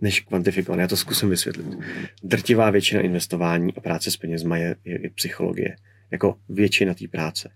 než 0.02 0.19
kvantifikovat. 0.19 0.80
Já 0.80 0.88
to 0.88 0.98
zkusím 0.98 1.30
vysvětlit. 1.30 1.78
Drtivá 2.24 2.69
většina 2.69 3.02
investování 3.02 3.74
a 3.78 3.82
práce 3.82 4.11
s 4.11 4.18
penězma 4.18 4.57
je, 4.57 4.76
je, 4.86 5.02
je 5.02 5.10
psychologie 5.10 5.76
jako 6.11 6.36
většina 6.49 6.94
té 6.94 7.07
práce. 7.07 7.49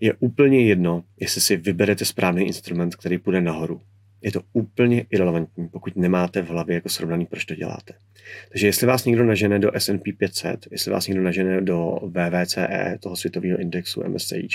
Je 0.00 0.14
úplně 0.18 0.66
jedno, 0.66 1.04
jestli 1.20 1.40
si 1.40 1.56
vyberete 1.56 2.04
správný 2.04 2.46
instrument, 2.46 2.96
který 2.96 3.18
půjde 3.18 3.40
nahoru. 3.40 3.80
Je 4.22 4.32
to 4.32 4.42
úplně 4.52 5.06
irrelevantní, 5.10 5.68
pokud 5.68 5.96
nemáte 5.96 6.42
v 6.42 6.48
hlavě 6.48 6.74
jako 6.74 6.88
srovnaný, 6.88 7.26
proč 7.26 7.44
to 7.44 7.54
děláte. 7.54 7.94
Takže 8.48 8.66
jestli 8.66 8.86
vás 8.86 9.04
někdo 9.04 9.24
nažene 9.24 9.58
do 9.58 9.70
S&P 9.74 10.12
500, 10.12 10.66
jestli 10.70 10.90
vás 10.90 11.06
někdo 11.06 11.22
nažene 11.22 11.60
do 11.60 11.98
VVCE, 12.02 12.98
toho 13.00 13.16
světového 13.16 13.58
indexu 13.58 14.08
MSCI, 14.08 14.48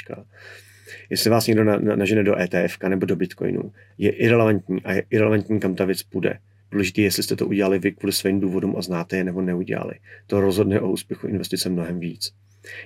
jestli 1.10 1.30
vás 1.30 1.48
někdo 1.48 1.64
nažene 1.80 2.24
do 2.24 2.40
ETF 2.40 2.78
nebo 2.88 3.06
do 3.06 3.16
Bitcoinu, 3.16 3.74
je 3.98 4.12
irrelevantní 4.12 4.84
a 4.84 4.94
je 4.94 5.04
irrelevantní, 5.10 5.60
kam 5.60 5.76
ta 5.76 5.86
věc 5.86 6.04
půjde. 6.04 6.40
Důležité 6.76 7.02
je, 7.02 7.06
jestli 7.06 7.24
jste 7.24 7.36
to 7.36 7.48
udělali 7.48 7.80
vy 7.80 7.92
kvůli 7.92 8.14
svým 8.14 8.40
důvodům 8.40 8.76
a 8.78 8.82
znáte 8.82 9.18
je 9.18 9.24
nebo 9.24 9.42
neudělali. 9.42 9.94
To 10.28 10.42
rozhodne 10.42 10.80
o 10.80 10.92
úspěchu 10.92 11.28
investice 11.28 11.70
mnohem 11.70 12.00
víc. 12.00 12.32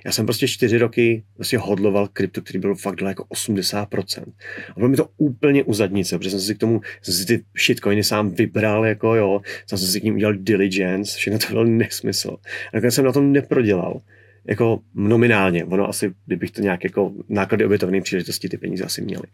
Já 0.05 0.11
jsem 0.11 0.25
prostě 0.25 0.47
čtyři 0.47 0.77
roky 0.77 1.23
vlastně 1.37 1.57
hodloval 1.57 2.07
krypto, 2.07 2.41
který 2.41 2.59
byl 2.59 2.75
fakt 2.75 2.95
daleko 2.95 3.23
80%. 3.23 4.23
A 4.69 4.73
bylo 4.75 4.89
mi 4.89 4.97
to 4.97 5.09
úplně 5.17 5.63
u 5.63 5.73
zadnice, 5.73 6.17
protože 6.17 6.29
jsem 6.31 6.39
si 6.39 6.55
k 6.55 6.57
tomu, 6.57 6.81
si 7.01 7.25
ty 7.25 7.43
shitcoiny 7.65 8.03
sám 8.03 8.31
vybral, 8.31 8.85
jako 8.85 9.15
jo, 9.15 9.41
jsem 9.65 9.77
si 9.77 10.01
k 10.01 10.03
ním 10.03 10.15
udělal 10.15 10.33
diligence, 10.33 11.17
všechno 11.17 11.39
to 11.39 11.53
byl 11.53 11.65
nesmysl. 11.65 12.37
A 12.43 12.69
nakonec 12.73 12.93
jsem 12.95 13.05
na 13.05 13.11
tom 13.11 13.31
neprodělal 13.31 14.01
jako 14.45 14.79
nominálně. 14.95 15.65
Ono 15.65 15.89
asi, 15.89 16.13
kdybych 16.25 16.51
to 16.51 16.61
nějak 16.61 16.83
jako 16.83 17.13
náklady 17.29 17.65
obětovné 17.65 18.01
příležitosti 18.01 18.49
ty 18.49 18.57
peníze 18.57 18.83
asi 18.83 19.01
měly. 19.01 19.25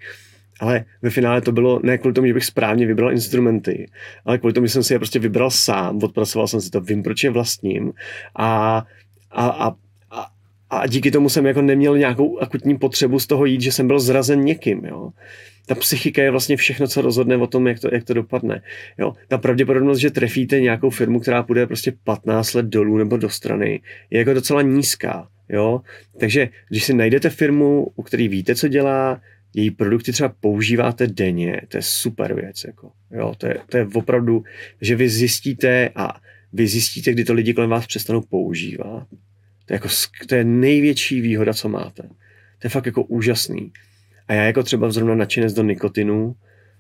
Ale 0.60 0.86
ve 1.02 1.10
finále 1.10 1.42
to 1.42 1.52
bylo 1.52 1.80
ne 1.84 1.98
kvůli 1.98 2.14
tomu, 2.14 2.28
že 2.28 2.34
bych 2.34 2.46
správně 2.46 2.86
vybral 2.86 3.12
instrumenty, 3.12 3.90
ale 4.26 4.38
kvůli 4.38 4.54
tomu, 4.54 4.68
že 4.68 4.74
jsem 4.74 4.84
si 4.84 4.94
je 4.94 5.00
prostě 5.00 5.20
vybral 5.20 5.52
sám, 5.52 6.00
odpracoval 6.04 6.48
jsem 6.48 6.62
si 6.62 6.70
to, 6.70 6.82
vím, 6.82 7.04
proč 7.04 7.24
je 7.24 7.30
vlastním 7.30 7.94
a, 8.36 8.84
a, 9.32 9.48
a 9.48 9.76
a 10.70 10.88
díky 10.88 11.12
tomu 11.12 11.30
jsem 11.30 11.46
jako 11.46 11.62
neměl 11.62 11.98
nějakou 11.98 12.40
akutní 12.40 12.78
potřebu 12.78 13.20
z 13.20 13.28
toho 13.28 13.46
jít, 13.46 13.62
že 13.62 13.72
jsem 13.72 13.88
byl 13.88 14.00
zrazen 14.00 14.42
někým, 14.42 14.86
jo. 14.86 15.10
Ta 15.66 15.76
psychika 15.76 16.24
je 16.24 16.32
vlastně 16.32 16.58
všechno, 16.58 16.88
co 16.88 17.02
rozhodne 17.02 17.38
o 17.38 17.48
tom, 17.48 17.68
jak 17.68 17.80
to, 17.80 17.90
jak 17.92 18.04
to 18.04 18.14
dopadne. 18.14 18.62
Jo. 18.98 19.14
Ta 19.28 19.38
pravděpodobnost, 19.38 20.00
že 20.00 20.12
trefíte 20.12 20.60
nějakou 20.60 20.90
firmu, 20.90 21.20
která 21.20 21.44
půjde 21.44 21.68
prostě 21.68 21.94
15 22.04 22.54
let 22.54 22.66
dolů 22.66 22.98
nebo 22.98 23.18
do 23.18 23.30
strany, 23.30 23.82
je 24.10 24.20
jako 24.20 24.34
docela 24.34 24.62
nízká. 24.62 25.28
Jo. 25.50 25.82
Takže 26.20 26.50
když 26.70 26.84
si 26.84 26.94
najdete 26.94 27.30
firmu, 27.30 27.88
u 27.96 28.04
které 28.04 28.28
víte, 28.28 28.56
co 28.56 28.68
dělá, 28.68 29.22
její 29.56 29.72
produkty 29.72 30.12
třeba 30.12 30.30
používáte 30.40 31.08
denně, 31.08 31.62
to 31.68 31.78
je 31.78 31.82
super 31.82 32.34
věc. 32.34 32.64
Jako. 32.68 32.92
Jo, 33.12 33.34
to, 33.38 33.48
je, 33.48 33.58
to 33.70 33.78
je 33.78 33.88
opravdu, 33.94 34.44
že 34.82 34.96
vy 34.96 35.10
zjistíte 35.10 35.90
a 35.96 36.22
vy 36.54 36.68
zjistíte, 36.68 37.12
kdy 37.12 37.24
to 37.24 37.34
lidi 37.34 37.54
kolem 37.54 37.70
vás 37.70 37.88
přestanou 37.88 38.22
používat 38.22 39.08
to 39.66 39.74
je, 39.74 39.76
jako, 39.76 39.88
to 40.28 40.36
je 40.36 40.44
největší 40.44 41.22
výhoda, 41.22 41.54
co 41.54 41.70
máte. 41.70 42.04
To 42.60 42.64
je 42.64 42.70
fakt 42.70 42.86
jako 42.86 43.04
úžasný. 43.04 43.72
A 44.28 44.34
já 44.34 44.44
jako 44.44 44.64
třeba 44.64 44.92
zrovna 44.92 45.16
nadšenec 45.16 45.54
do 45.54 45.64
nikotinu, 45.64 46.36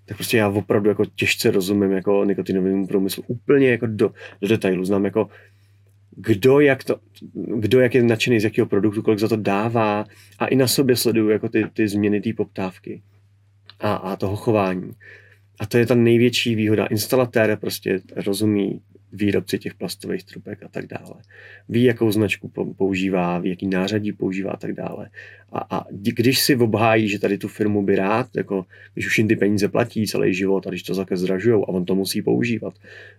tak 0.06 0.18
prostě 0.18 0.38
já 0.38 0.50
opravdu 0.50 0.90
jako 0.90 1.06
těžce 1.06 1.52
rozumím 1.52 1.92
jako 1.92 2.26
nikotinovému 2.26 2.88
průmyslu 2.88 3.24
úplně 3.28 3.70
jako 3.70 3.88
do, 3.88 4.14
do 4.42 4.48
detailu. 4.48 4.86
Znám 4.86 5.06
jako 5.06 5.30
kdo 6.16 6.60
jak, 6.60 6.84
to, 6.84 6.96
kdo 7.34 7.80
jak 7.80 7.96
je 7.96 8.04
nadšený 8.04 8.40
z 8.40 8.44
jakého 8.44 8.68
produktu, 8.68 9.02
kolik 9.02 9.20
za 9.20 9.28
to 9.28 9.36
dává 9.36 10.06
a 10.40 10.48
i 10.48 10.56
na 10.56 10.68
sobě 10.68 10.96
sleduju 10.96 11.30
jako 11.30 11.50
ty, 11.50 11.66
ty 11.74 11.88
změny 11.88 12.22
té 12.22 12.34
poptávky 12.34 13.02
a, 13.80 13.94
a 13.94 14.16
toho 14.16 14.36
chování. 14.36 14.92
A 15.60 15.66
to 15.66 15.78
je 15.78 15.86
ta 15.86 15.96
největší 15.96 16.56
výhoda. 16.56 16.86
Instalatér 16.86 17.58
prostě 17.62 18.02
rozumí 18.26 18.82
výrobci 19.14 19.60
těch 19.60 19.74
plastových 19.74 20.24
trubek 20.24 20.64
a 20.64 20.68
tak 20.68 20.88
dále. 20.88 21.22
Ví, 21.70 21.84
jakou 21.84 22.12
značku 22.12 22.52
používá, 22.78 23.40
ví, 23.40 23.50
jaký 23.50 23.68
nářadí 23.68 24.12
používá 24.12 24.52
a 24.52 24.58
tak 24.58 24.74
dále. 24.74 25.10
A, 25.52 25.78
a 25.78 25.86
když 25.92 26.40
si 26.40 26.56
obhájí, 26.56 27.10
že 27.10 27.20
tady 27.20 27.38
tu 27.38 27.48
firmu 27.48 27.84
by 27.84 27.96
rád, 27.96 28.36
jako 28.36 28.66
když 28.94 29.08
už 29.08 29.18
jim 29.18 29.28
ty 29.28 29.36
peníze 29.36 29.68
platí 29.68 30.08
celý 30.08 30.34
život 30.34 30.68
a 30.68 30.70
když 30.70 30.84
to 30.84 30.94
zakaz 30.94 31.20
zdražujou 31.20 31.64
a 31.64 31.68
on 31.68 31.86
to 31.86 31.96
musí 31.96 32.22
používat, 32.22 32.74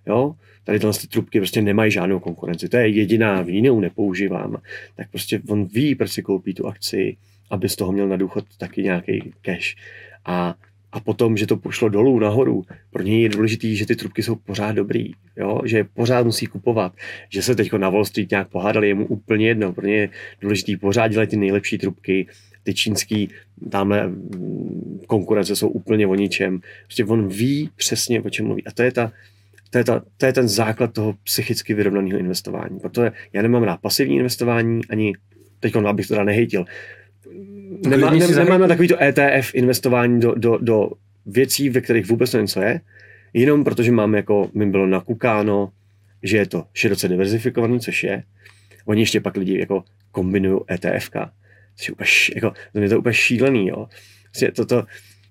jo, 0.06 0.34
tady 0.64 0.78
tyhle 0.78 0.94
ty 0.94 1.06
trubky 1.06 1.40
prostě 1.40 1.62
nemají 1.62 1.90
žádnou 1.90 2.20
konkurenci, 2.20 2.68
to 2.68 2.76
je 2.76 2.88
jediná, 2.88 3.44
jinou 3.48 3.80
nepoužívám, 3.80 4.56
tak 4.96 5.10
prostě 5.10 5.40
on 5.48 5.64
ví, 5.64 5.94
proč 5.94 6.10
si 6.10 6.22
koupí 6.22 6.54
tu 6.54 6.66
akci, 6.66 7.16
aby 7.50 7.68
z 7.68 7.76
toho 7.76 7.92
měl 7.92 8.08
na 8.08 8.16
důchod 8.16 8.44
taky 8.58 8.82
nějaký 8.82 9.32
cash. 9.42 9.76
A 10.24 10.54
a 10.96 11.00
potom, 11.00 11.36
že 11.36 11.46
to 11.46 11.56
pošlo 11.56 11.88
dolů, 11.88 12.18
nahoru. 12.18 12.64
Pro 12.90 13.02
něj 13.02 13.22
je 13.22 13.28
důležité, 13.28 13.74
že 13.74 13.86
ty 13.86 13.96
trubky 13.96 14.22
jsou 14.22 14.34
pořád 14.34 14.72
dobrý, 14.72 15.12
jo? 15.36 15.60
že 15.64 15.76
je 15.76 15.84
pořád 15.84 16.26
musí 16.26 16.46
kupovat, 16.46 16.92
že 17.28 17.42
se 17.42 17.54
teď 17.54 17.72
na 17.72 17.90
Wall 17.90 18.04
Street 18.04 18.30
nějak 18.30 18.48
pohádali, 18.48 18.88
je 18.88 18.94
mu 18.94 19.06
úplně 19.06 19.48
jedno. 19.48 19.72
Pro 19.72 19.86
ně 19.86 19.96
je 19.96 20.08
důležité 20.40 20.72
pořád 20.80 21.08
dělat 21.08 21.28
ty 21.28 21.36
nejlepší 21.36 21.78
trubky, 21.78 22.26
ty 22.62 22.74
čínský 22.74 23.28
tamhle 23.70 24.06
mm, 24.06 25.00
konkurence 25.06 25.56
jsou 25.56 25.68
úplně 25.68 26.06
o 26.06 26.14
ničem. 26.14 26.60
Prostě 26.84 27.04
on 27.04 27.28
ví 27.28 27.70
přesně, 27.76 28.22
o 28.22 28.30
čem 28.30 28.46
mluví. 28.46 28.64
A 28.64 28.72
to 28.72 28.82
je, 28.82 28.92
ta, 28.92 29.12
to 29.70 29.78
je, 29.78 29.84
ta, 29.84 30.02
to 30.16 30.26
je 30.26 30.32
ten 30.32 30.48
základ 30.48 30.92
toho 30.92 31.14
psychicky 31.24 31.74
vyrovnaného 31.74 32.18
investování. 32.18 32.78
Protože 32.80 33.12
já 33.32 33.42
nemám 33.42 33.62
rád 33.62 33.80
pasivní 33.80 34.16
investování, 34.16 34.80
ani 34.90 35.12
teď 35.60 35.76
abych 35.76 36.06
to 36.08 36.14
teda 36.14 36.24
nehejtil 36.24 36.64
nemá, 37.88 38.10
ne, 38.10 38.26
nemáme 38.28 38.68
takový 38.68 38.88
to 38.88 39.02
ETF 39.02 39.54
investování 39.54 40.20
do, 40.20 40.34
do, 40.34 40.58
do 40.62 40.90
věcí, 41.26 41.70
ve 41.70 41.80
kterých 41.80 42.06
vůbec 42.06 42.32
nevím, 42.32 42.46
co 42.46 42.60
je, 42.60 42.80
jenom 43.32 43.64
protože 43.64 43.92
máme 43.92 44.16
jako, 44.16 44.50
mi 44.54 44.66
bylo 44.66 44.86
nakukáno, 44.86 45.72
že 46.22 46.36
je 46.36 46.46
to 46.46 46.64
široce 46.74 47.08
diverzifikovaný, 47.08 47.80
což 47.80 48.04
je. 48.04 48.22
Oni 48.84 49.02
ještě 49.02 49.20
pak 49.20 49.36
lidi 49.36 49.58
jako 49.58 49.84
kombinují 50.10 50.60
ETF, 50.70 51.10
což 51.76 51.88
je 51.88 51.92
úplně, 51.92 52.08
jako, 52.34 52.52
to 52.72 52.78
je 52.78 52.88
to 52.88 52.98
úplně 52.98 53.14
šílený, 53.14 53.68
jo. 53.68 53.86
Prostě 54.24 54.52
to, 54.52 54.66
to, 54.66 54.84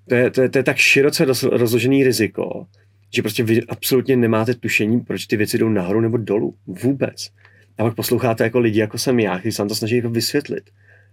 to, 0.09 0.15
je, 0.15 0.31
to, 0.31 0.41
je, 0.41 0.49
to 0.49 0.57
je 0.57 0.63
tak 0.63 0.77
široce 0.77 1.25
rozložený 1.51 2.03
riziko, 2.03 2.67
že 3.15 3.21
prostě 3.21 3.43
vy 3.43 3.61
absolutně 3.63 4.15
nemáte 4.15 4.53
tušení, 4.53 5.01
proč 5.01 5.25
ty 5.25 5.37
věci 5.37 5.57
jdou 5.57 5.69
nahoru 5.69 6.01
nebo 6.01 6.17
dolů. 6.17 6.55
Vůbec. 6.67 7.29
A 7.77 7.83
pak 7.83 7.95
posloucháte 7.95 8.43
jako 8.43 8.59
lidi, 8.59 8.79
jako 8.79 8.97
jsem 8.97 9.19
já, 9.19 9.39
kteří 9.39 9.51
se 9.51 9.61
vám 9.61 9.69
to 9.69 9.75
snaží 9.75 9.95
jako 9.95 10.09
vysvětlit. 10.09 10.69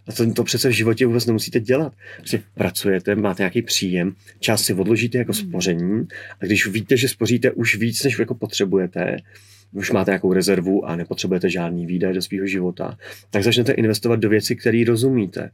A 0.09 0.13
to, 0.13 0.33
to 0.33 0.45
přece 0.45 0.69
v 0.69 0.73
životě 0.73 1.07
vůbec 1.07 1.27
nemusíte 1.27 1.61
dělat. 1.61 1.93
Prostě 2.17 2.43
pracujete, 2.55 3.15
máte 3.15 3.43
nějaký 3.43 3.63
příjem, 3.63 4.15
část 4.41 4.65
si 4.65 4.75
odložíte 4.75 5.19
jako 5.19 5.33
hmm. 5.33 5.49
spoření 5.49 6.07
a 6.41 6.47
když 6.47 6.67
víte, 6.67 6.97
že 6.97 7.09
spoříte 7.09 7.51
už 7.51 7.77
víc, 7.77 8.05
než 8.05 8.19
jako 8.19 8.35
potřebujete, 8.35 9.17
už 9.73 9.91
máte 9.91 10.11
nějakou 10.11 10.33
rezervu 10.33 10.85
a 10.85 10.97
nepotřebujete 10.97 11.51
žádný 11.51 11.87
výdaj 11.87 12.15
do 12.15 12.23
svého 12.23 12.47
života, 12.47 12.99
tak 13.31 13.43
začnete 13.43 13.73
investovat 13.73 14.17
do 14.21 14.29
věcí, 14.29 14.57
které 14.57 14.85
rozumíte 14.87 15.51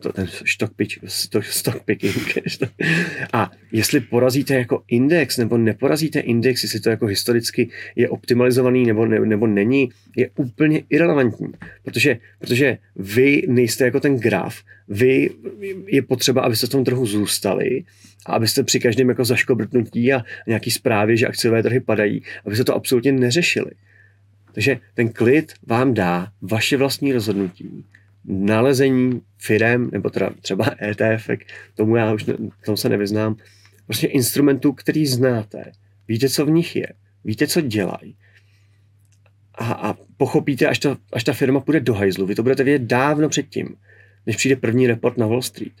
to, 0.00 0.12
ten 0.12 0.26
stock, 0.46 0.74
pitch, 0.76 0.98
stock, 1.06 1.44
stock 1.44 1.84
picking. 1.84 2.38
A 3.32 3.50
jestli 3.72 4.00
porazíte 4.00 4.54
jako 4.54 4.82
index 4.88 5.36
nebo 5.36 5.58
neporazíte 5.58 6.20
index, 6.20 6.62
jestli 6.62 6.80
to 6.80 6.90
jako 6.90 7.06
historicky 7.06 7.70
je 7.96 8.08
optimalizovaný 8.08 8.86
nebo, 8.86 9.06
ne, 9.06 9.20
nebo 9.20 9.46
není, 9.46 9.88
je 10.16 10.30
úplně 10.36 10.82
irrelevantní. 10.90 11.52
Protože, 11.82 12.18
protože 12.38 12.78
vy 12.96 13.42
nejste 13.48 13.84
jako 13.84 14.00
ten 14.00 14.16
graf, 14.16 14.62
vy 14.88 15.30
je 15.86 16.02
potřeba, 16.02 16.42
abyste 16.42 16.66
v 16.66 16.70
tom 16.70 16.84
trhu 16.84 17.06
zůstali 17.06 17.84
a 18.26 18.32
abyste 18.32 18.62
při 18.62 18.80
každém 18.80 19.08
jako 19.08 19.24
zaškobrtnutí 19.24 20.12
a 20.12 20.22
nějaký 20.46 20.70
zprávě, 20.70 21.16
že 21.16 21.26
akciové 21.26 21.62
trhy 21.62 21.80
padají, 21.80 22.22
abyste 22.46 22.64
to 22.64 22.74
absolutně 22.74 23.12
neřešili. 23.12 23.70
Takže 24.52 24.78
ten 24.94 25.08
klid 25.08 25.52
vám 25.66 25.94
dá 25.94 26.28
vaše 26.42 26.76
vlastní 26.76 27.12
rozhodnutí, 27.12 27.84
nalezení 28.24 29.20
firem, 29.38 29.90
nebo 29.92 30.10
teda 30.10 30.30
třeba 30.40 30.64
ETF, 30.82 31.30
tomu 31.74 31.96
já 31.96 32.12
už 32.12 32.24
ne, 32.24 32.34
tomu 32.64 32.76
se 32.76 32.88
nevyznám, 32.88 33.36
prostě 33.86 34.06
instrumentů, 34.06 34.72
který 34.72 35.06
znáte, 35.06 35.72
víte, 36.08 36.28
co 36.28 36.46
v 36.46 36.50
nich 36.50 36.76
je, 36.76 36.88
víte, 37.24 37.46
co 37.46 37.60
dělají. 37.60 38.16
A, 39.54 39.72
a 39.72 39.94
pochopíte, 40.16 40.66
až, 40.66 40.78
to, 40.78 40.96
až 41.12 41.24
ta 41.24 41.32
firma 41.32 41.60
půjde 41.60 41.80
do 41.80 41.94
hajzlu, 41.94 42.26
vy 42.26 42.34
to 42.34 42.42
budete 42.42 42.64
vědět 42.64 42.86
dávno 42.86 43.28
předtím, 43.28 43.76
než 44.26 44.36
přijde 44.36 44.56
první 44.56 44.86
report 44.86 45.18
na 45.18 45.26
Wall 45.26 45.42
Street. 45.42 45.72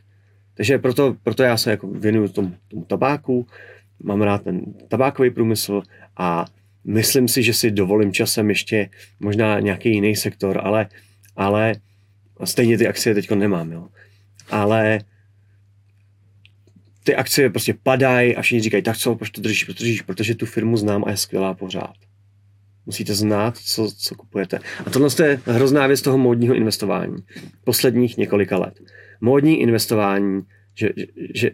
Takže 0.54 0.78
proto, 0.78 1.16
proto 1.22 1.42
já 1.42 1.56
se 1.56 1.70
jako 1.70 1.86
věnuju 1.88 2.28
tomu, 2.28 2.54
tomu 2.68 2.84
tabáku, 2.84 3.46
mám 4.02 4.22
rád 4.22 4.42
ten 4.42 4.64
tabákový 4.88 5.30
průmysl 5.30 5.82
a 6.16 6.46
myslím 6.84 7.28
si, 7.28 7.42
že 7.42 7.54
si 7.54 7.70
dovolím 7.70 8.12
časem 8.12 8.48
ještě 8.48 8.88
možná 9.20 9.60
nějaký 9.60 9.90
jiný 9.90 10.16
sektor, 10.16 10.60
ale, 10.64 10.86
ale 11.36 11.74
stejně 12.46 12.78
ty 12.78 12.88
akcie 12.88 13.14
teď 13.14 13.30
nemám, 13.30 13.72
jo. 13.72 13.88
Ale 14.50 15.00
ty 17.04 17.16
akcie 17.16 17.50
prostě 17.50 17.74
padají 17.82 18.36
a 18.36 18.42
všichni 18.42 18.60
říkají, 18.60 18.82
tak 18.82 18.96
co, 18.96 19.14
proč 19.14 19.30
to 19.30 19.40
držíš, 19.40 19.64
proč 19.64 19.76
to 19.76 19.82
držíš, 19.82 20.02
protože 20.02 20.34
tu 20.34 20.46
firmu 20.46 20.76
znám 20.76 21.04
a 21.06 21.10
je 21.10 21.16
skvělá 21.16 21.54
pořád. 21.54 21.94
Musíte 22.86 23.14
znát, 23.14 23.58
co, 23.58 23.90
co 23.96 24.14
kupujete. 24.14 24.58
A 24.86 24.90
tohle 24.90 25.08
je 25.24 25.40
hrozná 25.46 25.86
věc 25.86 26.02
toho 26.02 26.18
módního 26.18 26.54
investování. 26.54 27.16
Posledních 27.64 28.16
několika 28.16 28.58
let. 28.58 28.80
Módní 29.20 29.60
investování, 29.60 30.42
že, 30.74 30.88
že, 30.96 31.06
že 31.34 31.50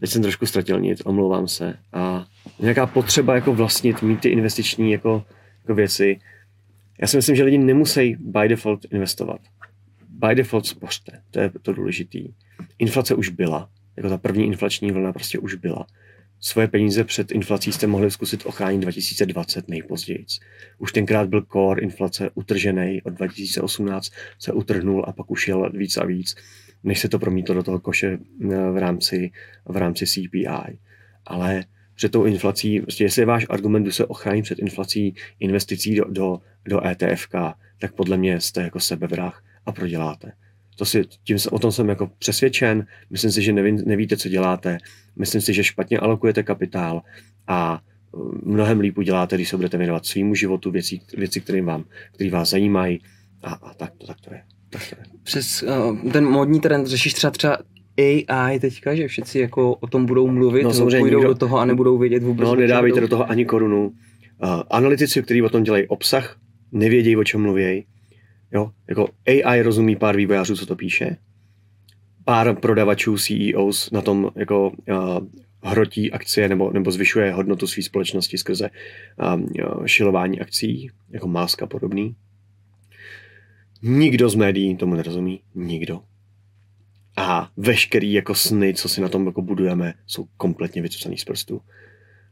teď 0.00 0.10
jsem 0.10 0.22
trošku 0.22 0.46
ztratil 0.46 0.80
nic, 0.80 1.02
omlouvám 1.04 1.48
se. 1.48 1.74
A 1.92 2.26
nějaká 2.60 2.86
potřeba 2.86 3.34
jako 3.34 3.54
vlastnit, 3.54 4.02
mít 4.02 4.20
ty 4.20 4.28
investiční 4.28 4.92
jako, 4.92 5.24
jako 5.62 5.74
věci, 5.74 6.18
já 7.00 7.06
si 7.06 7.16
myslím, 7.16 7.36
že 7.36 7.44
lidi 7.44 7.58
nemusí 7.58 8.16
by 8.20 8.48
default 8.48 8.84
investovat. 8.92 9.40
By 10.26 10.34
default 10.34 10.66
spořte, 10.66 11.22
to 11.30 11.40
je 11.40 11.50
to 11.62 11.72
důležitý. 11.72 12.34
Inflace 12.78 13.14
už 13.14 13.28
byla, 13.28 13.70
jako 13.96 14.08
ta 14.08 14.18
první 14.18 14.46
inflační 14.46 14.90
vlna 14.92 15.12
prostě 15.12 15.38
už 15.38 15.54
byla. 15.54 15.86
Svoje 16.40 16.68
peníze 16.68 17.04
před 17.04 17.32
inflací 17.32 17.72
jste 17.72 17.86
mohli 17.86 18.10
zkusit 18.10 18.46
ochránit 18.46 18.78
2020 18.78 19.68
nejpozději. 19.68 20.24
Už 20.78 20.92
tenkrát 20.92 21.28
byl 21.28 21.46
core 21.52 21.82
inflace 21.82 22.30
utržený, 22.34 23.02
od 23.02 23.10
2018 23.10 24.12
se 24.38 24.52
utrhnul 24.52 25.04
a 25.08 25.12
pak 25.12 25.30
už 25.30 25.48
jel 25.48 25.70
víc 25.70 25.96
a 25.96 26.04
víc, 26.04 26.36
než 26.84 26.98
se 26.98 27.08
to 27.08 27.18
promítlo 27.18 27.54
do 27.54 27.62
toho 27.62 27.80
koše 27.80 28.18
eh, 28.18 28.70
v 28.70 28.76
rámci, 28.76 29.30
v 29.64 29.76
rámci 29.76 30.06
CPI. 30.06 30.78
Ale 31.26 31.64
před 31.94 32.12
tou 32.12 32.24
inflací, 32.24 32.80
prostě 32.80 33.04
jestli 33.04 33.22
je 33.22 33.26
váš 33.26 33.46
argument, 33.50 33.86
že 33.86 33.92
se 33.92 34.06
ochrání 34.06 34.42
před 34.42 34.58
inflací 34.58 35.14
investicí 35.40 35.94
do, 35.94 36.04
do, 36.04 36.40
do 36.64 36.86
ETF, 36.86 37.28
tak 37.78 37.94
podle 37.94 38.16
mě 38.16 38.40
jste 38.40 38.62
jako 38.62 38.80
sebevrah 38.80 39.42
a 39.68 39.72
proděláte. 39.72 40.32
To 40.76 40.84
si, 40.84 41.04
tím, 41.24 41.36
o 41.50 41.58
tom 41.58 41.72
jsem 41.72 41.88
jako 41.88 42.10
přesvědčen, 42.18 42.86
myslím 43.10 43.30
si, 43.30 43.42
že 43.42 43.52
neví, 43.52 43.72
nevíte, 43.86 44.16
co 44.16 44.28
děláte, 44.28 44.78
myslím 45.16 45.40
si, 45.40 45.52
že 45.54 45.64
špatně 45.64 45.98
alokujete 45.98 46.42
kapitál 46.42 47.02
a 47.46 47.80
uh, 48.12 48.34
mnohem 48.42 48.80
líp 48.80 48.98
uděláte, 48.98 49.36
když 49.36 49.48
se 49.48 49.56
budete 49.56 49.78
věnovat 49.78 50.06
svýmu 50.06 50.34
životu, 50.34 50.70
věcí, 50.70 51.02
věci, 51.16 51.40
které 51.40 51.62
vám, 51.62 51.84
které 52.14 52.30
vás 52.30 52.50
zajímají 52.50 53.00
a, 53.42 53.52
a 53.52 53.74
tak, 53.74 53.92
to, 53.98 54.06
tak 54.06 54.20
to 54.20 54.34
je. 54.34 54.42
Tak 54.70 54.82
to 54.90 54.96
je. 54.98 55.04
Přes 55.22 55.62
uh, 55.62 56.12
ten 56.12 56.24
módní 56.24 56.60
trend 56.60 56.86
řešíš 56.86 57.14
třeba 57.14 57.30
třeba 57.30 57.58
AI 57.98 58.60
teďka, 58.60 58.94
že 58.94 59.08
všichni 59.08 59.40
jako 59.40 59.74
o 59.74 59.86
tom 59.86 60.06
budou 60.06 60.28
mluvit, 60.28 60.62
no, 60.62 60.74
samozřejmě 60.74 60.98
půjdou 60.98 61.18
nikdo, 61.18 61.28
do 61.28 61.34
toho 61.34 61.58
a 61.58 61.64
nebudou 61.64 61.98
vědět 61.98 62.22
vůbec. 62.22 62.48
No, 62.48 62.54
nedávejte 62.54 63.00
do 63.00 63.08
toho 63.08 63.30
ani 63.30 63.44
korunu. 63.44 63.86
Uh, 63.86 64.62
analytici, 64.70 65.22
kteří 65.22 65.42
o 65.42 65.48
tom 65.48 65.62
dělají 65.62 65.86
obsah, 65.86 66.38
nevědějí, 66.72 67.16
o 67.16 67.24
čem 67.24 67.40
mluví. 67.42 67.84
Jo, 68.52 68.70
jako 68.88 69.08
AI 69.26 69.62
rozumí 69.62 69.96
pár 69.96 70.16
vývojářů, 70.16 70.56
co 70.56 70.66
to 70.66 70.76
píše. 70.76 71.16
Pár 72.24 72.56
prodavačů, 72.60 73.16
CEOs 73.18 73.90
na 73.90 74.02
tom 74.02 74.30
jako 74.36 74.70
uh, 74.70 75.18
hrotí 75.62 76.12
akcie 76.12 76.48
nebo, 76.48 76.70
nebo 76.72 76.90
zvyšuje 76.90 77.32
hodnotu 77.32 77.66
své 77.66 77.82
společnosti 77.82 78.38
skrze 78.38 78.70
um, 79.34 79.48
šilování 79.86 80.40
akcí, 80.40 80.90
jako 81.10 81.28
máska 81.28 81.66
podobný. 81.66 82.16
Nikdo 83.82 84.28
z 84.28 84.34
médií 84.34 84.76
tomu 84.76 84.94
nerozumí. 84.94 85.40
Nikdo 85.54 86.00
a 87.18 87.50
veškerý 87.56 88.12
jako 88.12 88.34
sny, 88.34 88.74
co 88.74 88.88
si 88.88 89.00
na 89.00 89.08
tom 89.08 89.26
jako 89.26 89.42
budujeme, 89.42 89.94
jsou 90.06 90.26
kompletně 90.36 90.82
vycucaný 90.82 91.18
z 91.18 91.24
prstu. 91.24 91.60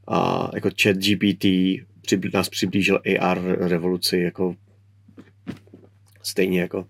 A 0.09 0.51
jako 0.55 0.71
chat 0.83 0.97
GPT 0.97 1.45
nás 2.35 2.49
přiblížil 2.49 3.01
AR 3.21 3.39
revoluci 3.59 4.19
jako 4.19 4.55
stejně 6.27 6.61
jako 6.61 6.87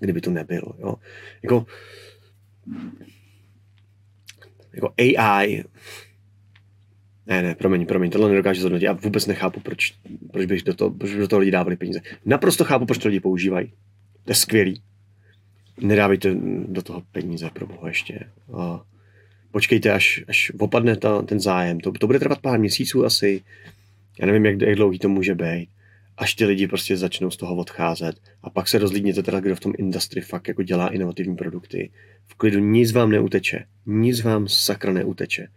kdyby 0.00 0.20
to 0.20 0.30
nebyl. 0.30 0.72
Jo. 0.78 0.94
Jako, 1.42 1.66
jako 4.72 4.94
AI 4.98 5.64
ne, 7.26 7.42
ne, 7.42 7.54
promiň, 7.54 7.86
promiň, 7.86 8.10
tohle 8.10 8.28
nedokážu 8.28 8.60
zhodnotit. 8.60 8.84
Já 8.84 8.92
vůbec 8.92 9.26
nechápu, 9.26 9.60
proč, 9.60 9.94
proč, 10.32 10.46
bych 10.46 10.62
do 10.62 10.74
toho, 10.74 10.90
proč 10.90 11.10
do 11.10 11.28
toho 11.28 11.40
lidi 11.40 11.50
dávali 11.50 11.76
peníze. 11.76 12.00
Naprosto 12.24 12.64
chápu, 12.64 12.86
proč 12.86 12.98
to 12.98 13.08
lidi 13.08 13.20
používají. 13.20 13.72
To 14.24 14.30
je 14.30 14.34
skvělý 14.34 14.82
nedávejte 15.80 16.34
do 16.68 16.82
toho 16.82 17.02
peníze, 17.12 17.50
pro 17.52 17.66
boha 17.66 17.88
ještě. 17.88 18.20
A 18.58 18.84
počkejte, 19.50 19.92
až, 19.92 20.24
až 20.28 20.52
opadne 20.58 20.96
ta, 20.96 21.22
ten 21.22 21.40
zájem. 21.40 21.80
To, 21.80 21.92
to 21.92 22.06
bude 22.06 22.18
trvat 22.18 22.38
pár 22.38 22.60
měsíců 22.60 23.04
asi 23.04 23.42
Já 24.20 24.26
nevím, 24.26 24.46
jak, 24.46 24.60
jak 24.60 24.76
dlouhý 24.76 24.98
to 24.98 25.08
může 25.08 25.34
být, 25.34 25.68
až 26.16 26.34
ty 26.34 26.44
lidi 26.44 26.66
prostě 26.66 26.96
začnou 26.96 27.30
z 27.30 27.36
toho 27.36 27.56
odcházet 27.56 28.16
a 28.42 28.50
pak 28.50 28.68
se 28.68 28.78
rozlídněte 28.78 29.22
teda, 29.22 29.40
kdo 29.40 29.56
v 29.56 29.60
tom 29.60 29.72
industry 29.78 30.20
fakt 30.20 30.48
jako 30.48 30.62
dělá 30.62 30.88
inovativní 30.88 31.36
produkty. 31.36 31.90
V 32.26 32.34
klidu 32.34 32.60
nic 32.60 32.92
vám 32.92 33.10
neuteče, 33.10 33.64
nic 33.86 34.22
vám 34.22 34.48
sakra 34.48 34.92
neuteče. 34.92 35.48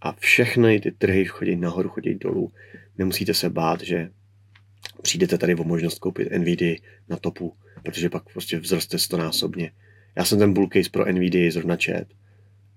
A 0.00 0.12
všechny 0.12 0.80
ty 0.80 0.92
trhy 0.92 1.24
chodí 1.24 1.56
nahoru, 1.56 1.88
chodí 1.88 2.14
dolů. 2.14 2.52
Nemusíte 2.98 3.34
se 3.34 3.50
bát, 3.50 3.80
že 3.80 4.10
přijdete 5.02 5.38
tady 5.38 5.54
o 5.54 5.64
možnost 5.64 5.98
koupit 5.98 6.28
NVIDIA 6.38 6.76
na 7.08 7.16
topu, 7.16 7.56
protože 7.82 8.10
pak 8.10 8.32
prostě 8.32 8.60
vzroste 8.60 8.98
stonásobně. 8.98 9.70
Já 10.16 10.24
jsem 10.24 10.38
ten 10.38 10.52
bull 10.52 10.68
case 10.72 10.90
pro 10.90 11.12
NVIDIA 11.12 11.52
zrovna 11.52 11.76
čet. 11.76 12.08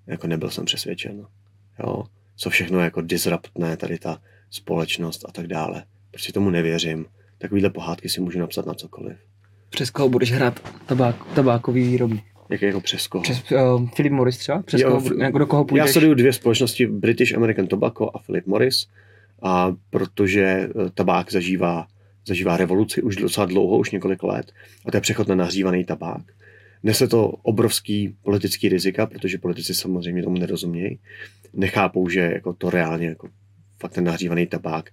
Jako 0.07 0.27
nebyl 0.27 0.49
jsem 0.49 0.65
přesvědčen. 0.65 1.26
Jo? 1.80 2.03
Co 2.35 2.49
všechno 2.49 2.80
jako 2.80 3.02
disruptné 3.02 3.77
tady 3.77 3.99
ta 3.99 4.22
společnost 4.49 5.26
a 5.30 5.31
tak 5.31 5.48
dále. 5.48 5.85
Prostě 6.18 6.34
tomu 6.34 6.49
nevěřím. 6.49 7.06
Takovýhle 7.38 7.69
pohádky 7.69 8.10
si 8.10 8.22
můžu 8.22 8.39
napsat 8.39 8.65
na 8.65 8.73
cokoliv. 8.73 9.18
Přes 9.69 9.89
koho 9.89 10.10
budeš 10.10 10.31
hrát 10.31 10.60
tabák, 10.85 11.15
tabákový 11.35 11.84
výrobní? 11.84 12.23
Jak 12.49 12.61
jako 12.61 12.81
přes 12.81 13.07
koho? 13.07 13.22
Přes 13.22 13.52
uh, 13.52 13.89
Philip 13.89 14.11
Morris 14.11 14.38
třeba? 14.38 14.61
Přes 14.61 14.81
Jo, 14.81 14.89
koho, 14.89 15.22
jako 15.22 15.38
do 15.38 15.45
koho 15.45 15.65
půjdeš? 15.65 15.88
Já 15.88 15.91
sleduju 15.91 16.14
dvě 16.14 16.34
společnosti, 16.34 16.88
British 16.88 17.34
American 17.34 17.68
Tobacco 17.68 18.15
a 18.15 18.19
Philip 18.19 18.45
Morris, 18.48 18.88
a 19.41 19.76
protože 19.89 20.44
eh, 20.44 20.69
tabák 20.94 21.31
zažívá, 21.31 21.88
zažívá 22.27 22.57
revoluci 22.57 23.02
už 23.02 23.15
docela 23.15 23.45
dlouho, 23.45 23.77
už 23.77 23.91
několik 23.91 24.23
let, 24.23 24.52
a 24.85 24.91
to 24.91 24.98
je 24.98 25.02
přechod 25.02 25.27
na 25.27 25.35
nahřívaný 25.35 25.84
tabák. 25.84 26.22
Nese 26.84 27.07
to 27.07 27.27
obrovský 27.27 28.15
politický 28.23 28.69
rizika, 28.69 29.06
protože 29.06 29.38
politici 29.38 29.73
samozřejmě 29.73 30.23
tomu 30.23 30.38
nerozumějí. 30.38 30.99
Nechápou, 31.53 32.10
že 32.10 32.19
jako 32.19 32.53
to 32.53 32.69
reálně 32.69 33.07
jako 33.07 33.30
fakt 33.80 33.94
ten 33.94 34.03
nahřívaný 34.03 34.48
tabák. 34.48 34.89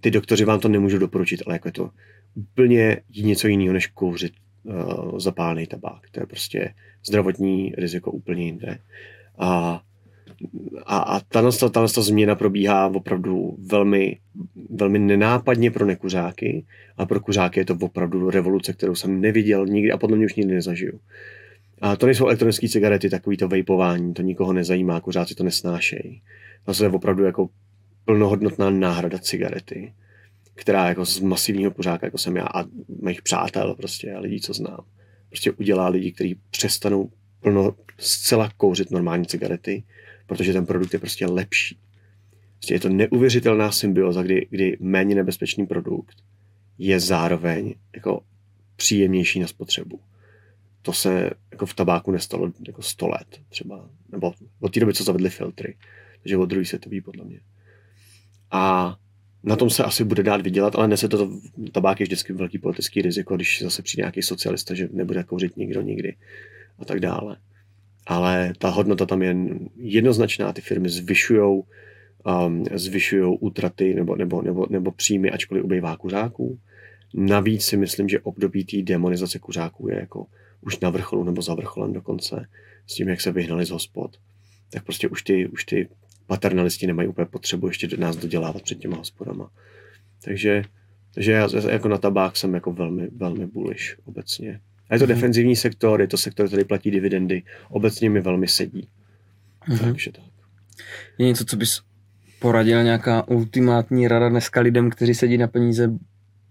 Ty 0.00 0.10
doktoři 0.10 0.44
vám 0.44 0.60
to 0.60 0.68
nemůžou 0.68 0.98
doporučit, 0.98 1.42
ale 1.46 1.54
jako 1.54 1.68
je 1.68 1.72
to 1.72 1.90
úplně 2.34 3.00
něco 3.22 3.48
jiného, 3.48 3.72
než 3.72 3.86
kouřit 3.86 4.32
uh, 4.64 5.18
zapálený 5.18 5.66
tabák. 5.66 6.10
To 6.10 6.20
je 6.20 6.26
prostě 6.26 6.74
zdravotní 7.06 7.72
riziko 7.78 8.10
úplně 8.10 8.44
jinde. 8.44 8.78
A, 9.38 9.82
a, 10.86 10.98
a 10.98 11.20
tahle, 11.20 11.50
tahle 11.70 11.88
změna 11.88 12.34
probíhá 12.34 12.86
opravdu 12.86 13.56
velmi, 13.70 14.18
velmi 14.70 14.98
nenápadně 14.98 15.70
pro 15.70 15.86
nekuřáky 15.86 16.64
a 16.96 17.06
pro 17.06 17.20
kuřáky 17.20 17.60
je 17.60 17.64
to 17.64 17.76
opravdu 17.80 18.30
revoluce, 18.30 18.72
kterou 18.72 18.94
jsem 18.94 19.20
neviděl 19.20 19.66
nikdy 19.66 19.92
a 19.92 19.98
podle 19.98 20.16
mě 20.16 20.26
už 20.26 20.34
nikdy 20.34 20.54
nezažiju. 20.54 21.00
A 21.80 21.96
to 21.96 22.06
nejsou 22.06 22.26
elektronické 22.26 22.68
cigarety, 22.68 23.10
takový 23.10 23.36
to 23.36 23.48
vejpování, 23.48 24.14
to 24.14 24.22
nikoho 24.22 24.52
nezajímá, 24.52 25.00
kuřáci 25.00 25.34
to 25.34 25.44
nesnášejí. 25.44 26.22
To 26.64 26.84
je 26.84 26.90
opravdu 26.90 27.24
jako 27.24 27.48
plnohodnotná 28.06 28.70
náhrada 28.70 29.18
cigarety, 29.18 29.94
která 30.54 30.88
jako 30.88 31.06
z 31.06 31.20
masivního 31.20 31.70
kuřáka, 31.70 32.06
jako 32.06 32.18
jsem 32.18 32.36
já 32.36 32.44
a 32.54 32.64
mých 33.02 33.22
přátel 33.22 33.74
prostě 33.74 34.14
a 34.14 34.20
lidí, 34.20 34.40
co 34.40 34.52
znám, 34.52 34.84
prostě 35.28 35.52
udělá 35.52 35.88
lidi, 35.88 36.12
kteří 36.12 36.40
přestanou 36.50 37.10
plno, 37.40 37.74
zcela 37.98 38.50
kouřit 38.56 38.90
normální 38.90 39.26
cigarety, 39.26 39.84
protože 40.26 40.52
ten 40.52 40.66
produkt 40.66 40.92
je 40.92 40.98
prostě 40.98 41.26
lepší. 41.26 41.78
Prostě 42.54 42.74
je 42.74 42.80
to 42.80 42.88
neuvěřitelná 42.88 43.72
symbioza, 43.72 44.22
kdy, 44.22 44.46
kdy 44.50 44.76
méně 44.80 45.14
nebezpečný 45.14 45.66
produkt 45.66 46.22
je 46.78 47.00
zároveň 47.00 47.74
jako 47.94 48.22
příjemnější 48.76 49.40
na 49.40 49.46
spotřebu. 49.46 50.00
To 50.82 50.92
se 50.92 51.30
jako 51.50 51.66
v 51.66 51.74
tabáku 51.74 52.10
nestalo 52.10 52.52
jako 52.66 52.82
100 52.82 53.08
let 53.08 53.40
třeba, 53.48 53.90
nebo 54.12 54.32
od 54.60 54.74
té 54.74 54.80
doby, 54.80 54.94
co 54.94 55.04
zavedli 55.04 55.30
filtry. 55.30 55.76
Takže 56.22 56.36
od 56.36 56.46
druhý 56.46 56.64
světový 56.64 57.00
podle 57.00 57.24
mě. 57.24 57.40
A 58.50 58.96
na 59.44 59.56
tom 59.56 59.70
se 59.70 59.84
asi 59.84 60.04
bude 60.04 60.22
dát 60.22 60.40
vydělat, 60.40 60.76
ale 60.76 60.88
nese 60.88 61.08
to, 61.08 61.30
tabák 61.72 62.00
je 62.00 62.04
vždycky 62.04 62.32
velký 62.32 62.58
politický 62.58 63.02
riziko, 63.02 63.36
když 63.36 63.62
zase 63.62 63.82
přijde 63.82 64.00
nějaký 64.00 64.22
socialista, 64.22 64.74
že 64.74 64.88
nebude 64.92 65.24
kouřit 65.24 65.56
nikdo 65.56 65.82
nikdy 65.82 66.16
a 66.78 66.84
tak 66.84 67.00
dále. 67.00 67.36
Ale 68.06 68.52
ta 68.58 68.68
hodnota 68.68 69.06
tam 69.06 69.22
je 69.22 69.36
jednoznačná, 69.76 70.52
ty 70.52 70.60
firmy 70.60 70.88
zvyšují 70.88 71.62
um, 72.26 72.64
zvyšují 72.74 73.36
útraty 73.40 73.94
nebo, 73.94 74.16
nebo, 74.16 74.42
nebo, 74.42 74.66
nebo 74.70 74.90
příjmy, 74.92 75.30
ačkoliv 75.30 75.64
ubývá 75.64 75.96
kuřáků. 75.96 76.58
Navíc 77.14 77.64
si 77.64 77.76
myslím, 77.76 78.08
že 78.08 78.20
období 78.20 78.64
té 78.64 78.82
demonizace 78.82 79.38
kuřáků 79.38 79.88
je 79.88 79.96
jako 79.96 80.26
už 80.60 80.80
na 80.80 80.90
vrcholu 80.90 81.24
nebo 81.24 81.42
za 81.42 81.54
vrcholem 81.54 81.92
dokonce, 81.92 82.46
s 82.86 82.94
tím, 82.94 83.08
jak 83.08 83.20
se 83.20 83.32
vyhnali 83.32 83.66
z 83.66 83.70
hospod. 83.70 84.16
Tak 84.70 84.84
prostě 84.84 85.08
už 85.08 85.22
ty, 85.22 85.48
už 85.48 85.64
ty 85.64 85.88
paternalisti 86.26 86.86
nemají 86.86 87.08
úplně 87.08 87.26
potřebu 87.26 87.66
ještě 87.66 87.86
do 87.86 87.96
nás 87.96 88.16
dodělávat 88.16 88.62
před 88.62 88.78
těma 88.78 88.96
hospodama. 88.96 89.50
Takže, 90.24 90.62
takže 91.14 91.32
já 91.32 91.48
jako 91.70 91.88
na 91.88 91.98
tabák 91.98 92.36
jsem 92.36 92.54
jako 92.54 92.72
velmi, 92.72 93.08
velmi 93.16 93.46
bullish 93.46 93.98
obecně. 94.04 94.60
A 94.90 94.94
je 94.94 94.98
to 94.98 95.04
mm-hmm. 95.04 95.08
defenzivní 95.08 95.56
sektor, 95.56 96.00
je 96.00 96.06
to 96.06 96.16
sektor, 96.16 96.46
který 96.46 96.64
platí 96.64 96.90
dividendy. 96.90 97.42
Obecně 97.70 98.10
mi 98.10 98.20
velmi 98.20 98.48
sedí. 98.48 98.88
Mm-hmm. 99.68 99.78
Takže 99.78 100.12
tak. 100.12 100.24
Je 101.18 101.26
něco, 101.26 101.44
co 101.44 101.56
bys 101.56 101.80
poradil, 102.38 102.82
nějaká 102.82 103.28
ultimátní 103.28 104.08
rada 104.08 104.28
dneska 104.28 104.60
lidem, 104.60 104.90
kteří 104.90 105.14
sedí 105.14 105.38
na 105.38 105.46
peníze, 105.46 105.92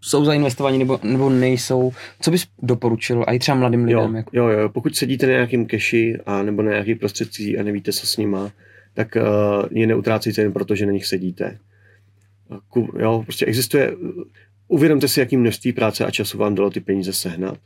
jsou 0.01 0.25
zainvestovaní 0.25 0.77
nebo, 0.77 0.99
nebo 1.03 1.29
nejsou? 1.29 1.91
Co 2.21 2.31
bys 2.31 2.47
doporučil 2.61 3.25
a 3.27 3.33
i 3.33 3.39
třeba 3.39 3.57
mladým 3.57 3.83
lidem? 3.83 3.99
Jo, 3.99 4.13
jako? 4.13 4.29
jo, 4.33 4.47
jo, 4.47 4.69
pokud 4.69 4.95
sedíte 4.95 5.25
na 5.25 5.31
nějakým 5.31 5.65
keši 5.65 6.17
a 6.25 6.43
nebo 6.43 6.61
na 6.61 6.71
nějakých 6.71 6.97
prostředcích 6.99 7.59
a 7.59 7.63
nevíte, 7.63 7.93
co 7.93 8.07
s 8.07 8.17
nima, 8.17 8.51
tak 8.95 9.17
je 9.71 9.87
neutrácíte 9.87 10.41
jen 10.41 10.53
proto, 10.53 10.75
že 10.75 10.85
na 10.85 10.91
nich 10.91 11.05
sedíte. 11.05 11.59
Jo, 12.99 13.21
prostě 13.23 13.45
existuje, 13.45 13.95
uvědomte 14.67 15.07
si, 15.07 15.19
jaký 15.19 15.37
množství 15.37 15.73
práce 15.73 16.05
a 16.05 16.11
času 16.11 16.37
vám 16.37 16.55
dalo 16.55 16.69
ty 16.69 16.79
peníze 16.79 17.13
sehnat 17.13 17.57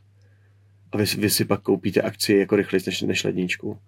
a 0.92 0.96
vy, 0.96 1.04
vy 1.04 1.30
si 1.30 1.44
pak 1.44 1.60
koupíte 1.62 2.00
akci 2.00 2.34
jako 2.34 2.56
rychleji 2.56 2.82
než, 2.86 3.02
než 3.02 3.24
ledničku. 3.24 3.78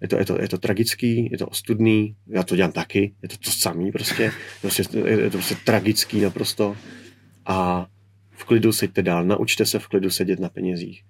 Je 0.00 0.08
to, 0.08 0.18
je, 0.18 0.24
to, 0.24 0.42
je 0.42 0.48
to 0.48 0.58
tragický, 0.58 1.28
je 1.32 1.38
to 1.38 1.46
ostudný, 1.46 2.16
já 2.26 2.42
to 2.42 2.56
dělám 2.56 2.72
taky, 2.72 3.14
je 3.22 3.28
to 3.28 3.36
to 3.36 3.50
samý 3.50 3.92
prostě, 3.92 4.32
prostě 4.60 4.82
je 5.06 5.30
to 5.30 5.30
prostě 5.30 5.56
tragický 5.64 6.20
naprosto 6.20 6.76
a 7.46 7.86
v 8.30 8.44
klidu 8.44 8.72
seďte 8.72 9.02
dál, 9.02 9.24
naučte 9.24 9.66
se 9.66 9.78
v 9.78 9.86
klidu 9.86 10.10
sedět 10.10 10.40
na 10.40 10.48
penězích. 10.48 11.04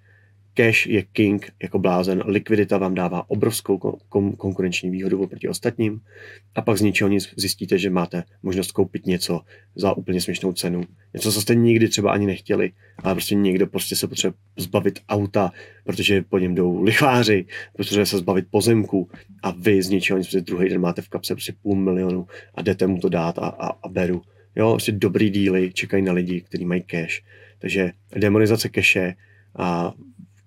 Cash 0.55 0.87
je 0.87 1.03
king 1.03 1.53
jako 1.63 1.79
blázen, 1.79 2.23
likvidita 2.27 2.79
vám 2.79 2.95
dává 2.95 3.31
obrovskou 3.31 3.77
kon- 3.77 4.37
konkurenční 4.37 4.91
výhodu 4.91 5.23
oproti 5.23 5.49
ostatním 5.49 6.01
a 6.55 6.63
pak 6.63 6.79
z 6.79 6.81
ničeho 6.81 7.09
nic 7.09 7.35
zjistíte, 7.37 7.79
že 7.79 7.91
máte 7.91 8.25
možnost 8.43 8.73
koupit 8.73 9.07
něco 9.07 9.41
za 9.75 9.93
úplně 9.93 10.21
směšnou 10.21 10.53
cenu. 10.53 10.83
Něco, 11.15 11.33
co 11.33 11.41
jste 11.41 11.55
nikdy 11.55 11.89
třeba 11.89 12.13
ani 12.13 12.27
nechtěli, 12.27 12.73
ale 12.99 13.15
prostě 13.15 13.35
někdo 13.35 13.67
prostě 13.67 13.97
se 13.97 14.09
potřebuje 14.09 14.39
zbavit 14.57 14.99
auta, 15.09 15.53
protože 15.85 16.23
po 16.23 16.39
něm 16.39 16.55
jdou 16.55 16.83
lichváři, 16.83 17.47
potřebuje 17.77 18.07
se 18.07 18.19
zbavit 18.19 18.47
pozemku 18.51 19.11
a 19.43 19.51
vy 19.51 19.83
z 19.83 19.89
ničeho 19.89 20.19
nic, 20.19 20.27
prostě 20.27 20.41
druhý 20.41 20.69
den 20.69 20.81
máte 20.81 21.03
v 21.03 21.09
kapse 21.09 21.35
prostě 21.35 21.53
půl 21.63 21.77
milionu 21.77 22.27
a 22.55 22.63
jdete 22.63 22.87
mu 22.87 22.99
to 22.99 23.09
dát 23.09 23.39
a, 23.39 23.47
a, 23.47 23.67
a 23.83 23.89
beru. 23.89 24.23
Jo, 24.57 24.71
prostě 24.71 24.93
dobrý 24.93 25.31
díly 25.31 25.71
čekají 25.73 26.03
na 26.03 26.13
lidi, 26.13 26.41
kteří 26.41 26.65
mají 26.65 26.83
cash. 26.83 27.23
Takže 27.59 27.93
demonizace 28.17 28.69
cache 28.75 29.15
a 29.57 29.93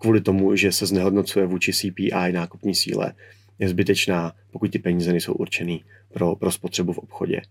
kvůli 0.05 0.21
tomu, 0.21 0.55
že 0.55 0.71
se 0.71 0.85
znehodnocuje 0.85 1.45
vůči 1.45 1.73
CPI 1.73 2.31
nákupní 2.31 2.75
síle, 2.75 3.13
je 3.59 3.69
zbytečná, 3.69 4.33
pokud 4.51 4.71
ty 4.71 4.79
peníze 4.79 5.11
nejsou 5.11 5.33
určený 5.33 5.83
pro, 6.13 6.35
pro 6.35 6.51
spotřebu 6.51 6.93
v 6.93 6.97
obchodě. 6.97 7.41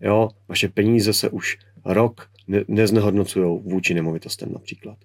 Jo, 0.00 0.28
vaše 0.48 0.68
peníze 0.68 1.12
se 1.12 1.30
už 1.30 1.58
rok 1.84 2.30
ne, 2.48 2.64
neznehodnocují 2.68 3.60
vůči 3.62 3.94
nemovitostem 3.94 4.52
například. 4.52 4.98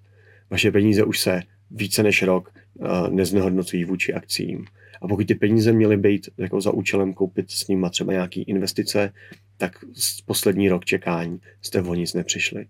Vaše 0.49 0.71
peníze 0.71 1.03
už 1.03 1.19
se 1.19 1.41
více 1.71 2.03
než 2.03 2.23
rok 2.23 2.53
uh, 2.73 3.09
neznehodnocují 3.09 3.85
vůči 3.85 4.13
akcím. 4.13 4.65
A 5.01 5.07
pokud 5.07 5.27
ty 5.27 5.35
peníze 5.35 5.73
měly 5.73 5.97
být 5.97 6.29
jako 6.37 6.61
za 6.61 6.71
účelem 6.71 7.13
koupit 7.13 7.51
s 7.51 7.67
nimi 7.67 7.87
třeba 7.89 8.13
nějaký 8.13 8.41
investice, 8.41 9.13
tak 9.57 9.71
z 9.93 10.21
poslední 10.21 10.69
rok 10.69 10.85
čekání 10.85 11.39
jste 11.61 11.81
o 11.81 11.93
nic 11.93 12.13
nepřišli. 12.13 12.65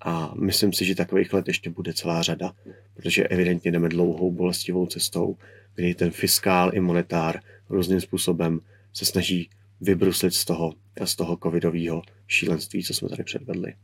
A 0.00 0.34
myslím 0.40 0.72
si, 0.72 0.84
že 0.84 0.94
takových 0.94 1.32
let 1.32 1.48
ještě 1.48 1.70
bude 1.70 1.92
celá 1.92 2.22
řada, 2.22 2.52
protože 2.94 3.28
evidentně 3.28 3.72
jdeme 3.72 3.88
dlouhou 3.88 4.32
bolestivou 4.32 4.86
cestou, 4.86 5.36
kdy 5.74 5.94
ten 5.94 6.10
fiskál 6.10 6.70
i 6.74 6.80
monetár 6.80 7.40
různým 7.68 8.00
způsobem 8.00 8.60
se 8.92 9.04
snaží 9.04 9.50
vybruslit 9.80 10.34
z 10.34 10.44
toho, 10.44 10.74
z 11.04 11.16
toho 11.16 11.38
covidového 11.42 12.02
šílenství, 12.26 12.84
co 12.84 12.94
jsme 12.94 13.08
tady 13.08 13.24
předvedli. 13.24 13.74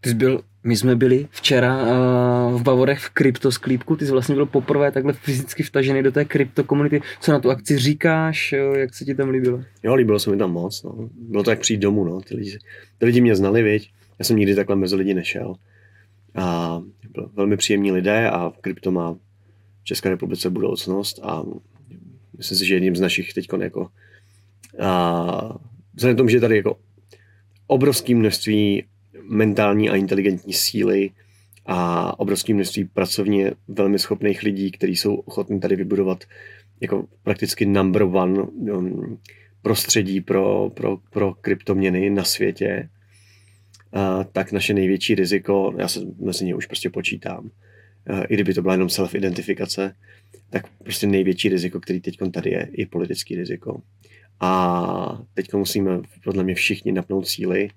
Ty 0.00 0.08
jsi 0.08 0.14
byl, 0.14 0.40
my 0.64 0.76
jsme 0.76 0.96
byli 0.96 1.28
včera 1.30 1.82
uh, 1.82 2.60
v 2.60 2.62
Bavorech 2.62 2.98
v 2.98 3.10
kryptosklípku, 3.10 3.96
ty 3.96 4.06
jsi 4.06 4.12
vlastně 4.12 4.34
byl 4.34 4.46
poprvé 4.46 4.92
takhle 4.92 5.12
fyzicky 5.12 5.62
vtažený 5.62 6.02
do 6.02 6.12
té 6.12 6.24
kryptokomunity. 6.24 7.00
Co 7.20 7.32
na 7.32 7.38
tu 7.38 7.50
akci 7.50 7.78
říkáš, 7.78 8.52
jo, 8.52 8.74
jak 8.74 8.94
se 8.94 9.04
ti 9.04 9.14
tam 9.14 9.30
líbilo? 9.30 9.62
Jo, 9.82 9.94
líbilo 9.94 10.18
se 10.18 10.30
mi 10.30 10.36
tam 10.36 10.52
moc, 10.52 10.82
no. 10.82 11.08
Bylo 11.18 11.42
to 11.42 11.50
jak 11.50 11.60
přijít 11.60 11.80
domů, 11.80 12.04
no. 12.04 12.20
Ty 12.20 12.36
lidi, 12.36 12.58
ty 12.98 13.06
lidi 13.06 13.20
mě 13.20 13.36
znali, 13.36 13.62
viď? 13.62 13.90
Já 14.20 14.24
jsem 14.24 14.36
nikdy 14.36 14.54
takhle 14.54 14.76
mezi 14.76 14.96
lidi 14.96 15.14
nešel. 15.14 15.54
A 16.34 16.82
byl 17.10 17.30
velmi 17.34 17.56
příjemní 17.56 17.92
lidé 17.92 18.30
a 18.30 18.52
krypto 18.60 18.90
má 18.90 19.12
v 19.82 19.84
České 19.84 20.10
republice 20.10 20.50
budoucnost 20.50 21.20
a 21.22 21.44
myslím 22.38 22.58
si, 22.58 22.66
že 22.66 22.74
jedním 22.74 22.96
z 22.96 23.00
našich 23.00 23.34
teď 23.34 23.48
jako 23.60 23.88
a 24.78 25.58
vzhledem 25.94 26.16
tomu, 26.16 26.28
že 26.28 26.40
tady 26.40 26.56
jako 26.56 26.76
obrovské 27.66 28.14
množství 28.14 28.84
mentální 29.22 29.90
a 29.90 29.96
inteligentní 29.96 30.52
síly 30.52 31.10
a 31.66 32.18
obrovské 32.18 32.54
množství 32.54 32.84
pracovně 32.84 33.52
velmi 33.68 33.98
schopných 33.98 34.42
lidí, 34.42 34.70
kteří 34.70 34.96
jsou 34.96 35.14
ochotní 35.14 35.60
tady 35.60 35.76
vybudovat 35.76 36.24
jako 36.80 37.06
prakticky 37.22 37.66
number 37.66 38.02
one 38.02 38.42
um, 38.42 39.18
prostředí 39.62 40.20
pro, 40.20 40.70
pro, 40.74 40.98
pro 41.10 41.34
kryptoměny 41.34 42.10
na 42.10 42.24
světě, 42.24 42.88
tak 44.32 44.52
naše 44.52 44.74
největší 44.74 45.14
riziko, 45.14 45.74
já 45.78 45.88
se 45.88 46.00
mezi 46.18 46.44
ně 46.44 46.54
už 46.54 46.66
prostě 46.66 46.90
počítám, 46.90 47.50
i 48.28 48.34
kdyby 48.34 48.54
to 48.54 48.62
byla 48.62 48.74
jenom 48.74 48.88
self-identifikace, 48.88 49.92
tak 50.50 50.66
prostě 50.82 51.06
největší 51.06 51.48
riziko, 51.48 51.80
který 51.80 52.00
teď 52.00 52.18
tady 52.32 52.50
je, 52.50 52.68
je 52.72 52.86
politický 52.86 53.36
riziko. 53.36 53.82
A 54.40 55.22
teď 55.34 55.54
musíme 55.54 56.00
podle 56.24 56.44
mě 56.44 56.54
všichni 56.54 56.92
napnout 56.92 57.28
síly 57.28 57.70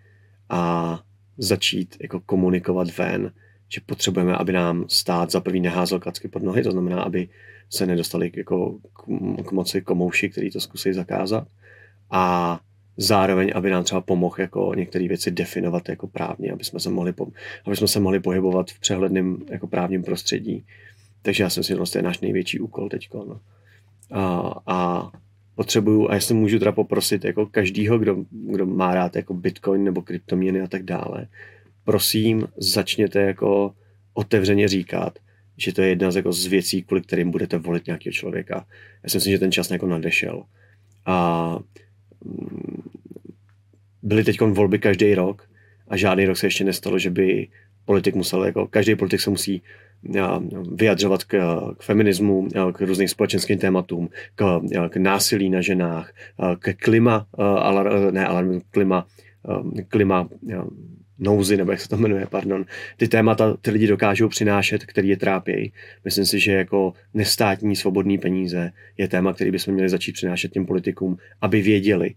a 0.50 1.00
začít 1.38 1.98
jako 2.02 2.20
komunikovat 2.20 2.98
ven, 2.98 3.32
že 3.70 3.82
potřebujeme, 3.86 4.36
aby 4.36 4.54
nám 4.54 4.86
stát 4.88 5.32
za 5.32 5.40
prvý 5.40 5.60
neházel 5.60 6.00
klacky 6.00 6.28
pod 6.28 6.44
nohy, 6.44 6.64
to 6.64 6.72
znamená, 6.72 7.02
aby 7.02 7.30
se 7.70 7.86
nedostali 7.86 8.32
jako 8.36 8.80
k 9.46 9.52
moci 9.52 9.82
komouši, 9.82 10.30
který 10.30 10.52
to 10.52 10.60
zkusí 10.62 10.94
zakázat 10.94 11.48
a 12.12 12.60
zároveň, 12.98 13.52
aby 13.56 13.70
nám 13.70 13.84
třeba 13.84 14.02
pomohl 14.02 14.36
jako 14.38 14.72
některé 14.76 15.08
věci 15.08 15.32
definovat 15.32 15.90
jako 15.90 16.08
právně, 16.08 16.52
aby 16.52 16.64
jsme 16.64 16.80
se 16.80 16.90
mohli, 16.90 17.14
po, 17.14 17.28
aby 17.66 17.76
jsme 17.76 17.88
se 17.88 18.00
mohli 18.00 18.20
pohybovat 18.20 18.72
v 18.72 18.80
přehledném 18.80 19.38
jako 19.50 19.68
právním 19.68 20.04
prostředí. 20.04 20.66
Takže 21.22 21.44
já 21.44 21.50
si 21.50 21.60
myslím, 21.60 21.78
že 21.86 21.92
to 21.92 21.98
je 21.98 22.02
náš 22.02 22.20
největší 22.20 22.60
úkol 22.60 22.90
teď. 22.90 23.10
No. 23.14 23.40
A, 24.12 24.54
a 24.68 25.12
potřebuju, 25.56 26.10
a 26.10 26.16
jestli 26.16 26.36
můžu 26.36 26.60
teda 26.60 26.72
poprosit 26.72 27.26
jako 27.26 27.46
každýho, 27.46 28.00
kdo, 28.00 28.18
kdo 28.32 28.66
má 28.66 28.96
rád 28.96 29.16
jako 29.16 29.34
bitcoin 29.34 29.84
nebo 29.84 30.02
kryptoměny 30.02 30.62
a 30.62 30.68
tak 30.68 30.84
dále, 30.84 31.28
prosím, 31.84 32.48
začněte 32.58 33.22
jako 33.22 33.74
otevřeně 34.14 34.68
říkat, 34.68 35.20
že 35.58 35.74
to 35.74 35.82
je 35.82 35.90
jedna 35.90 36.12
z, 36.12 36.16
jako 36.16 36.34
z 36.34 36.46
věcí, 36.46 36.84
kvůli 36.84 37.02
kterým 37.02 37.32
budete 37.32 37.58
volit 37.58 37.88
nějakého 37.88 38.14
člověka. 38.14 38.66
Já 39.04 39.10
si 39.10 39.18
myslím, 39.18 39.32
že 39.32 39.40
ten 39.40 39.52
čas 39.52 39.72
jako 39.72 39.88
nadešel. 39.88 40.44
A 41.06 41.60
mm, 42.26 42.73
byly 44.04 44.24
teď 44.24 44.42
volby 44.42 44.80
každý 44.80 45.16
rok 45.16 45.50
a 45.88 45.98
žádný 45.98 46.26
rok 46.26 46.38
se 46.38 46.48
ještě 46.48 46.64
nestalo, 46.64 47.00
že 47.00 47.10
by 47.10 47.48
politik 47.86 48.16
musel, 48.16 48.46
jako 48.46 48.68
každý 48.68 48.96
politik 48.96 49.22
se 49.22 49.30
musí 49.30 49.62
vyjadřovat 50.72 51.24
k, 51.24 51.38
k 51.78 51.84
feminismu, 51.84 52.48
k 52.74 52.82
různým 52.82 53.08
společenským 53.08 53.58
tématům, 53.58 54.10
k, 54.36 54.62
k 54.90 54.98
násilí 54.98 55.50
na 55.50 55.62
ženách, 55.62 56.14
k 56.60 56.74
klima, 56.74 57.28
alar, 57.38 58.12
ne, 58.12 58.26
alarm, 58.26 58.62
klima, 58.72 59.08
klima 59.88 60.30
nouzy, 61.20 61.58
nebo 61.58 61.72
jak 61.72 61.82
se 61.82 61.90
to 61.90 61.98
jmenuje, 61.98 62.28
pardon. 62.30 62.66
Ty 62.98 63.08
témata 63.08 63.58
ty 63.62 63.72
lidi 63.72 63.88
dokážou 63.88 64.28
přinášet, 64.28 64.86
který 64.86 65.10
je 65.10 65.18
trápějí. 65.18 65.72
Myslím 66.06 66.26
si, 66.26 66.40
že 66.40 66.52
jako 66.52 66.94
nestátní 67.14 67.76
svobodný 67.76 68.18
peníze 68.18 68.72
je 68.98 69.08
téma, 69.08 69.34
který 69.34 69.52
bychom 69.52 69.74
měli 69.74 69.90
začít 69.90 70.12
přinášet 70.12 70.52
těm 70.52 70.66
politikům, 70.66 71.18
aby 71.42 71.62
věděli, 71.62 72.14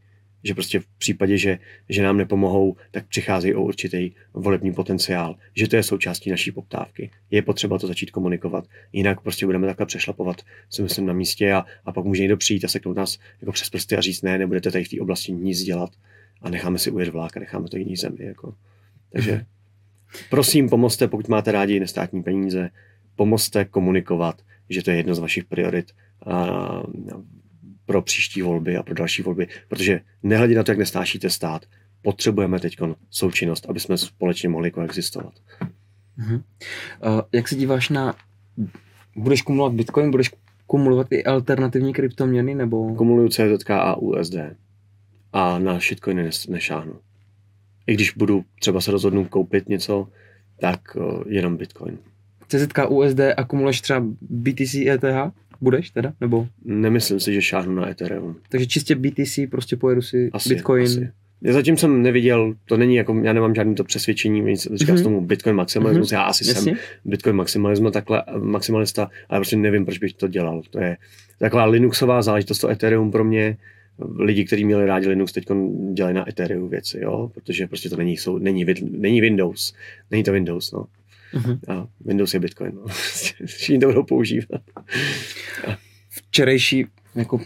že 0.47 0.55
prostě 0.55 0.81
v 0.81 0.86
případě, 0.98 1.39
že, 1.39 1.59
že 1.89 2.02
nám 2.02 2.16
nepomohou, 2.16 2.77
tak 2.90 3.06
přicházejí 3.06 3.55
o 3.55 3.62
určitý 3.62 4.10
volební 4.35 4.73
potenciál, 4.73 5.36
že 5.55 5.68
to 5.68 5.77
je 5.77 5.82
součástí 5.82 6.31
naší 6.31 6.52
poptávky. 6.52 7.10
Je 7.31 7.43
potřeba 7.43 7.78
to 7.78 7.86
začít 7.86 8.10
komunikovat, 8.10 8.64
jinak 8.93 9.20
prostě 9.20 9.47
budeme 9.47 9.66
takhle 9.66 9.86
přešlapovat, 9.86 10.36
si 10.70 10.82
myslím, 10.82 11.06
na 11.06 11.12
místě 11.12 11.52
a, 11.52 11.64
a 11.85 11.93
pak 11.93 12.05
může 12.05 12.23
někdo 12.23 12.36
přijít 12.36 12.64
a 12.64 12.68
seknout 12.68 12.97
nás 12.97 13.18
jako 13.40 13.52
přes 13.52 13.70
prsty 13.70 13.97
a 13.97 14.01
říct, 14.01 14.23
ne, 14.23 14.39
nebudete 14.39 14.70
tady 14.70 14.85
v 14.85 14.89
té 14.89 15.01
oblasti 15.01 15.32
nic 15.32 15.62
dělat 15.62 15.90
a 16.43 16.51
necháme 16.51 16.78
si 16.78 16.90
ujet 16.90 17.09
vlák 17.09 17.36
a 17.36 17.40
necháme 17.40 17.68
to 17.68 17.77
jiný 17.77 17.97
zemi. 17.97 18.24
Jako. 18.24 18.55
Takže 19.12 19.47
prosím, 20.31 20.68
pomozte, 20.68 21.09
pokud 21.09 21.28
máte 21.28 21.52
rádi 21.52 21.81
nestátní 21.81 22.23
peníze, 22.23 22.70
pomozte 23.16 23.64
komunikovat, 23.64 24.43
že 24.68 24.82
to 24.82 24.90
je 24.90 24.97
jedno 24.97 25.14
z 25.14 25.18
vašich 25.18 25.44
priorit 25.44 25.93
a, 26.27 26.82
pro 27.86 28.02
příští 28.02 28.42
volby 28.42 28.76
a 28.76 28.82
pro 28.82 28.94
další 28.94 29.22
volby, 29.22 29.48
protože 29.68 30.00
nehledě 30.22 30.54
na 30.54 30.62
to, 30.62 30.70
jak 30.70 30.78
nestášíte 30.78 31.30
stát, 31.30 31.66
potřebujeme 32.02 32.60
teď 32.60 32.76
součinnost, 33.10 33.66
aby 33.68 33.80
jsme 33.80 33.98
společně 33.98 34.48
mohli 34.48 34.70
koexistovat. 34.70 35.34
Uh-huh. 36.18 36.42
Uh, 37.06 37.20
jak 37.32 37.48
se 37.48 37.54
díváš 37.54 37.88
na, 37.88 38.14
budeš 39.16 39.42
kumulovat 39.42 39.74
Bitcoin, 39.74 40.10
budeš 40.10 40.30
kumulovat 40.66 41.06
i 41.10 41.24
alternativní 41.24 41.92
kryptoměny, 41.92 42.54
nebo? 42.54 42.94
Kumuluju 42.94 43.28
CZK 43.28 43.70
a 43.70 43.96
USD 43.96 44.34
a 45.32 45.58
na 45.58 45.78
shitcoiny 45.78 46.30
nešáhnu. 46.48 46.94
I 47.86 47.94
když 47.94 48.10
budu 48.10 48.44
třeba 48.60 48.80
se 48.80 48.90
rozhodnout 48.90 49.28
koupit 49.28 49.68
něco, 49.68 50.08
tak 50.60 50.80
uh, 50.96 51.22
jenom 51.26 51.56
Bitcoin. 51.56 51.98
CZK, 52.48 52.78
USD 52.88 53.20
a 53.36 53.44
kumuluješ 53.44 53.80
třeba 53.80 54.00
BTC, 54.20 54.74
ETH? 54.74 55.32
Budeš 55.60 55.90
teda? 55.90 56.12
Nebo? 56.20 56.46
Nemyslím 56.64 57.20
si, 57.20 57.34
že 57.34 57.42
šáhnu 57.42 57.74
na 57.74 57.90
Ethereum. 57.90 58.36
Takže 58.48 58.66
čistě 58.66 58.94
BTC, 58.94 59.38
prostě 59.50 59.76
pojedu 59.76 60.02
si 60.02 60.30
asi, 60.32 60.48
Bitcoin. 60.48 60.84
Asi. 60.84 61.10
Já 61.42 61.52
zatím 61.52 61.76
jsem 61.76 62.02
neviděl, 62.02 62.54
to 62.68 62.76
není 62.76 62.96
jako, 62.96 63.20
já 63.22 63.32
nemám 63.32 63.54
žádný 63.54 63.74
to 63.74 63.84
přesvědčení, 63.84 64.56
říká 64.56 64.92
mm-hmm. 64.92 65.02
tomu 65.02 65.20
Bitcoin 65.20 65.56
maximalismus, 65.56 66.08
mm-hmm. 66.08 66.14
já 66.14 66.22
asi 66.22 66.48
Jasně. 66.48 66.62
jsem 66.62 66.74
Bitcoin 67.04 67.36
maximalismus, 67.36 67.92
takhle 67.92 68.22
maximalista, 68.40 69.10
ale 69.28 69.40
prostě 69.40 69.56
nevím, 69.56 69.84
proč 69.84 69.98
bych 69.98 70.12
to 70.12 70.28
dělal. 70.28 70.62
To 70.70 70.80
je 70.80 70.96
taková 71.38 71.64
Linuxová 71.64 72.22
záležitost, 72.22 72.58
to 72.58 72.68
Ethereum 72.68 73.10
pro 73.10 73.24
mě, 73.24 73.56
lidi, 74.18 74.44
kteří 74.44 74.64
měli 74.64 74.86
rádi 74.86 75.08
Linux, 75.08 75.32
teď 75.32 75.44
dělají 75.92 76.14
na 76.14 76.28
Ethereum 76.28 76.68
věci, 76.68 76.98
jo, 77.02 77.30
protože 77.34 77.66
prostě 77.66 77.88
to 77.90 77.96
není, 77.96 78.16
jsou, 78.16 78.38
není, 78.38 78.66
není 78.90 79.20
Windows, 79.20 79.74
není 80.10 80.22
to 80.22 80.32
Windows, 80.32 80.72
no. 80.72 80.84
Uh-huh. 81.34 81.58
A 81.68 81.86
Windows 82.04 82.34
je 82.34 82.40
Bitcoin. 82.40 82.72
No. 82.74 82.84
Všichni 83.44 83.78
to 83.78 83.86
budou 83.86 84.02
používat. 84.02 84.60
Včerejší 86.10 86.86
jako 87.16 87.40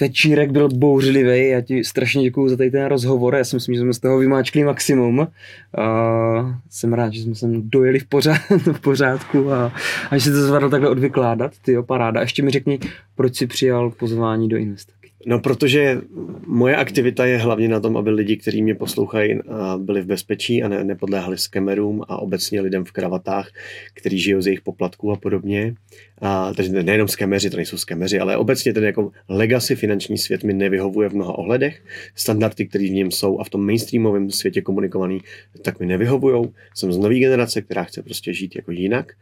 večírek 0.00 0.50
byl 0.50 0.68
bouřlivý. 0.68 1.48
Já 1.48 1.60
ti 1.60 1.84
strašně 1.84 2.22
děkuji 2.22 2.48
za 2.48 2.56
tady 2.56 2.70
ten 2.70 2.86
rozhovor. 2.86 3.34
Já 3.34 3.44
si 3.44 3.56
myslím, 3.56 3.74
že 3.74 3.80
jsme 3.80 3.92
z 3.92 3.98
toho 3.98 4.18
vymáčkli 4.18 4.64
maximum. 4.64 5.20
A 5.20 6.60
jsem 6.70 6.92
rád, 6.92 7.12
že 7.12 7.22
jsme 7.22 7.34
sem 7.34 7.70
dojeli 7.70 7.98
v, 7.98 8.06
pořád, 8.06 8.40
v 8.72 8.80
pořádku 8.80 9.52
a, 9.52 9.72
a 10.10 10.18
že 10.18 10.24
se 10.24 10.32
to 10.32 10.46
zvládl 10.46 10.70
takhle 10.70 10.90
odvykládat. 10.90 11.52
Ty 11.62 11.72
jo, 11.72 11.82
paráda. 11.82 12.20
Ještě 12.20 12.42
mi 12.42 12.50
řekni, 12.50 12.78
proč 13.14 13.36
jsi 13.36 13.46
přijal 13.46 13.90
pozvání 13.90 14.48
do 14.48 14.56
Investa. 14.56 14.92
No, 15.26 15.40
protože 15.40 16.00
moje 16.46 16.76
aktivita 16.76 17.26
je 17.26 17.38
hlavně 17.38 17.68
na 17.68 17.80
tom, 17.80 17.96
aby 17.96 18.10
lidi, 18.10 18.36
kteří 18.36 18.62
mě 18.62 18.74
poslouchají, 18.74 19.38
byli 19.76 20.02
v 20.02 20.06
bezpečí 20.06 20.62
a 20.62 20.68
ne, 20.68 20.84
nepodléhali 20.84 21.38
skemerům 21.38 22.02
a 22.08 22.16
obecně 22.16 22.60
lidem 22.60 22.84
v 22.84 22.92
kravatách, 22.92 23.50
kteří 23.94 24.18
žijou 24.18 24.40
z 24.40 24.46
jejich 24.46 24.60
poplatků 24.60 25.12
a 25.12 25.16
podobně. 25.16 25.74
A, 26.20 26.54
takže 26.54 26.82
nejenom 26.82 27.08
skemeři, 27.08 27.50
to 27.50 27.56
nejsou 27.56 27.76
skemeři, 27.76 28.18
ale 28.18 28.36
obecně 28.36 28.72
ten 28.72 28.84
jako 28.84 29.10
legacy 29.28 29.76
finanční 29.76 30.18
svět 30.18 30.44
mi 30.44 30.52
nevyhovuje 30.52 31.08
v 31.08 31.14
mnoha 31.14 31.38
ohledech. 31.38 31.82
Standardy, 32.14 32.66
které 32.66 32.84
v 32.84 32.92
něm 32.92 33.10
jsou 33.10 33.38
a 33.38 33.44
v 33.44 33.50
tom 33.50 33.66
mainstreamovém 33.66 34.30
světě 34.30 34.62
komunikovaný, 34.62 35.20
tak 35.62 35.80
mi 35.80 35.86
nevyhovují. 35.86 36.44
Jsem 36.74 36.92
z 36.92 36.98
nové 36.98 37.18
generace, 37.18 37.62
která 37.62 37.84
chce 37.84 38.02
prostě 38.02 38.34
žít 38.34 38.56
jako 38.56 38.72
jinak. 38.72 39.12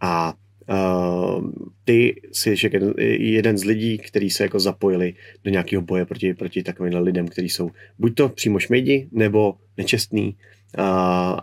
A 0.00 0.34
Uh, 0.68 1.50
ty 1.84 2.20
jsi 2.32 2.54
jeden, 2.62 2.94
jeden 3.18 3.58
z 3.58 3.64
lidí, 3.64 3.98
kteří 3.98 4.30
se 4.30 4.42
jako 4.42 4.60
zapojili 4.60 5.14
do 5.44 5.50
nějakého 5.50 5.82
boje 5.82 6.06
proti, 6.06 6.34
proti 6.34 6.62
takovým 6.62 6.94
lidem, 6.94 7.28
kteří 7.28 7.48
jsou 7.48 7.70
buď 7.98 8.14
to 8.14 8.28
přímo 8.28 8.58
šmejdi, 8.58 9.08
nebo 9.12 9.54
nečestný 9.76 10.26
uh, 10.26 10.84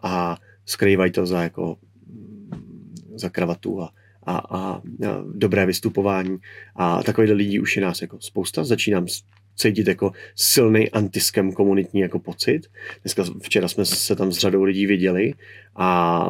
a 0.04 0.38
skrývají 0.66 1.12
to 1.12 1.26
za 1.26 1.44
jako 1.44 1.78
za 3.16 3.30
kravatu 3.30 3.82
a, 3.82 3.94
a, 4.24 4.38
a, 4.38 4.58
a 4.58 4.82
dobré 5.34 5.66
vystupování. 5.66 6.38
A 6.76 7.04
takových 7.04 7.32
lidí 7.32 7.60
už 7.60 7.76
je 7.76 7.82
nás 7.82 8.02
jako 8.02 8.18
spousta. 8.20 8.64
Začínám 8.64 9.06
cítit 9.56 9.88
jako 9.88 10.12
silný 10.36 10.90
antiskem 10.90 11.52
komunitní 11.52 12.02
jako 12.02 12.20
pocit. 12.20 12.62
Dneska, 13.04 13.24
včera 13.42 13.68
jsme 13.68 13.86
se 13.86 14.16
tam 14.16 14.32
s 14.32 14.38
řadou 14.38 14.64
lidí 14.64 14.86
viděli 14.86 15.34
a 15.76 16.28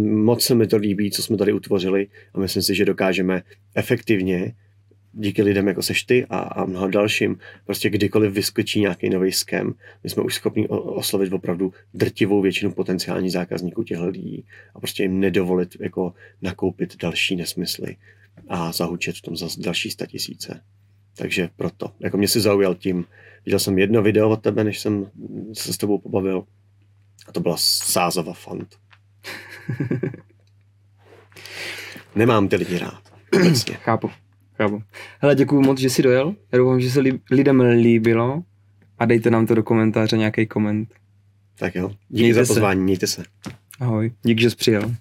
moc 0.00 0.44
se 0.44 0.54
mi 0.54 0.66
to 0.66 0.76
líbí, 0.76 1.10
co 1.10 1.22
jsme 1.22 1.36
tady 1.36 1.52
utvořili 1.52 2.06
a 2.34 2.38
myslím 2.38 2.62
si, 2.62 2.74
že 2.74 2.84
dokážeme 2.84 3.42
efektivně 3.74 4.54
díky 5.14 5.42
lidem 5.42 5.68
jako 5.68 5.82
seš 5.82 6.02
ty 6.02 6.26
a, 6.30 6.38
a 6.38 6.64
mnoho 6.64 6.88
dalším, 6.88 7.36
prostě 7.64 7.90
kdykoliv 7.90 8.32
vyskočí 8.32 8.80
nějaký 8.80 9.10
nový 9.10 9.32
skem, 9.32 9.74
my 10.04 10.10
jsme 10.10 10.22
už 10.22 10.34
schopni 10.34 10.68
oslovit 10.68 11.32
opravdu 11.32 11.72
drtivou 11.94 12.40
většinu 12.40 12.72
potenciálních 12.72 13.32
zákazníků 13.32 13.82
těch 13.82 14.00
lidí 14.00 14.44
a 14.74 14.80
prostě 14.80 15.02
jim 15.02 15.20
nedovolit 15.20 15.76
jako 15.80 16.14
nakoupit 16.42 16.96
další 17.02 17.36
nesmysly 17.36 17.96
a 18.48 18.72
zahučet 18.72 19.16
v 19.16 19.22
tom 19.22 19.36
za 19.36 19.48
další 19.58 19.90
tisíce. 20.06 20.60
Takže 21.16 21.48
proto. 21.56 21.92
Jako 22.00 22.16
mě 22.16 22.28
si 22.28 22.40
zaujal 22.40 22.74
tím, 22.74 23.04
viděl 23.46 23.58
jsem 23.58 23.78
jedno 23.78 24.02
video 24.02 24.30
od 24.30 24.42
tebe, 24.42 24.64
než 24.64 24.80
jsem 24.80 25.06
se 25.52 25.72
s 25.72 25.76
tebou 25.78 25.98
pobavil. 25.98 26.44
A 27.28 27.32
to 27.32 27.40
byla 27.40 27.56
sázava 27.58 28.32
fant. 28.32 28.76
Nemám 32.16 32.48
ty 32.48 32.56
lidi 32.56 32.78
rád. 32.78 33.02
Obecně. 33.34 33.74
Chápu. 33.74 34.10
Chápu. 34.56 34.82
Hele, 35.18 35.34
děkuji 35.34 35.60
moc, 35.60 35.78
že 35.78 35.90
jsi 35.90 36.02
dojel. 36.02 36.34
Já 36.52 36.58
doufám, 36.58 36.80
že 36.80 36.90
se 36.90 37.00
lidem 37.30 37.60
líbilo 37.60 38.42
a 38.98 39.04
dejte 39.06 39.30
nám 39.30 39.46
to 39.46 39.54
do 39.54 39.62
komentáře 39.62 40.16
nějaký 40.16 40.46
koment. 40.46 40.94
Tak 41.58 41.74
jo, 41.74 41.88
díky 42.08 42.22
Mějte 42.22 42.40
za 42.40 42.44
se. 42.44 42.48
pozvání, 42.48 42.82
mějte 42.82 43.06
se. 43.06 43.24
Ahoj, 43.80 44.12
díky, 44.22 44.42
že 44.42 44.50
jsi 44.50 44.56
přijel. 44.56 44.94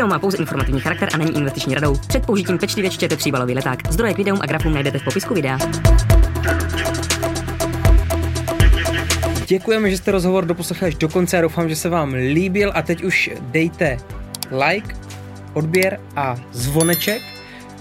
Video 0.00 0.08
má 0.08 0.18
pouze 0.18 0.36
informativní 0.36 0.80
charakter 0.80 1.08
a 1.14 1.16
není 1.16 1.36
investiční 1.36 1.74
radou. 1.74 1.96
Před 2.08 2.26
použitím 2.26 2.58
pečlivě 2.58 2.90
čtěte 2.90 3.16
příbalový 3.16 3.54
leták. 3.54 3.92
Zdroje 3.92 4.14
k 4.14 4.16
videům 4.16 4.38
a 4.42 4.46
grafům 4.46 4.74
najdete 4.74 4.98
v 4.98 5.04
popisku 5.04 5.34
videa. 5.34 5.58
Děkujeme, 9.46 9.90
že 9.90 9.96
jste 9.96 10.10
rozhovor 10.12 10.44
doposlechli 10.44 10.88
až 10.88 10.94
do 10.94 11.08
konce 11.08 11.38
a 11.38 11.40
doufám, 11.40 11.68
že 11.68 11.76
se 11.76 11.88
vám 11.88 12.14
líbil 12.14 12.72
a 12.74 12.82
teď 12.82 13.04
už 13.04 13.30
dejte 13.40 13.98
like, 14.66 14.96
odběr 15.52 16.00
a 16.16 16.36
zvoneček. 16.52 17.22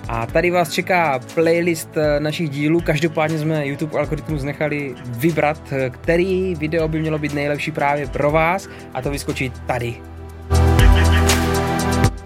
A 0.07 0.25
tady 0.25 0.51
vás 0.51 0.71
čeká 0.71 1.19
playlist 1.35 1.89
našich 2.19 2.49
dílů. 2.49 2.81
Každopádně 2.81 3.39
jsme 3.39 3.67
YouTube 3.67 3.99
algoritmus 3.99 4.43
nechali 4.43 4.95
vybrat, 5.05 5.73
který 5.91 6.55
video 6.55 6.87
by 6.87 6.99
mělo 6.99 7.19
být 7.19 7.33
nejlepší 7.33 7.71
právě 7.71 8.07
pro 8.07 8.31
vás 8.31 8.67
a 8.93 9.01
to 9.01 9.09
vyskočí 9.11 9.51
tady. 9.67 9.95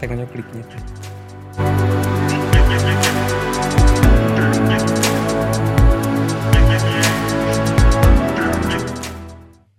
Tak 0.04 0.10
na 0.10 0.16
něj 0.16 0.28
klikněte. 0.28 0.93